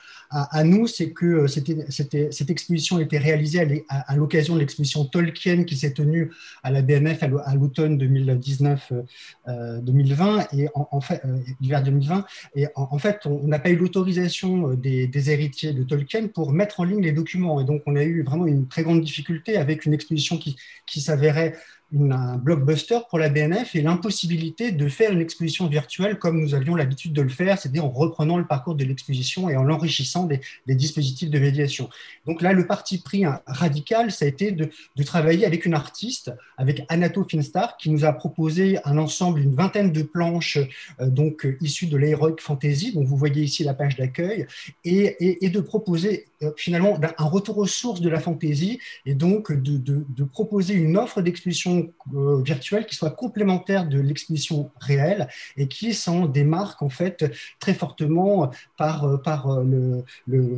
nous, 0.64 0.86
c'est 0.86 1.10
que 1.10 1.26
euh, 1.26 1.46
cette 1.48 2.50
exposition 2.50 2.98
était 3.00 3.18
réalisée 3.18 3.84
à, 3.88 4.16
l'occasion 4.16 4.54
de 4.54 4.60
l'exposition 4.60 5.04
Tolkien 5.04 5.64
qui 5.64 5.76
s'est 5.76 5.92
tenue 5.92 6.30
à 6.62 6.70
la 6.70 6.82
BMF 6.82 7.22
à 7.22 7.54
l'automne 7.54 7.98
2019-2020 7.98 9.02
euh, 9.48 10.42
et 10.52 10.68
en, 10.74 11.00
fait, 11.00 11.20
euh, 11.24 11.38
l'hiver 11.60 11.82
2020. 11.82 12.24
Et 12.54 12.66
en, 12.76 12.98
fait, 12.98 13.26
on 13.26 13.46
n'a 13.48 13.58
pas 13.58 13.70
eu 13.70 13.76
l'autorisation 13.76 14.74
des, 14.74 15.08
des, 15.08 15.30
héritiers 15.30 15.72
de 15.72 15.82
Tolkien 15.82 16.28
pour 16.28 16.52
mettre 16.52 16.80
en 16.80 16.84
ligne 16.84 17.02
les 17.02 17.12
documents. 17.12 17.60
Et 17.60 17.64
donc, 17.64 17.82
on 17.86 17.96
a 17.96 18.04
eu 18.04 18.22
vraiment 18.22 18.46
une 18.46 18.68
très 18.68 18.84
grande 18.84 19.02
difficulté 19.02 19.56
avec 19.56 19.84
une 19.84 19.94
exposition 19.94 20.38
qui, 20.38 20.56
qui 20.86 21.00
s'avérait 21.00 21.56
un 21.98 22.36
blockbuster 22.36 22.98
pour 23.08 23.18
la 23.18 23.28
BNF 23.28 23.74
et 23.74 23.82
l'impossibilité 23.82 24.70
de 24.70 24.88
faire 24.88 25.12
une 25.12 25.20
exposition 25.20 25.66
virtuelle 25.66 26.18
comme 26.18 26.40
nous 26.40 26.54
avions 26.54 26.76
l'habitude 26.76 27.12
de 27.12 27.22
le 27.22 27.28
faire, 27.28 27.58
c'est-à-dire 27.58 27.84
en 27.84 27.90
reprenant 27.90 28.38
le 28.38 28.46
parcours 28.46 28.76
de 28.76 28.84
l'exposition 28.84 29.48
et 29.48 29.56
en 29.56 29.64
l'enrichissant 29.64 30.26
des, 30.26 30.40
dispositifs 30.68 31.30
de 31.30 31.38
médiation. 31.38 31.90
Donc 32.26 32.42
là, 32.42 32.52
le 32.52 32.66
parti 32.66 32.98
pris 32.98 33.24
radical, 33.46 34.12
ça 34.12 34.24
a 34.24 34.28
été 34.28 34.52
de, 34.52 34.70
travailler 35.04 35.46
avec 35.46 35.66
une 35.66 35.74
artiste, 35.74 36.32
avec 36.56 36.84
Anato 36.88 37.26
Finstar, 37.28 37.76
qui 37.76 37.90
nous 37.90 38.04
a 38.04 38.12
proposé 38.12 38.78
un 38.84 38.98
ensemble, 38.98 39.40
une 39.40 39.54
vingtaine 39.54 39.90
de 39.90 40.02
planches 40.02 40.58
euh, 41.00 41.08
donc 41.08 41.46
issues 41.60 41.86
de 41.86 41.96
l'Heroic 41.96 42.36
Fantasy, 42.38 42.92
dont 42.92 43.02
vous 43.02 43.16
voyez 43.16 43.42
ici 43.42 43.64
la 43.64 43.74
page 43.74 43.96
d'accueil, 43.96 44.46
et, 44.84 45.48
de 45.50 45.60
proposer 45.60 46.26
euh, 46.42 46.52
finalement 46.56 46.98
un 47.18 47.24
retour 47.24 47.58
aux 47.58 47.66
sources 47.66 48.00
de 48.00 48.08
la 48.08 48.20
fantasy 48.20 48.78
et 49.04 49.14
donc 49.14 49.50
de 49.52 50.24
proposer 50.24 50.74
une 50.74 50.96
offre 50.96 51.22
d'exposition 51.22 51.79
euh, 52.14 52.42
virtuelle 52.42 52.86
qui 52.86 52.94
soit 52.94 53.10
complémentaire 53.10 53.88
de 53.88 54.00
l'exposition 54.00 54.70
réelle 54.80 55.28
et 55.56 55.68
qui 55.68 55.94
s'en 55.94 56.26
démarque 56.26 56.82
en 56.82 56.88
fait 56.88 57.32
très 57.58 57.74
fortement 57.74 58.50
par, 58.76 59.04
euh, 59.04 59.16
par 59.16 59.50
euh, 59.50 60.02
le, 60.26 60.54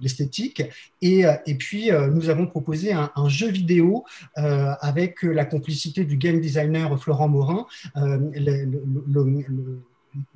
l'esthétique. 0.00 0.62
Et, 1.02 1.24
et, 1.46 1.54
puis, 1.54 1.90
nous 2.12 2.28
avons 2.28 2.46
proposé 2.46 2.92
un, 2.92 3.28
jeu 3.28 3.48
vidéo 3.48 4.04
avec 4.34 5.22
la 5.22 5.44
complicité 5.44 6.04
du 6.04 6.16
game 6.16 6.40
designer 6.40 6.98
Florent 7.00 7.28
Morin. 7.28 7.66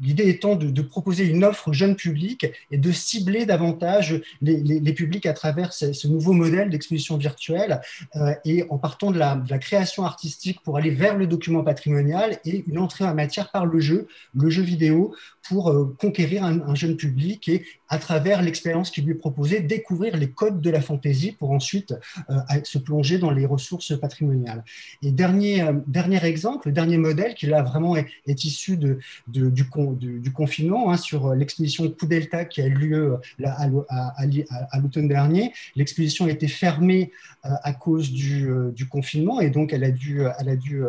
L'idée 0.01 0.29
étant 0.29 0.57
de, 0.57 0.83
proposer 0.83 1.25
une 1.25 1.45
offre 1.45 1.69
au 1.69 1.73
jeune 1.73 1.97
public 1.97 2.47
et 2.71 2.79
de 2.79 2.93
cibler 2.93 3.47
davantage 3.47 4.21
les, 4.41 4.93
publics 4.93 5.27
à 5.27 5.33
travers 5.33 5.73
ce, 5.73 6.09
nouveau 6.09 6.33
modèle 6.33 6.71
d'exposition 6.71 7.17
virtuelle 7.17 7.81
euh, 8.17 8.35
et 8.45 8.65
en 8.71 8.79
partant 8.79 9.11
de 9.11 9.19
la, 9.19 9.37
création 9.61 10.05
artistique 10.05 10.61
pour 10.63 10.77
aller 10.77 10.91
vers 10.91 11.17
le 11.17 11.27
document 11.27 11.63
patrimonial 11.63 12.39
et 12.45 12.65
une 12.67 12.79
entrée 12.79 13.05
en 13.05 13.15
matière 13.15 13.51
par 13.51 13.67
le 13.67 13.81
jeu, 13.81 14.09
le 14.35 14.51
jeu 14.51 14.63
vidéo, 14.63 15.15
pour 15.49 15.71
euh, 15.71 15.97
conquérir 15.99 16.45
un, 16.45 16.75
jeune 16.75 16.97
public 16.97 17.49
et 17.49 17.65
à 17.89 17.99
travers 17.99 18.43
l'expérience 18.43 18.91
qui 18.91 19.03
lui 19.03 19.15
proposée, 19.15 19.61
découvrir 19.61 20.17
les 20.17 20.31
codes 20.31 20.61
de 20.61 20.71
la 20.71 20.81
fantaisie 20.81 21.33
pour 21.33 21.51
ensuite 21.51 21.95
euh, 22.31 22.39
se 22.65 22.79
plonger 22.79 23.19
dans 23.19 23.31
les 23.31 23.47
ressources 23.47 23.99
patrimoniales. 23.99 24.65
Et 25.03 25.11
dernier, 25.11 25.65
dernier 25.87 26.25
exemple, 26.25 26.73
dernier 26.73 26.99
modèle 26.99 27.35
qui 27.35 27.47
là 27.47 27.63
vraiment 27.63 27.97
est, 27.97 28.45
issu 28.45 28.77
de, 28.77 28.99
du 29.27 29.51
du, 29.51 30.33
confinement, 30.33 30.91
hein, 30.91 30.97
sur 30.97 31.35
l'exposition 31.35 31.89
Coup 31.99 32.07
Delta 32.07 32.45
qui 32.45 32.61
a 32.61 32.67
eu 32.67 32.75
lieu 32.75 33.19
euh, 33.41 33.85
à, 33.89 34.79
l'automne 34.79 35.09
dernier. 35.09 35.53
L'exposition 35.77 36.27
a 36.27 36.31
été 36.31 36.49
fermée 36.49 37.13
euh, 37.45 37.51
à 37.63 37.73
cause 37.73 38.11
euh, 38.11 38.73
du, 38.73 38.89
confinement 38.89 39.41
et 39.41 39.51
donc 39.51 39.73
elle 39.73 39.85
a 39.85 39.91
dû, 39.91 40.23
elle 40.39 40.49
a 40.49 40.57
dû 40.57 40.83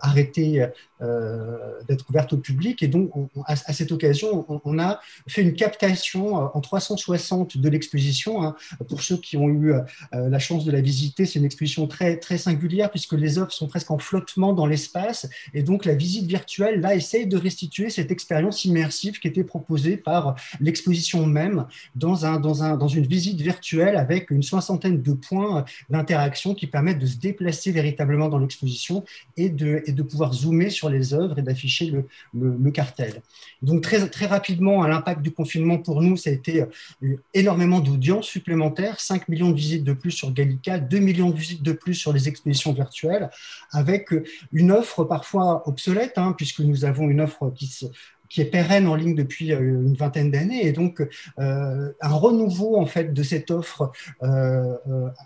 arrêter 0.00 0.66
d'être 1.88 2.08
ouverte 2.08 2.32
au 2.32 2.38
public. 2.38 2.82
Et 2.82 2.88
donc, 2.88 3.10
à, 3.46 3.56
cette 3.56 3.92
occasion, 3.92 4.46
on, 4.64 4.78
a 4.78 5.00
fait 5.28 5.42
une 5.42 5.54
captation 5.54 6.34
en 6.34 6.60
360 6.60 7.58
de 7.58 7.68
l'exposition. 7.68 8.42
Hein. 8.42 8.56
Pour 8.88 9.02
ceux 9.02 9.16
qui 9.16 9.36
ont 9.36 9.48
eu 9.48 9.74
la 10.12 10.38
chance 10.38 10.64
de 10.64 10.70
la 10.70 10.80
visiter, 10.80 11.26
c'est 11.26 11.38
une 11.38 11.44
exposition 11.44 11.86
très, 11.86 12.16
très 12.16 12.38
singulière 12.38 12.90
puisque 12.90 13.12
les 13.12 13.38
œuvres 13.38 13.52
sont 13.52 13.66
presque 13.66 13.90
en 13.90 13.98
flottement 13.98 14.52
dans 14.52 14.66
l'espace. 14.66 15.28
Et 15.52 15.62
donc, 15.62 15.84
la 15.84 15.94
visite 15.94 16.26
virtuelle, 16.26 16.80
là, 16.80 16.94
essaye 16.94 17.26
de 17.26 17.36
restituer 17.36 17.90
cette 17.90 18.10
expérience 18.10 18.64
immersive 18.64 19.18
qui 19.20 19.28
était 19.28 19.44
proposée 19.44 19.96
par 19.96 20.36
l'exposition 20.60 21.26
même 21.26 21.66
dans, 21.94 22.26
un, 22.26 22.40
dans, 22.40 22.62
un, 22.62 22.76
dans 22.76 22.88
une 22.88 23.06
visite 23.06 23.40
virtuelle 23.40 23.96
avec 23.96 24.30
une 24.30 24.42
soixantaine 24.42 25.02
de 25.02 25.12
points 25.12 25.64
d'interaction 25.90 26.54
qui 26.54 26.66
permettent 26.66 26.98
de 26.98 27.06
se 27.06 27.16
déplacer 27.16 27.72
véritablement 27.72 28.28
dans 28.28 28.38
l'exposition 28.38 29.04
et 29.36 29.48
de, 29.48 29.82
et 29.86 29.92
de 29.92 30.02
pouvoir 30.02 30.32
zoomer 30.32 30.70
sur 30.70 30.88
les 30.88 30.93
œuvres 31.14 31.38
et 31.38 31.42
d'afficher 31.42 31.92
le, 32.32 32.70
cartel. 32.70 33.22
Donc 33.62 33.82
très, 33.82 34.08
très 34.08 34.26
rapidement, 34.26 34.82
à 34.82 34.88
l'impact 34.88 35.22
du 35.22 35.30
confinement 35.30 35.78
pour 35.78 36.02
nous, 36.02 36.16
ça 36.16 36.30
a 36.30 36.32
été 36.32 36.64
énormément 37.32 37.80
d'audience 37.80 38.26
supplémentaires, 38.26 39.00
5 39.00 39.28
millions 39.28 39.50
de 39.50 39.56
visites 39.56 39.84
de 39.84 39.92
plus 39.92 40.10
sur 40.10 40.32
Gallica, 40.32 40.78
2 40.78 40.98
millions 40.98 41.30
de 41.30 41.36
visites 41.36 41.62
de 41.62 41.72
plus 41.72 41.94
sur 41.94 42.12
les 42.12 42.28
expositions 42.28 42.72
virtuelles, 42.72 43.30
avec 43.72 44.08
une 44.52 44.72
offre 44.72 45.04
parfois 45.04 45.68
obsolète, 45.68 46.14
hein, 46.16 46.34
puisque 46.36 46.60
nous 46.60 46.84
avons 46.84 47.08
une 47.08 47.20
offre 47.20 47.50
qui 47.54 47.66
se, 47.66 47.86
qui 48.34 48.40
est 48.40 48.46
pérenne 48.46 48.88
en 48.88 48.96
ligne 48.96 49.14
depuis 49.14 49.52
euh, 49.52 49.60
une 49.60 49.94
vingtaine 49.94 50.32
d'années, 50.32 50.66
et 50.66 50.72
donc 50.72 51.00
euh, 51.38 51.92
un 52.00 52.14
renouveau 52.14 52.76
en 52.76 52.84
fait 52.84 53.14
de 53.14 53.22
cette 53.22 53.52
offre 53.52 53.92
euh, 54.24 54.74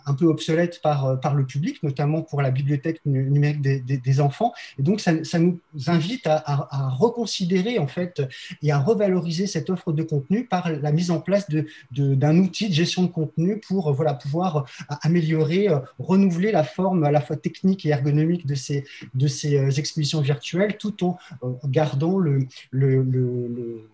un 0.04 0.12
peu 0.12 0.26
obsolète 0.26 0.82
par, 0.82 1.18
par 1.18 1.34
le 1.34 1.46
public, 1.46 1.82
notamment 1.82 2.20
pour 2.20 2.42
la 2.42 2.50
bibliothèque 2.50 3.00
numérique 3.06 3.62
des, 3.62 4.20
enfants. 4.20 4.52
Et 4.78 4.82
donc 4.82 5.00
ça, 5.00 5.24
ça 5.24 5.38
nous 5.38 5.58
invite 5.86 6.26
à, 6.26 6.90
reconsidérer 6.98 7.78
en 7.78 7.86
fait 7.86 8.20
et 8.62 8.72
à 8.72 8.78
revaloriser 8.78 9.46
cette 9.46 9.70
offre 9.70 9.92
de 9.92 10.02
contenu 10.02 10.44
par 10.44 10.70
la 10.70 10.92
mise 10.92 11.10
en 11.10 11.20
place 11.20 11.48
d'un 11.48 11.64
de, 11.92 12.14
d'un 12.14 12.36
outil 12.38 12.68
de 12.68 12.74
gestion 12.74 13.04
de 13.04 13.08
contenu 13.08 13.60
pour 13.66 13.92
voilà 13.92 14.14
pouvoir 14.14 14.66
améliorer, 15.02 15.68
renouveler 15.98 16.50
la 16.52 16.64
forme 16.64 17.04
à 17.04 17.10
la 17.10 17.20
fois 17.20 17.36
technique 17.36 17.86
et 17.86 17.90
ergonomique 17.90 18.44
de 18.46 18.54
ces 18.54 18.84
de 19.14 19.28
ces 19.28 19.78
expositions 19.78 20.20
virtuelles, 20.20 20.76
tout 20.78 20.96
en 21.04 21.16
gardant 21.64 22.18
le, 22.18 22.40
le 22.70 22.97
le, 23.02 23.88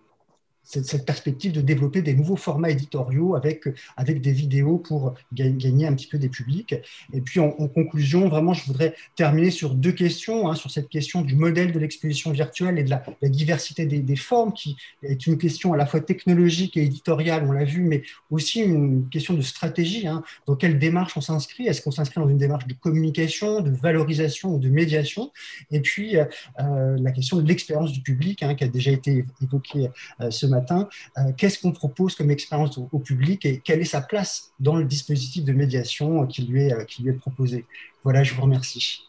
cette, 0.65 1.05
perspective 1.05 1.51
de 1.51 1.61
développer 1.61 2.01
des 2.01 2.13
nouveaux 2.13 2.35
formats 2.35 2.69
éditoriaux 2.69 3.35
avec, 3.35 3.65
avec 3.97 4.21
des 4.21 4.31
vidéos 4.31 4.77
pour 4.77 5.13
gagner 5.33 5.87
un 5.87 5.93
petit 5.93 6.07
peu 6.07 6.17
des 6.17 6.29
publics. 6.29 6.75
Et 7.13 7.21
puis 7.21 7.39
en, 7.39 7.51
conclusion, 7.51 8.27
vraiment, 8.27 8.53
je 8.53 8.65
voudrais 8.65 8.95
terminer 9.15 9.51
sur 9.51 9.75
deux 9.75 9.91
questions, 9.91 10.49
hein, 10.49 10.55
sur 10.55 10.71
cette 10.71 10.89
question 10.89 11.21
du 11.21 11.35
modèle 11.35 11.71
de 11.71 11.79
l'exposition 11.79 12.31
virtuelle 12.31 12.77
et 12.79 12.83
de 12.83 12.89
la, 12.89 13.03
diversité 13.23 13.85
des, 13.85 14.15
formes, 14.15 14.53
qui 14.53 14.77
est 15.03 15.27
une 15.27 15.37
question 15.37 15.73
à 15.73 15.77
la 15.77 15.85
fois 15.85 15.99
technologique 15.99 16.77
et 16.77 16.83
éditoriale, 16.83 17.45
on 17.47 17.51
l'a 17.51 17.63
vu, 17.63 17.81
mais 17.81 18.03
aussi 18.31 18.61
une 18.61 19.07
question 19.09 19.33
de 19.33 19.41
stratégie. 19.41 20.07
Hein. 20.07 20.23
dans 20.47 20.55
quelle 20.55 20.79
démarche 20.79 21.15
on 21.17 21.21
s'inscrit? 21.21 21.67
Est-ce 21.67 21.81
qu'on 21.81 21.91
s'inscrit 21.91 22.19
dans 22.21 22.27
une 22.27 22.37
démarche 22.37 22.67
de 22.67 22.73
communication, 22.73 23.61
de 23.61 23.71
valorisation 23.71 24.55
ou 24.55 24.59
de 24.59 24.69
médiation? 24.69 25.31
Et 25.71 25.81
puis 25.81 26.17
euh, 26.17 26.25
euh, 26.59 26.97
la 26.99 27.11
question 27.11 27.37
de 27.37 27.47
l'expérience 27.47 27.91
du 27.91 28.01
public, 28.01 28.43
hein, 28.43 28.55
qui 28.55 28.63
a 28.63 28.67
déjà 28.67 28.91
été 28.91 29.25
évoquée 29.41 29.89
euh, 30.21 30.31
ce 30.31 30.45
matin 30.45 30.54
matin, 30.55 30.87
euh, 31.17 31.31
qu'est-ce 31.37 31.59
qu'on 31.59 31.71
propose 31.71 32.15
comme 32.15 32.31
expérience 32.31 32.77
au, 32.77 32.99
public 32.99 33.45
et 33.45 33.59
quelle 33.59 33.81
est 33.81 33.91
sa 33.97 34.01
place 34.01 34.51
dans 34.59 34.75
le 34.75 34.85
dispositif 34.85 35.43
de 35.43 35.53
médiation 35.53 36.25
qui 36.25 36.43
lui 36.43 36.63
est, 36.65 36.73
euh, 36.73 36.83
qui 36.85 37.03
lui 37.03 37.11
est 37.11 37.19
proposé? 37.25 37.65
Voilà, 38.03 38.23
je 38.23 38.33
vous 38.33 38.41
remercie. 38.41 39.03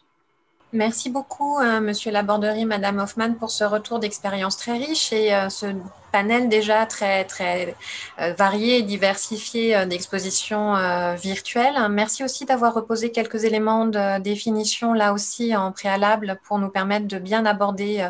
Merci 0.73 1.09
beaucoup, 1.09 1.59
euh, 1.59 1.79
Monsieur 1.79 2.11
Laborderie, 2.11 2.65
Madame 2.65 2.99
Hoffman, 2.99 3.33
pour 3.35 3.51
ce 3.51 3.63
retour 3.63 3.99
d'expérience 3.99 4.57
très 4.57 4.77
riche 4.77 5.13
et 5.13 5.29
ce 5.49 5.67
panel 6.11 6.49
déjà 6.49 6.85
très, 6.85 7.25
très 7.25 7.75
euh, 8.19 8.33
varié 8.33 8.77
et 8.77 8.81
diversifié 8.81 9.75
euh, 9.75 9.85
d'expositions 9.85 10.75
euh, 10.75 11.15
virtuelles. 11.15 11.75
Merci 11.89 12.23
aussi 12.23 12.45
d'avoir 12.45 12.73
reposé 12.73 13.11
quelques 13.11 13.43
éléments 13.43 13.85
de 13.85 14.19
définition 14.19 14.93
là 14.93 15.13
aussi 15.13 15.55
en 15.55 15.71
préalable 15.71 16.39
pour 16.43 16.59
nous 16.59 16.69
permettre 16.69 17.07
de 17.07 17.17
bien 17.17 17.45
aborder 17.45 18.07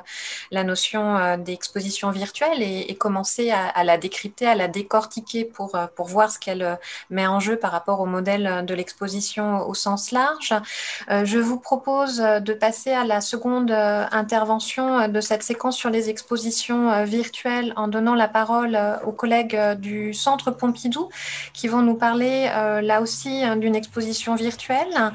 la 0.52 0.64
notion 0.64 1.38
d'exposition 1.38 2.12
virtuelle 2.12 2.62
et, 2.62 2.96
commencer 2.96 3.52
à, 3.52 3.84
la 3.84 3.98
décrypter, 3.98 4.48
à 4.48 4.56
la 4.56 4.68
décortiquer 4.68 5.46
pour, 5.46 5.78
pour 5.96 6.08
voir 6.08 6.32
ce 6.32 6.40
qu'elle 6.40 6.78
met 7.10 7.28
en 7.28 7.40
jeu 7.40 7.58
par 7.58 7.72
rapport 7.72 8.00
au 8.00 8.06
modèle 8.06 8.66
de 8.66 8.74
l'exposition 8.74 9.68
au 9.68 9.74
sens 9.74 10.12
large. 10.12 10.54
Je 11.10 11.38
vous 11.38 11.60
propose 11.60 12.18
de 12.18 12.54
passer 12.54 12.92
à 12.92 13.04
la 13.04 13.22
seconde 13.22 13.72
intervention 13.72 15.08
de 15.08 15.22
cette 15.22 15.44
séquence 15.44 15.78
sur 15.78 15.90
les 15.90 16.10
expositions 16.10 17.04
virtuelles 17.04 17.74
en 17.76 17.87
donnant 17.88 18.16
la 18.16 18.28
parole 18.28 18.76
euh, 18.76 18.98
aux 19.06 19.12
collègues 19.12 19.56
euh, 19.56 19.76
du 19.76 20.14
Centre 20.14 20.52
Pompidou 20.52 21.10
qui 21.54 21.68
vont 21.68 21.82
nous 21.82 21.96
parler 21.96 22.50
euh, 22.52 22.82
là 22.82 23.02
aussi 23.02 23.44
hein, 23.44 23.56
d'une 23.56 23.76
exposition 23.76 24.36
virtuelle. 24.36 25.12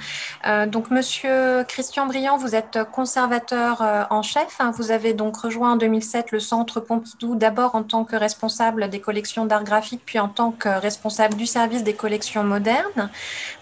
donc, 0.69 0.91
Monsieur 0.91 1.65
Christian 1.69 2.07
Briand, 2.07 2.37
vous 2.37 2.55
êtes 2.55 2.79
conservateur 2.93 4.07
en 4.11 4.23
chef. 4.23 4.57
Hein. 4.59 4.73
Vous 4.77 4.91
avez 4.91 5.13
donc 5.13 5.37
rejoint 5.37 5.73
en 5.73 5.77
2007 5.77 6.33
le 6.33 6.41
Centre 6.41 6.81
Pompidou 6.81 7.35
d'abord 7.35 7.75
en 7.75 7.83
tant 7.83 8.05
que 8.05 8.17
responsable 8.17 8.89
des 8.89 9.01
collections 9.01 9.45
d'art 9.47 9.65
graphique, 9.65 10.03
puis 10.05 10.19
en 10.19 10.29
tant 10.29 10.51
que 10.51 10.69
responsable 10.69 11.35
du 11.35 11.47
service 11.47 11.83
des 11.85 11.95
collections 11.95 12.45
modernes. 12.45 13.11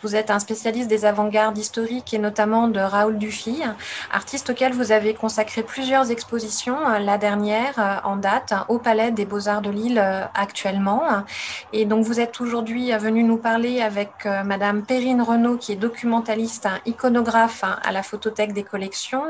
Vous 0.03 0.17
êtes 0.17 0.31
un 0.31 0.39
spécialiste 0.39 0.89
des 0.89 1.05
avant-gardes 1.05 1.59
historiques 1.59 2.15
et 2.15 2.19
notamment 2.19 2.69
de 2.69 2.81
Raoul 2.81 3.19
Dufy, 3.19 3.63
artiste 4.13 4.51
auquel 4.51 4.73
vous 4.73 4.93
avez 4.93 5.15
consacré 5.15 5.63
plusieurs 5.63 6.11
expositions, 6.11 6.79
la 7.01 7.19
dernière 7.19 8.03
en 8.05 8.17
date 8.17 8.55
au 8.69 8.79
Palais 8.79 9.00
des 9.11 9.25
Beaux-Arts 9.25 9.63
de 9.63 9.71
Lille 9.71 9.99
euh, 9.99 10.25
actuellement. 10.35 11.03
Et 11.73 11.87
donc, 11.87 12.05
vous 12.05 12.21
êtes 12.21 12.41
aujourd'hui 12.41 12.93
venu 12.93 13.23
nous 13.23 13.39
parler 13.39 13.81
avec 13.81 14.11
euh, 14.27 14.43
Madame 14.45 14.83
Perrine 14.83 15.23
Renaud, 15.23 15.57
qui 15.57 15.73
est 15.73 15.77
documentaliste, 15.77 16.69
iconographe 16.85 17.65
à 17.65 17.93
la 17.93 18.03
Photothèque 18.03 18.53
des 18.53 18.63
collections, 18.63 19.25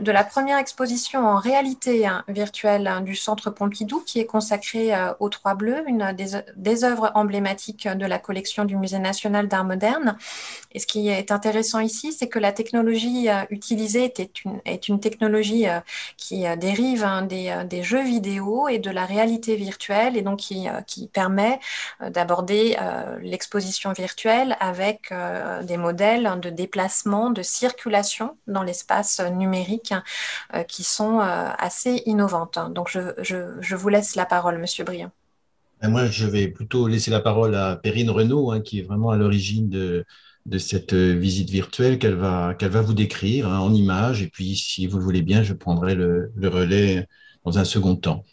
de 0.00 0.12
la 0.12 0.24
première 0.24 0.58
exposition 0.58 1.26
en 1.26 1.36
réalité 1.36 2.06
hein, 2.06 2.24
virtuelle 2.28 2.86
hein, 2.88 3.00
du 3.00 3.14
Centre 3.14 3.50
Pompidou, 3.50 4.02
qui 4.04 4.18
est 4.18 4.26
consacrée 4.26 4.94
euh, 4.94 5.12
aux 5.20 5.28
Trois 5.28 5.54
Bleus, 5.54 5.84
une 5.86 6.12
des, 6.56 6.84
œuvres 6.84 7.12
emblématiques 7.14 7.86
de 7.86 8.06
la 8.06 8.18
collection 8.18 8.64
du 8.64 8.76
Musée 8.76 8.98
national 8.98 9.46
d'art 9.46 9.64
moderne. 9.64 10.16
Et 10.72 10.80
ce 10.80 10.86
qui 10.86 11.08
est 11.08 11.30
intéressant 11.30 11.78
ici, 11.78 12.12
c'est 12.12 12.28
que 12.28 12.40
la 12.40 12.50
technologie 12.52 13.28
utilisée 13.50 14.12
est 14.18 14.44
une, 14.44 14.60
est 14.64 14.88
une 14.88 14.98
technologie 14.98 15.66
qui 16.16 16.44
dérive 16.56 17.04
hein, 17.04 17.22
des, 17.22 17.62
des 17.68 17.82
jeux 17.82 18.02
vidéo 18.02 18.66
et 18.68 18.78
de 18.78 18.90
la 18.90 19.03
réalité 19.04 19.56
virtuelle 19.56 20.16
et 20.16 20.22
donc 20.22 20.40
qui, 20.40 20.68
euh, 20.68 20.80
permet 21.12 21.60
euh, 22.02 22.10
d'aborder 22.10 22.76
euh, 22.80 23.18
l'exposition 23.22 23.92
virtuelle 23.92 24.56
avec 24.60 25.12
des 25.62 25.76
modèles 25.76 26.38
de 26.40 26.50
déplacement, 26.50 27.30
de 27.30 27.42
circulation 27.42 28.36
dans 28.46 28.62
l'espace 28.62 29.20
numérique 29.20 29.94
qui 30.68 30.82
sont 30.82 31.18
assez 31.20 32.02
innovantes. 32.06 32.58
Donc 32.70 32.88
je, 32.90 33.74
vous 33.74 33.88
laisse 33.88 34.16
la 34.16 34.26
parole, 34.26 34.58
Monsieur 34.58 34.84
Briand. 34.84 35.10
Ben, 35.80 35.88
moi, 35.88 36.06
je 36.06 36.26
vais 36.26 36.48
plutôt 36.48 36.88
laisser 36.88 37.10
la 37.10 37.20
parole 37.20 37.54
à 37.54 37.76
Perrine 37.76 38.10
Renaud, 38.10 38.50
hein, 38.50 38.60
qui 38.60 38.80
est 38.80 38.82
vraiment 38.82 39.10
à 39.10 39.16
l'origine 39.16 39.68
de, 39.68 40.04
cette 40.58 40.94
visite 40.94 41.50
virtuelle 41.50 41.98
qu'elle 41.98 42.14
va, 42.14 42.56
vous 42.82 42.94
décrire 42.94 43.48
hein, 43.48 43.58
en 43.58 43.72
images. 43.74 44.22
Et 44.22 44.28
puis, 44.28 44.56
si 44.56 44.86
vous 44.86 44.98
le 44.98 45.04
voulez 45.04 45.22
bien, 45.22 45.42
je 45.42 45.52
prendrai 45.52 45.94
le 45.94 46.30
relais 46.42 47.06
dans 47.44 47.58
un 47.58 47.64
second 47.64 47.96
temps. 47.96 48.24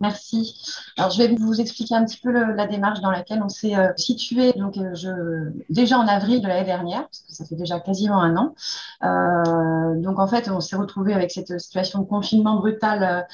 Merci. 0.00 0.54
Alors, 0.96 1.10
je 1.10 1.18
vais 1.18 1.34
vous 1.34 1.60
expliquer 1.60 1.96
un 1.96 2.04
petit 2.04 2.20
peu 2.20 2.30
la 2.30 2.66
démarche 2.68 3.00
dans 3.00 3.10
laquelle 3.10 3.42
on 3.42 3.48
s'est 3.48 3.74
euh, 3.74 3.92
situé. 3.96 4.52
Donc, 4.52 4.76
euh, 4.76 5.50
déjà 5.70 5.98
en 5.98 6.06
avril 6.06 6.40
de 6.40 6.46
l'année 6.46 6.64
dernière, 6.64 7.02
parce 7.02 7.24
que 7.26 7.34
ça 7.34 7.44
fait 7.44 7.56
déjà 7.56 7.80
quasiment 7.80 8.20
un 8.20 8.36
an. 8.36 8.54
Euh, 9.02 10.00
donc, 10.00 10.20
en 10.20 10.28
fait, 10.28 10.48
on 10.50 10.60
s'est 10.60 10.76
retrouvé 10.76 11.14
avec 11.14 11.32
cette 11.32 11.58
situation 11.58 11.98
de 12.00 12.04
confinement 12.04 12.56
brutal, 12.56 13.26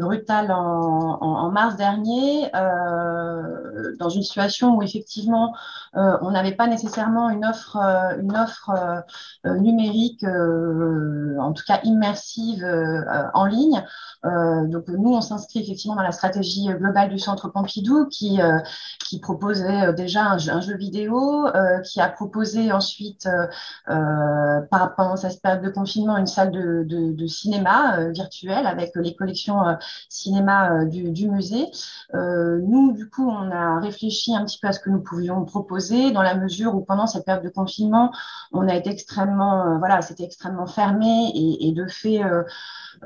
brutal 0.00 0.52
en, 0.52 1.18
en, 1.20 1.50
mars 1.50 1.76
dernier, 1.76 2.50
dans 2.52 4.08
une 4.08 4.22
situation 4.22 4.76
où 4.76 4.82
effectivement, 4.82 5.54
on 5.94 6.30
n'avait 6.30 6.54
pas 6.54 6.68
nécessairement 6.68 7.30
une 7.30 7.44
offre, 7.44 7.76
une 8.20 8.36
offre 8.36 9.04
numérique, 9.44 10.24
en 10.24 11.52
tout 11.52 11.64
cas 11.66 11.80
immersive, 11.82 12.64
en 13.34 13.44
ligne. 13.46 13.84
donc, 14.24 14.88
nous, 14.88 15.14
on 15.14 15.20
s'inscrit 15.20 15.60
effectivement 15.60 15.95
dans 15.96 16.02
la 16.02 16.12
stratégie 16.12 16.68
globale 16.68 17.08
du 17.08 17.18
Centre 17.18 17.48
Pompidou 17.48 18.06
qui, 18.06 18.40
euh, 18.40 18.58
qui 19.08 19.18
proposait 19.18 19.88
euh, 19.88 19.92
déjà 19.92 20.30
un 20.30 20.38
jeu, 20.38 20.76
vidéo, 20.76 21.46
euh, 21.46 21.80
qui 21.80 22.00
a 22.00 22.08
proposé 22.08 22.70
ensuite, 22.70 23.28
pendant 23.86 25.16
cette 25.16 25.40
période 25.40 25.62
de 25.62 25.70
confinement, 25.70 26.18
une 26.18 26.26
salle 26.26 26.50
de, 26.50 27.26
cinéma 27.26 28.10
virtuelle 28.10 28.66
avec 28.66 28.92
les 28.94 29.14
collections 29.14 29.62
cinéma 30.08 30.84
du, 30.84 31.28
musée. 31.30 31.66
nous, 32.12 32.92
du 32.92 33.08
coup, 33.08 33.28
on 33.28 33.50
a 33.50 33.80
réfléchi 33.80 34.36
un 34.36 34.44
petit 34.44 34.58
peu 34.60 34.68
à 34.68 34.72
ce 34.72 34.80
que 34.80 34.90
nous 34.90 35.00
pouvions 35.00 35.44
proposer 35.44 36.12
dans 36.12 36.22
la 36.22 36.34
mesure 36.34 36.74
où 36.74 36.82
pendant 36.82 37.06
cette 37.06 37.24
période 37.24 37.44
de 37.44 37.48
confinement, 37.48 38.12
on 38.52 38.68
a 38.68 38.74
été 38.74 38.90
extrêmement, 38.90 39.78
voilà, 39.78 40.02
c'était 40.02 40.24
extrêmement 40.24 40.66
fermé 40.66 41.32
et, 41.34 41.72
de 41.72 41.86
fait, 41.86 42.20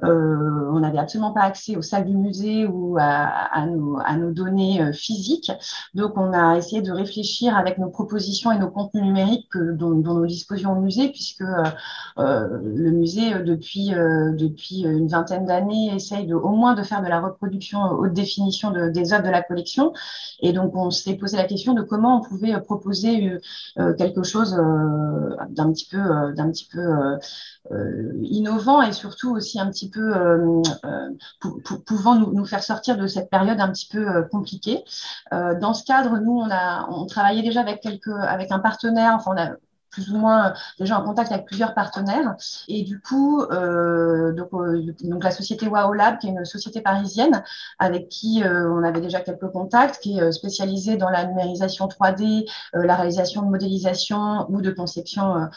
on 0.03 0.81
n'avait 0.81 0.99
absolument 0.99 1.33
pas 1.33 1.43
accès 1.43 1.77
aux 1.77 1.83
salles 1.83 2.07
du 2.07 2.17
musée 2.17 2.67
à, 2.99 3.67
nos, 3.67 4.31
données 4.33 4.83
euh, 4.83 4.93
physiques. 4.93 5.53
Donc, 5.95 6.17
on 6.17 6.33
a 6.33 6.57
essayé 6.57 6.83
de 6.83 6.93
réfléchir 6.93 7.57
avec 7.57 7.79
nos 7.79 7.89
propositions 7.89 8.53
et 8.53 8.59
nos 8.59 8.71
contenus 8.71 9.05
numériques 9.05 9.57
dont, 9.57 9.91
nous 9.91 10.27
disposions 10.27 10.73
au 10.73 10.81
musée, 10.81 11.09
puisque 11.09 11.43
euh, 11.43 11.65
euh, 12.19 12.59
le 12.63 12.91
musée, 12.91 13.35
depuis, 13.43 13.91
depuis 13.91 14.83
une 14.83 15.09
vingtaine 15.09 15.45
d'années, 15.47 15.95
essaye 15.95 16.33
au 16.33 16.51
moins 16.51 16.75
de 16.75 16.83
faire 16.83 17.03
de 17.03 17.09
la 17.09 17.21
reproduction 17.21 17.81
haute 17.93 18.13
définition 18.13 18.71
des 18.71 19.13
œuvres 19.13 19.25
de 19.25 19.31
la 19.31 19.43
collection. 19.43 19.93
Et 20.41 20.53
donc, 20.53 20.75
on 20.75 20.91
s'est 20.91 21.15
posé 21.15 21.37
la 21.37 21.45
question 21.45 21.75
de 21.75 21.83
comment 21.83 22.19
on 22.19 22.29
pouvait 22.29 22.59
proposer 22.61 23.39
quelque 23.99 24.23
chose 24.23 24.53
d'un 24.55 25.73
petit 25.73 25.89
peu, 25.91 26.33
d'un 26.35 26.51
petit 26.51 26.69
peu 26.71 27.19
innovant 28.23 28.83
et 28.83 28.93
surtout 28.93 29.35
aussi 29.35 29.61
un 29.61 29.71
petit 29.71 29.91
peu 29.91 30.13
pouvant 31.87 32.15
nous, 32.15 32.33
nous 32.33 32.45
faire 32.45 32.63
sortir 32.71 32.97
de 32.97 33.07
cette 33.07 33.31
période 33.31 33.61
un 33.61 33.71
petit 33.73 33.89
peu 33.91 34.25
compliquée. 34.31 34.85
dans 35.33 35.75
ce 35.75 35.85
cadre, 35.85 36.19
nous, 36.19 36.39
on 36.39 36.51
a 36.51 36.89
on 36.91 37.07
travaillait 37.07 37.43
déjà 37.43 37.61
avec 37.61 37.81
quelques 37.81 38.09
avec 38.09 38.53
un 38.53 38.61
partenaire. 38.61 39.15
Enfin, 39.17 39.33
on 39.35 39.41
a 39.41 39.57
plus 39.91 40.11
ou 40.11 40.19
moins 40.19 40.51
euh, 40.51 40.55
déjà 40.79 40.99
en 40.99 41.05
contact 41.05 41.33
avec 41.33 41.47
plusieurs 41.47 41.75
partenaires. 41.75 42.37
Et 42.69 42.83
du 42.83 43.01
coup, 43.01 43.43
euh, 43.43 44.33
donc, 44.33 44.49
euh, 44.55 44.95
donc, 45.03 45.25
la 45.25 45.31
société 45.31 45.69
Wow 45.69 45.93
Lab, 45.93 46.19
qui 46.19 46.29
est 46.29 46.31
une 46.31 46.45
société 46.45 46.81
parisienne 46.81 47.43
avec 47.79 48.09
qui 48.09 48.43
on 48.45 48.83
avait 48.83 49.01
déjà 49.01 49.21
quelques 49.21 49.51
contacts, 49.51 50.01
qui 50.01 50.19
est 50.19 50.33
spécialisée 50.33 50.97
dans 50.97 51.11
la 51.11 51.27
numérisation 51.27 51.87
3D, 51.89 52.49
la 52.73 52.97
réalisation 52.97 53.43
de 53.43 53.49
modélisation 53.49 54.47
ou 54.51 54.61
de 54.61 54.71
conception, 54.71 55.49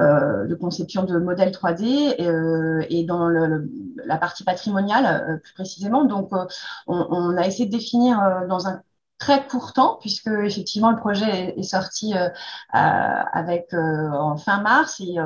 de 0.00 0.54
conception 0.54 1.04
de 1.04 1.18
modèles 1.18 1.50
3D 1.50 2.86
et, 2.88 3.04
dans 3.04 3.28
le, 3.28 3.70
la 4.04 4.18
partie 4.18 4.44
patrimoniale 4.44 5.40
plus 5.42 5.54
précisément. 5.54 6.04
Donc, 6.04 6.30
on, 6.32 6.46
on, 6.86 7.36
a 7.36 7.46
essayé 7.46 7.66
de 7.66 7.72
définir 7.72 8.46
dans 8.48 8.66
un 8.66 8.82
très 9.18 9.44
temps, 9.74 9.98
puisque 10.00 10.28
effectivement 10.28 10.90
le 10.90 10.96
projet 10.96 11.54
est, 11.56 11.62
sorti 11.62 12.14
euh, 12.14 12.28
euh, 12.28 13.22
avec 13.32 13.72
euh, 13.74 14.10
en 14.12 14.36
fin 14.36 14.60
mars 14.60 15.00
et, 15.00 15.16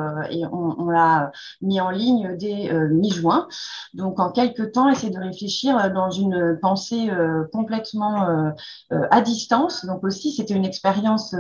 on, 0.51 0.89
l'a 0.91 1.31
mis 1.61 1.81
en 1.81 1.91
ligne 1.91 2.37
dès 2.37 2.73
mi-juin. 2.91 3.49
Donc 3.95 4.19
en 4.19 4.31
quelques 4.31 4.73
temps, 4.73 4.89
essayer 4.89 5.13
de 5.13 5.19
réfléchir 5.19 5.93
dans 5.93 6.11
une 6.11 6.59
pensée 6.61 7.11
complètement 7.53 8.53
à 8.91 9.21
distance. 9.21 9.87
Donc 9.87 10.05
aussi, 10.05 10.33
c'était 10.33 10.55
une 10.55 10.65
expérience. 10.65 11.35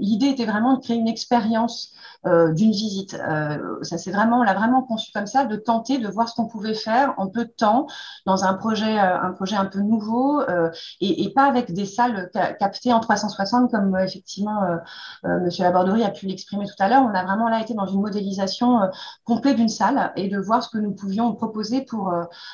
l'idée 0.00 0.28
était 0.28 0.46
vraiment 0.46 0.74
de 0.74 0.80
créer 0.80 0.96
une 0.96 1.08
expérience 1.08 1.92
d'une 2.24 2.70
visite. 2.70 3.16
Ça 3.82 3.98
c'est 3.98 4.10
vraiment, 4.10 4.40
on 4.40 4.42
l'a 4.42 4.54
vraiment 4.54 4.82
conçu 4.82 5.10
comme 5.12 5.26
ça, 5.26 5.44
de 5.44 5.56
tenter 5.56 5.98
de 5.98 6.08
voir 6.08 6.28
ce 6.28 6.34
qu'on 6.34 6.46
pouvait 6.46 6.74
faire 6.74 7.14
en 7.16 7.28
peu 7.28 7.44
de 7.44 7.50
temps 7.50 7.86
dans 8.26 8.44
un 8.44 8.54
projet, 8.54 8.98
un 8.98 9.32
projet 9.32 9.56
un 9.56 9.66
peu 9.66 9.80
nouveau 9.80 10.42
et, 11.00 11.24
et, 11.24 11.30
pas 11.30 11.44
avec 11.44 11.72
des 11.78 11.86
salles 11.86 12.30
captées 12.58 12.92
en 12.92 13.00
360 13.00 13.70
comme 13.70 13.96
effectivement 13.98 14.60
Monsieur 15.24 15.64
Laborderie 15.64 16.04
a 16.04 16.10
pu 16.10 16.26
l'exprimer 16.26 16.66
tout 16.66 16.74
à 16.78 16.88
l'heure. 16.88 17.02
On 17.02 17.14
a 17.14 17.24
vraiment 17.24 17.48
là 17.48 17.60
été 17.60 17.74
dans 17.74 17.86
une 17.86 18.00
modélisation 18.00 18.80
complète 19.24 19.56
d'une 19.56 19.68
salle 19.68 20.12
et 20.16 20.28
de 20.28 20.38
voir 20.38 20.62
ce 20.62 20.68
que 20.70 20.78
nous 20.78 20.92
pouvions 20.92 21.32
proposer 21.34 21.82
pour 21.82 22.12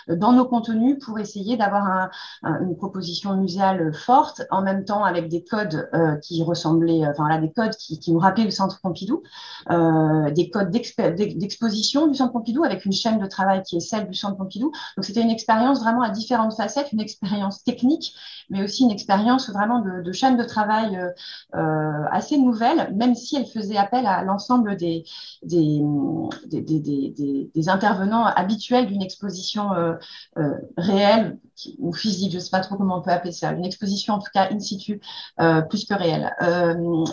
dans 0.09 0.33
nos 0.33 0.45
contenus 0.45 0.99
pour 1.05 1.19
essayer 1.19 1.57
d'avoir 1.57 1.87
un, 1.87 2.11
une 2.61 2.77
proposition 2.77 3.37
muséale 3.37 3.93
forte 3.95 4.43
en 4.51 4.63
même 4.63 4.85
temps 4.85 5.05
avec 5.05 5.29
des 5.29 5.43
codes 5.45 5.89
qui 6.23 6.43
ressemblaient, 6.43 7.07
enfin 7.07 7.29
là 7.29 7.39
des 7.39 7.53
codes 7.53 7.75
qui, 7.77 7.99
qui 7.99 8.13
nous 8.13 8.19
rappelaient 8.19 8.45
le 8.45 8.51
Centre 8.51 8.81
Pompidou. 8.81 9.23
Euh, 9.71 10.31
des 10.31 10.51
codes 10.51 10.71
d'exposition 10.71 12.07
du 12.07 12.15
Centre 12.15 12.33
Pompidou 12.33 12.65
avec 12.65 12.85
une 12.85 12.93
chaîne 12.93 13.19
de 13.19 13.27
travail 13.27 13.63
qui 13.63 13.77
est 13.77 13.81
celle 13.81 14.07
du 14.09 14.15
Centre 14.15 14.37
Pompidou. 14.37 14.73
Donc 14.97 15.05
c'était 15.05 15.23
une 15.23 15.31
expérience 15.31 15.81
vraiment 15.81 16.03
à 16.03 16.11
différentes 16.11 16.55
facettes, 16.55 16.93
une 16.93 17.01
expérience 17.01 17.63
technique, 17.65 18.15
mais 18.51 18.63
aussi 18.63 18.85
une 18.85 18.91
expérience 18.91 19.14
vraiment 19.17 19.81
de, 19.81 20.13
chaîne 20.13 20.37
de 20.37 20.45
travail 20.45 20.97
euh, 20.97 21.11
euh, 21.55 22.05
assez 22.11 22.39
nouvelle, 22.39 22.93
même 22.95 23.15
si 23.15 23.37
elle 23.37 23.47
faisait 23.47 23.77
appel 23.77 24.07
à 24.07 24.23
l'ensemble 24.23 24.77
des 24.77 25.05
intervenants 27.67 28.25
habituels 28.25 28.87
d'une 28.87 29.03
exposition 29.03 29.71
réelle 30.77 31.39
ou 31.79 31.93
physique, 31.93 32.33
je 32.33 32.37
ne 32.37 32.41
sais 32.41 32.51
pas 32.51 32.61
trop 32.61 32.77
comment 32.77 32.99
on 32.99 33.03
peut 33.03 33.11
appeler 33.11 33.33
ça, 33.33 33.53
une 33.53 33.65
exposition 33.65 34.15
en 34.15 34.19
tout 34.19 34.31
cas 34.33 34.49
in 34.51 34.59
situ, 34.59 35.01
plus 35.69 35.85
que 35.85 35.95
réelle. 35.95 36.35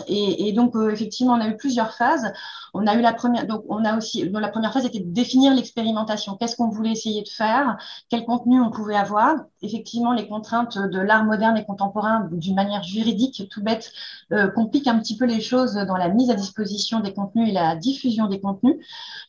Et, 0.08 0.48
et, 0.48 0.52
donc 0.52 0.74
effectivement, 0.92 1.34
on 1.34 1.40
a 1.40 1.48
eu 1.48 1.56
plusieurs 1.56 1.94
phases. 1.94 2.32
On 2.74 2.86
a 2.86 2.94
eu 2.94 3.00
la 3.00 3.12
première, 3.12 3.46
donc 3.46 3.64
on 3.68 3.84
a 3.84 3.96
aussi, 3.96 4.28
la 4.28 4.48
première 4.48 4.72
phase 4.72 4.86
était 4.86 5.00
de 5.00 5.12
définir 5.12 5.54
l'expérimentation. 5.54 6.36
Qu'est-ce 6.36 6.56
qu'on 6.56 6.68
voulait 6.70 6.92
essayer 6.92 7.22
de 7.22 7.28
faire? 7.28 7.76
Quel 8.08 8.24
contenu 8.24 8.60
on 8.60 8.70
pouvait 8.70 8.96
avoir? 8.96 9.36
Effectivement, 9.62 10.12
les 10.12 10.26
contraintes 10.26 10.76
de 10.76 10.98
l'art 10.98 11.24
moderne 11.24 11.56
et 11.56 11.64
contemporain, 11.64 12.28
d'une 12.32 12.56
manière 12.56 12.82
juridique, 12.82 13.48
tout 13.48 13.62
bête, 13.62 13.92
euh, 14.32 14.48
compliquent 14.48 14.88
un 14.88 14.98
petit 14.98 15.16
peu 15.16 15.24
les 15.24 15.40
choses 15.40 15.74
dans 15.74 15.96
la 15.96 16.08
mise 16.08 16.30
à 16.30 16.34
disposition 16.34 16.98
des 17.00 17.14
contenus 17.14 17.48
et 17.48 17.52
la 17.52 17.76
diffusion 17.76 18.26
des 18.26 18.40
contenus. 18.40 18.76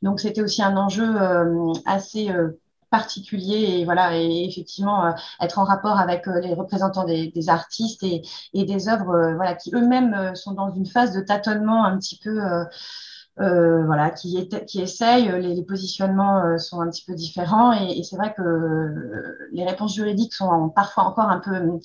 Donc, 0.01 0.19
c'était 0.19 0.41
aussi 0.41 0.63
un 0.63 0.75
enjeu 0.75 1.21
euh, 1.21 1.71
assez 1.85 2.31
euh, 2.31 2.59
particulier 2.89 3.79
et 3.79 3.85
voilà 3.85 4.15
et 4.15 4.45
effectivement 4.45 5.15
être 5.41 5.57
en 5.57 5.63
rapport 5.63 5.97
avec 5.97 6.27
les 6.27 6.53
représentants 6.53 7.05
des, 7.05 7.49
artistes 7.49 8.03
et, 8.03 8.21
des 8.53 8.87
œuvres 8.87 9.33
voilà 9.33 9.55
qui 9.55 9.73
eux-mêmes 9.73 10.35
sont 10.35 10.51
dans 10.51 10.69
une 10.69 10.85
phase 10.85 11.11
de 11.11 11.21
tâtonnement 11.21 11.85
un 11.85 11.97
petit 11.97 12.19
peu 12.23 12.39
voilà, 13.37 14.11
qui, 14.11 14.37
est, 14.37 14.65
qui 14.65 14.81
essayent, 14.81 15.31
les, 15.41 15.63
positionnements 15.63 16.57
sont 16.57 16.81
un 16.81 16.89
petit 16.89 17.03
peu 17.05 17.15
différents. 17.15 17.73
Et, 17.73 17.99
et 17.99 18.03
c'est 18.03 18.15
vrai 18.15 18.33
que 18.35 18.41
les 19.51 19.65
réponses 19.65 19.95
juridiques 19.95 20.33
sont 20.33 20.69
parfois 20.69 21.05
encore 21.05 21.29
un 21.29 21.39
peu 21.39 21.79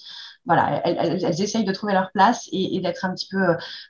elles, 0.49 1.41
essayent 1.41 1.65
de 1.65 1.73
trouver 1.73 1.93
leur 1.93 2.11
place 2.13 2.49
et, 2.53 2.81
d'être 2.81 3.05
un 3.05 3.13
petit 3.13 3.29
peu 3.29 3.39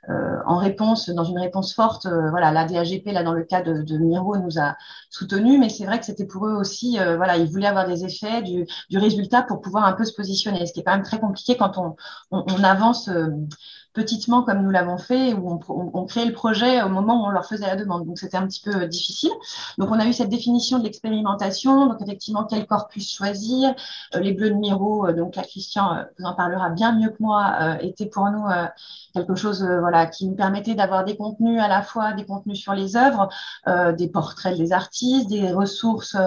euh, 0.09 0.37
en 0.45 0.57
réponse, 0.57 1.09
dans 1.09 1.23
une 1.23 1.39
réponse 1.39 1.73
forte. 1.73 2.05
Euh, 2.05 2.29
voilà, 2.29 2.51
la 2.51 2.65
DAGP, 2.65 3.07
là, 3.07 3.23
dans 3.23 3.33
le 3.33 3.43
cas 3.43 3.61
de, 3.61 3.97
Miro, 3.97 4.37
nous 4.37 4.59
a 4.59 4.75
soutenus, 5.09 5.59
mais 5.59 5.69
c'est 5.69 5.85
vrai 5.85 5.99
que 5.99 6.05
c'était 6.05 6.25
pour 6.25 6.47
eux 6.47 6.53
aussi, 6.53 6.99
euh, 6.99 7.17
voilà, 7.17 7.37
ils 7.37 7.49
voulaient 7.49 7.67
avoir 7.67 7.87
des 7.87 8.05
effets 8.05 8.41
du, 8.41 8.65
résultat 8.93 9.43
pour 9.43 9.61
pouvoir 9.61 9.85
un 9.85 9.93
peu 9.93 10.03
se 10.03 10.13
positionner, 10.13 10.65
ce 10.65 10.73
qui 10.73 10.81
est 10.81 10.83
quand 10.83 10.93
même 10.93 11.03
très 11.03 11.19
compliqué 11.19 11.55
quand 11.55 11.77
on, 11.77 11.95
on 12.31 12.63
avance 12.63 13.09
petitement 13.93 14.43
comme 14.43 14.61
nous 14.63 14.69
l'avons 14.69 14.97
fait, 14.97 15.33
où 15.33 15.49
on, 15.49 15.91
on, 15.93 16.05
créait 16.05 16.25
le 16.25 16.33
projet 16.33 16.81
au 16.81 16.89
moment 16.89 17.23
où 17.23 17.27
on 17.27 17.29
leur 17.31 17.45
faisait 17.45 17.65
la 17.65 17.75
demande. 17.75 18.05
Donc 18.05 18.17
c'était 18.17 18.37
un 18.37 18.47
petit 18.47 18.61
peu 18.61 18.83
euh, 18.83 18.87
difficile. 18.87 19.31
Donc 19.77 19.89
on 19.91 19.99
a 19.99 20.05
eu 20.05 20.13
cette 20.13 20.29
définition 20.29 20.79
de 20.79 20.83
l'expérimentation. 20.83 21.87
Donc 21.87 22.01
effectivement, 22.01 22.45
quel 22.45 22.65
corpus 22.65 23.11
choisir? 23.11 23.73
Euh, 24.15 24.19
Les 24.19 24.33
bleus 24.33 24.51
de 24.51 24.55
Miro, 24.55 25.07
euh, 25.07 25.13
donc 25.13 25.35
là 25.35 25.43
Christian 25.43 26.05
vous 26.17 26.25
en 26.25 26.33
parlera 26.49 26.69
bien 26.69 26.93
mieux 26.93 27.09
que 27.09 27.17
moi, 27.19 27.77
était 27.81 28.05
pour 28.05 28.29
nous 28.29 28.45
quelque 29.13 29.35
chose 29.35 29.63
voilà, 29.63 30.05
qui 30.05 30.27
nous 30.27 30.35
permettait 30.35 30.75
d'avoir 30.75 31.03
des 31.03 31.15
contenus 31.15 31.61
à 31.61 31.67
la 31.67 31.81
fois, 31.81 32.13
des 32.13 32.25
contenus 32.25 32.59
sur 32.59 32.73
les 32.73 32.95
œuvres, 32.95 33.29
des 33.97 34.07
portraits 34.07 34.57
des 34.57 34.73
artistes, 34.73 35.29
des 35.29 35.51
ressources 35.51 36.17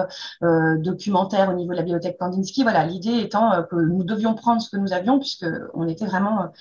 documentaires 0.41 1.49
au 1.49 1.53
niveau 1.53 1.71
de 1.71 1.77
la 1.77 1.83
bibliothèque 1.83 2.17
Kandinsky. 2.17 2.63
Voilà, 2.63 2.85
l'idée 2.85 3.19
étant 3.19 3.63
que 3.69 3.75
nous 3.75 4.03
devions 4.03 4.33
prendre 4.33 4.61
ce 4.61 4.69
que 4.69 4.77
nous 4.77 4.93
avions 4.93 5.19
puisque 5.19 5.45
on 5.73 5.87
était 5.87 6.05
vraiment 6.05 6.51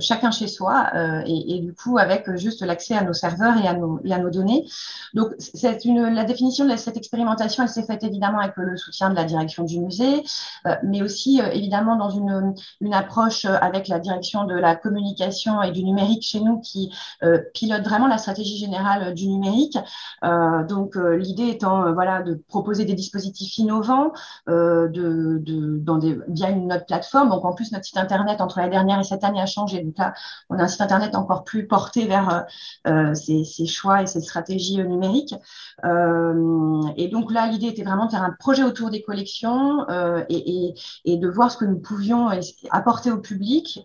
chacun 0.00 0.30
chez 0.30 0.48
soi 0.48 0.90
euh, 0.94 1.22
et, 1.26 1.60
du 1.60 1.74
coup 1.74 1.98
avec 1.98 2.34
juste 2.36 2.62
l'accès 2.62 2.94
à 2.94 3.02
nos 3.02 3.12
serveurs 3.12 3.56
et 3.56 3.66
à 3.66 3.74
nos, 3.74 4.00
et 4.04 4.12
à 4.12 4.18
nos 4.18 4.30
données. 4.30 4.66
Donc 5.14 5.32
c'est 5.38 5.84
une 5.84 6.14
la 6.14 6.24
définition 6.24 6.66
de 6.66 6.76
cette 6.76 6.96
expérimentation, 6.96 7.62
elle 7.62 7.68
s'est 7.68 7.84
faite 7.84 8.02
évidemment 8.04 8.38
avec 8.38 8.56
le 8.56 8.76
soutien 8.76 9.10
de 9.10 9.14
la 9.14 9.24
direction 9.24 9.64
du 9.64 9.80
musée, 9.80 10.22
euh, 10.66 10.74
mais 10.82 11.02
aussi 11.02 11.40
euh, 11.40 11.50
évidemment 11.52 11.96
dans 11.96 12.10
une, 12.10 12.54
une 12.80 12.94
approche 12.94 13.44
avec 13.44 13.88
la 13.88 13.98
direction 13.98 14.44
de 14.44 14.54
la 14.54 14.74
communication 14.76 15.62
et 15.62 15.70
du 15.70 15.84
numérique 15.84 16.22
chez 16.22 16.40
nous 16.40 16.60
qui 16.60 16.92
pilote 17.54 17.82
vraiment 17.82 18.06
la 18.06 18.18
stratégie 18.18 18.56
générale 18.56 19.14
du 19.14 19.28
numérique. 19.28 19.76
donc 20.22 20.96
l'idée 20.96 21.48
étant 21.48 21.92
voilà 21.92 22.22
de 22.22 22.34
proposer 22.48 22.84
des 22.84 22.94
dispositifs 22.94 23.58
innovants 23.58 24.12
de, 24.46 24.88
de, 25.42 25.78
dans 25.78 25.98
des, 25.98 26.18
via 26.28 26.50
une 26.50 26.68
notre 26.68 26.86
plateforme. 26.86 27.28
Donc 27.28 27.44
en 27.44 27.52
plus 27.52 27.72
notre 27.72 27.84
site 27.84 27.96
internet 27.96 28.40
entre 28.40 28.60
la 28.60 28.68
dernière 28.68 29.00
et 29.00 29.04
cette 29.04 29.24
année 29.24 29.40
a 29.40 29.46
changé. 29.46 29.82
Donc 29.82 29.98
là 29.98 30.14
on 30.48 30.58
a 30.58 30.62
un 30.62 30.68
site 30.68 30.80
internet 30.80 31.14
encore 31.14 31.44
plus 31.44 31.66
porté 31.66 32.06
vers 32.06 32.46
euh, 32.86 33.10
euh, 33.10 33.14
ces, 33.14 33.66
choix 33.66 34.02
et 34.02 34.06
ces 34.06 34.20
stratégies 34.20 34.80
euh, 34.80 34.84
numériques. 34.84 35.34
et 36.96 37.08
donc 37.08 37.32
là, 37.32 37.46
l'idée 37.46 37.68
était 37.68 37.82
vraiment 37.82 38.06
de 38.06 38.10
faire 38.10 38.22
un 38.22 38.34
projet 38.38 38.62
autour 38.62 38.90
des 38.90 39.02
collections 39.02 39.86
et, 40.28 40.74
de 41.06 41.28
voir 41.28 41.50
ce 41.50 41.56
que 41.56 41.64
nous 41.64 41.78
pouvions 41.78 42.30
apporter 42.70 43.10
au 43.10 43.18
public 43.18 43.84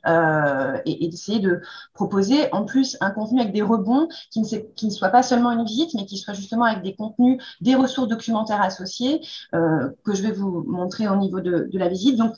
et, 0.85 1.07
d'essayer 1.09 1.39
de 1.39 1.61
proposer 1.93 2.51
en 2.53 2.65
plus 2.65 2.97
un 3.01 3.11
contenu 3.11 3.39
avec 3.39 3.53
des 3.53 3.61
rebonds 3.61 4.07
qui 4.31 4.41
ne, 4.41 4.57
qui 4.75 4.85
ne 4.87 4.91
soit 4.91 5.09
pas 5.09 5.23
seulement 5.23 5.51
une 5.51 5.65
visite, 5.65 5.93
mais 5.93 6.05
qui 6.05 6.17
soit 6.17 6.33
justement 6.33 6.65
avec 6.65 6.83
des 6.83 6.95
contenus, 6.95 7.41
des 7.61 7.75
ressources 7.75 8.07
documentaires 8.07 8.61
associées 8.61 9.21
que 9.51 10.13
je 10.13 10.21
vais 10.21 10.31
vous 10.31 10.63
montrer 10.67 11.07
au 11.07 11.15
niveau 11.15 11.39
de, 11.39 11.69
de 11.71 11.79
la 11.79 11.87
visite. 11.87 12.17
Donc, 12.17 12.33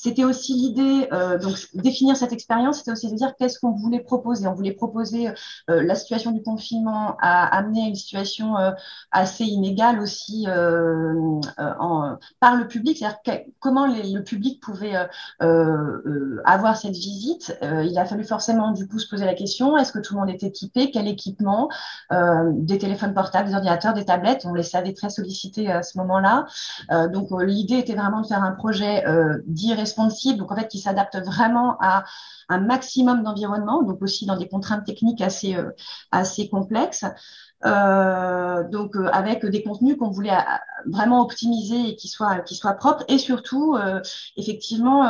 c'était 0.00 0.22
aussi 0.22 0.54
l'idée, 0.54 1.08
euh, 1.12 1.38
donc 1.38 1.56
définir 1.74 2.16
cette 2.16 2.32
expérience, 2.32 2.78
c'était 2.78 2.92
aussi 2.92 3.10
de 3.10 3.16
dire 3.16 3.34
qu'est-ce 3.36 3.58
qu'on 3.58 3.72
voulait 3.72 3.98
proposer. 3.98 4.46
On 4.46 4.54
voulait 4.54 4.72
proposer 4.72 5.28
euh, 5.28 5.82
la 5.82 5.96
situation 5.96 6.30
du 6.30 6.40
confinement 6.40 7.16
à 7.20 7.44
amener 7.56 7.82
à 7.82 7.88
une 7.88 7.96
situation 7.96 8.56
euh, 8.56 8.70
assez 9.10 9.42
inégale 9.42 9.98
aussi 9.98 10.46
par 10.46 12.56
le 12.56 12.68
public, 12.68 12.96
c'est-à-dire 12.96 13.42
comment 13.58 13.88
le 13.88 14.20
public 14.20 14.62
pouvait 14.62 14.94
avoir 16.44 16.76
cette 16.76 16.94
visite. 16.94 17.58
il 17.62 17.98
a 17.98 18.04
fallu 18.04 18.22
forcément 18.22 18.70
du 18.70 18.86
coup 18.86 19.00
se 19.00 19.08
poser 19.08 19.24
la 19.24 19.34
question 19.34 19.76
est-ce 19.76 19.92
que 19.92 19.98
tout 19.98 20.14
le 20.14 20.20
monde 20.20 20.30
était 20.30 20.46
équipé, 20.46 20.92
quel 20.92 21.08
équipement, 21.08 21.68
des 22.10 22.78
téléphones 22.78 23.14
portables, 23.14 23.48
des 23.48 23.54
ordinateurs, 23.54 23.94
des 23.94 24.04
tablettes? 24.04 24.44
On 24.44 24.54
les 24.54 24.62
savait 24.62 24.92
très 24.92 25.10
sollicités 25.10 25.70
à 25.70 25.82
ce 25.82 25.98
moment-là. 25.98 26.46
donc 27.08 27.28
l'idée 27.42 27.78
était 27.78 27.94
vraiment 27.94 28.20
de 28.20 28.26
faire 28.26 28.44
un 28.44 28.52
projet 28.52 29.02
donc 29.94 30.52
en 30.52 30.56
fait 30.56 30.68
qui 30.68 30.78
s'adapte 30.78 31.16
vraiment 31.18 31.76
à 31.80 32.04
un 32.48 32.60
maximum 32.60 33.22
d'environnement, 33.22 33.82
donc 33.82 34.00
aussi 34.02 34.26
dans 34.26 34.36
des 34.36 34.48
contraintes 34.48 34.84
techniques 34.84 35.20
assez, 35.20 35.54
euh, 35.54 35.70
assez 36.10 36.48
complexes. 36.48 37.04
Euh, 37.66 38.62
donc 38.68 38.94
euh, 38.94 39.08
avec 39.12 39.44
des 39.44 39.64
contenus 39.64 39.96
qu'on 39.98 40.10
voulait 40.10 40.36
vraiment 40.86 41.22
optimisé 41.22 41.88
et 41.88 41.96
qui 41.96 42.06
soit, 42.06 42.38
qui 42.40 42.54
soit 42.54 42.74
propre. 42.74 43.04
Et 43.08 43.18
surtout, 43.18 43.76
effectivement, 44.36 45.08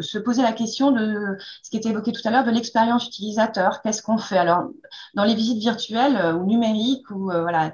se 0.00 0.18
poser 0.18 0.42
la 0.42 0.52
question 0.52 0.90
de 0.90 1.36
ce 1.62 1.70
qui 1.70 1.76
était 1.76 1.90
évoqué 1.90 2.12
tout 2.12 2.20
à 2.24 2.30
l'heure, 2.30 2.44
de 2.44 2.50
l'expérience 2.50 3.06
utilisateur. 3.06 3.80
Qu'est-ce 3.82 4.02
qu'on 4.02 4.18
fait? 4.18 4.36
Alors, 4.36 4.68
dans 5.14 5.24
les 5.24 5.34
visites 5.34 5.58
virtuelles 5.58 6.34
ou 6.34 6.44
numériques, 6.44 7.08
ou 7.10 7.30
voilà, 7.30 7.72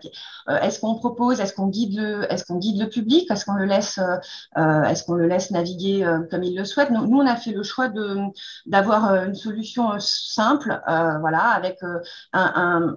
est-ce 0.62 0.78
qu'on 0.78 0.94
propose, 0.94 1.40
est-ce 1.40 1.54
qu'on 1.54 1.68
guide 1.68 1.98
le, 1.98 2.30
est-ce 2.30 2.44
qu'on 2.44 2.56
guide 2.56 2.80
le 2.80 2.88
public, 2.88 3.30
est-ce 3.30 3.46
qu'on 3.46 3.54
le 3.54 3.64
laisse, 3.64 3.98
est-ce 4.56 5.04
qu'on 5.04 5.14
le 5.14 5.26
laisse 5.26 5.50
naviguer 5.50 6.06
comme 6.30 6.42
il 6.42 6.56
le 6.56 6.66
souhaite? 6.66 6.90
Nous, 6.90 7.06
nous, 7.06 7.18
on 7.18 7.26
a 7.26 7.36
fait 7.36 7.52
le 7.52 7.62
choix 7.62 7.88
de 7.88 8.18
d'avoir 8.66 9.14
une 9.24 9.34
solution 9.34 9.98
simple, 9.98 10.80
voilà, 10.86 11.48
avec 11.48 11.78
un, 12.34 12.94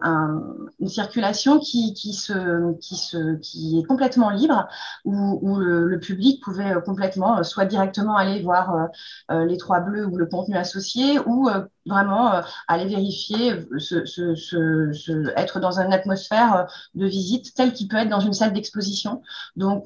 une 0.80 0.90
circulation 0.90 1.60
qui, 1.60 1.94
qui, 1.94 2.14
se, 2.14 2.74
qui, 2.80 2.96
se, 2.96 3.36
qui 3.38 3.80
est 3.80 3.84
complètement 3.84 4.30
libre, 4.30 4.68
où, 5.06 5.40
où 5.42 5.58
le, 5.58 6.00
public 6.00 6.44
pouvait 6.44 6.74
complètement 6.86 7.44
soit 7.44 7.66
directement 7.66 8.18
aller 8.18 8.42
voir 8.42 8.90
les 9.30 9.58
trois 9.58 9.80
bleus 9.80 10.06
ou 10.06 10.18
le 10.18 10.26
contenu 10.26 10.58
associé, 10.58 11.20
ou 11.20 11.50
vraiment 11.86 12.42
aller 12.68 12.86
vérifier, 12.86 13.66
se, 13.78 15.38
être 15.38 15.60
dans 15.60 15.80
une 15.80 15.94
atmosphère 15.94 16.68
de 16.96 17.06
visite 17.06 17.54
telle 17.54 17.74
qu'il 17.74 17.88
peut 17.88 17.98
être 17.98 18.10
dans 18.10 18.20
une 18.20 18.34
salle 18.34 18.54
d'exposition. 18.54 19.22
Donc, 19.56 19.86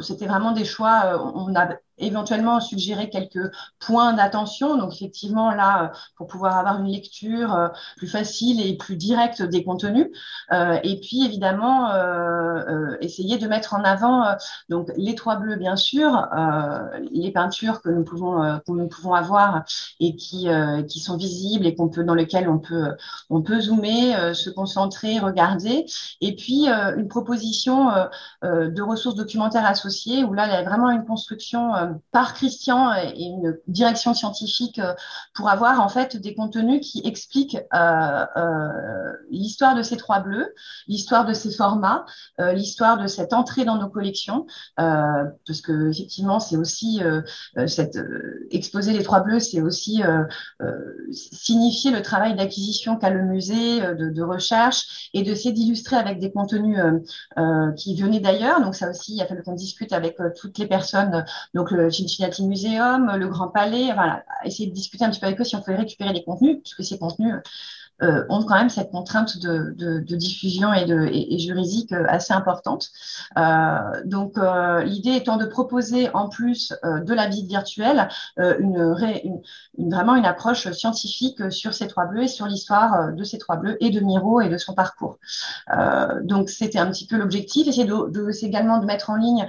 c'était 0.00 0.26
vraiment 0.26 0.52
des 0.52 0.64
choix. 0.64 1.32
On 1.34 1.54
a 1.56 1.76
éventuellement 2.02 2.60
suggérer 2.60 3.08
quelques 3.08 3.50
points 3.78 4.12
d'attention. 4.12 4.76
Donc 4.76 4.94
effectivement, 4.94 5.50
là, 5.50 5.84
euh, 5.84 5.88
pour 6.16 6.26
pouvoir 6.26 6.58
avoir 6.58 6.80
une 6.80 6.90
lecture 6.90 7.54
euh, 7.54 7.68
plus 7.96 8.08
facile 8.08 8.64
et 8.66 8.76
plus 8.76 8.96
directe 8.96 9.42
des 9.42 9.64
contenus. 9.64 10.08
Euh, 10.52 10.78
et 10.82 10.98
puis 11.00 11.24
évidemment, 11.24 11.90
essayer 13.00 13.38
de 13.38 13.46
mettre 13.46 13.74
en 13.74 13.84
avant 13.84 14.24
donc 14.68 14.90
les 14.96 15.14
trois 15.14 15.36
bleus, 15.36 15.56
bien 15.56 15.76
sûr, 15.76 16.28
les 17.12 17.30
peintures 17.30 17.82
que 17.82 17.88
nous 17.88 18.04
pouvons 18.04 18.60
que 18.66 18.72
nous 18.72 18.88
pouvons 18.88 19.14
avoir 19.14 19.64
et 20.00 20.16
qui 20.16 20.48
qui 20.88 21.00
sont 21.00 21.16
visibles 21.16 21.66
et 21.66 21.74
qu'on 21.74 21.88
peut 21.88 22.04
dans 22.04 22.14
lesquelles 22.14 22.48
on 22.48 22.58
peut 22.58 22.96
on 23.30 23.42
peut 23.42 23.60
zoomer, 23.60 24.34
se 24.34 24.50
concentrer, 24.50 25.18
regarder. 25.18 25.86
Et 26.20 26.34
puis 26.34 26.66
une 26.68 27.08
proposition 27.08 27.90
de 28.42 28.82
ressources 28.82 29.16
documentaires 29.16 29.66
associées 29.66 30.24
où 30.24 30.32
là, 30.34 30.46
il 30.46 30.52
y 30.52 30.56
a 30.56 30.62
vraiment 30.62 30.90
une 30.90 31.04
construction 31.04 31.91
par 32.10 32.34
Christian 32.34 32.94
et 32.94 33.22
une 33.22 33.58
direction 33.66 34.14
scientifique 34.14 34.78
euh, 34.78 34.94
pour 35.34 35.48
avoir 35.48 35.80
en 35.80 35.88
fait 35.88 36.16
des 36.16 36.34
contenus 36.34 36.80
qui 36.82 37.02
expliquent 37.04 37.58
euh, 37.74 38.26
euh, 38.36 39.12
l'histoire 39.30 39.74
de 39.74 39.82
ces 39.82 39.96
trois 39.96 40.20
bleus, 40.20 40.54
l'histoire 40.88 41.24
de 41.24 41.32
ces 41.32 41.50
formats, 41.50 42.04
l'histoire 42.38 42.98
de 42.98 43.06
cette 43.06 43.32
entrée 43.32 43.64
dans 43.64 43.76
nos 43.76 43.88
collections, 43.88 44.46
parce 44.76 45.60
que 45.62 45.90
effectivement 45.90 46.40
c'est 46.40 46.56
aussi 46.56 47.00
cette 47.66 47.98
exposer 48.50 48.92
les 48.92 49.02
trois 49.02 49.20
bleus, 49.20 49.40
c'est 49.40 49.60
aussi 49.60 50.02
signifier 51.10 51.90
le 51.90 52.02
travail 52.02 52.34
d'acquisition 52.34 52.96
qu'a 52.96 53.10
le 53.10 53.22
musée, 53.22 53.80
de, 53.80 54.22
recherche 54.22 55.10
et 55.14 55.22
d'essayer 55.22 55.52
d'illustrer 55.52 55.96
avec 55.96 56.18
des 56.18 56.32
contenus 56.32 56.78
qui 57.76 57.96
venaient 57.96 58.20
d'ailleurs. 58.20 58.60
Donc 58.60 58.74
ça 58.74 58.90
aussi, 58.90 59.14
il 59.14 59.22
a 59.22 59.26
fallu 59.26 59.42
qu'on 59.42 59.54
discute 59.54 59.92
avec 59.92 60.16
toutes 60.36 60.58
les 60.58 60.66
personnes, 60.66 61.24
le 61.72 61.90
Cincinnati 61.90 62.44
Museum, 62.46 63.10
le 63.16 63.28
Grand 63.28 63.48
Palais, 63.48 63.92
voilà, 63.92 64.24
essayer 64.44 64.68
de 64.68 64.74
discuter 64.74 65.04
un 65.04 65.10
petit 65.10 65.20
peu 65.20 65.26
avec 65.26 65.40
eux 65.40 65.44
si 65.44 65.56
on 65.56 65.60
pouvait 65.60 65.76
récupérer 65.76 66.12
des 66.12 66.22
contenus, 66.24 66.58
puisque 66.62 66.84
ces 66.84 66.98
contenus 66.98 67.34
euh, 68.02 68.24
ont 68.28 68.42
quand 68.42 68.56
même 68.56 68.70
cette 68.70 68.90
contrainte 68.90 69.38
de, 69.38 70.00
diffusion 70.00 70.72
et, 70.72 70.86
de, 70.86 71.06
juridique 71.38 71.92
euh, 71.92 72.04
assez 72.08 72.32
importante. 72.32 72.88
Euh, 73.38 74.02
donc, 74.04 74.34
l'idée 74.84 75.12
étant 75.12 75.36
de 75.36 75.46
proposer 75.46 76.10
en 76.14 76.28
plus 76.28 76.74
de 76.82 77.14
la 77.14 77.28
visite 77.28 77.48
virtuelle 77.48 78.08
une, 78.36 78.94
vraiment 79.78 80.16
une 80.16 80.24
approche 80.24 80.70
scientifique 80.72 81.50
sur 81.52 81.74
ces 81.74 81.86
trois 81.86 82.06
bleus 82.06 82.24
et 82.24 82.28
sur 82.28 82.46
l'histoire 82.46 83.12
de 83.12 83.24
ces 83.24 83.38
trois 83.38 83.56
bleus 83.56 83.76
et 83.80 83.90
de 83.90 84.00
Miro 84.00 84.40
et 84.40 84.48
de 84.48 84.56
son 84.56 84.74
parcours. 84.74 85.18
donc, 86.22 86.48
c'était 86.48 86.78
un 86.78 86.90
petit 86.90 87.06
peu 87.06 87.16
l'objectif. 87.16 87.68
Essayer 87.68 87.86
également 88.42 88.78
de 88.78 88.86
mettre 88.86 89.10
en 89.10 89.16
ligne 89.16 89.46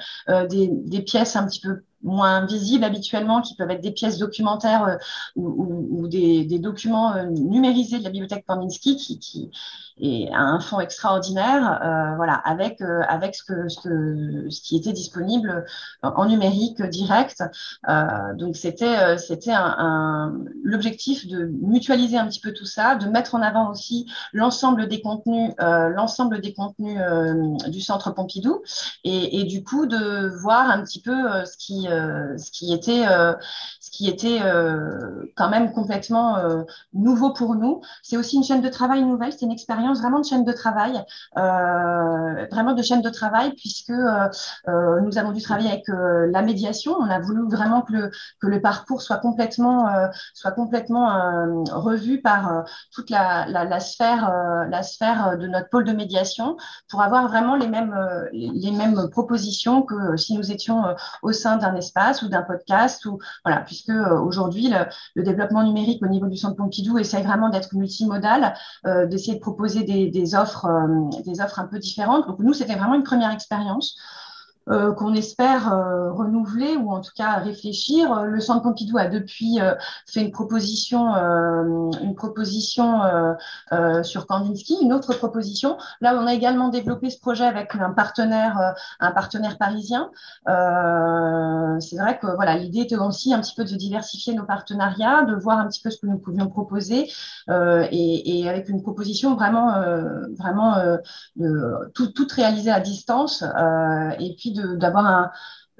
des, 0.49 0.69
des 0.69 1.01
pièces 1.01 1.35
un 1.35 1.47
petit 1.47 1.61
peu 1.61 1.83
moins 2.03 2.45
visibles 2.45 2.83
habituellement, 2.83 3.41
qui 3.41 3.55
peuvent 3.55 3.71
être 3.71 3.81
des 3.81 3.91
pièces 3.91 4.17
documentaires 4.17 4.83
euh, 4.83 4.97
ou, 5.35 6.07
des, 6.07 6.59
documents 6.59 7.15
euh, 7.15 7.25
numérisés 7.25 7.99
de 7.99 8.03
la 8.03 8.09
bibliothèque 8.09 8.45
Kandinsky 8.45 8.97
qui, 8.97 9.19
qui, 9.19 9.49
et 9.97 10.29
un 10.33 10.59
fonds 10.59 10.79
extraordinaire, 10.79 11.79
euh, 11.83 12.15
voilà, 12.15 12.33
avec 12.33 12.81
avec 12.81 13.35
ce 13.35 13.43
que, 13.43 13.69
ce 13.69 14.61
qui 14.61 14.75
était 14.75 14.91
disponible 14.91 15.65
en 16.01 16.25
numérique 16.25 16.81
direct. 16.81 17.43
Donc 18.35 18.55
c'était 18.55 19.17
c'était 19.17 19.53
l'objectif 20.63 21.27
de 21.27 21.45
mutualiser 21.61 22.17
un 22.17 22.27
petit 22.27 22.39
peu 22.39 22.53
tout 22.53 22.65
ça, 22.65 22.95
de 22.95 23.07
mettre 23.07 23.35
en 23.35 23.41
avant 23.41 23.69
aussi 23.69 24.11
l'ensemble 24.33 24.87
des 24.87 25.01
contenus, 25.01 25.53
l'ensemble 25.59 26.41
des 26.41 26.53
contenus 26.53 26.99
du 27.67 27.81
Centre 27.81 28.11
Pompidou, 28.11 28.63
et, 29.03 29.43
du 29.43 29.63
coup 29.63 29.85
de 29.85 30.29
voir 30.41 30.69
un 30.69 30.81
petit 30.83 31.01
peu 31.01 31.45
ce 31.45 31.55
qui 31.57 31.87
ce 32.37 32.51
qui 32.51 32.73
était 32.73 33.05
ce 33.79 33.91
qui 33.91 34.07
était 34.07 34.39
quand 35.35 35.49
même 35.49 35.71
complètement 35.73 36.37
nouveau 36.93 37.33
pour 37.33 37.55
nous. 37.55 37.81
C'est 38.01 38.17
aussi 38.17 38.37
une 38.37 38.43
chaîne 38.43 38.61
de 38.61 38.69
travail 38.69 39.03
nouvelle, 39.03 39.31
c'est 39.31 39.45
une 39.45 39.51
expérience 39.51 39.99
vraiment 39.99 40.19
de 40.19 40.25
chaîne 40.25 40.43
de 40.43 40.51
travail, 40.51 41.03
euh, 41.37 42.45
vraiment 42.51 42.73
de 42.73 42.81
chaîne 42.81 43.01
de 43.01 43.09
travail, 43.09 43.53
puisque 43.53 43.89
euh, 43.89 44.27
euh, 44.67 45.01
nous 45.01 45.17
avons 45.17 45.31
dû 45.31 45.41
travailler 45.41 45.69
avec 45.69 45.87
la 45.87 46.41
médiation. 46.41 46.95
On 46.99 47.09
a 47.09 47.19
voulu 47.19 47.47
vraiment 47.49 47.81
que 47.81 48.11
le, 48.41 48.61
parcours 48.61 49.01
soit 49.01 49.17
complètement, 49.17 49.89
soit 50.33 50.51
complètement 50.51 51.09
revu 51.71 52.21
par 52.21 52.63
toute 52.93 53.09
la, 53.09 53.45
la, 53.47 53.65
la 53.65 53.79
sphère, 53.79 54.31
la 54.69 54.83
sphère 54.83 55.37
de 55.37 55.47
notre 55.47 55.69
pôle 55.69 55.83
de 55.83 55.91
médiation 55.91 56.55
pour 56.89 57.01
avoir 57.01 57.27
vraiment 57.27 57.55
les 57.55 57.67
mêmes, 57.67 57.95
les 58.31 58.71
mêmes 58.71 59.09
propositions 59.11 59.81
que 59.81 60.15
si 60.17 60.37
nous 60.37 60.51
étions 60.51 60.83
au 61.21 61.31
sein 61.31 61.57
d'un 61.57 61.75
ou 62.23 62.27
d'un 62.27 62.41
podcast 62.41 63.05
ou 63.05 63.19
voilà, 63.43 63.61
puisque 63.61 63.89
aujourd'hui 63.89 64.73
le, 65.15 65.23
développement 65.23 65.63
numérique 65.63 66.03
au 66.03 66.07
niveau 66.07 66.27
du 66.27 66.37
centre 66.37 66.55
Pompidou 66.55 66.97
essaie 66.97 67.21
vraiment 67.21 67.49
d'être 67.49 67.73
multimodal, 67.73 68.53
d'essayer 69.09 69.35
de 69.35 69.39
proposer 69.39 69.83
des, 69.83 70.35
offres, 70.35 70.65
euh, 70.65 71.21
des 71.25 71.41
offres 71.41 71.59
un 71.59 71.67
peu 71.67 71.79
différentes. 71.79 72.27
Donc 72.27 72.39
nous, 72.39 72.53
c'était 72.53 72.75
vraiment 72.75 72.95
une 72.95 73.03
première 73.03 73.31
expérience. 73.31 73.97
Euh, 74.69 74.93
qu'on 74.93 75.13
espère 75.13 75.73
euh, 75.73 76.13
renouveler 76.13 76.77
ou 76.77 76.89
en 76.89 77.01
tout 77.01 77.11
cas 77.17 77.35
réfléchir. 77.35 78.23
Le 78.23 78.39
Centre 78.39 78.63
Pompidou 78.63 78.97
a 78.97 79.07
depuis 79.07 79.59
euh, 79.59 79.75
fait 80.07 80.21
une 80.21 80.31
proposition, 80.31 81.13
une 81.13 82.15
proposition 82.15 83.01
sur 84.03 84.25
Kandinsky, 84.27 84.77
une 84.81 84.93
autre 84.93 85.13
proposition. 85.15 85.77
Là, 85.99 86.15
on 86.15 86.25
a 86.27 86.33
également 86.33 86.69
développé 86.69 87.09
ce 87.09 87.19
projet 87.19 87.45
avec 87.45 87.75
un 87.75 87.91
partenaire, 87.91 88.75
un 88.99 89.11
partenaire 89.11 89.57
parisien. 89.57 90.11
C'est 90.45 91.97
vrai 91.97 92.19
que 92.19 92.33
voilà, 92.35 92.55
l'idée 92.57 92.81
était 92.81 92.95
aussi 92.95 93.33
un 93.33 93.41
petit 93.41 93.55
peu 93.55 93.65
de 93.65 93.75
diversifier 93.75 94.33
nos 94.33 94.45
partenariats, 94.45 95.23
de 95.23 95.35
voir 95.35 95.59
un 95.59 95.67
petit 95.67 95.81
peu 95.81 95.89
ce 95.89 95.97
que 95.97 96.07
nous 96.07 96.19
pouvions 96.19 96.47
proposer 96.47 97.09
et, 97.49 98.45
avec 98.47 98.69
une 98.69 98.81
proposition 98.81 99.35
vraiment, 99.35 99.73
vraiment 100.37 100.75
tout, 101.93 102.07
toute 102.07 102.31
réalisée 102.31 102.71
à 102.71 102.79
distance 102.79 103.43
et 104.19 104.35
puis 104.37 104.52
d'avoir 104.53 105.05
un 105.05 105.31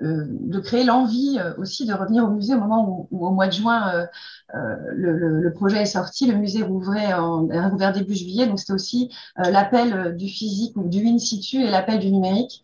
euh, 0.02 0.26
de 0.28 0.60
créer 0.60 0.84
l'envie 0.84 1.38
euh, 1.40 1.54
aussi 1.60 1.86
de 1.86 1.94
revenir 1.94 2.24
au 2.24 2.32
musée 2.32 2.56
au 2.56 2.60
moment 2.60 3.08
où, 3.12 3.26
au 3.26 3.30
mois 3.30 3.46
de 3.48 3.54
juin 3.54 3.94
euh, 3.94 4.76
le, 4.92 5.40
le, 5.40 5.54
projet 5.54 5.84
est 5.84 5.86
sorti, 5.86 6.26
le 6.26 6.36
musée 6.36 6.64
rouvrait 6.64 7.14
en 7.14 7.48
rouvert 7.70 7.94
début 7.94 8.16
juillet, 8.16 8.48
donc 8.48 8.60
c'était 8.60 8.74
aussi 8.74 9.12
l'appel 9.38 10.18
du 10.18 10.28
physique 10.28 10.76
ou 10.78 10.90
du 10.90 11.06
in 11.06 11.20
situ 11.20 11.62
et 11.62 11.70
l'appel 11.70 12.00
du 12.00 12.12
numérique 12.12 12.64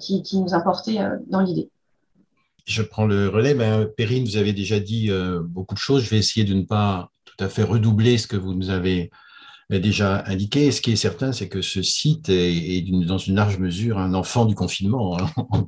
qui, 0.00 0.22
qui, 0.22 0.38
nous 0.38 0.52
importait 0.52 0.98
dans 1.28 1.40
l'idée. 1.40 1.70
Je 2.66 2.82
prends 2.82 3.06
le 3.06 3.28
relais. 3.28 3.54
Ben, 3.54 3.86
Perrine, 3.96 4.24
vous 4.24 4.36
avez 4.36 4.52
déjà 4.52 4.80
dit 4.80 5.10
beaucoup 5.42 5.74
de 5.74 5.80
choses. 5.80 6.04
Je 6.04 6.10
vais 6.10 6.18
essayer 6.18 6.44
de 6.44 6.54
ne 6.54 6.64
pas 6.64 7.10
tout 7.24 7.42
à 7.42 7.48
fait 7.48 7.62
redoubler 7.62 8.18
ce 8.18 8.26
que 8.26 8.36
vous 8.36 8.54
nous 8.54 8.70
avez 8.70 9.10
déjà 9.78 10.24
indiqué. 10.26 10.72
Ce 10.72 10.80
qui 10.80 10.92
est 10.92 10.96
certain, 10.96 11.32
c'est 11.32 11.48
que 11.48 11.62
ce 11.62 11.82
site 11.82 12.28
est, 12.28 12.82
dans 13.06 13.18
une 13.18 13.36
large 13.36 13.58
mesure 13.58 13.98
un 13.98 14.14
enfant 14.14 14.44
du 14.44 14.54
confinement. 14.54 15.18
Hein. 15.18 15.30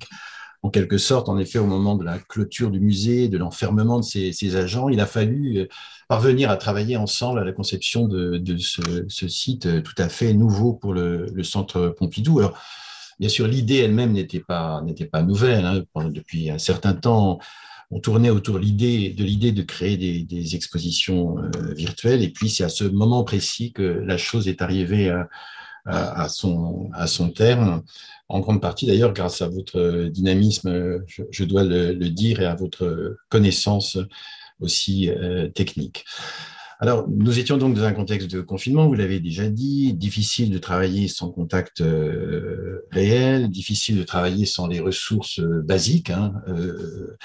En, 0.65 0.71
quelque 0.71 0.97
sorte, 0.97 1.29
en 1.29 1.39
effet, 1.39 1.59
au 1.59 1.67
moment 1.67 1.97
de 1.97 2.05
la 2.05 2.21
clôture 2.21 2.71
du 2.71 2.79
musée, 2.79 3.27
de 3.27 3.37
l'enfermement 3.37 3.99
de 3.99 4.05
ses, 4.05 4.55
agents, 4.55 4.89
il 4.89 5.01
a 5.01 5.07
fallu 5.07 5.59
euh, 5.59 5.67
parvenir 6.07 6.51
à 6.51 6.57
travailler 6.57 6.97
ensemble 6.97 7.41
à 7.41 7.45
la 7.45 7.51
conception 7.51 8.07
de, 8.07 8.41
ce, 8.59 9.27
site 9.27 9.67
euh, 9.67 9.81
tout 9.81 9.97
à 9.99 10.09
fait 10.09 10.35
nouveau 10.35 10.73
pour 10.73 10.95
le, 10.95 11.43
centre 11.43 11.89
Pompidou. 11.89 12.39
Alors, 12.39 12.57
bien 13.19 13.29
sûr, 13.29 13.49
l'idée 13.49 13.79
elle-même 13.79 14.13
n'était 14.13 14.39
pas, 14.39 14.81
pas 15.11 15.23
nouvelle. 15.25 15.65
Hein. 15.65 15.83
Depuis 16.11 16.49
un 16.49 16.59
certain 16.59 16.95
temps, 16.95 17.41
on 17.93 18.01
tournait 18.01 18.31
autour 18.31 18.59
de 18.59 18.65
l'idée 18.65 19.53
de 19.53 19.63
créer 19.63 19.97
des, 19.97 20.57
expositions 20.57 21.39
euh, 21.39 21.75
virtuelles. 21.75 22.23
Et 22.23 22.31
puis, 22.31 22.49
c'est 22.49 22.65
à 22.65 22.69
ce 22.69 22.85
moment 22.85 23.23
précis 23.23 23.73
que 23.73 23.83
la 23.83 24.17
chose 24.17 24.49
est 24.49 24.63
arrivée 24.63 25.15
à, 25.85 26.29
son, 26.29 26.91
terme, 27.35 27.83
en 28.29 28.41
grande 28.41 28.63
partie 28.63 28.87
d'ailleurs 28.87 29.13
grâce 29.13 29.43
à 29.43 29.49
votre 29.49 30.05
dynamisme, 30.07 31.03
je, 31.07 31.45
dois 31.45 31.65
le, 31.65 31.93
le, 31.93 32.09
dire, 32.09 32.41
et 32.41 32.47
à 32.47 32.55
votre 32.55 33.19
connaissance 33.29 33.99
aussi 34.61 35.11
technique. 35.55 36.05
Alors, 36.83 37.07
nous 37.09 37.39
étions 37.39 37.59
donc 37.59 37.77
dans 37.77 37.85
un 37.85 37.93
contexte 37.93 38.29
de 38.29 38.41
confinement, 38.41 38.89
vous 38.89 38.95
l'avez 38.95 39.21
déjà 39.21 39.49
dit, 39.49 39.95
difficile 39.95 40.51
de 40.51 40.59
travailler 40.59 41.07
sans 41.07 41.31
contact 41.31 41.81
euh, 41.81 42.85
réel, 42.91 43.51
difficile 43.51 43.99
de 43.99 44.03
travailler 44.03 44.47
sans 44.47 44.67
les 44.67 44.81
ressources 44.81 45.39
euh, 45.39 45.63
basiques, 45.63 46.11
hein, 46.11 46.35
euh, 46.49 47.17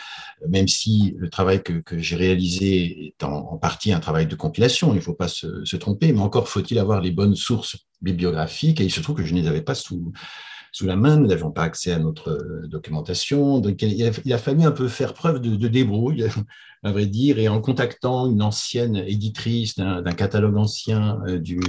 même 0.48 0.68
si 0.68 1.16
le 1.18 1.28
travail 1.32 1.64
que, 1.64 1.82
j'ai 1.98 2.16
réalisé 2.16 3.08
est 3.08 3.24
en, 3.24 3.58
partie 3.58 3.92
un 3.92 4.00
travail 4.00 4.28
de 4.28 4.36
compilation, 4.36 4.94
il 4.94 4.98
ne 4.98 5.02
faut 5.02 5.16
pas 5.16 5.28
se, 5.28 5.76
tromper, 5.78 6.14
mais 6.14 6.22
encore 6.22 6.50
faut-il 6.50 6.78
avoir 6.78 7.02
les 7.02 7.10
bonnes 7.10 7.36
sources 7.36 7.78
bibliographiques, 8.00 8.80
et 8.80 8.84
il 8.84 8.92
se 8.92 9.02
trouve 9.02 9.16
que 9.16 9.26
je 9.26 9.34
ne 9.34 9.42
les 9.42 9.48
avais 9.48 9.64
pas 9.64 9.74
sous, 9.74 10.14
sous 10.72 10.86
la 10.86 10.96
main, 10.96 11.18
nous 11.18 11.26
n'avions 11.26 11.50
pas 11.50 11.64
accès 11.64 11.92
à 11.94 11.98
notre 11.98 12.62
documentation, 12.68 13.58
donc 13.58 13.82
il 13.82 14.34
a, 14.34 14.38
fallu 14.38 14.62
un 14.62 14.72
peu 14.72 14.88
faire 14.88 15.16
preuve 15.16 15.42
de 15.42 15.68
débrouille 15.68 16.28
à 16.88 16.92
vrai 16.92 17.06
dire, 17.06 17.38
et 17.38 17.48
en 17.50 17.60
contactant 17.62 18.30
une 18.32 18.42
ancienne 18.42 18.96
éditrice 18.96 19.76
d'un 19.76 20.14
catalogue 20.14 20.58
ancien 20.58 21.20
euh, 21.28 21.38
du, 21.38 21.60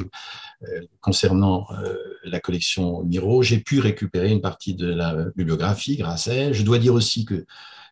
euh, 0.62 0.80
concernant 1.00 1.66
euh, 1.72 1.96
la 2.24 2.38
collection 2.38 3.02
Miro, 3.02 3.42
j'ai 3.42 3.58
pu 3.58 3.80
récupérer 3.80 4.30
une 4.30 4.40
partie 4.40 4.74
de 4.74 4.86
la 4.86 5.26
bibliographie 5.36 5.96
grâce 5.96 6.28
à 6.28 6.34
elle. 6.34 6.54
Je 6.54 6.62
dois 6.62 6.78
dire 6.78 6.94
aussi 6.94 7.24
que 7.24 7.44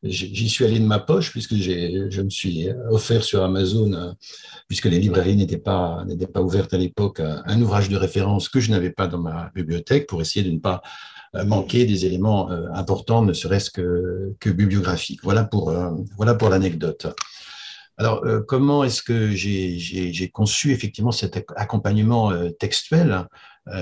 j'y 0.05 0.49
suis 0.49 0.65
allé 0.65 0.79
de 0.79 0.85
ma 0.85 1.01
poche 1.01 1.33
puisque 1.33 1.57
je 1.57 2.23
me 2.23 2.31
suis 2.31 2.69
offert 2.91 3.25
sur 3.25 3.43
Amazon, 3.43 4.15
puisque 4.69 4.85
les 4.85 5.01
librairies 5.01 5.37
n'étaient 5.37 5.57
pas, 5.57 6.05
pas 6.33 6.43
ouvertes 6.43 6.75
à 6.75 6.79
l'époque, 6.79 7.21
un 7.21 7.61
ouvrage 7.61 7.89
de 7.89 7.97
référence 7.97 8.49
que 8.49 8.61
je 8.61 8.71
n'avais 8.71 8.91
pas 8.91 9.09
dans 9.09 9.19
ma 9.19 9.51
bibliothèque 9.55 10.07
pour 10.07 10.21
essayer 10.21 10.45
de 10.45 10.53
ne 10.53 10.61
pas 10.61 10.83
manquer 11.35 11.85
des 11.87 12.07
éléments 12.07 12.51
euh, 12.51 12.69
importants, 12.73 13.23
ne 13.23 13.33
serait-ce 13.33 13.71
que, 13.71 14.35
que 14.41 14.51
bibliographiques. 14.51 15.21
Voilà 15.23 15.45
pour, 15.45 15.71
euh, 15.71 15.91
voilà 16.17 16.35
pour 16.35 16.49
l'anecdote. 16.49 17.07
Alors, 17.99 18.23
comment 18.47 18.85
est-ce 18.85 19.01
que 19.01 19.31
j'ai 19.31 20.31
conçu 20.31 20.71
effectivement 20.71 21.13
cet 21.13 21.43
accompagnement 21.57 22.31
textuel 22.59 23.27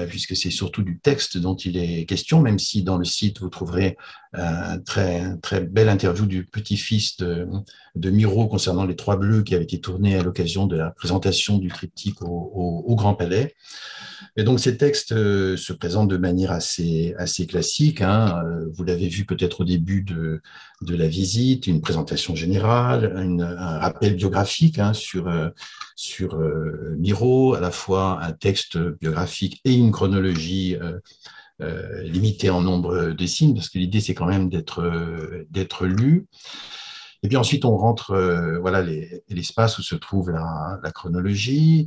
puisque 0.09 0.37
c'est 0.37 0.53
surtout 0.53 0.83
du 0.83 1.01
texte 1.01 1.37
dont 1.37 1.57
il 1.57 1.77
est 1.77 2.07
question, 2.07 2.41
même 2.41 2.61
si 2.61 2.85
dans 2.85 2.97
le 2.97 3.05
site 3.05 3.41
vous 3.41 3.49
trouverez 3.49 3.97
un 4.35 4.79
très, 4.79 5.37
très 5.39 5.61
belle 5.61 5.89
interview 5.89 6.27
du 6.27 6.45
petit-fils 6.45 7.17
de, 7.19 7.47
de, 7.95 8.11
Miro 8.11 8.47
concernant 8.47 8.85
les 8.85 8.97
Trois 8.97 9.17
Bleus 9.17 9.43
qui 9.43 9.55
avait 9.55 9.65
été 9.65 9.81
tourné 9.81 10.17
à 10.17 10.23
l'occasion 10.23 10.67
de 10.67 10.77
la 10.77 10.91
présentation 10.91 11.59
du 11.59 11.69
triptyque 11.69 12.23
au, 12.23 12.85
au 12.87 12.95
Grand 12.97 13.15
Palais. 13.15 13.55
Et 14.37 14.43
donc 14.43 14.59
ces 14.59 14.77
textes 14.77 15.13
euh, 15.13 15.57
se 15.57 15.73
présentent 15.73 16.09
de 16.09 16.17
manière 16.17 16.51
assez, 16.51 17.15
assez 17.19 17.47
classique. 17.47 18.01
Hein. 18.01 18.43
Euh, 18.45 18.69
vous 18.73 18.83
l'avez 18.83 19.09
vu 19.09 19.25
peut-être 19.25 19.61
au 19.61 19.65
début 19.65 20.03
de, 20.03 20.43
de 20.83 20.97
la 20.97 21.07
visite, 21.07 21.69
une 21.69 21.81
présentation 21.81 22.35
générale, 22.35 23.15
un 23.17 23.79
rappel 23.79 24.17
biographique 24.17 24.79
hein, 24.81 24.93
sur, 24.93 25.29
euh, 25.29 25.51
sur 25.95 26.39
Miro, 26.99 27.55
à 27.55 27.61
la 27.61 27.71
fois 27.71 28.21
un 28.23 28.33
texte 28.33 28.77
biographique 28.77 29.61
et 29.65 29.75
une 29.75 29.93
chronologie 29.93 30.77
limitée 31.61 32.51
en 32.51 32.61
nombre 32.61 33.13
de 33.13 33.27
signes, 33.27 33.55
parce 33.55 33.69
que 33.69 33.79
l'idée 33.79 34.01
c'est 34.01 34.15
quand 34.15 34.27
même 34.27 34.49
d'être 34.49 34.83
d'être 35.51 35.87
lu. 35.87 36.27
Et 37.23 37.29
puis 37.29 37.37
ensuite, 37.37 37.65
on 37.65 37.77
rentre, 37.77 38.15
voilà, 38.61 38.83
l'espace 39.29 39.79
où 39.79 39.83
se 39.83 39.95
trouve 39.95 40.31
la, 40.31 40.91
chronologie. 40.93 41.87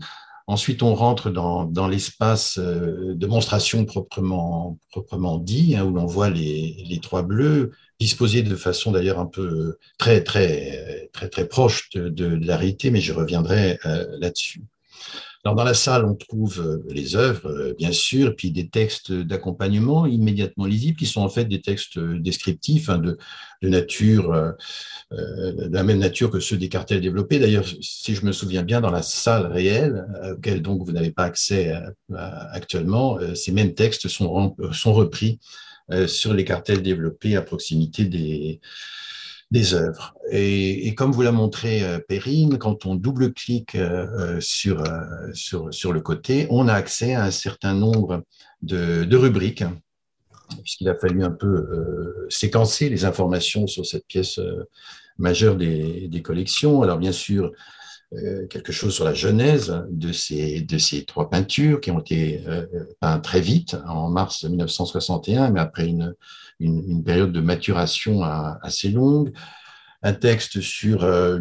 Ensuite, 0.49 0.81
on 0.81 0.95
rentre 0.95 1.30
dans, 1.30 1.65
dans 1.65 1.89
l'espace 1.89 2.57
euh, 2.57 3.14
de 3.15 3.27
monstration 3.27 3.84
proprement, 3.84 4.80
proprement 4.91 5.39
dit, 5.39 5.76
hein, 5.76 5.84
où 5.84 5.94
l'on 5.94 6.06
voit 6.06 6.30
les, 6.30 6.85
les, 6.88 6.99
trois 7.02 7.22
bleus 7.22 7.72
disposés 7.99 8.44
de 8.44 8.56
façon 8.56 8.94
d'ailleurs 8.94 9.19
un 9.19 9.26
peu 9.26 9.77
très, 9.98 10.23
très, 10.23 11.10
très, 11.11 11.27
très 11.27 11.48
proche 11.49 11.89
de, 11.89 12.07
de, 12.07 12.39
la 12.45 12.57
mais 12.57 13.02
je 13.02 13.11
reviendrai 13.11 13.77
euh, 13.85 14.06
là-dessus. 14.19 14.64
Alors, 15.43 15.55
dans 15.55 15.64
la 15.64 15.73
salle, 15.73 16.05
on 16.05 16.15
trouve 16.15 16.59
euh, 16.59 16.84
les 16.89 17.15
œuvres, 17.15 17.49
euh, 17.49 17.73
bien 17.77 17.91
sûr, 17.91 18.35
puis 18.35 18.51
des 18.51 18.69
textes 18.69 19.11
d'accompagnement 19.11 20.05
immédiatement 20.05 20.65
lisibles, 20.65 20.97
qui 20.97 21.05
sont 21.05 21.22
en 21.22 21.30
fait 21.30 21.45
des 21.45 21.61
textes 21.61 21.99
descriptifs 21.99 22.89
hein, 22.89 22.97
de, 22.97 23.18
nature, 23.61 24.34
euh, 24.34 24.51
de 25.11 25.73
la 25.73 25.84
même 25.84 25.99
nature 25.99 26.31
que 26.31 26.39
ceux 26.39 26.57
des 26.57 26.69
cartels 26.69 27.01
développés. 27.01 27.39
D'ailleurs, 27.39 27.65
si 27.81 28.15
je 28.15 28.26
me 28.26 28.31
souviens 28.31 28.64
bien, 28.64 28.81
dans 28.81 28.91
la 28.91 29.03
salle 29.03 29.47
réelle, 29.47 30.05
auquel 30.35 30.61
donc 30.61 30.84
vous 30.85 30.91
n'avez 30.91 31.11
pas 31.11 31.23
accès 31.23 31.73
actuellement, 32.51 33.18
ces 33.35 33.51
mêmes 33.51 33.73
textes 33.73 34.07
sont 34.07 34.55
repris 34.85 35.39
sur 36.07 36.34
les 36.34 36.45
cartels 36.45 36.81
développés 36.81 37.35
à 37.35 37.41
proximité 37.41 38.05
des, 38.05 38.59
des 39.52 39.74
œuvres. 39.74 40.14
Et, 40.32 40.94
comme 40.95 41.11
vous 41.11 41.22
l'a 41.22 41.32
montré 41.32 41.84
euh, 41.84 41.99
Perrine, 41.99 42.57
quand 42.57 42.86
on 42.86 42.95
double-clique 42.95 43.76
euh, 43.76 44.38
euh, 44.38 44.41
sur, 44.41 44.84
sur, 45.34 45.94
le 45.94 46.02
côté, 46.02 46.48
on 46.49 46.68
a 46.68 46.74
accès 46.74 47.14
à 47.14 47.24
un 47.24 47.32
certain 47.32 47.74
nombre 47.74 48.24
de, 48.61 49.06
de 49.06 49.18
rubriques, 49.18 49.64
puisqu'il 50.64 50.90
a 50.90 50.95
fallu 50.95 51.24
un 51.24 51.32
peu 51.32 52.28
séquencer 52.30 52.90
les 52.90 53.06
informations 53.06 53.68
sur 53.68 53.86
cette 53.86 54.06
pièce 54.07 54.40
majeure 55.18 55.56
des, 55.56 56.07
des 56.07 56.22
collections. 56.22 56.82
Alors 56.84 56.98
bien 56.98 57.11
sûr, 57.11 57.52
quelque 58.49 58.72
chose 58.72 58.95
sur 58.95 59.03
la 59.03 59.14
genèse 59.14 59.84
de 59.90 60.14
ces, 60.14 60.61
de 60.61 60.78
ces 60.78 61.03
trois 61.03 61.30
peintures 61.30 61.82
qui 61.82 61.91
ont 61.91 61.99
été 61.99 62.41
peintes 63.02 63.24
très 63.26 63.41
vite, 63.41 63.76
en 63.88 64.10
mars 64.10 64.45
1961, 64.45 65.52
mais 65.52 65.60
après 65.60 65.88
une, 65.88 66.15
une, 66.59 67.03
période 67.03 67.31
de 67.31 67.41
maturation 67.41 68.23
assez 68.23 68.89
longue, 68.89 69.31
un 70.03 70.13
texte 70.13 70.61
sur 70.61 71.03
euh, 71.03 71.39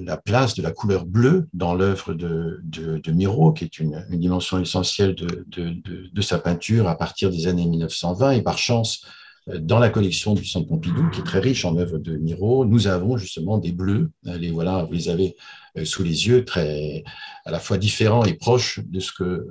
la, 0.00 0.16
place 0.16 0.54
de 0.54 0.62
la 0.62 0.72
couleur 0.72 1.04
bleue 1.04 1.48
dans 1.52 1.74
l'œuvre 1.74 2.14
de, 2.14 2.60
Miro, 3.08 3.52
qui 3.52 3.64
est 3.64 3.78
une, 3.78 4.04
dimension 4.10 4.58
essentielle 4.58 5.14
de, 5.14 6.22
sa 6.22 6.38
peinture 6.38 6.88
à 6.88 6.96
partir 6.96 7.30
des 7.30 7.46
années 7.46 7.66
1920. 7.66 8.32
Et 8.32 8.42
par 8.42 8.58
chance, 8.58 9.04
euh, 9.48 9.58
dans 9.58 9.78
la 9.78 9.90
collection 9.90 10.34
du 10.34 10.46
Centre 10.46 10.66
Pompidou, 10.66 11.10
qui 11.10 11.20
est 11.20 11.24
très 11.24 11.40
riche 11.40 11.64
en 11.66 11.76
œuvres 11.76 11.98
de 11.98 12.16
Miro, 12.16 12.64
nous 12.64 12.86
avons 12.86 13.18
justement 13.18 13.58
des 13.58 13.72
bleus. 13.72 14.10
Les 14.24 14.50
voilà, 14.50 14.84
vous 14.84 14.92
les 14.92 15.10
avez 15.10 15.36
euh, 15.76 15.84
sous 15.84 16.02
les 16.02 16.26
yeux, 16.26 16.44
très 16.46 17.04
à 17.44 17.50
la 17.50 17.60
fois 17.60 17.76
différents 17.76 18.24
et 18.24 18.34
proches 18.34 18.80
de 18.82 19.00
ce 19.00 19.12
que 19.12 19.46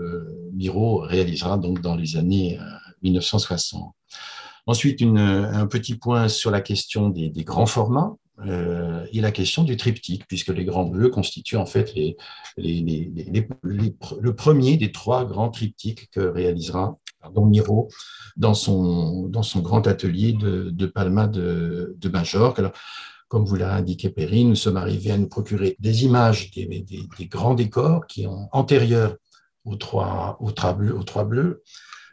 Miro 0.54 1.02
réalisera 1.02 1.60
donc 1.60 1.82
dans 1.82 1.96
les 1.96 2.18
années 2.18 2.60
1960. 3.04 3.94
Ensuite, 4.66 5.02
un 5.02 5.68
petit 5.68 5.96
point 5.96 6.30
sur 6.30 6.50
la 6.50 6.62
question 6.62 7.10
des, 7.10 7.32
grands 7.44 7.66
formats. 7.66 8.16
Euh, 8.48 9.06
et 9.12 9.22
la 9.22 9.32
question 9.32 9.64
du 9.64 9.78
triptyque, 9.78 10.26
puisque 10.28 10.48
les 10.50 10.66
grands 10.66 10.86
bleus 10.86 11.10
constituent 11.10 11.58
en 11.58 11.68
fait 11.68 11.94
le 12.58 14.32
premier 14.32 14.76
des 14.76 14.92
trois 14.92 15.24
grands 15.24 15.52
triptyques 15.52 16.10
que 16.10 16.20
réalisera 16.20 16.98
Miro 17.38 17.90
dans 18.36 18.56
son, 18.56 19.30
grand 19.58 19.86
atelier 19.88 20.34
de, 20.34 20.86
Palma 20.88 21.28
de, 21.28 22.10
Majorque. 22.12 22.62
Comme 23.28 23.46
vous 23.46 23.56
l'a 23.56 23.76
indiqué 23.76 24.10
Perrine, 24.10 24.50
nous 24.50 24.56
sommes 24.56 24.78
arrivés 24.78 25.12
à 25.12 25.18
nous 25.18 25.28
procurer 25.28 25.76
des 25.80 26.04
images 26.04 26.52
des, 26.52 27.08
grands 27.30 27.54
décors 27.54 28.08
qui 28.08 28.26
ont 28.26 28.50
antérieurs 28.52 29.16
aux 29.64 29.76
trois 29.76 30.38
bleus 31.24 31.64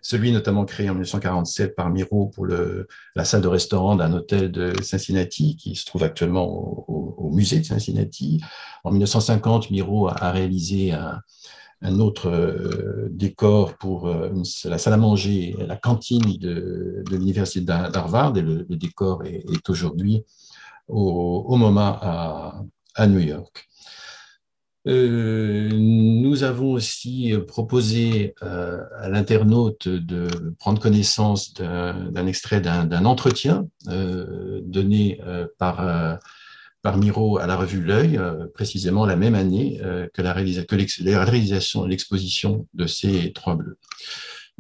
celui 0.02 0.32
notamment 0.32 0.64
créé 0.64 0.88
en 0.88 0.94
1947 0.94 1.74
par 1.74 1.90
Miro 1.90 2.26
pour 2.26 2.46
la 2.46 3.24
salle 3.24 3.42
de 3.42 3.48
restaurant 3.48 3.96
d'un 3.96 4.12
hôtel 4.12 4.50
de 4.50 4.72
Cincinnati 4.82 5.56
qui 5.56 5.74
se 5.74 5.84
trouve 5.84 6.04
actuellement 6.04 6.46
au, 6.46 7.30
musée 7.32 7.60
de 7.60 7.64
Cincinnati. 7.64 8.40
En 8.84 8.90
1950, 8.90 9.70
Miro 9.70 10.08
a, 10.08 10.32
réalisé 10.32 10.92
un, 10.92 11.98
autre 11.98 12.28
euh, 12.28 13.08
décor 13.10 13.74
pour 13.74 14.08
euh, 14.08 14.30
la 14.64 14.78
salle 14.78 14.94
à 14.94 14.96
manger, 14.96 15.56
la 15.58 15.76
cantine 15.76 16.36
de, 16.38 17.04
l'université 17.10 17.60
d'Harvard, 17.60 18.36
et 18.36 18.42
le, 18.42 18.64
décor 18.64 19.24
est, 19.24 19.70
aujourd'hui 19.70 20.24
au, 20.88 21.56
MoMA 21.56 22.64
à 22.96 23.06
New 23.06 23.20
York. 23.20 23.69
Euh, 24.86 25.68
nous 25.72 26.42
avons 26.42 26.72
aussi 26.72 27.34
proposé 27.46 28.34
euh, 28.42 28.82
à 28.98 29.10
l'internaute 29.10 29.88
de 29.88 30.28
prendre 30.58 30.80
connaissance 30.80 31.52
d'un 31.52 32.26
extrait 32.26 32.60
d'un 32.60 33.04
entretien 33.04 33.68
euh, 33.88 34.60
donné 34.64 35.20
par, 35.58 36.18
par 36.82 36.96
Miro 36.96 37.38
à 37.38 37.46
la 37.46 37.56
revue 37.56 37.82
L'œil, 37.82 38.18
précisément 38.54 39.04
la 39.04 39.16
même 39.16 39.34
année 39.34 39.80
que 40.14 40.22
la, 40.22 40.34
la 40.34 41.24
réalisation 41.24 41.84
de 41.84 41.88
l'exposition 41.88 42.66
de 42.74 42.86
ces 42.86 43.32
trois 43.32 43.56
bleus. 43.56 43.78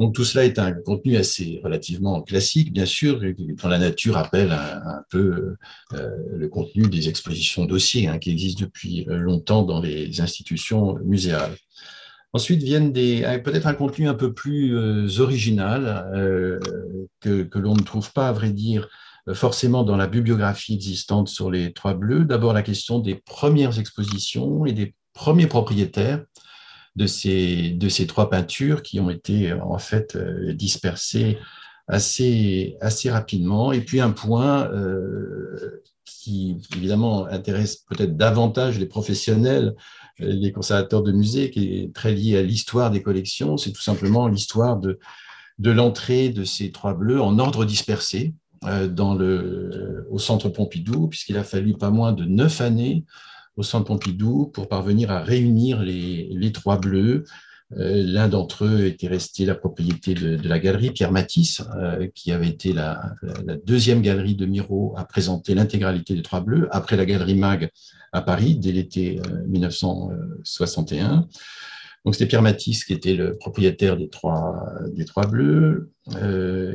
Donc 0.00 0.14
tout 0.14 0.24
cela 0.24 0.46
est 0.46 0.58
un 0.58 0.72
contenu 0.72 1.18
assez 1.18 1.60
relativement 1.62 2.22
classique, 2.22 2.72
bien 2.72 2.86
sûr, 2.86 3.20
quand 3.60 3.68
la 3.68 3.78
nature 3.78 4.16
appelle 4.16 4.50
un, 4.50 5.02
peu 5.10 5.56
euh, 5.92 6.08
le 6.32 6.48
contenu 6.48 6.88
des 6.88 7.10
expositions 7.10 7.66
dossiers 7.66 8.08
hein, 8.08 8.18
qui 8.18 8.30
existent 8.30 8.64
depuis 8.64 9.04
longtemps 9.06 9.62
dans 9.62 9.82
les 9.82 10.22
institutions 10.22 10.98
muséales. 11.04 11.54
Ensuite 12.32 12.62
viennent 12.62 12.92
des 12.92 13.40
peut-être 13.44 13.66
un 13.66 13.74
contenu 13.74 14.08
un 14.08 14.14
peu 14.14 14.32
plus 14.32 15.20
original 15.20 16.08
que, 17.20 17.42
que 17.42 17.58
l'on 17.58 17.74
ne 17.74 17.82
trouve 17.82 18.10
pas, 18.12 18.28
à 18.28 18.32
vrai 18.32 18.50
dire, 18.50 18.88
forcément 19.34 19.82
dans 19.82 19.96
la 19.96 20.06
bibliographie 20.06 20.74
existante 20.74 21.28
sur 21.28 21.50
les 21.50 21.74
Trois 21.74 21.92
Bleus. 21.92 22.24
D'abord 22.24 22.54
la 22.54 22.62
question 22.62 23.00
des 23.00 23.16
premières 23.16 23.78
expositions 23.78 24.64
et 24.64 24.72
des 24.72 24.94
premiers 25.12 25.48
propriétaires 25.48 26.24
de 26.96 27.06
ces, 27.06 27.70
de 27.70 27.88
ces 27.88 28.06
trois 28.06 28.30
peintures 28.30 28.82
qui 28.82 29.00
ont 29.00 29.10
été 29.10 29.52
en 29.52 29.78
fait 29.78 30.16
dispersées 30.54 31.38
assez, 31.90 32.76
assez 32.80 33.10
rapidement. 33.10 33.72
Et 33.72 33.80
puis 33.80 34.00
un 34.00 34.10
point 34.10 34.70
euh, 34.70 35.82
qui 36.04 36.56
évidemment 36.76 37.26
intéresse 37.26 37.76
peut-être 37.88 38.16
davantage 38.16 38.78
les 38.78 38.86
professionnels, 38.86 39.74
euh, 40.20 40.32
les 40.32 40.52
conservateurs 40.52 41.02
de 41.02 41.12
musées, 41.12 41.50
qui 41.50 41.78
est 41.78 41.94
très 41.94 42.12
lié 42.12 42.38
à 42.38 42.42
l'histoire 42.42 42.90
des 42.90 43.02
collections, 43.02 43.56
c'est 43.56 43.72
tout 43.72 43.82
simplement 43.82 44.28
l'histoire 44.28 44.78
de, 44.78 44.98
de 45.58 45.70
l'entrée 45.70 46.30
de 46.30 46.44
ces 46.44 46.70
trois 46.70 46.94
bleus 46.94 47.20
en 47.20 47.38
ordre 47.38 47.64
dispersé 47.64 48.34
euh, 48.64 48.86
dans 48.86 49.14
le, 49.14 50.06
au 50.10 50.18
centre 50.18 50.48
Pompidou, 50.48 51.08
puisqu'il 51.08 51.36
a 51.36 51.44
fallu 51.44 51.74
pas 51.74 51.90
moins 51.90 52.12
de 52.12 52.24
neuf 52.24 52.60
années 52.60 53.04
au 53.56 53.62
centre 53.62 53.86
Pompidou 53.86 54.46
pour 54.46 54.68
parvenir 54.68 55.10
à 55.10 55.20
réunir 55.20 55.82
les, 55.82 56.52
trois 56.52 56.78
bleus 56.78 57.24
euh, 57.76 58.02
l'un 58.04 58.28
d'entre 58.28 58.64
eux 58.64 58.86
était 58.86 59.06
resté 59.06 59.44
la 59.44 59.54
propriété 59.54 60.14
de, 60.14 60.36
la 60.48 60.58
galerie 60.58 60.90
Pierre 60.90 61.12
Matisse, 61.12 61.62
euh, 61.76 62.08
qui 62.14 62.32
avait 62.32 62.48
été 62.48 62.72
la, 62.72 63.00
deuxième 63.64 64.02
galerie 64.02 64.34
de 64.34 64.44
Miro 64.44 64.94
à 64.96 65.04
présenter 65.04 65.54
l'intégralité 65.54 66.14
des 66.14 66.22
Trois 66.22 66.40
Bleus, 66.40 66.68
après 66.72 66.96
la 66.96 67.06
galerie 67.06 67.36
Mag 67.36 67.70
à 68.12 68.22
Paris, 68.22 68.56
dès 68.56 68.72
l'été 68.72 69.20
1961. 69.46 71.12
Euh, 71.12 71.16
Donc 72.04 72.14
c'était 72.14 72.26
Pierre 72.26 72.42
Matisse 72.42 72.84
qui 72.84 72.92
était 72.92 73.14
le 73.14 73.36
propriétaire 73.36 73.96
des 73.96 74.08
Trois, 74.08 74.66
des 74.92 75.04
trois 75.04 75.26
Bleus. 75.26 75.92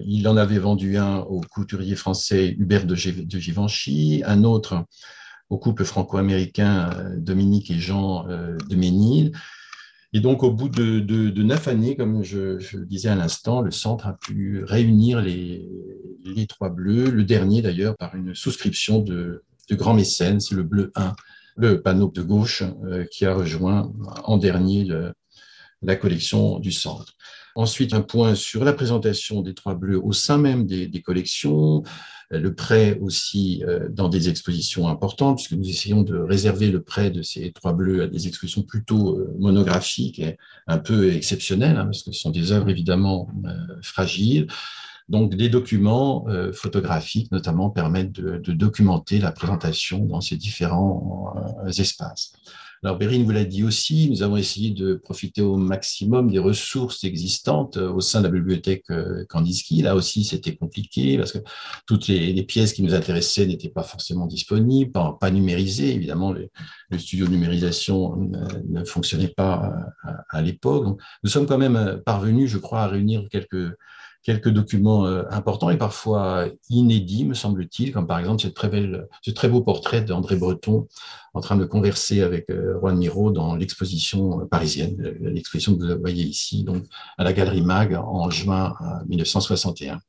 il 0.06 0.27
en 0.30 0.38
avait 0.38 0.60
vendu 0.60 0.97
un 0.97 1.18
au 1.18 1.41
couturier 1.41 1.95
français 1.95 2.56
Hubert 2.57 2.85
de, 2.85 2.95
Givenchy, 2.95 4.23
un 4.26 4.45
autre 4.45 4.85
au 5.49 5.57
couple 5.57 5.85
franco-américain 5.85 6.89
Dominique 7.17 7.72
et 7.72 7.80
Jean 7.80 8.23
de 8.23 8.76
Ménil 8.76 9.31
et 10.15 10.22
donc, 10.22 10.43
au 10.43 10.51
bout 10.51 10.69
de, 10.69 11.43
neuf 11.43 11.67
années, 11.67 11.97
comme 11.97 12.23
je, 12.23 12.57
le 12.77 12.85
disais 12.85 13.09
à 13.09 13.15
l'instant, 13.15 13.59
le 13.59 13.69
centre 13.69 14.07
a 14.07 14.13
pu 14.13 14.63
réunir 14.63 15.19
les, 15.19 15.67
trois 16.47 16.69
bleus, 16.69 17.11
le 17.11 17.26
dernier 17.26 17.61
d'ailleurs 17.61 17.97
par 17.97 18.15
une 18.15 18.34
souscription 18.34 18.99
de, 18.99 19.43
grands 19.72 19.93
mécènes, 19.93 20.39
c'est 20.39 20.55
le 20.55 20.63
bleu 20.63 20.93
1, 20.95 21.17
le 21.57 21.81
panneau 21.81 22.09
de 22.15 22.22
gauche, 22.22 22.63
euh, 22.85 23.03
qui 23.11 23.26
a 23.26 23.34
rejoint 23.34 23.91
en 24.23 24.38
dernier 24.38 24.88
la 25.81 25.95
collection 25.97 26.59
du 26.59 26.72
centre. 26.72 27.11
Ensuite, 27.56 27.94
un 27.94 28.02
point 28.02 28.36
sur 28.36 28.64
la 28.64 28.73
présentation 28.73 29.41
des 29.41 29.53
trois 29.53 29.76
bleus 29.76 29.99
au 30.03 30.11
sein 30.11 30.38
même 30.38 30.65
des 30.68 31.02
collections, 31.02 31.84
euh, 32.34 32.40
le 32.40 32.56
prêt 32.56 32.98
aussi 33.02 33.64
euh, 33.68 33.88
dans 33.90 34.10
des 34.10 34.30
expositions 34.30 34.88
importantes, 34.88 35.38
puisque 35.38 35.53
nous 35.53 35.69
essayons 35.69 36.02
de 36.02 36.18
réserver 36.18 36.72
le 36.72 36.82
prêt 36.82 37.11
de 37.11 37.22
ces 37.22 37.52
trois 37.52 37.73
bleus 37.73 38.03
à 38.03 38.07
des 38.07 38.27
expositions 38.27 38.64
plutôt 38.64 39.18
euh, 39.18 39.36
monographiques 39.40 40.19
et 40.19 40.38
un 40.68 40.77
peu 40.80 41.14
exceptionnelles, 41.14 41.77
hein, 41.77 41.86
parce 41.86 42.03
que 42.03 42.11
ce 42.11 42.19
sont 42.19 42.32
des 42.32 42.52
œuvres 42.52 42.69
évidemment 42.69 43.30
fragiles. 43.82 44.48
Donc, 45.07 45.36
des 45.36 45.49
documents 45.49 46.26
photographiques, 46.52 47.32
notamment, 47.32 47.69
permettent 47.69 48.11
de, 48.11 48.38
de, 48.38 48.53
documenter 48.53 49.19
la 49.19 49.32
présentation 49.32 49.99
dans 49.99 50.19
ces 50.19 50.36
différents 50.36 51.36
espaces. 51.68 52.34
Alors, 52.86 52.99
Bérine 52.99 53.24
vous 53.24 53.32
l'a 53.32 53.45
dit 53.45 53.64
aussi, 53.64 54.12
nous 54.12 54.22
avons 54.22 54.38
essayé 54.38 54.70
de 54.70 54.94
profiter 54.94 55.41
au 55.41 55.56
maximum 55.56 56.30
des 56.30 56.38
ressources 56.38 57.03
existantes 57.03 57.78
euh, 57.78 57.91
au 57.91 57.99
sein 57.99 58.20
de 58.20 58.28
la 58.28 58.32
bibliothèque 58.32 58.84
euh, 58.91 59.26
Kandinsky. 59.28 59.82
Là 59.82 59.95
aussi, 59.95 60.24
c'était 60.24 60.56
compliqué 60.56 61.18
parce 61.18 61.32
que 61.32 61.40
toutes 61.88 62.07
les, 62.07 62.44
pièces 62.44 62.74
qui 62.74 62.84
nous 62.84 62.94
intéressaient 62.94 63.48
n'étaient 63.48 63.70
pas 63.70 63.82
forcément 63.82 64.28
disponibles, 64.28 64.91
pas, 64.91 65.32
numérisées. 65.32 65.95
Évidemment, 65.95 66.32
le, 66.32 66.48
studio 66.99 67.26
de 67.26 67.32
numérisation 67.32 68.18
ne, 68.18 68.86
fonctionnait 68.86 69.34
pas 69.36 69.74
à 70.30 70.44
l'époque. 70.44 70.99
Nous 71.24 71.30
sommes 71.32 71.48
quand 71.48 71.57
même 71.57 72.03
parvenus, 72.06 72.52
je 72.52 72.60
crois, 72.60 72.82
à 72.84 72.88
réunir 72.88 73.28
quelques 73.32 73.76
quelques 74.26 74.49
documents 74.49 75.06
euh, 75.06 75.23
importants 75.30 75.69
et 75.69 75.77
parfois 75.77 76.47
inédits, 76.69 77.26
me 77.26 77.35
semble-t-il, 77.35 77.93
comme 77.93 78.07
par 78.07 78.19
exemple 78.19 78.41
cette 78.41 78.56
très 78.56 78.69
belle, 78.69 79.07
ce 79.22 79.30
très 79.30 79.47
beau 79.47 79.61
portrait 79.61 80.02
d'André 80.02 80.35
Breton 80.35 80.88
en 81.35 81.41
train 81.41 81.56
de 81.56 81.65
converser 81.65 82.22
avec 82.22 82.49
euh, 82.49 82.80
Juan 82.80 82.97
Miro 82.97 83.30
dans 83.30 83.56
l'exposition 83.56 84.47
parisienne, 84.47 84.97
euh, 84.99 85.30
l'exposition 85.30 85.77
que 85.77 85.93
vous 85.93 85.99
voyez 85.99 86.23
ici, 86.23 86.64
donc 86.64 86.85
à 87.19 87.23
la 87.23 87.34
Galerie 87.34 87.61
Mag 87.61 87.93
en 87.93 88.30
juin 88.31 88.76
1961. 89.07 89.99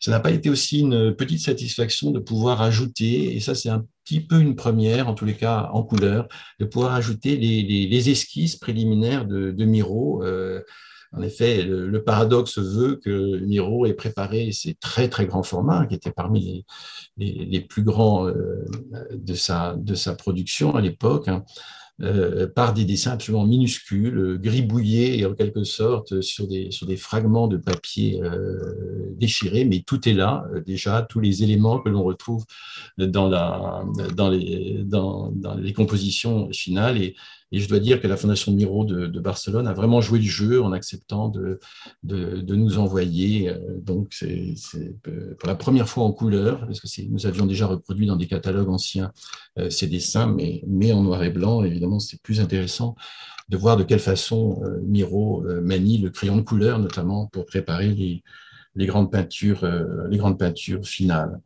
Ça 0.00 0.10
n'a 0.10 0.20
pas 0.20 0.30
été 0.30 0.50
aussi 0.50 0.80
une 0.80 1.14
petite 1.14 1.40
satisfaction 1.40 2.10
de 2.10 2.20
pouvoir 2.20 2.60
ajouter, 2.60 3.34
et 3.34 3.40
ça 3.40 3.54
c'est 3.54 3.70
un 3.70 3.84
petit 4.04 4.20
peu 4.20 4.40
une 4.40 4.56
première, 4.56 5.08
en 5.08 5.14
tous 5.14 5.24
les 5.24 5.34
cas 5.34 5.70
en 5.72 5.82
couleur, 5.82 6.28
de 6.60 6.66
pouvoir 6.66 6.94
ajouter 6.94 7.36
les, 7.36 7.62
les, 7.62 8.10
esquisses 8.10 8.56
préliminaires 8.56 9.24
de, 9.26 9.50
de 9.50 9.64
Miro. 9.64 10.22
En 11.12 11.22
effet, 11.22 11.62
le, 11.62 12.04
paradoxe 12.04 12.58
veut 12.58 12.96
que 12.96 13.38
Miro 13.38 13.86
ait 13.86 13.94
préparé 13.94 14.52
ces 14.52 14.74
très 14.74 15.08
très 15.08 15.26
grands 15.26 15.42
formats, 15.42 15.86
qui 15.86 15.94
étaient 15.94 16.12
parmi 16.12 16.64
les, 17.16 17.60
plus 17.60 17.82
grands 17.82 18.26
euh, 18.26 18.64
de, 19.12 19.34
sa, 19.34 19.74
production 20.18 20.74
à 20.74 20.82
l'époque, 20.82 21.28
hein, 21.28 21.44
euh, 22.02 22.46
par 22.46 22.74
des 22.74 22.84
dessins 22.84 23.12
absolument 23.12 23.46
minuscules, 23.46 24.38
gribouillés 24.38 25.24
en 25.24 25.34
quelque 25.34 25.64
sorte 25.64 26.20
sur 26.20 26.46
des, 26.46 26.96
fragments 26.98 27.48
de 27.48 27.56
papier 27.56 28.20
euh, 28.22 29.14
déchirés, 29.16 29.64
mais 29.64 29.82
tout 29.86 30.06
est 30.08 30.14
là 30.14 30.44
déjà, 30.66 31.02
tous 31.02 31.20
les 31.20 31.42
éléments 31.42 31.80
que 31.80 31.88
l'on 31.88 32.02
retrouve 32.02 32.44
dans, 32.98 33.28
les, 34.30 34.82
dans 34.84 35.32
les 35.58 35.72
compositions 35.72 36.50
finales. 36.52 37.00
Et, 37.00 37.16
et 37.50 37.60
je 37.60 37.68
dois 37.68 37.80
dire 37.80 38.00
que 38.00 38.06
la 38.06 38.16
Fondation 38.16 38.52
Miro 38.52 38.84
de, 38.84 39.20
Barcelone 39.20 39.66
a 39.66 39.72
vraiment 39.72 40.00
joué 40.00 40.18
le 40.18 40.24
jeu 40.24 40.62
en 40.62 40.72
acceptant 40.72 41.28
de, 41.28 41.58
de, 42.02 42.40
de 42.40 42.54
nous 42.54 42.78
envoyer. 42.78 43.48
Euh, 43.48 43.58
donc, 43.80 44.08
c'est 44.12 44.54
euh, 45.06 45.34
pour 45.38 45.48
la 45.48 45.54
première 45.54 45.88
fois 45.88 46.04
en 46.04 46.12
couleur, 46.12 46.60
parce 46.66 46.80
que 46.80 47.02
nous 47.08 47.26
avions 47.26 47.46
déjà 47.46 47.66
reproduit 47.66 48.06
dans 48.06 48.16
des 48.16 48.26
catalogues 48.26 48.68
anciens 48.68 49.12
euh, 49.58 49.70
ces 49.70 49.86
dessins, 49.86 50.26
mais, 50.26 50.62
mais 50.66 50.92
en 50.92 51.02
noir 51.02 51.22
et 51.22 51.30
blanc. 51.30 51.64
Évidemment, 51.64 52.00
c'est 52.00 52.20
plus 52.20 52.40
intéressant 52.40 52.96
de 53.48 53.56
voir 53.56 53.78
de 53.78 53.82
quelle 53.82 53.98
façon 53.98 54.60
Miro 54.82 55.42
manie 55.62 55.96
le 55.96 56.10
crayon 56.10 56.36
de 56.36 56.42
couleur, 56.42 56.78
notamment 56.78 57.28
pour 57.28 57.46
préparer 57.46 57.88
les, 57.88 58.22
les 58.74 58.84
grandes 58.84 59.10
peintures, 59.10 59.66
les 60.10 60.18
grandes 60.18 60.38
peintures 60.38 60.84
finales. 60.84 61.40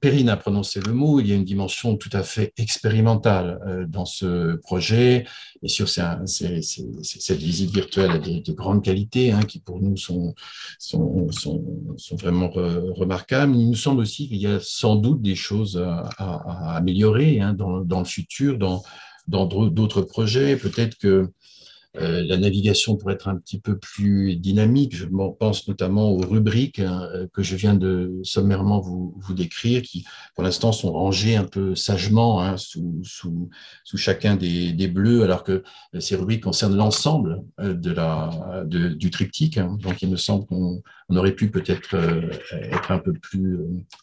Perrine 0.00 0.30
a 0.30 0.36
prononcé 0.36 0.80
le 0.80 0.92
mot, 0.92 1.20
il 1.20 1.28
y 1.28 1.32
a 1.32 1.34
une 1.34 1.44
dimension 1.44 1.96
tout 1.96 2.08
à 2.14 2.22
fait 2.22 2.52
expérimentale 2.56 3.60
euh, 3.66 3.86
dans 3.86 4.06
ce 4.06 4.56
projet 4.56 5.26
et 5.62 5.68
sur 5.68 5.88
cette 5.88 7.38
visite 7.38 7.70
virtuelle 7.70 8.20
de, 8.22 8.38
de 8.40 8.52
grande 8.52 8.82
qualité 8.82 9.32
hein, 9.32 9.42
qui 9.42 9.60
pour 9.60 9.80
nous 9.80 9.96
sont, 9.98 10.34
vraiment 12.12 12.48
remarquables. 12.48 13.54
Il 13.54 13.68
nous 13.68 13.74
semble 13.74 14.00
aussi 14.00 14.28
qu'il 14.28 14.38
y 14.38 14.46
a 14.46 14.60
sans 14.60 14.96
doute 14.96 15.20
des 15.20 15.34
choses 15.34 15.76
à, 15.76 16.76
améliorer 16.76 17.40
hein, 17.40 17.52
dans, 17.52 17.98
le 17.98 18.04
futur, 18.06 18.56
dans 18.56 18.82
d'autres 19.46 20.02
projets. 20.02 20.56
Peut-être 20.56 20.96
que 20.96 21.30
euh, 21.96 22.22
la 22.24 22.36
navigation 22.36 22.96
pourrait 22.96 23.14
être 23.14 23.28
un 23.28 23.36
petit 23.36 23.58
peu 23.58 23.76
plus 23.76 24.36
dynamique. 24.36 24.94
Je 24.94 25.06
pense 25.38 25.66
notamment 25.66 26.10
aux 26.10 26.20
rubriques 26.20 26.78
hein, 26.78 27.08
euh, 27.14 27.26
que 27.32 27.42
je 27.42 27.56
viens 27.56 27.74
de 27.74 28.20
sommairement 28.22 28.80
vous, 28.80 29.14
vous 29.18 29.34
décrire, 29.34 29.82
qui 29.82 30.04
pour 30.36 30.44
l'instant 30.44 30.70
sont 30.70 30.92
rangées 30.92 31.34
un 31.34 31.44
peu 31.44 31.74
sagement 31.74 32.40
hein, 32.42 32.56
sous, 32.56 33.00
sous, 33.02 33.50
sous, 33.82 33.96
chacun 33.96 34.36
des, 34.36 34.72
des, 34.72 34.86
bleus, 34.86 35.24
alors 35.24 35.42
que 35.42 35.64
euh, 35.94 36.00
ces 36.00 36.14
rubriques 36.14 36.44
concernent 36.44 36.76
l'ensemble 36.76 37.42
de 37.58 37.90
la, 37.90 38.64
de, 38.66 38.90
du 38.90 39.10
triptyque. 39.10 39.58
Hein. 39.58 39.76
Donc 39.82 40.00
il 40.02 40.10
me 40.10 40.16
semble 40.16 40.46
qu'on 40.46 40.82
aurait 41.10 41.34
pu 41.34 41.50
peut-être 41.50 41.96
être 42.52 42.92
un 42.92 42.98
peu 42.98 43.12
plus 43.12 43.58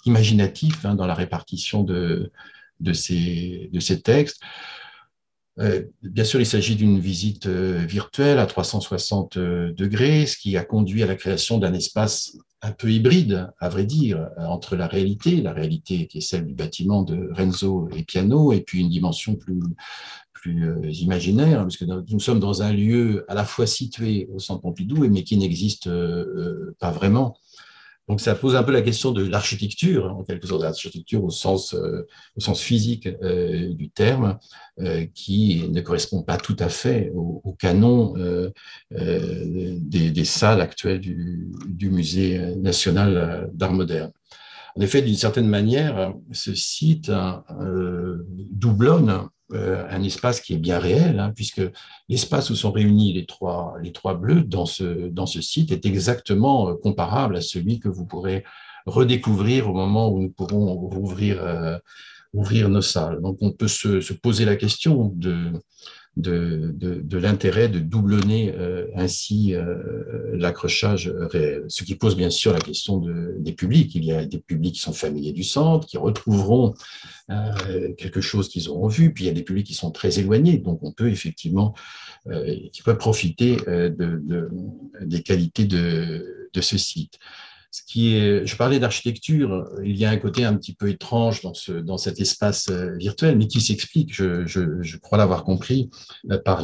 imaginatif 0.05 0.83
dans 0.83 1.05
la 1.05 1.13
répartition 1.13 1.83
de, 1.83 2.31
de, 2.81 2.93
ces, 2.93 3.69
de 3.71 3.79
ces 3.79 4.01
textes. 4.01 4.41
Euh, 5.59 5.83
bien 6.03 6.23
sûr, 6.23 6.39
il 6.39 6.45
s'agit 6.45 6.75
d'une 6.75 6.99
visite 6.99 7.47
euh, 7.47 7.83
virtuelle 7.87 8.37
à 8.37 8.45
360 8.45 9.37
euh, 9.37 9.73
degrés, 9.73 10.27
ce 10.27 10.37
qui 10.37 10.55
a 10.55 10.63
conduit 10.63 11.01
à 11.01 11.07
la 11.07 11.15
création 11.15 11.57
d'un 11.57 11.73
espace 11.73 12.37
un 12.61 12.71
peu 12.71 12.91
hybride, 12.91 13.51
à 13.59 13.69
vrai 13.69 13.85
dire, 13.85 14.29
entre 14.37 14.75
la 14.75 14.87
réalité, 14.87 15.41
la 15.41 15.53
réalité 15.53 16.07
qui 16.07 16.17
est 16.17 16.21
celle 16.21 16.45
du 16.45 16.55
bâtiment 16.55 17.03
de 17.03 17.29
Renzo 17.33 17.87
et 17.95 18.03
Piano, 18.03 18.51
et 18.51 18.61
puis 18.61 18.81
une 18.81 18.89
dimension 18.89 19.35
plus, 19.35 19.59
plus 20.33 20.65
imaginaire, 20.99 21.63
puisque 21.67 21.83
nous 21.83 22.19
sommes 22.19 22.39
dans 22.39 22.63
un 22.63 22.73
lieu 22.73 23.25
à 23.27 23.35
la 23.35 23.45
fois 23.45 23.67
situé 23.67 24.27
au 24.33 24.39
centre 24.39 24.61
Pompidou, 24.61 25.07
mais 25.07 25.23
qui 25.23 25.37
n'existe 25.37 25.87
pas 26.79 26.89
vraiment. 26.89 27.37
Donc 28.07 28.21
ça 28.21 28.35
pose 28.35 28.55
un 28.55 28.63
peu 28.63 28.71
la 28.71 28.81
question 28.81 29.11
de 29.11 29.25
l'architecture, 29.27 30.15
en 30.15 30.23
quelque 30.23 30.47
sorte, 30.47 30.63
l'architecture 30.63 31.23
au 31.23 31.29
sens, 31.29 31.73
euh, 31.73 32.07
au 32.37 32.39
sens 32.39 32.61
physique 32.61 33.07
euh, 33.21 33.73
du 33.73 33.89
terme, 33.89 34.37
euh, 34.79 35.05
qui 35.13 35.67
ne 35.69 35.81
correspond 35.81 36.23
pas 36.23 36.37
tout 36.37 36.55
à 36.59 36.69
fait 36.69 37.11
au, 37.13 37.55
canon 37.59 38.13
des, 38.91 40.11
des, 40.11 40.25
salles 40.25 40.61
actuelles 40.61 40.99
du, 41.01 41.49
du 41.67 41.89
Musée 41.89 42.55
national 42.55 43.49
d'art 43.53 43.73
moderne. 43.73 44.11
En 44.77 44.81
effet, 44.81 45.01
d'une 45.01 45.15
certaine 45.15 45.47
manière, 45.47 46.13
ce 46.31 46.53
site 46.53 47.11
doublonne 48.51 49.09
euh, 49.09 49.23
un 49.53 50.03
espace 50.03 50.41
qui 50.41 50.53
est 50.53 50.57
bien 50.57 50.79
réel, 50.79 51.19
hein, 51.19 51.31
puisque 51.35 51.61
l'espace 52.09 52.49
où 52.49 52.55
sont 52.55 52.71
réunis 52.71 53.13
les 53.13 53.25
trois, 53.25 53.79
bleus 54.15 54.41
dans 54.41 54.65
ce, 54.65 55.41
site 55.41 55.71
est 55.71 55.85
exactement 55.85 56.69
euh, 56.69 56.73
comparable 56.75 57.37
à 57.37 57.41
celui 57.41 57.79
que 57.79 57.87
vous 57.87 58.05
pourrez 58.05 58.43
redécouvrir 58.85 59.69
au 59.69 59.73
moment 59.73 60.09
où 60.09 60.21
nous 60.21 60.29
pourrons 60.29 60.89
ouvrir, 60.93 61.41
euh, 61.41 61.77
nos 62.33 62.81
salles. 62.81 63.21
Donc 63.21 63.37
on 63.41 63.51
peut 63.51 63.67
se 63.67 64.13
poser 64.13 64.45
la 64.45 64.55
question 64.55 65.11
de, 65.15 65.53
de, 66.17 67.17
l'intérêt 67.17 67.69
de 67.69 67.79
doublonner 67.79 68.53
euh, 68.55 68.87
ainsi 68.95 69.53
euh, 69.53 69.75
l'accrochage 70.33 71.07
réel. 71.07 71.65
Ce 71.67 71.83
qui 71.83 71.95
pose 71.95 72.15
bien 72.15 72.29
sûr 72.29 72.53
la 72.53 72.59
question 72.59 72.97
de, 72.97 73.35
des 73.39 73.53
publics. 73.53 73.93
Il 73.95 74.03
y 74.03 74.11
a 74.11 74.25
des 74.25 74.39
publics 74.39 74.75
qui 74.75 74.81
sont 74.81 74.93
familiers 74.93 75.31
du 75.31 75.43
centre, 75.43 75.87
qui 75.87 75.97
retrouveront 75.97 76.73
euh, 77.29 77.93
quelque 77.97 78.21
chose 78.21 78.49
qu'ils 78.49 78.69
auront 78.69 78.87
vu, 78.87 79.13
puis 79.13 79.25
il 79.25 79.27
y 79.27 79.29
a 79.29 79.33
des 79.33 79.43
publics 79.43 79.67
qui 79.67 79.73
sont 79.73 79.91
très 79.91 80.19
éloignés, 80.19 80.57
donc 80.57 80.79
on 80.83 80.91
peut 80.91 81.09
effectivement, 81.09 81.73
qui 82.73 82.81
peuvent 82.83 82.97
profiter 82.97 83.55
de, 83.55 84.49
des 85.01 85.23
qualités 85.23 85.63
de 85.65 86.61
ce 86.61 86.77
site 86.77 87.19
je 87.71 88.55
parlais 88.55 88.79
d'architecture, 88.79 89.69
il 89.83 89.95
y 89.97 90.05
a 90.05 90.09
un 90.09 90.17
côté 90.17 90.45
un 90.45 90.55
petit 90.55 90.73
peu 90.73 90.89
étrange 90.89 91.41
dans, 91.41 91.53
ce, 91.53 91.71
dans 91.71 91.97
cet 91.97 92.19
espace 92.19 92.69
euh, 92.69 92.95
virtuel, 92.95 93.37
mais 93.37 93.47
qui 93.47 93.61
s'explique, 93.61 94.13
je, 94.13 94.97
crois 94.97 95.17
l'avoir 95.17 95.43
compris, 95.43 95.89
euh, 96.31 96.37
par 96.37 96.63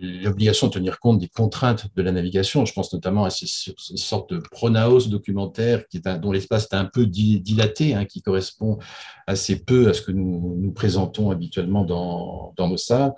l'obligation 0.00 0.68
de 0.68 0.72
tenir 0.72 1.00
compte 1.00 1.18
des 1.18 1.28
contraintes 1.28 1.86
de 1.94 2.02
la 2.02 2.12
navigation. 2.12 2.64
Je 2.64 2.72
pense 2.72 2.92
notamment 2.92 3.24
à 3.24 3.30
ces, 3.30 3.46
sortes 3.46 4.32
de 4.32 4.38
pronaos 4.38 5.08
documentaires 5.08 5.82
dont 6.20 6.32
l'espace 6.32 6.68
est 6.70 6.74
un 6.74 6.84
peu 6.84 7.06
dilaté, 7.06 7.94
hein, 7.94 8.04
qui 8.04 8.22
correspond 8.22 8.78
assez 9.26 9.64
peu 9.64 9.88
à 9.88 9.94
ce 9.94 10.02
que 10.02 10.12
nous, 10.12 10.56
nous 10.60 10.72
présentons 10.72 11.30
habituellement 11.30 11.84
dans, 11.84 12.54
dans 12.56 12.68
nos 12.68 12.76
salles. 12.76 13.12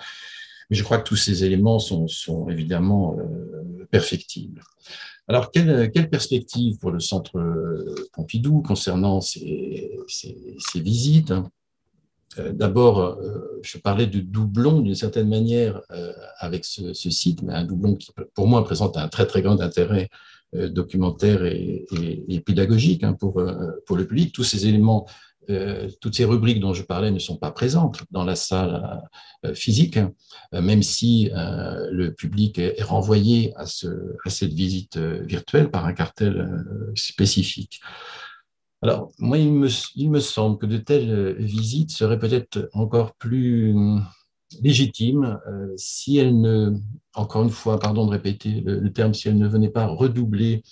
Mais 0.71 0.77
je 0.77 0.85
crois 0.85 0.99
que 0.99 1.09
tous 1.09 1.17
ces 1.17 1.45
éléments 1.45 1.81
sont, 1.81 2.07
évidemment 2.49 3.17
euh, 3.19 3.87
perfectibles. 3.91 4.63
Alors, 5.27 5.51
quelle, 5.51 5.91
quelle, 5.93 6.09
perspective 6.09 6.79
pour 6.79 6.93
le 6.93 7.01
Centre 7.01 7.39
euh, 7.39 7.95
Pompidou 8.13 8.63
concernant 8.63 9.21
ces, 9.21 9.91
visites 10.77 11.33
euh, 12.39 12.53
D'abord, 12.53 13.19
je 13.63 13.79
parlais 13.79 14.07
de 14.07 14.21
doublon 14.21 14.81
d'une 14.81 14.95
certaine 14.95 15.29
manière 15.29 15.83
avec 16.39 16.65
ce, 16.65 16.93
site, 16.95 17.43
mais 17.43 17.53
un 17.53 17.65
doublon 17.65 17.97
qui, 17.97 18.11
pour 18.35 18.47
moi, 18.47 18.65
présente 18.65 18.97
un 18.97 19.09
très, 19.09 19.27
très 19.27 19.43
grand 19.43 19.61
intérêt 19.61 20.09
documentaire 20.53 21.45
et, 21.45 21.87
pédagogique 22.47 23.03
hein, 23.03 23.13
pour, 23.15 23.41
le 23.41 24.07
public. 24.07 24.33
Tous 24.33 24.45
ces 24.45 24.67
éléments 24.69 25.07
toutes 26.01 26.15
ces 26.15 26.25
rubriques 26.25 26.61
dont 26.61 26.75
je 26.75 26.83
parlais 26.83 27.11
ne 27.11 27.19
sont 27.19 27.37
pas 27.37 27.51
présentes 27.51 28.03
dans 28.11 28.25
la 28.25 28.37
salle 28.37 29.03
euh, 29.45 29.55
physique, 29.55 29.97
hein, 29.97 30.13
euh, 30.55 30.61
même 30.61 30.83
si 30.83 31.31
le 31.33 32.11
public 32.11 32.59
est, 32.59 32.83
renvoyé 32.83 33.53
à, 33.57 33.67
ce, 33.67 33.89
à, 34.25 34.31
cette 34.31 34.53
visite 34.53 34.97
virtuelle 34.97 35.71
par 35.71 35.87
un 35.87 35.93
cartel 35.93 36.65
spécifique. 36.95 37.81
Alors, 38.83 39.13
moi, 39.19 39.39
il 39.39 39.51
me, 39.53 40.21
semble 40.21 40.59
que 40.59 40.67
de 40.67 40.79
telles 40.79 41.37
visites 41.39 41.91
seraient 41.91 42.19
peut-être 42.19 42.71
encore 42.73 43.15
plus 43.15 43.75
légitimes 44.63 45.39
si 45.77 46.17
elles 46.17 46.41
ne, 46.41 46.73
encore 47.15 47.43
une 47.43 47.51
fois, 47.51 47.79
pardon 47.79 48.07
de 48.07 48.11
répéter 48.11 48.63
le, 48.63 48.91
terme, 48.93 49.15
si 49.15 49.29
elles 49.29 49.39
ne 49.39 49.49
venaient 49.49 49.71
pas 49.71 49.87
redoubler 49.87 50.63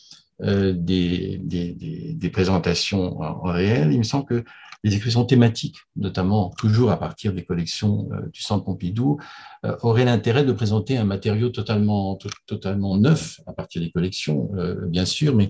des, 0.40 1.38
des, 1.42 1.72
des, 1.72 2.14
des, 2.14 2.30
présentations 2.30 3.20
en, 3.20 3.48
en, 3.48 3.52
réel. 3.52 3.92
Il 3.92 3.98
me 3.98 4.04
semble 4.04 4.24
que 4.24 4.44
les 4.84 4.94
expositions 4.94 5.24
thématiques, 5.24 5.78
notamment 5.96 6.50
toujours 6.56 6.90
à 6.90 6.98
partir 6.98 7.32
des 7.32 7.44
collections 7.44 8.08
euh, 8.12 8.28
du 8.32 8.40
Centre 8.42 8.64
Pompidou, 8.64 9.18
euh, 9.64 9.76
auraient 9.82 10.04
l'intérêt 10.04 10.44
de 10.44 10.52
présenter 10.52 10.96
un 10.96 11.04
matériau 11.04 11.48
totalement, 11.48 12.18
totalement 12.46 12.96
neuf 12.96 13.40
à 13.46 13.52
partir 13.52 13.82
des 13.82 13.90
collections, 13.90 14.50
euh, 14.56 14.86
bien 14.86 15.04
sûr, 15.04 15.34
mais 15.34 15.48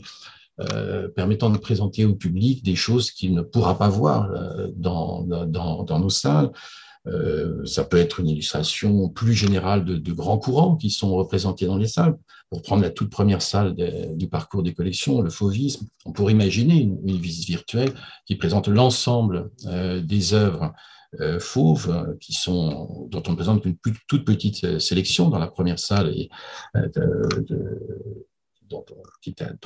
permettant 1.15 1.51
de 1.51 1.57
présenter 1.59 2.05
au 2.05 2.17
public 2.17 2.65
des 2.65 2.75
choses 2.75 3.13
qu'il 3.13 3.33
ne 3.33 3.43
pourra 3.43 3.79
pas 3.79 3.89
voir 3.89 4.29
dans 4.75 5.25
nos 6.01 6.11
salles. 6.11 6.51
Euh, 7.07 7.65
ça 7.65 7.85
peut 7.85 7.97
être 7.97 8.21
une 8.21 8.29
illustration 8.29 9.09
plus 9.09 9.35
générale 9.35 9.85
de, 9.85 10.13
grands 10.13 10.39
courants 10.39 10.77
qui 10.77 10.91
sont 10.91 11.15
représentés 11.15 11.67
dans 11.67 11.77
les 11.77 11.87
salles. 11.87 12.17
Pour 12.51 12.63
prendre 12.63 12.83
la 12.83 12.91
toute 12.91 13.11
première 13.11 13.43
salle 13.43 13.77
du 14.17 14.29
parcours 14.29 14.63
des 14.63 14.73
collections, 14.73 15.21
le 15.21 15.31
fauvisme, 15.31 15.87
on 16.07 16.13
pourrait 16.13 16.33
imaginer 16.33 16.81
une, 16.81 17.19
visite 17.19 17.47
virtuelle 17.47 17.93
qui 18.27 18.37
présente 18.37 18.69
l'ensemble 18.69 19.51
euh, 19.67 20.01
des 20.01 20.33
œuvres 20.33 20.73
euh, 21.21 21.39
fauves 21.41 22.17
qui 22.21 22.33
sont, 22.33 23.07
dont 23.11 23.23
on 23.29 23.35
présente 23.35 23.65
une 23.65 23.77
toute 24.07 24.25
petite 24.25 24.79
sélection 24.79 25.29
dans 25.29 25.39
la 25.39 25.47
première 25.47 25.79
salle 25.79 26.15
dont, 28.69 28.85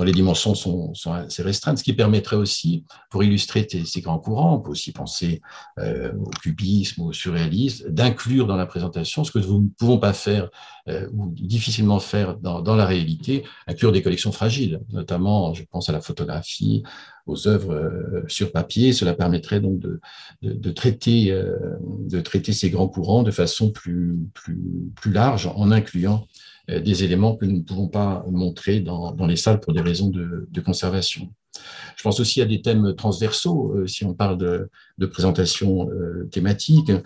les 0.04 0.12
dimensions 0.12 0.54
sont, 0.54 0.92
assez 1.12 1.42
restreintes, 1.42 1.78
ce 1.78 1.84
qui 1.84 1.92
permettrait 1.92 2.36
aussi, 2.36 2.84
pour 3.10 3.22
illustrer 3.22 3.66
ces 3.84 4.00
grands 4.00 4.18
courants, 4.18 4.56
on 4.56 4.60
peut 4.60 4.70
aussi 4.70 4.92
penser 4.92 5.40
euh, 5.78 6.12
au 6.14 6.30
cubisme, 6.30 7.02
au 7.02 7.12
surréalisme, 7.12 7.90
d'inclure 7.90 8.46
dans 8.46 8.56
la 8.56 8.66
présentation 8.66 9.24
ce 9.24 9.30
que 9.32 9.38
nous 9.38 9.62
ne 9.62 9.68
pouvons 9.68 9.98
pas 9.98 10.12
faire 10.12 10.48
euh, 10.88 11.08
ou 11.14 11.30
difficilement 11.30 12.00
faire 12.00 12.36
dans, 12.36 12.74
la 12.74 12.86
réalité, 12.86 13.44
inclure 13.66 13.92
des 13.92 14.02
collections 14.02 14.32
fragiles, 14.32 14.80
notamment, 14.90 15.54
je 15.54 15.64
pense 15.64 15.88
à 15.88 15.92
la 15.92 16.00
photographie, 16.00 16.82
aux 17.26 17.46
œuvres 17.46 17.72
euh, 17.72 18.24
sur 18.28 18.52
papier. 18.52 18.92
Cela 18.92 19.14
permettrait 19.14 19.60
donc 19.60 19.78
de, 19.78 20.70
traiter, 20.70 21.32
ces 22.52 22.70
grands 22.70 22.88
courants 22.88 23.22
de 23.22 23.30
façon 23.30 23.70
plus, 23.70 24.18
large 25.04 25.50
en 25.54 25.70
incluant 25.70 26.26
des 26.80 27.04
éléments 27.04 27.36
que 27.36 27.44
nous 27.44 27.58
ne 27.58 27.62
pouvons 27.62 27.88
pas 27.88 28.24
montrer 28.28 28.80
dans, 28.80 29.12
dans 29.12 29.26
les 29.26 29.36
salles 29.36 29.60
pour 29.60 29.72
des 29.72 29.80
raisons 29.80 30.08
de, 30.08 30.60
conservation. 30.64 31.28
Je 31.96 32.02
pense 32.02 32.20
aussi 32.20 32.40
à 32.40 32.46
des 32.46 32.62
thèmes 32.62 32.94
transversaux, 32.94 33.74
euh, 33.76 33.86
si 33.86 34.04
on 34.04 34.14
parle 34.14 34.38
de, 34.38 35.06
présentation 35.06 35.90
euh, 35.90 36.28
thématique, 36.30 36.90
euh, 36.90 37.00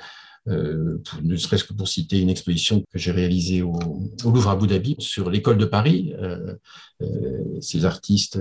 pour, 0.46 1.22
ne 1.22 1.36
serait-ce 1.36 1.64
que 1.64 1.72
pour 1.72 1.88
citer 1.88 2.20
une 2.20 2.30
exposition 2.30 2.80
que 2.92 2.98
j'ai 2.98 3.10
réalisée 3.10 3.62
au, 3.62 3.78
Louvre 4.24 4.48
à 4.48 4.52
Abu 4.52 4.94
sur 4.98 5.30
l'école 5.30 5.58
de 5.58 5.64
Paris. 5.64 6.14
Euh, 6.18 6.54
euh, 7.02 7.60
ces 7.60 7.84
artistes 7.84 8.38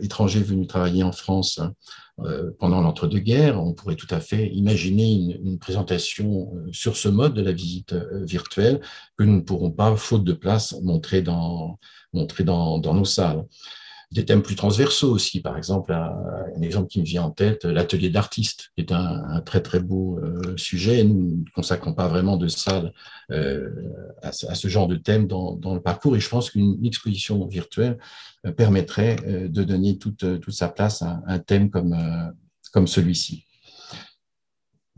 étrangers 0.00 0.42
venus 0.42 0.66
travailler 0.66 1.02
en 1.02 1.12
France 1.12 1.58
hein, 1.58 1.72
euh, 2.24 2.50
pendant 2.58 2.80
l'entre-deux-guerres. 2.80 3.62
On 3.62 3.74
pourrait 3.74 3.94
tout 3.94 4.12
à 4.12 4.18
fait 4.18 4.48
imaginer 4.48 5.12
une, 5.12 5.38
une, 5.40 5.58
présentation 5.60 6.52
euh, 6.52 6.68
sur 6.72 6.96
ce 6.96 7.08
mode 7.08 7.34
de 7.34 7.42
la 7.42 7.52
visite 7.52 7.92
euh, 7.92 8.24
virtuelle 8.24 8.80
que 9.16 9.22
nous 9.22 9.36
ne 9.36 9.40
pourrons 9.40 9.70
pas, 9.70 9.94
faute 9.94 10.24
de 10.24 10.32
place, 10.32 10.74
montrer 10.82 11.22
dans, 11.22 11.78
montrer 12.12 12.42
dans, 12.42 12.78
dans 12.78 12.92
nos 12.92 13.04
salles 13.04 13.44
des 14.10 14.24
thèmes 14.24 14.42
plus 14.42 14.54
transversaux 14.54 15.10
aussi. 15.10 15.40
Par 15.40 15.56
exemple, 15.56 15.92
un, 15.92 16.62
exemple 16.62 16.88
qui 16.88 17.00
me 17.00 17.04
vient 17.04 17.24
en 17.24 17.30
tête, 17.30 17.64
l'atelier 17.64 18.08
d'artiste, 18.08 18.70
qui 18.74 18.80
est 18.80 18.92
un, 18.92 19.40
très 19.42 19.60
très 19.60 19.80
beau 19.80 20.18
euh, 20.18 20.56
sujet. 20.56 21.04
Nous 21.04 21.44
ne 21.44 21.50
consacrons 21.54 21.92
pas 21.92 22.08
vraiment 22.08 22.36
de 22.36 22.48
salle 22.48 22.92
euh, 23.30 23.68
à, 24.22 24.32
ce 24.32 24.68
genre 24.68 24.88
de 24.88 24.96
thème 24.96 25.26
dans, 25.26 25.74
le 25.74 25.80
parcours 25.80 26.16
et 26.16 26.20
je 26.20 26.28
pense 26.28 26.50
qu'une 26.50 26.84
exposition 26.84 27.46
virtuelle 27.46 27.98
euh, 28.46 28.52
permettrait 28.52 29.16
de 29.26 29.62
donner 29.62 29.98
toute, 29.98 30.24
sa 30.50 30.68
place 30.68 31.02
à 31.02 31.22
un 31.26 31.38
thème 31.38 31.70
comme 31.70 32.86
celui-ci. 32.86 33.47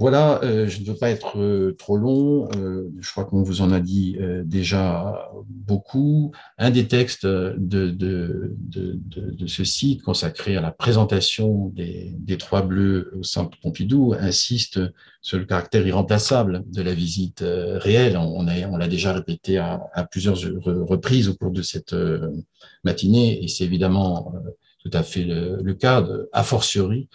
Voilà, 0.01 0.43
euh, 0.45 0.67
je 0.67 0.81
ne 0.81 0.87
veux 0.87 0.95
pas 0.95 1.11
être 1.11 1.39
euh, 1.39 1.77
trop 1.79 1.99
long. 1.99 2.49
Euh, 2.57 2.91
je 3.01 3.11
crois 3.11 3.27
qu'on 3.27 3.43
vous 3.43 3.61
en 3.61 3.71
a 3.71 3.81
dit 3.81 4.17
euh, 4.19 4.43
déjà 4.47 5.31
beaucoup. 5.47 6.33
Un 6.57 6.71
des 6.71 6.89
textes 6.89 7.27
de, 7.27 7.91
de, 7.91 9.47
ce 9.47 9.63
site 9.63 10.03
consacré 10.03 10.57
à 10.57 10.63
la 10.63 10.71
présentation 10.71 11.71
des, 11.77 12.17
trois 12.39 12.63
bleus 12.63 13.13
au 13.15 13.23
Centre 13.23 13.59
Pompidou 13.61 14.15
insiste 14.19 14.81
sur 15.21 15.37
le 15.37 15.45
caractère 15.45 15.87
irremplaçable 15.87 16.65
de 16.69 16.81
la 16.81 16.95
visite 16.95 17.45
réelle. 17.45 18.17
On, 18.17 18.45
l'a 18.45 18.89
déjà 18.89 19.13
répété 19.13 19.59
à, 19.59 19.83
plusieurs 20.11 20.39
reprises 20.65 21.29
au 21.29 21.35
cours 21.35 21.51
de 21.51 21.61
cette 21.61 21.95
matinée 22.85 23.45
et 23.45 23.49
c'est 23.49 23.65
évidemment 23.65 24.33
tout 24.83 24.91
à 24.95 25.03
fait 25.03 25.25
le, 25.25 25.59
le 25.63 25.75
cas, 25.75 26.07
a 26.33 26.43
fortiori 26.43 27.09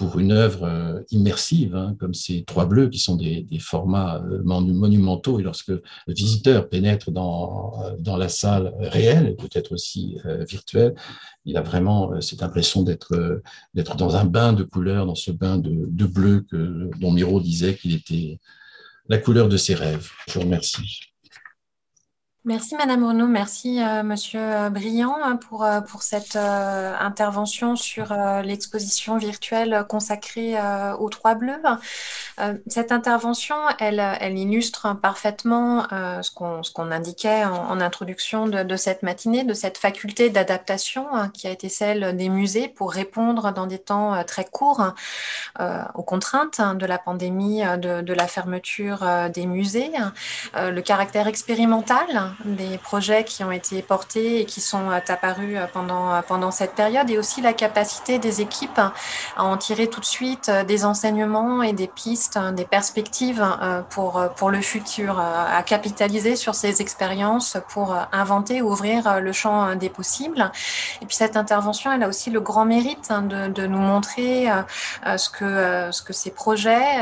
pour 0.00 0.18
une 0.18 0.32
œuvre 0.32 0.64
euh, 0.64 1.02
immersive, 1.10 1.76
hein, 1.76 1.94
comme 2.00 2.14
ces 2.14 2.42
trois 2.44 2.64
bleus 2.64 2.88
qui 2.88 2.98
sont 2.98 3.16
des, 3.16 3.46
formats 3.60 4.24
euh, 4.24 4.40
monumentaux. 4.42 5.38
Et 5.38 5.42
lorsque 5.42 5.68
le 5.68 5.82
visiteur 6.06 6.70
pénètre 6.70 7.10
dans, 7.10 7.74
euh, 7.84 7.96
dans 7.98 8.16
la 8.16 8.30
salle 8.30 8.72
réelle, 8.78 9.26
et 9.26 9.34
peut-être 9.34 9.72
aussi 9.72 10.16
virtuelle, 10.48 10.94
il 11.44 11.58
a 11.58 11.60
vraiment 11.60 12.18
cette 12.22 12.42
impression 12.42 12.82
d'être 12.82 13.42
d'être 13.74 13.96
dans 13.96 14.16
un 14.16 14.24
bain 14.24 14.54
de 14.54 14.64
couleurs, 14.64 15.04
dans 15.04 15.14
ce 15.14 15.32
bain 15.32 15.58
de, 15.58 15.86
de 15.86 16.06
bleu 16.06 16.46
que, 16.50 16.88
dont 16.98 17.10
Miro 17.10 17.38
disait 17.38 17.74
qu'il 17.74 17.94
était 17.94 18.38
la 19.10 19.18
couleur 19.18 19.50
de 19.50 19.58
ses 19.58 19.74
rêves. 19.74 20.08
Je 20.28 20.34
vous 20.34 20.40
remercie. 20.40 21.12
Merci 22.46 22.74
Madame 22.74 23.04
Renaud, 23.04 23.26
merci 23.26 23.82
euh, 23.82 24.02
Monsieur 24.02 24.40
euh, 24.40 24.70
Briand 24.70 25.14
hein, 25.22 25.36
pour, 25.36 25.62
euh, 25.62 25.82
pour 25.82 26.02
cette 26.02 26.36
intervention 26.36 27.76
sur 27.76 28.14
l'exposition 28.42 29.18
virtuelle 29.18 29.84
consacrée 29.86 30.56
aux 30.98 31.08
Trois 31.10 31.34
Bleus. 31.34 31.60
cette 32.66 32.92
intervention, 32.92 33.56
elle, 33.78 34.38
illustre 34.38 34.96
parfaitement 35.00 35.86
ce 35.90 36.30
qu'on 36.72 36.90
indiquait 36.90 37.44
en, 37.44 37.80
introduction 37.80 38.48
de, 38.48 38.76
cette 38.76 39.02
matinée, 39.02 39.44
de 39.44 39.54
cette 39.54 39.76
faculté 39.76 40.30
d'adaptation 40.30 41.06
hein, 41.14 41.28
qui 41.28 41.46
a 41.46 41.50
été 41.50 41.68
celle 41.68 42.16
des 42.16 42.28
musées 42.28 42.68
pour 42.68 42.92
répondre 42.92 43.52
dans 43.52 43.66
des 43.66 43.78
temps 43.78 44.24
très 44.24 44.44
courts 44.44 44.94
aux 45.94 46.02
contraintes 46.02 46.60
hein, 46.60 46.74
de 46.74 46.86
la 46.86 46.98
pandémie, 46.98 47.62
de 47.78 48.14
la 48.14 48.26
fermeture 48.26 49.04
des 49.32 49.46
musées, 49.46 49.90
le 50.54 50.80
caractère 50.80 51.26
expérimental 51.26 52.29
des 52.44 52.78
projets 52.78 53.24
qui 53.24 53.44
ont 53.44 53.52
été 53.52 53.82
portés 53.82 54.40
et 54.40 54.44
qui 54.44 54.60
sont 54.60 54.90
euh, 54.90 54.98
apparus 55.08 55.56
euh, 55.56 55.66
pendant, 55.72 56.12
euh, 56.12 56.20
pendant 56.26 56.50
cette 56.50 56.74
période 56.74 57.10
et 57.10 57.18
aussi 57.18 57.40
la 57.40 57.52
capacité 57.52 58.18
des 58.18 58.40
équipes 58.40 58.78
à 58.78 59.44
en 59.44 59.56
tirer 59.56 59.88
tout 59.88 60.00
de 60.00 60.04
suite 60.04 60.50
des 60.66 60.84
enseignements 60.84 61.62
et 61.62 61.72
des 61.72 61.86
pistes, 61.86 62.38
des 62.54 62.64
perspectives 62.64 63.44
pour, 63.90 64.22
pour 64.36 64.50
le 64.50 64.60
futur, 64.60 65.18
à 65.18 65.62
capitaliser 65.62 66.36
sur 66.36 66.54
ces 66.54 66.80
expériences 66.80 67.56
pour 67.68 67.96
inventer, 68.12 68.62
ouvrir 68.62 69.20
le 69.20 69.32
champ 69.32 69.74
des 69.74 69.88
possibles. 69.88 70.50
Et 71.02 71.06
puis 71.06 71.16
cette 71.16 71.36
intervention, 71.36 71.92
elle 71.92 72.02
a 72.02 72.08
aussi 72.08 72.30
le 72.30 72.40
grand 72.40 72.64
mérite 72.64 73.10
hein, 73.10 73.22
de, 73.22 73.48
de 73.48 73.66
nous 73.66 73.78
montrer 73.78 74.48
ce 75.16 75.28
que, 75.30 75.90
ce 75.90 76.02
que 76.02 76.12
ces 76.12 76.30
projets 76.30 77.00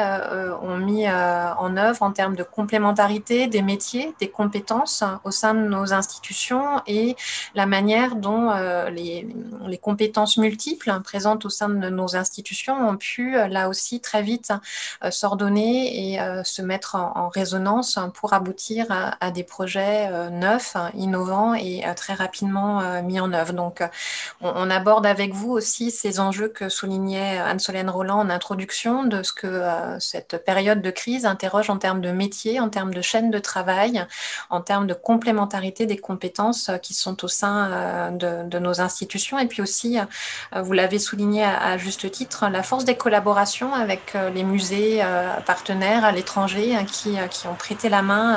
ont 0.63 0.77
mis 0.77 1.09
en 1.09 1.77
œuvre 1.77 2.03
en 2.03 2.13
termes 2.13 2.37
de 2.37 2.43
complémentarité 2.43 3.47
des 3.47 3.63
métiers, 3.63 4.15
des 4.21 4.29
compétences 4.29 5.05
au 5.25 5.31
sein 5.31 5.55
de 5.55 5.61
nos 5.61 5.93
institutions 5.93 6.83
et 6.87 7.17
la 7.55 7.67
manière 7.67 8.17
dont 8.17 8.51
euh, 8.51 8.91
les, 8.91 9.27
compétences 9.81 10.37
multiples 10.39 10.93
présentes 11.05 11.45
au 11.45 11.49
sein 11.51 11.69
de 11.69 11.89
nos 11.89 12.17
institutions 12.17 12.89
ont 12.89 12.97
pu 12.97 13.37
euh, 13.37 13.47
là 13.47 13.69
aussi 13.69 14.01
très 14.01 14.23
vite 14.23 14.53
euh, 15.05 15.11
s'ordonner 15.11 16.13
et 16.13 16.19
se 16.45 16.63
mettre 16.63 16.97
en, 16.97 17.29
résonance 17.29 17.99
pour 18.15 18.33
aboutir 18.33 18.87
à, 18.91 19.31
des 19.31 19.45
projets 19.45 20.31
neufs, 20.31 20.77
innovants 20.95 21.55
et 21.55 21.85
très 21.95 22.15
rapidement 22.15 23.03
mis 23.03 23.21
en 23.21 23.33
œuvre. 23.33 23.53
Donc 23.53 23.83
on, 24.41 24.71
aborde 24.71 25.07
avec 25.07 25.33
vous 25.35 25.51
aussi 25.51 25.91
ces 25.91 26.21
enjeux 26.21 26.49
que 26.49 26.69
soulignait 26.69 27.39
Anne-Solène 27.39 27.91
Roland 27.91 28.19
en 28.19 28.31
introduction 28.31 29.05
de 29.05 29.23
ce 29.23 29.33
que 29.33 29.63
cette 30.01 30.45
période 30.45 30.81
de 30.83 30.91
crise 30.91 31.27
interroge 31.27 31.71
en 31.71 31.79
termes 31.79 32.01
de 32.01 32.11
métier, 32.11 32.61
en 32.61 32.69
termes 32.69 32.95
de 32.95 33.03
chaîne 33.03 33.31
de 33.31 33.39
travail, 33.39 34.07
en 34.51 34.61
termes 34.61 34.87
de 34.87 34.95
complémentarité 35.09 35.87
des 35.87 35.97
compétences 35.97 36.69
euh, 36.69 36.77
qui 36.77 36.93
sont 36.93 37.25
au 37.25 37.29
sein 37.29 37.71
euh, 37.73 38.45
de, 38.45 38.59
nos 38.59 38.83
institutions. 38.83 39.39
Et 39.39 39.47
puis 39.47 39.63
aussi, 39.63 39.99
euh, 39.99 40.61
vous 40.61 40.75
l'avez 40.75 40.99
souligné 40.99 41.45
à, 41.45 41.79
juste 41.79 42.11
titre, 42.11 42.47
la 42.51 42.63
force 42.63 42.85
des 42.85 42.95
collaborations 42.95 43.73
avec 43.73 44.15
les 44.35 44.43
musées 44.43 45.01
partenaires 45.47 46.05
à 46.05 46.13
l'étranger 46.13 46.75
hein, 46.75 46.85
qui, 46.85 47.17
ont 47.47 47.55
prêté 47.55 47.89
la 47.89 48.03
main 48.03 48.37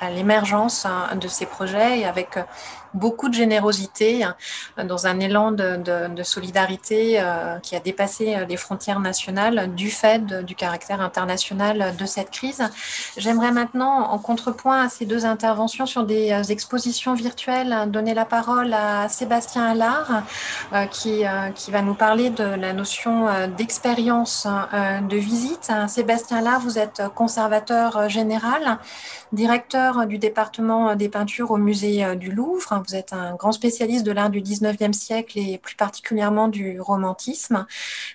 à, 0.00 0.10
l'émergence 0.10 0.84
hein, 0.84 1.14
de 1.14 1.28
ces 1.28 1.46
projets 1.46 2.00
et 2.00 2.04
avec 2.04 2.38
beaucoup 2.94 3.28
de 3.28 3.34
générosité, 3.34 4.24
euh, 4.24 4.84
dans 4.84 5.06
un 5.06 5.20
élan 5.20 5.52
de, 5.52 6.22
solidarité 6.22 7.20
euh, 7.20 7.58
qui 7.60 7.76
a 7.76 7.80
dépassé 7.80 8.34
euh, 8.34 8.44
les 8.44 8.56
frontières 8.56 9.00
nationales 9.00 9.74
du 9.74 9.90
fait 9.90 10.24
du 10.44 10.54
caractère 10.54 11.00
international 11.00 11.94
de 11.96 12.06
cette 12.06 12.30
crise. 12.30 12.62
J'aimerais 13.16 13.52
maintenant, 13.52 14.10
en 14.10 14.18
contrepoint 14.18 14.82
à 14.82 14.88
ces 14.88 15.06
deux 15.06 15.24
interventions 15.24 15.86
sur 15.86 16.04
des 16.04 16.50
expositions 16.50 17.14
virtuelles, 17.14 17.88
donner 17.88 18.14
la 18.14 18.24
parole 18.24 18.72
à 18.72 19.08
Sébastien 19.08 19.64
Allard, 19.66 20.22
qui, 20.90 21.24
qui 21.54 21.70
va 21.70 21.82
nous 21.82 21.94
parler 21.94 22.30
de 22.30 22.44
la 22.44 22.72
notion 22.72 23.26
d'expérience 23.56 24.46
de 25.08 25.16
visite. 25.16 25.70
Sébastien 25.88 26.38
Allard, 26.38 26.60
vous 26.60 26.78
êtes 26.78 27.02
conservateur 27.14 28.08
général, 28.08 28.78
directeur 29.32 30.06
du 30.06 30.18
département 30.18 30.94
des 30.94 31.08
peintures 31.08 31.50
au 31.50 31.56
musée 31.56 32.16
du 32.16 32.30
Louvre 32.30 32.82
vous 32.86 32.94
êtes 32.94 33.12
un 33.12 33.34
grand 33.34 33.52
spécialiste 33.52 34.04
de 34.04 34.12
l'art 34.12 34.30
du 34.30 34.40
19e 34.40 34.92
siècle 34.92 35.38
et 35.38 35.58
plus 35.58 35.76
particulièrement 35.76 36.48
du 36.48 36.80
romantisme. 36.80 37.66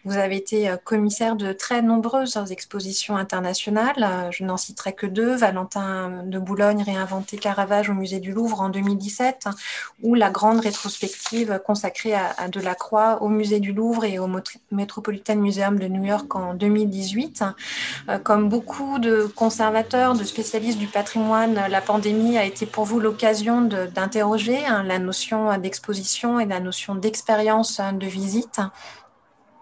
Vous 0.06 0.18
avez 0.18 0.38
été 0.38 0.70
euh, 0.70 0.78
commissaire 0.78 1.36
de 1.36 1.54
très 1.54 1.82
nombreuses 1.82 2.38
expositions 2.50 3.16
internationales. 3.16 3.94
Euh, 3.98 4.32
je 4.32 4.44
n'en 4.44 4.58
citerai 4.58 4.94
que 4.94 5.06
deux. 5.06 5.36
Valentin 5.36 6.24
de 6.26 6.40
Boulogne 6.40 6.84
réinventé 6.84 7.38
Caravage 7.38 7.90
au 7.90 7.94
musée 7.94 8.20
du 8.20 8.32
Louvre 8.32 8.62
en 8.62 8.70
2017 8.70 9.48
ou 10.04 10.16
la 10.16 10.30
grande 10.30 10.60
rétrospective 10.60 11.60
consacrée 11.66 12.14
à, 12.14 12.48
Delacroix 12.48 13.22
au 13.22 13.30
musée 13.30 13.60
du 13.60 13.74
Louvre 13.74 14.06
et 14.06 14.20
au 14.20 14.30
Metropolitan 14.72 15.36
Museum 15.36 15.80
de 15.80 15.88
New 15.88 16.04
York 16.04 16.36
en 16.36 16.54
2018. 16.54 17.44
Euh, 18.10 18.20
comme 18.20 18.50
beaucoup 18.50 19.00
de 19.00 19.32
conservateurs, 19.36 20.14
de 20.14 20.24
spécialistes 20.24 20.78
du 20.78 20.88
patrimoine, 20.88 21.03
la 21.16 21.82
pandémie 21.82 22.38
a 22.38 22.46
été 22.46 22.66
pour 22.66 22.86
vous 22.86 23.00
l'occasion 23.00 23.62
d'interroger 23.62 24.54
Hein, 24.74 24.84
la 24.84 25.00
notion 25.00 25.58
d'exposition 25.58 26.40
et 26.40 26.46
la 26.46 26.60
notion 26.60 26.96
d'expérience 26.96 27.80
hein, 27.80 27.94
de 27.94 28.06
visite. 28.06 28.60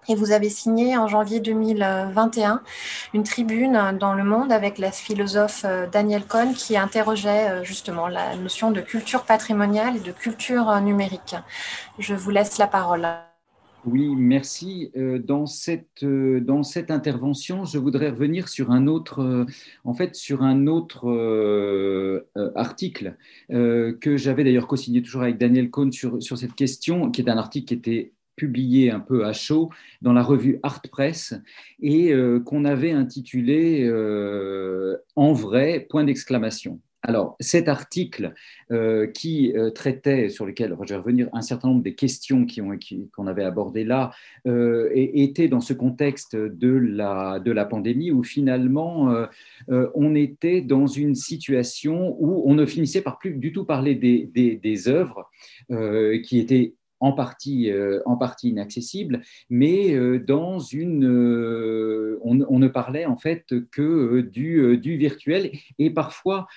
Et 0.08 0.16
vous 0.16 0.32
avez 0.32 0.50
signé 0.50 0.98
en 0.98 1.08
janvier 1.08 1.40
2021 1.40 2.62
une 3.14 3.24
tribune 3.24 3.98
dans 4.00 4.14
Le 4.14 4.24
Monde 4.24 4.52
avec 4.52 4.78
la 4.78 4.92
philosophe 4.92 5.62
euh, 5.66 5.88
Danielle 5.88 6.26
Cohn 6.26 6.54
qui 6.54 6.76
interrogeait 6.76 7.50
euh, 7.50 7.64
justement 7.64 8.08
la 8.08 8.36
notion 8.36 8.72
de 8.72 8.82
culture 8.82 9.24
patrimoniale 9.24 9.98
et 9.98 10.00
de 10.00 10.12
culture 10.12 10.70
euh, 10.70 10.80
numérique. 10.80 11.36
Je 12.00 12.16
vous 12.16 12.32
laisse 12.32 12.58
la 12.58 12.68
parole. 12.68 13.08
Oui, 13.86 14.14
merci. 14.16 14.92
Euh, 14.96 15.18
dans 15.18 15.48
cette, 15.48 16.04
euh, 16.04 16.40
dans 16.40 16.62
cette 16.62 16.92
intervention, 16.92 17.66
je 17.66 17.80
voudrais 17.80 18.12
revenir 18.12 18.48
sur 18.48 18.70
un 18.70 18.86
autre, 18.86 19.20
euh, 19.22 19.46
en 19.84 19.96
fait, 19.96 20.16
sur 20.16 20.44
un 20.44 20.68
autre 20.68 21.02
article 22.56 23.16
que 23.50 24.18
j'avais 24.18 24.44
d'ailleurs 24.44 24.68
co-signé 24.68 25.02
toujours 25.02 25.24
avec 25.24 25.38
Daniel 25.38 25.70
Cohn 25.70 25.92
sur, 25.92 26.22
sur 26.22 26.38
cette 26.38 26.56
question, 26.56 27.10
qui 27.12 27.22
est 27.22 27.30
un 27.30 27.38
article 27.38 27.68
qui 27.68 27.74
était 27.74 28.14
publié 28.36 28.92
un 28.92 29.00
peu 29.00 29.26
à 29.26 29.34
chaud 29.34 29.70
dans 30.02 30.14
la 30.14 30.24
revue 30.24 30.60
Art 30.64 30.82
Press 30.92 31.34
et 31.82 32.14
qu'on 32.46 32.66
avait 32.66 32.92
intitulé 32.92 33.90
En 35.16 35.34
vrai, 35.34 35.88
point 35.90 36.04
d'exclamation. 36.04 36.80
Alors, 37.04 37.36
cet 37.40 37.68
article 37.68 38.34
euh, 38.72 39.08
qui 39.08 39.54
euh, 39.58 39.72
traitait, 39.72 40.30
sur 40.30 40.46
lequel 40.46 40.76
je 40.84 40.94
vais 40.94 41.00
revenir, 41.00 41.30
un 41.34 41.42
certain 41.42 41.70
nombre 41.70 41.82
des 41.82 41.96
questions 41.96 42.46
qu'on 43.12 43.28
avait 43.28 43.44
abordées 43.44 43.84
là, 43.84 44.12
euh, 44.48 44.90
était 44.94 45.48
dans 45.48 45.62
ce 45.62 45.74
contexte 45.74 46.36
de 46.36 46.70
la, 46.70 47.66
pandémie 47.70 48.12
où 48.12 48.24
finalement 48.24 49.14
on 49.70 50.16
était 50.16 50.62
dans 50.62 50.88
une 50.88 51.14
situation 51.14 52.16
où 52.20 52.44
on 52.46 52.56
ne 52.56 52.66
finissait 52.66 53.02
par 53.02 53.20
plus 53.20 53.34
du 53.34 53.52
tout 53.52 53.66
parler 53.66 53.94
des, 53.94 54.26
des 54.34 54.88
œuvres 54.88 55.30
qui 56.24 56.40
étaient 56.40 56.74
en 57.02 57.12
partie, 57.12 57.70
euh, 57.72 58.00
en 58.06 58.16
partie 58.16 58.50
inaccessible, 58.50 59.22
mais 59.50 59.94
euh, 59.94 60.20
dans 60.20 60.60
une, 60.60 61.06
euh, 61.06 62.20
on, 62.22 62.60
ne 62.60 62.68
parlait 62.68 63.06
en 63.06 63.18
fait 63.18 63.54
que 63.72 64.22
du, 64.22 64.98
virtuel 64.98 65.52
et 65.80 65.90
parfois 65.90 66.48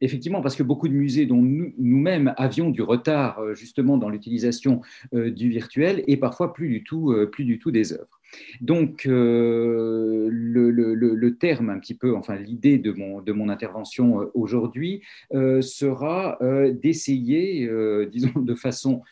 Effectivement, 0.00 0.40
parce 0.42 0.54
que 0.54 0.62
beaucoup 0.62 0.86
de 0.86 0.92
musées 0.92 1.26
dont 1.26 1.42
nous-mêmes 1.42 2.32
avions 2.36 2.70
du 2.70 2.82
retard 2.82 3.42
justement 3.56 3.96
dans 3.96 4.08
l'utilisation 4.08 4.80
du 5.12 5.50
virtuel 5.50 6.04
et 6.06 6.16
parfois 6.16 6.52
plus 6.52 6.68
du 6.68 6.84
tout, 6.84 7.12
plus 7.32 7.44
du 7.44 7.58
tout 7.58 7.72
des 7.72 7.92
œuvres. 7.92 8.20
Donc, 8.60 9.06
le, 9.06 10.28
le, 10.30 11.36
terme 11.36 11.70
un 11.70 11.80
petit 11.80 11.94
peu, 11.94 12.14
enfin 12.14 12.36
l'idée 12.36 12.78
de 12.78 12.92
mon, 12.92 13.20
de 13.22 13.32
mon 13.32 13.48
intervention 13.48 14.30
aujourd'hui 14.34 15.02
sera 15.32 16.38
d'essayer, 16.80 17.68
disons 18.12 18.38
de 18.38 18.54
façon 18.54 19.02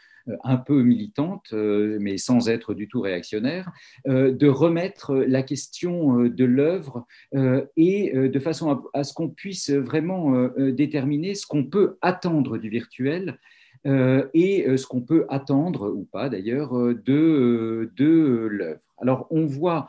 un 0.44 0.57
peu 0.57 0.82
militante, 0.82 1.48
euh, 1.53 1.98
mais 2.01 2.19
sans 2.19 2.48
être 2.48 2.74
du 2.74 2.89
tout 2.89 3.01
réactionnaire, 3.01 3.70
euh, 4.09 4.32
de 4.32 4.48
remettre 4.48 5.15
la 5.15 5.43
question 5.43 6.24
de 6.24 6.44
l'œuvre 6.44 7.07
et 7.77 8.12
de 8.15 8.39
façon 8.39 8.82
à, 8.93 9.05
ce 9.05 9.12
qu'on 9.12 9.28
puisse 9.28 9.70
vraiment 9.70 10.48
déterminer 10.59 11.35
ce 11.35 11.47
qu'on 11.47 11.65
peut 11.65 11.97
attendre 12.01 12.59
du 12.59 12.69
virtuel 12.69 13.39
et 13.85 14.66
ce 14.77 14.86
qu'on 14.86 15.01
peut 15.01 15.27
attendre 15.28 15.90
ou 15.90 16.05
pas 16.05 16.28
d'ailleurs 16.28 16.73
de, 16.74 17.90
de 17.97 18.48
l'œuvre. 18.51 18.81
Alors 18.98 19.27
on 19.31 19.47
voit 19.47 19.89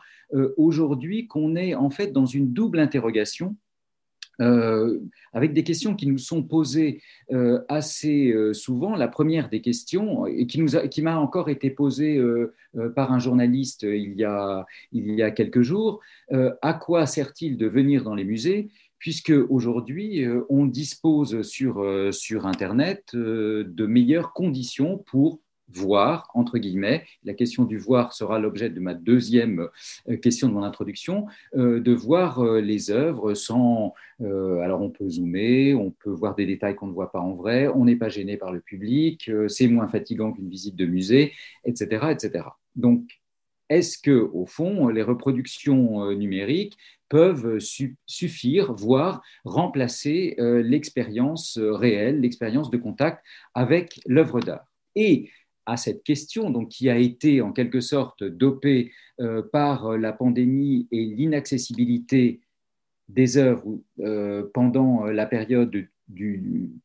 aujourd'hui 0.58 1.28
qu'on 1.28 1.56
est 1.56 1.76
en 1.76 1.90
fait 1.90 2.12
dans 2.12 2.26
une 2.26 2.54
double 2.54 2.80
interrogation 2.80 3.56
euh, 4.40 5.00
avec 5.34 5.54
des 5.54 5.64
questions 5.64 5.96
qui 5.96 6.08
nous 6.08 6.18
sont 6.18 6.44
posées 6.44 7.02
euh, 7.32 7.64
assez 7.70 8.32
euh, 8.32 8.54
souvent. 8.54 8.96
La 8.96 9.08
première 9.08 9.50
des 9.50 9.62
questions, 9.62 10.26
et 10.26 10.48
qui, 10.48 10.64
qui 10.90 11.02
m'a 11.02 11.18
encore 11.18 11.50
été 11.50 11.70
posée 11.70 12.22
par 12.96 13.12
un 13.12 13.20
journaliste 13.20 13.84
il 13.84 14.14
y 14.16 14.24
a, 14.24 14.66
il 14.92 15.14
y 15.14 15.24
a 15.24 15.32
quelques 15.32 15.62
jours, 15.62 16.00
à 16.32 16.74
quoi 16.74 17.06
sert-il 17.06 17.58
de 17.58 17.68
venir 17.68 18.04
dans 18.04 18.16
les 18.16 18.26
musées 18.26 18.70
puisque 19.00 19.34
aujourd'hui 19.50 20.26
on 20.50 20.66
dispose 20.66 21.42
sur, 21.44 21.86
sur 22.12 22.46
Internet 22.46 23.04
de 23.14 23.86
meilleures 23.86 24.34
conditions 24.34 24.98
pour 24.98 25.40
voir, 25.70 26.30
entre 26.34 26.58
guillemets, 26.58 27.06
la 27.24 27.34
question 27.34 27.66
du 27.66 27.78
voir 27.78 28.14
sera 28.14 28.40
l'objet 28.40 28.70
de 28.70 28.80
ma 28.80 28.94
deuxième 28.94 29.68
euh, 30.10 30.18
question 30.18 30.48
de 30.48 30.54
mon 30.54 30.64
introduction, 30.64 31.28
euh, 31.56 31.80
de 31.80 31.94
voir 31.94 32.40
euh, 32.40 32.62
les 32.62 32.92
œuvres 32.92 33.34
sans... 33.34 33.94
alors 34.20 34.82
on 34.82 34.90
peut 34.90 35.10
zoomer, 35.10 35.76
on 35.76 35.92
peut 35.92 36.10
voir 36.10 36.36
des 36.36 36.46
détails 36.46 36.76
qu'on 36.76 36.88
ne 36.88 36.94
voit 36.94 37.12
pas 37.12 37.20
en 37.20 37.36
vrai, 37.36 37.68
on 37.68 37.86
n'est 37.86 37.96
pas 37.96 38.10
gêné 38.10 38.38
par 38.38 38.52
le 38.52 38.62
public, 38.62 39.30
c'est 39.48 39.68
moins 39.68 39.88
fatigant 39.88 40.32
qu'une 40.32 40.50
visite 40.50 40.76
de 40.76 40.86
musée, 40.86 41.34
etc. 41.66 42.08
etc. 42.12 42.46
Donc, 42.76 43.04
est-ce 43.70 43.98
que, 43.98 44.12
au 44.12 44.46
fond, 44.46 44.88
les 44.88 45.04
reproductions 45.04 46.12
numériques 46.14 46.78
peuvent 47.10 47.60
suffire, 48.08 48.74
voire 48.74 49.22
remplacer 49.46 50.36
l'expérience 50.40 51.60
réelle, 51.60 52.22
l'expérience 52.22 52.72
de 52.72 52.78
contact 52.78 53.24
avec 53.54 54.00
l'œuvre 54.08 54.40
d'art? 54.40 54.66
Et 54.96 55.30
à 55.68 55.76
cette 55.78 56.04
question, 56.04 56.50
donc 56.50 56.70
qui 56.70 56.90
a 56.90 56.98
été 56.98 57.42
en 57.42 57.52
quelque 57.52 57.82
sorte 57.82 58.24
dopée 58.24 58.92
euh, 59.20 59.44
par 59.44 59.98
la 59.98 60.14
pandémie 60.14 60.88
et 60.92 61.04
l'inaccessibilité 61.04 62.40
des 63.10 63.38
œuvres 63.38 63.78
euh, 64.00 64.50
pendant 64.54 65.06
la 65.06 65.28
période 65.28 65.88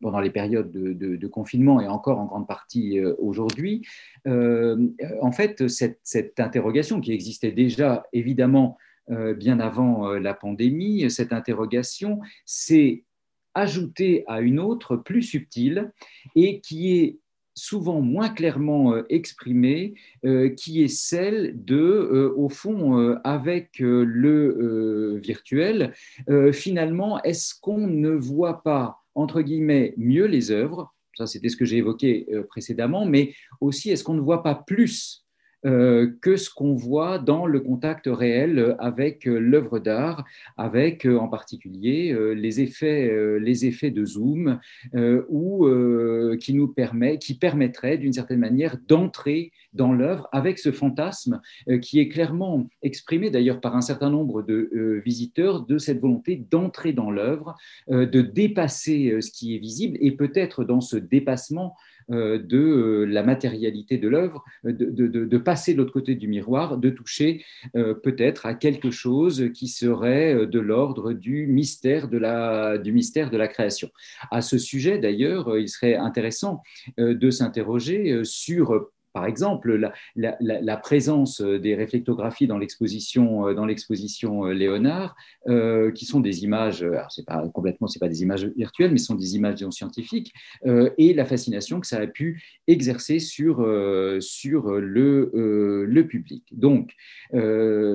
pendant 0.00 0.18
les 0.18 0.30
périodes 0.30 0.72
de, 0.72 1.26
confinement 1.28 1.80
et 1.80 1.86
encore 1.86 2.18
en 2.18 2.26
grande 2.26 2.48
partie 2.48 2.98
euh, 2.98 3.14
aujourd'hui, 3.20 3.86
en 4.26 5.30
fait, 5.30 5.68
cette, 5.68 6.40
interrogation 6.40 7.00
qui 7.00 7.12
existait 7.12 7.52
déjà 7.52 8.04
évidemment 8.12 8.76
bien 9.08 9.60
avant 9.60 10.08
la 10.14 10.34
pandémie, 10.34 11.08
cette 11.08 11.32
interrogation 11.32 12.20
s'est 12.46 13.04
ajoutée 13.54 14.24
à 14.26 14.40
une 14.40 14.58
autre 14.58 14.96
plus 14.96 15.22
subtile 15.22 15.92
et 16.34 16.60
qui 16.60 16.98
est 16.98 17.18
souvent 17.54 18.00
moins 18.00 18.28
clairement 18.28 18.94
euh, 18.94 19.04
exprimée, 19.08 19.94
euh, 20.24 20.48
qui 20.50 20.82
est 20.82 20.88
celle 20.88 21.64
de, 21.64 21.76
euh, 21.76 22.34
au 22.36 22.48
fond, 22.48 23.16
avec 23.24 23.78
le 23.78 25.18
virtuel, 25.22 25.94
finalement, 26.52 27.22
est-ce 27.22 27.54
qu'on 27.60 27.86
ne 27.86 28.10
voit 28.10 28.62
pas, 28.62 28.98
entre 29.14 29.42
guillemets, 29.42 29.94
mieux 29.96 30.26
les 30.26 30.50
œuvres? 30.50 30.94
Ça 31.16 31.26
c'était 31.26 31.48
ce 31.48 31.56
que 31.56 31.64
j'ai 31.64 31.78
évoqué 31.78 32.26
précédemment, 32.48 33.04
mais 33.04 33.34
aussi 33.60 33.90
est-ce 33.90 34.04
qu'on 34.04 34.14
ne 34.14 34.20
voit 34.20 34.42
pas 34.42 34.54
plus 34.54 35.24
que 35.64 36.36
ce 36.36 36.50
qu'on 36.50 36.74
voit 36.74 37.18
dans 37.18 37.46
le 37.46 37.60
contact 37.60 38.08
réel 38.10 38.76
avec 38.78 39.26
euh, 39.26 39.38
l'œuvre 39.38 39.78
d'art, 39.78 40.24
avec 40.56 41.06
euh, 41.06 41.18
en 41.18 41.28
particulier 41.28 42.16
les 42.34 42.60
effets, 42.60 43.10
les 43.38 43.66
effets 43.66 43.90
de 43.90 44.04
zoom, 44.04 44.58
ou 45.28 45.66
qui 46.40 46.54
nous 46.54 46.68
permet, 46.68 47.18
qui 47.18 47.34
permettrait 47.34 47.98
d'une 47.98 48.12
certaine 48.12 48.40
manière 48.40 48.76
d'entrer 48.88 49.52
dans 49.72 49.92
l'œuvre 49.92 50.28
avec 50.32 50.58
ce 50.58 50.72
fantasme 50.72 51.40
qui 51.80 52.00
est 52.00 52.08
clairement 52.08 52.68
exprimé 52.82 53.30
d'ailleurs 53.30 53.60
par 53.60 53.76
un 53.76 53.80
certain 53.80 54.10
nombre 54.10 54.42
de 54.42 55.00
visiteurs 55.04 55.64
de 55.64 55.78
cette 55.78 56.00
volonté 56.00 56.44
d'entrer 56.50 56.92
dans 56.92 57.10
l'œuvre, 57.10 57.56
de 57.88 58.20
dépasser 58.20 59.20
ce 59.20 59.30
qui 59.30 59.54
est 59.54 59.58
visible 59.58 59.96
et 60.00 60.12
peut-être 60.12 60.64
dans 60.64 60.80
ce 60.80 60.96
dépassement 60.96 61.74
euh, 61.74 61.91
de 62.08 62.58
euh, 62.58 63.04
la 63.04 63.22
matérialité 63.22 63.98
de 63.98 64.08
l'œuvre, 64.08 64.44
euh, 64.66 64.72
de, 64.72 65.38
passer 65.38 65.72
de 65.72 65.78
l'autre 65.78 65.92
côté 65.92 66.14
du 66.14 66.28
miroir, 66.28 66.78
de 66.78 66.90
toucher 66.90 67.44
peut-être 67.74 68.46
à 68.46 68.54
quelque 68.54 68.90
chose 68.90 69.50
qui 69.54 69.66
serait 69.66 70.46
de 70.46 70.60
l'ordre 70.60 71.12
du 71.12 71.46
mystère 71.46 72.08
de 72.08 72.18
la, 72.18 72.78
du 72.78 72.92
mystère 72.92 73.30
de 73.30 73.36
la 73.36 73.48
création. 73.48 73.90
À 74.30 74.40
ce 74.40 74.58
sujet, 74.58 74.98
d'ailleurs, 74.98 75.58
il 75.58 75.68
serait 75.68 75.96
intéressant 75.96 76.62
de 76.98 77.30
s'interroger 77.30 78.20
sur 78.24 78.90
par 79.12 79.26
exemple, 79.26 79.92
la, 80.16 80.76
présence 80.78 81.40
des 81.40 81.74
réflectographies 81.74 82.46
dans 82.46 82.58
l'exposition, 82.58 83.46
euh, 83.46 83.54
euh, 83.54 84.52
Léonard, 84.52 85.14
euh, 85.48 85.90
qui 85.92 86.06
sont 86.06 86.20
des 86.20 86.44
images, 86.44 86.84
c'est 87.10 87.26
pas 87.26 87.46
complètement, 87.48 87.86
c'est 87.86 87.98
pas 87.98 88.08
des 88.08 88.22
images 88.22 88.46
virtuelles, 88.56 88.90
mais 88.90 88.98
sont 88.98 89.14
des 89.14 89.36
images 89.36 89.64
scientifiques, 89.70 90.32
et 90.98 91.14
la 91.14 91.24
fascination 91.24 91.80
que 91.80 91.86
ça 91.86 91.98
a 91.98 92.06
pu 92.06 92.42
exercer 92.66 93.18
sur, 93.18 93.56
sur 94.20 94.72
le, 94.72 95.30
le 95.86 96.06
public. 96.06 96.44
Donc, 96.52 96.92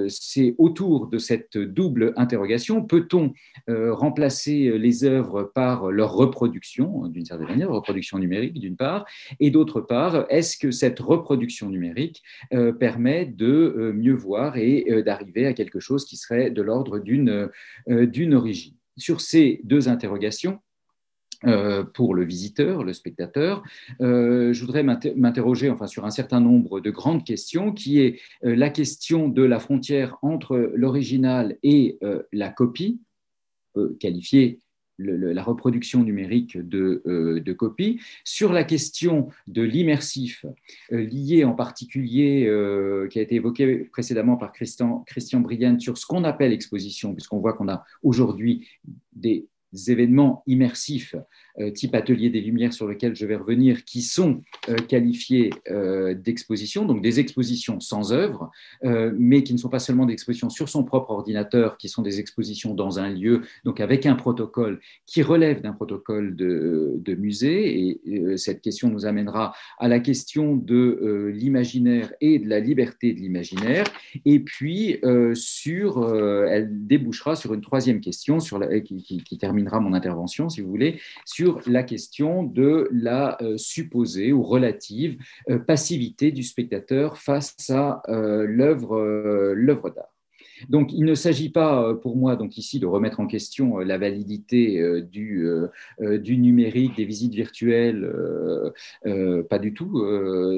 c'est 0.10 0.56
autour 0.58 1.08
de 1.08 1.18
cette 1.18 1.58
double 1.58 2.14
interrogation, 2.16 2.84
peut-on 2.84 3.34
remplacer 3.68 4.78
les 4.78 5.04
œuvres 5.04 5.44
par 5.44 5.92
leur 5.92 6.14
reproduction, 6.14 7.08
d'une 7.08 7.26
certaine 7.26 7.48
manière, 7.48 7.70
reproduction 7.70 8.20
numérique 8.20 8.60
d'une 8.60 8.76
part, 8.76 9.06
et 9.40 9.50
d'autre 9.50 9.82
part, 9.82 10.26
est-ce 10.30 10.58
que 10.58 10.72
cette 10.72 11.00
reproduction 11.08 11.70
numérique 11.70 12.24
euh, 12.54 12.72
permet 12.72 13.26
de 13.26 13.46
euh, 13.46 13.94
mieux 13.94 14.14
voir 14.14 14.58
et 14.58 14.86
euh, 14.90 15.02
d'arriver 15.02 15.46
à 15.46 15.54
quelque 15.54 15.80
chose 15.80 16.06
qui 16.06 16.18
serait 16.18 16.52
de 16.52 16.62
l'ordre 16.62 17.00
d'une 17.00 18.34
origine. 18.34 18.76
Sur 18.98 19.22
ces 19.22 19.62
deux 19.64 19.90
interrogations, 19.90 20.60
pour 21.94 22.16
le 22.16 22.26
visiteur, 22.26 22.84
le 22.84 22.94
spectateur, 22.94 23.62
je 24.00 24.60
voudrais 24.60 24.82
m'interroger 24.82 25.70
enfin, 25.70 25.86
sur 25.86 26.04
un 26.04 26.10
certain 26.10 26.42
nombre 26.42 26.80
de 26.80 26.90
grandes 26.90 27.24
questions, 27.24 27.74
qui 27.74 28.00
est 28.00 28.20
la 28.42 28.72
question 28.72 29.28
de 29.30 29.44
la 29.44 29.60
frontière 29.60 30.18
entre 30.24 30.72
l'original 30.74 31.58
et 31.62 32.00
la 32.34 32.50
copie, 32.50 33.02
qualifiée 34.00 34.58
la 35.00 35.44
reproduction 35.44 36.04
numérique 36.04 36.58
de, 36.58 37.02
euh, 37.06 37.54
copies. 37.54 38.00
Sur 38.24 38.54
la 38.54 38.64
question 38.64 39.30
de 39.48 39.62
l'immersif, 39.62 40.46
euh, 40.92 41.02
lié 41.04 41.44
en 41.44 41.54
particulier, 41.54 42.46
euh, 42.48 43.08
qui 43.08 43.20
a 43.20 43.22
été 43.22 43.36
évoqué 43.36 43.86
précédemment 43.92 44.38
par 44.38 44.52
Christian, 44.52 45.04
Christian 45.08 45.44
sur 45.80 45.98
ce 45.98 46.06
qu'on 46.06 46.24
appelle 46.24 46.52
exposition, 46.52 47.14
puisqu'on 47.14 47.40
voit 47.40 47.54
qu'on 47.54 47.68
a 47.68 47.84
aujourd'hui 48.04 48.68
des 49.14 49.48
événements 49.88 50.44
immersifs 50.48 51.16
type 51.74 51.96
atelier 51.96 52.30
des 52.30 52.42
lumières 52.42 52.74
sur 52.74 52.88
lequel 52.88 53.16
je 53.16 53.26
vais 53.26 53.36
revenir, 53.36 53.84
qui 53.86 54.02
sont 54.02 54.42
euh, 54.70 54.76
qualifiés 54.76 55.50
euh, 55.70 56.14
d'expositions, 56.14 56.86
donc 56.86 57.02
des 57.02 57.20
expositions 57.20 57.80
sans 57.80 58.14
œuvre, 58.14 58.52
mais 58.84 59.44
qui 59.44 59.54
ne 59.54 59.58
sont 59.58 59.70
pas 59.70 59.80
seulement 59.80 60.06
des 60.06 60.14
expositions 60.14 60.50
sur 60.50 60.70
son 60.70 60.84
propre 60.84 61.12
ordinateur, 61.12 61.78
qui 61.78 61.90
sont 61.90 62.02
des 62.02 62.20
expositions 62.20 62.74
dans 62.74 63.00
un 63.00 63.10
lieu, 63.10 63.42
donc 63.66 63.80
avec 63.80 64.06
un 64.06 64.16
protocole 64.16 64.80
qui 65.06 65.22
relève 65.22 65.62
d'un 65.62 65.74
protocole 65.74 66.36
de, 66.36 67.16
musée. 67.18 67.98
Et 68.06 68.38
cette 68.38 68.62
question 68.62 68.90
nous 68.90 69.06
amènera 69.06 69.54
à 69.80 69.88
la 69.88 70.00
question 70.00 70.56
de 70.56 71.32
l'imaginaire 71.34 72.14
et 72.22 72.40
de 72.40 72.48
la 72.48 72.60
liberté 72.60 73.14
de 73.14 73.20
l'imaginaire. 73.20 73.86
Et 74.26 74.40
puis, 74.40 75.00
sur, 75.34 76.16
elle 76.48 76.88
débouchera 76.88 77.36
sur 77.36 77.54
une 77.54 77.62
troisième 77.62 78.00
question 78.00 78.40
sur 78.40 78.60
la, 78.60 78.80
qui, 78.80 79.02
qui, 79.02 79.24
qui 79.24 79.38
terminera 79.38 79.80
mon 79.80 79.94
intervention, 79.94 80.50
si 80.50 80.62
vous 80.62 80.70
voulez, 80.70 81.00
sur 81.26 81.47
la 81.66 81.84
question 81.84 82.44
de 82.44 82.90
la 82.92 83.38
euh, 83.42 83.58
supposée 83.58 84.34
ou 84.34 84.44
relative 84.44 85.18
euh, 85.50 85.60
passivité 85.60 86.32
du 86.32 86.44
spectateur 86.44 87.18
face 87.18 87.56
à 87.70 88.02
euh, 88.10 88.46
l'œuvre 88.48 89.90
d'art. 89.90 90.17
Donc, 90.70 90.94
il 90.94 91.06
ne 91.06 91.16
s'agit 91.16 91.50
pas 91.50 91.94
pour 91.96 92.18
moi 92.18 92.36
donc 92.36 92.58
ici 92.58 92.80
de 92.80 92.86
remettre 92.86 93.20
en 93.20 93.28
question 93.28 93.80
la 93.80 93.98
validité 93.98 95.02
du, 95.12 95.48
du 96.00 96.38
numérique, 96.38 96.96
des 96.96 97.06
visites 97.06 97.34
virtuelles, 97.34 98.10
pas 99.04 99.60
du 99.60 99.74
tout, 99.74 100.04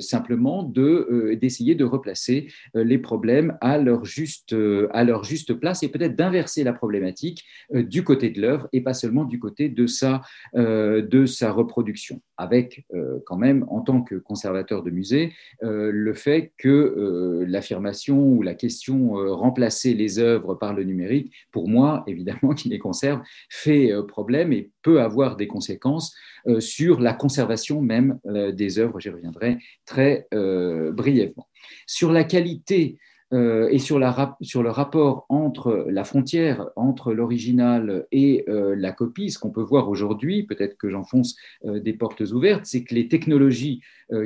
simplement 0.01 0.63
d'essayer 0.63 1.75
de, 1.75 1.83
replacer 1.83 2.47
les 2.73 2.97
problèmes 2.97 3.57
à 3.61 3.77
leur 3.77 4.05
juste, 4.05 4.55
à 4.91 5.03
leur 5.03 5.23
juste 5.23 5.53
place 5.53 5.83
et 5.83 5.89
peut-être 5.89 6.15
d'inverser 6.15 6.63
la 6.63 6.73
problématique 6.73 7.45
du 7.73 8.03
côté 8.03 8.29
de 8.29 8.41
l'œuvre 8.41 8.67
et 8.73 8.81
pas 8.81 8.93
seulement 8.93 9.25
du 9.25 9.39
côté 9.39 9.69
de 9.69 9.87
sa, 9.87 10.21
de 10.55 11.25
sa 11.25 11.51
reproduction, 11.51 12.21
avec 12.37 12.85
quand 13.25 13.37
même, 13.37 13.65
en 13.69 13.81
tant 13.81 14.01
que 14.01 14.15
conservateur 14.15 14.83
de 14.83 14.91
musée, 14.91 15.33
le 15.61 16.13
fait 16.13 16.51
que 16.57 17.45
l'affirmation 17.47 18.19
ou 18.19 18.41
la 18.41 18.53
question 18.53 19.13
remplacée 19.35 19.88
les 19.93 20.19
œuvres 20.19 20.55
par 20.55 20.73
le 20.73 20.83
numérique, 20.83 21.31
pour 21.51 21.67
moi, 21.67 22.03
évidemment, 22.07 22.53
qui 22.55 22.69
les 22.69 22.79
conserve, 22.79 23.21
fait 23.49 23.91
problème 24.07 24.53
et 24.53 24.69
peut 24.81 25.01
avoir 25.01 25.35
des 25.35 25.47
conséquences 25.47 26.15
sur 26.59 26.99
la 26.99 27.13
conservation 27.13 27.81
même 27.81 28.19
des 28.25 28.79
œuvres. 28.79 28.99
J'y 28.99 29.09
reviendrai 29.09 29.57
très 29.85 30.27
brièvement. 30.31 31.47
Sur 31.85 32.11
la 32.11 32.23
qualité 32.23 32.97
euh, 32.97 33.08
et 33.31 33.77
sur, 33.77 33.99
la, 33.99 34.37
sur, 34.41 34.63
le 34.63 34.71
rapport 34.71 35.25
entre 35.29 35.85
la 35.89 36.03
frontière 36.03 36.69
entre 36.75 37.13
l'original 37.13 38.07
et 38.11 38.43
euh, 38.49 38.75
la 38.75 38.91
copie, 38.91 39.29
ce 39.29 39.37
qu'on 39.37 39.51
peut 39.51 39.61
voir 39.61 39.89
aujourd'hui, 39.89 40.43
peut-être 40.43 40.77
que 40.77 40.89
j'enfonce 40.89 41.35
euh, 41.65 41.79
des 41.79 41.93
portes 41.93 42.21
ouvertes, 42.21 42.65
c'est 42.65 42.83
que 42.83 42.95
les 42.95 43.07
technologies 43.07 43.81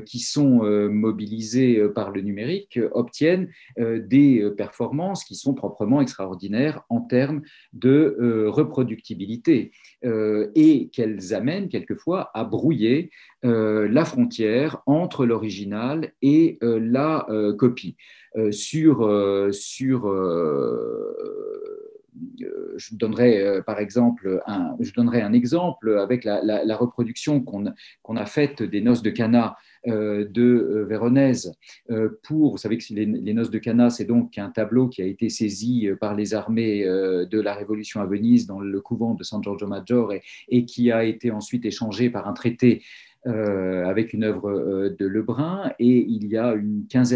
qui 0.05 0.19
sont 0.19 0.63
mobilisées 0.89 1.89
par 1.93 2.11
le 2.11 2.21
numérique 2.21 2.80
obtiennent 2.93 3.49
des 3.77 4.49
performances 4.55 5.25
qui 5.25 5.35
sont 5.35 5.53
proprement 5.53 5.99
extraordinaires 5.99 6.84
en 6.88 7.01
termes 7.01 7.41
de 7.73 8.47
reproductibilité 8.47 9.71
et 10.03 10.89
qu'elles 10.93 11.34
amènent 11.34 11.67
quelquefois 11.67 12.31
à 12.34 12.45
brouiller 12.45 13.11
la 13.44 14.06
frontière 14.06 14.82
entre 14.86 15.26
l'original 15.26 16.14
et 16.22 16.57
la 16.61 17.28
copie. 17.57 17.95
Euh, 18.36 18.52
sur, 18.52 19.06
euh, 19.06 19.52
sur 19.52 20.07
euh, 20.07 21.14
je 22.78 22.95
donnerai 22.95 23.61
par 23.64 23.80
exemple 23.80 24.41
un, 24.48 24.76
je 24.80 24.91
donnerai 24.91 25.22
un 25.22 25.34
exemple 25.34 25.99
avec 25.99 26.24
la, 26.24 26.76
reproduction 26.76 27.41
qu'on 27.41 28.15
a 28.15 28.26
faite 28.26 28.64
des 28.64 28.82
noces 28.82 29.03
de 29.03 29.11
Cana 29.11 29.56
de 29.86 30.86
Véronèse 30.88 31.53
pour, 32.24 32.52
vous 32.52 32.57
savez 32.57 32.78
que 32.78 32.84
les, 32.94 33.34
noces 33.34 33.49
de 33.49 33.57
Cana, 33.57 33.90
c'est 33.90 34.06
donc 34.06 34.38
un 34.38 34.49
tableau 34.49 34.88
qui 34.88 35.02
a 35.02 35.06
été 35.06 35.30
saisi 35.30 35.90
par 35.99 36.15
les 36.15 36.34
armées 36.34 36.84
de 36.86 37.41
la 37.41 37.53
Révolution 37.53 37.99
à 37.99 38.06
Venise 38.06 38.45
dans 38.45 38.60
le 38.60 38.82
couvent 38.82 39.15
de 39.15 39.24
San 39.24 39.44
Giorgio 39.44 39.68
Maggiore 39.68 40.14
et 40.49 40.65
qui 40.65 40.91
a 40.91 41.03
été 41.03 41.32
ensuite 41.32 41.65
échangé 41.65 42.10
par 42.10 42.28
un 42.28 42.34
traité 42.34 42.84
avec 43.26 44.14
une 44.14 44.24
œuvre 44.24 44.90
de 44.90 45.06
Lebrun 45.06 45.72
et 45.80 46.06
il 46.08 46.28
y 46.28 46.38
a 46.38 46.54
une 46.54 46.86
quinzaine 46.90 47.04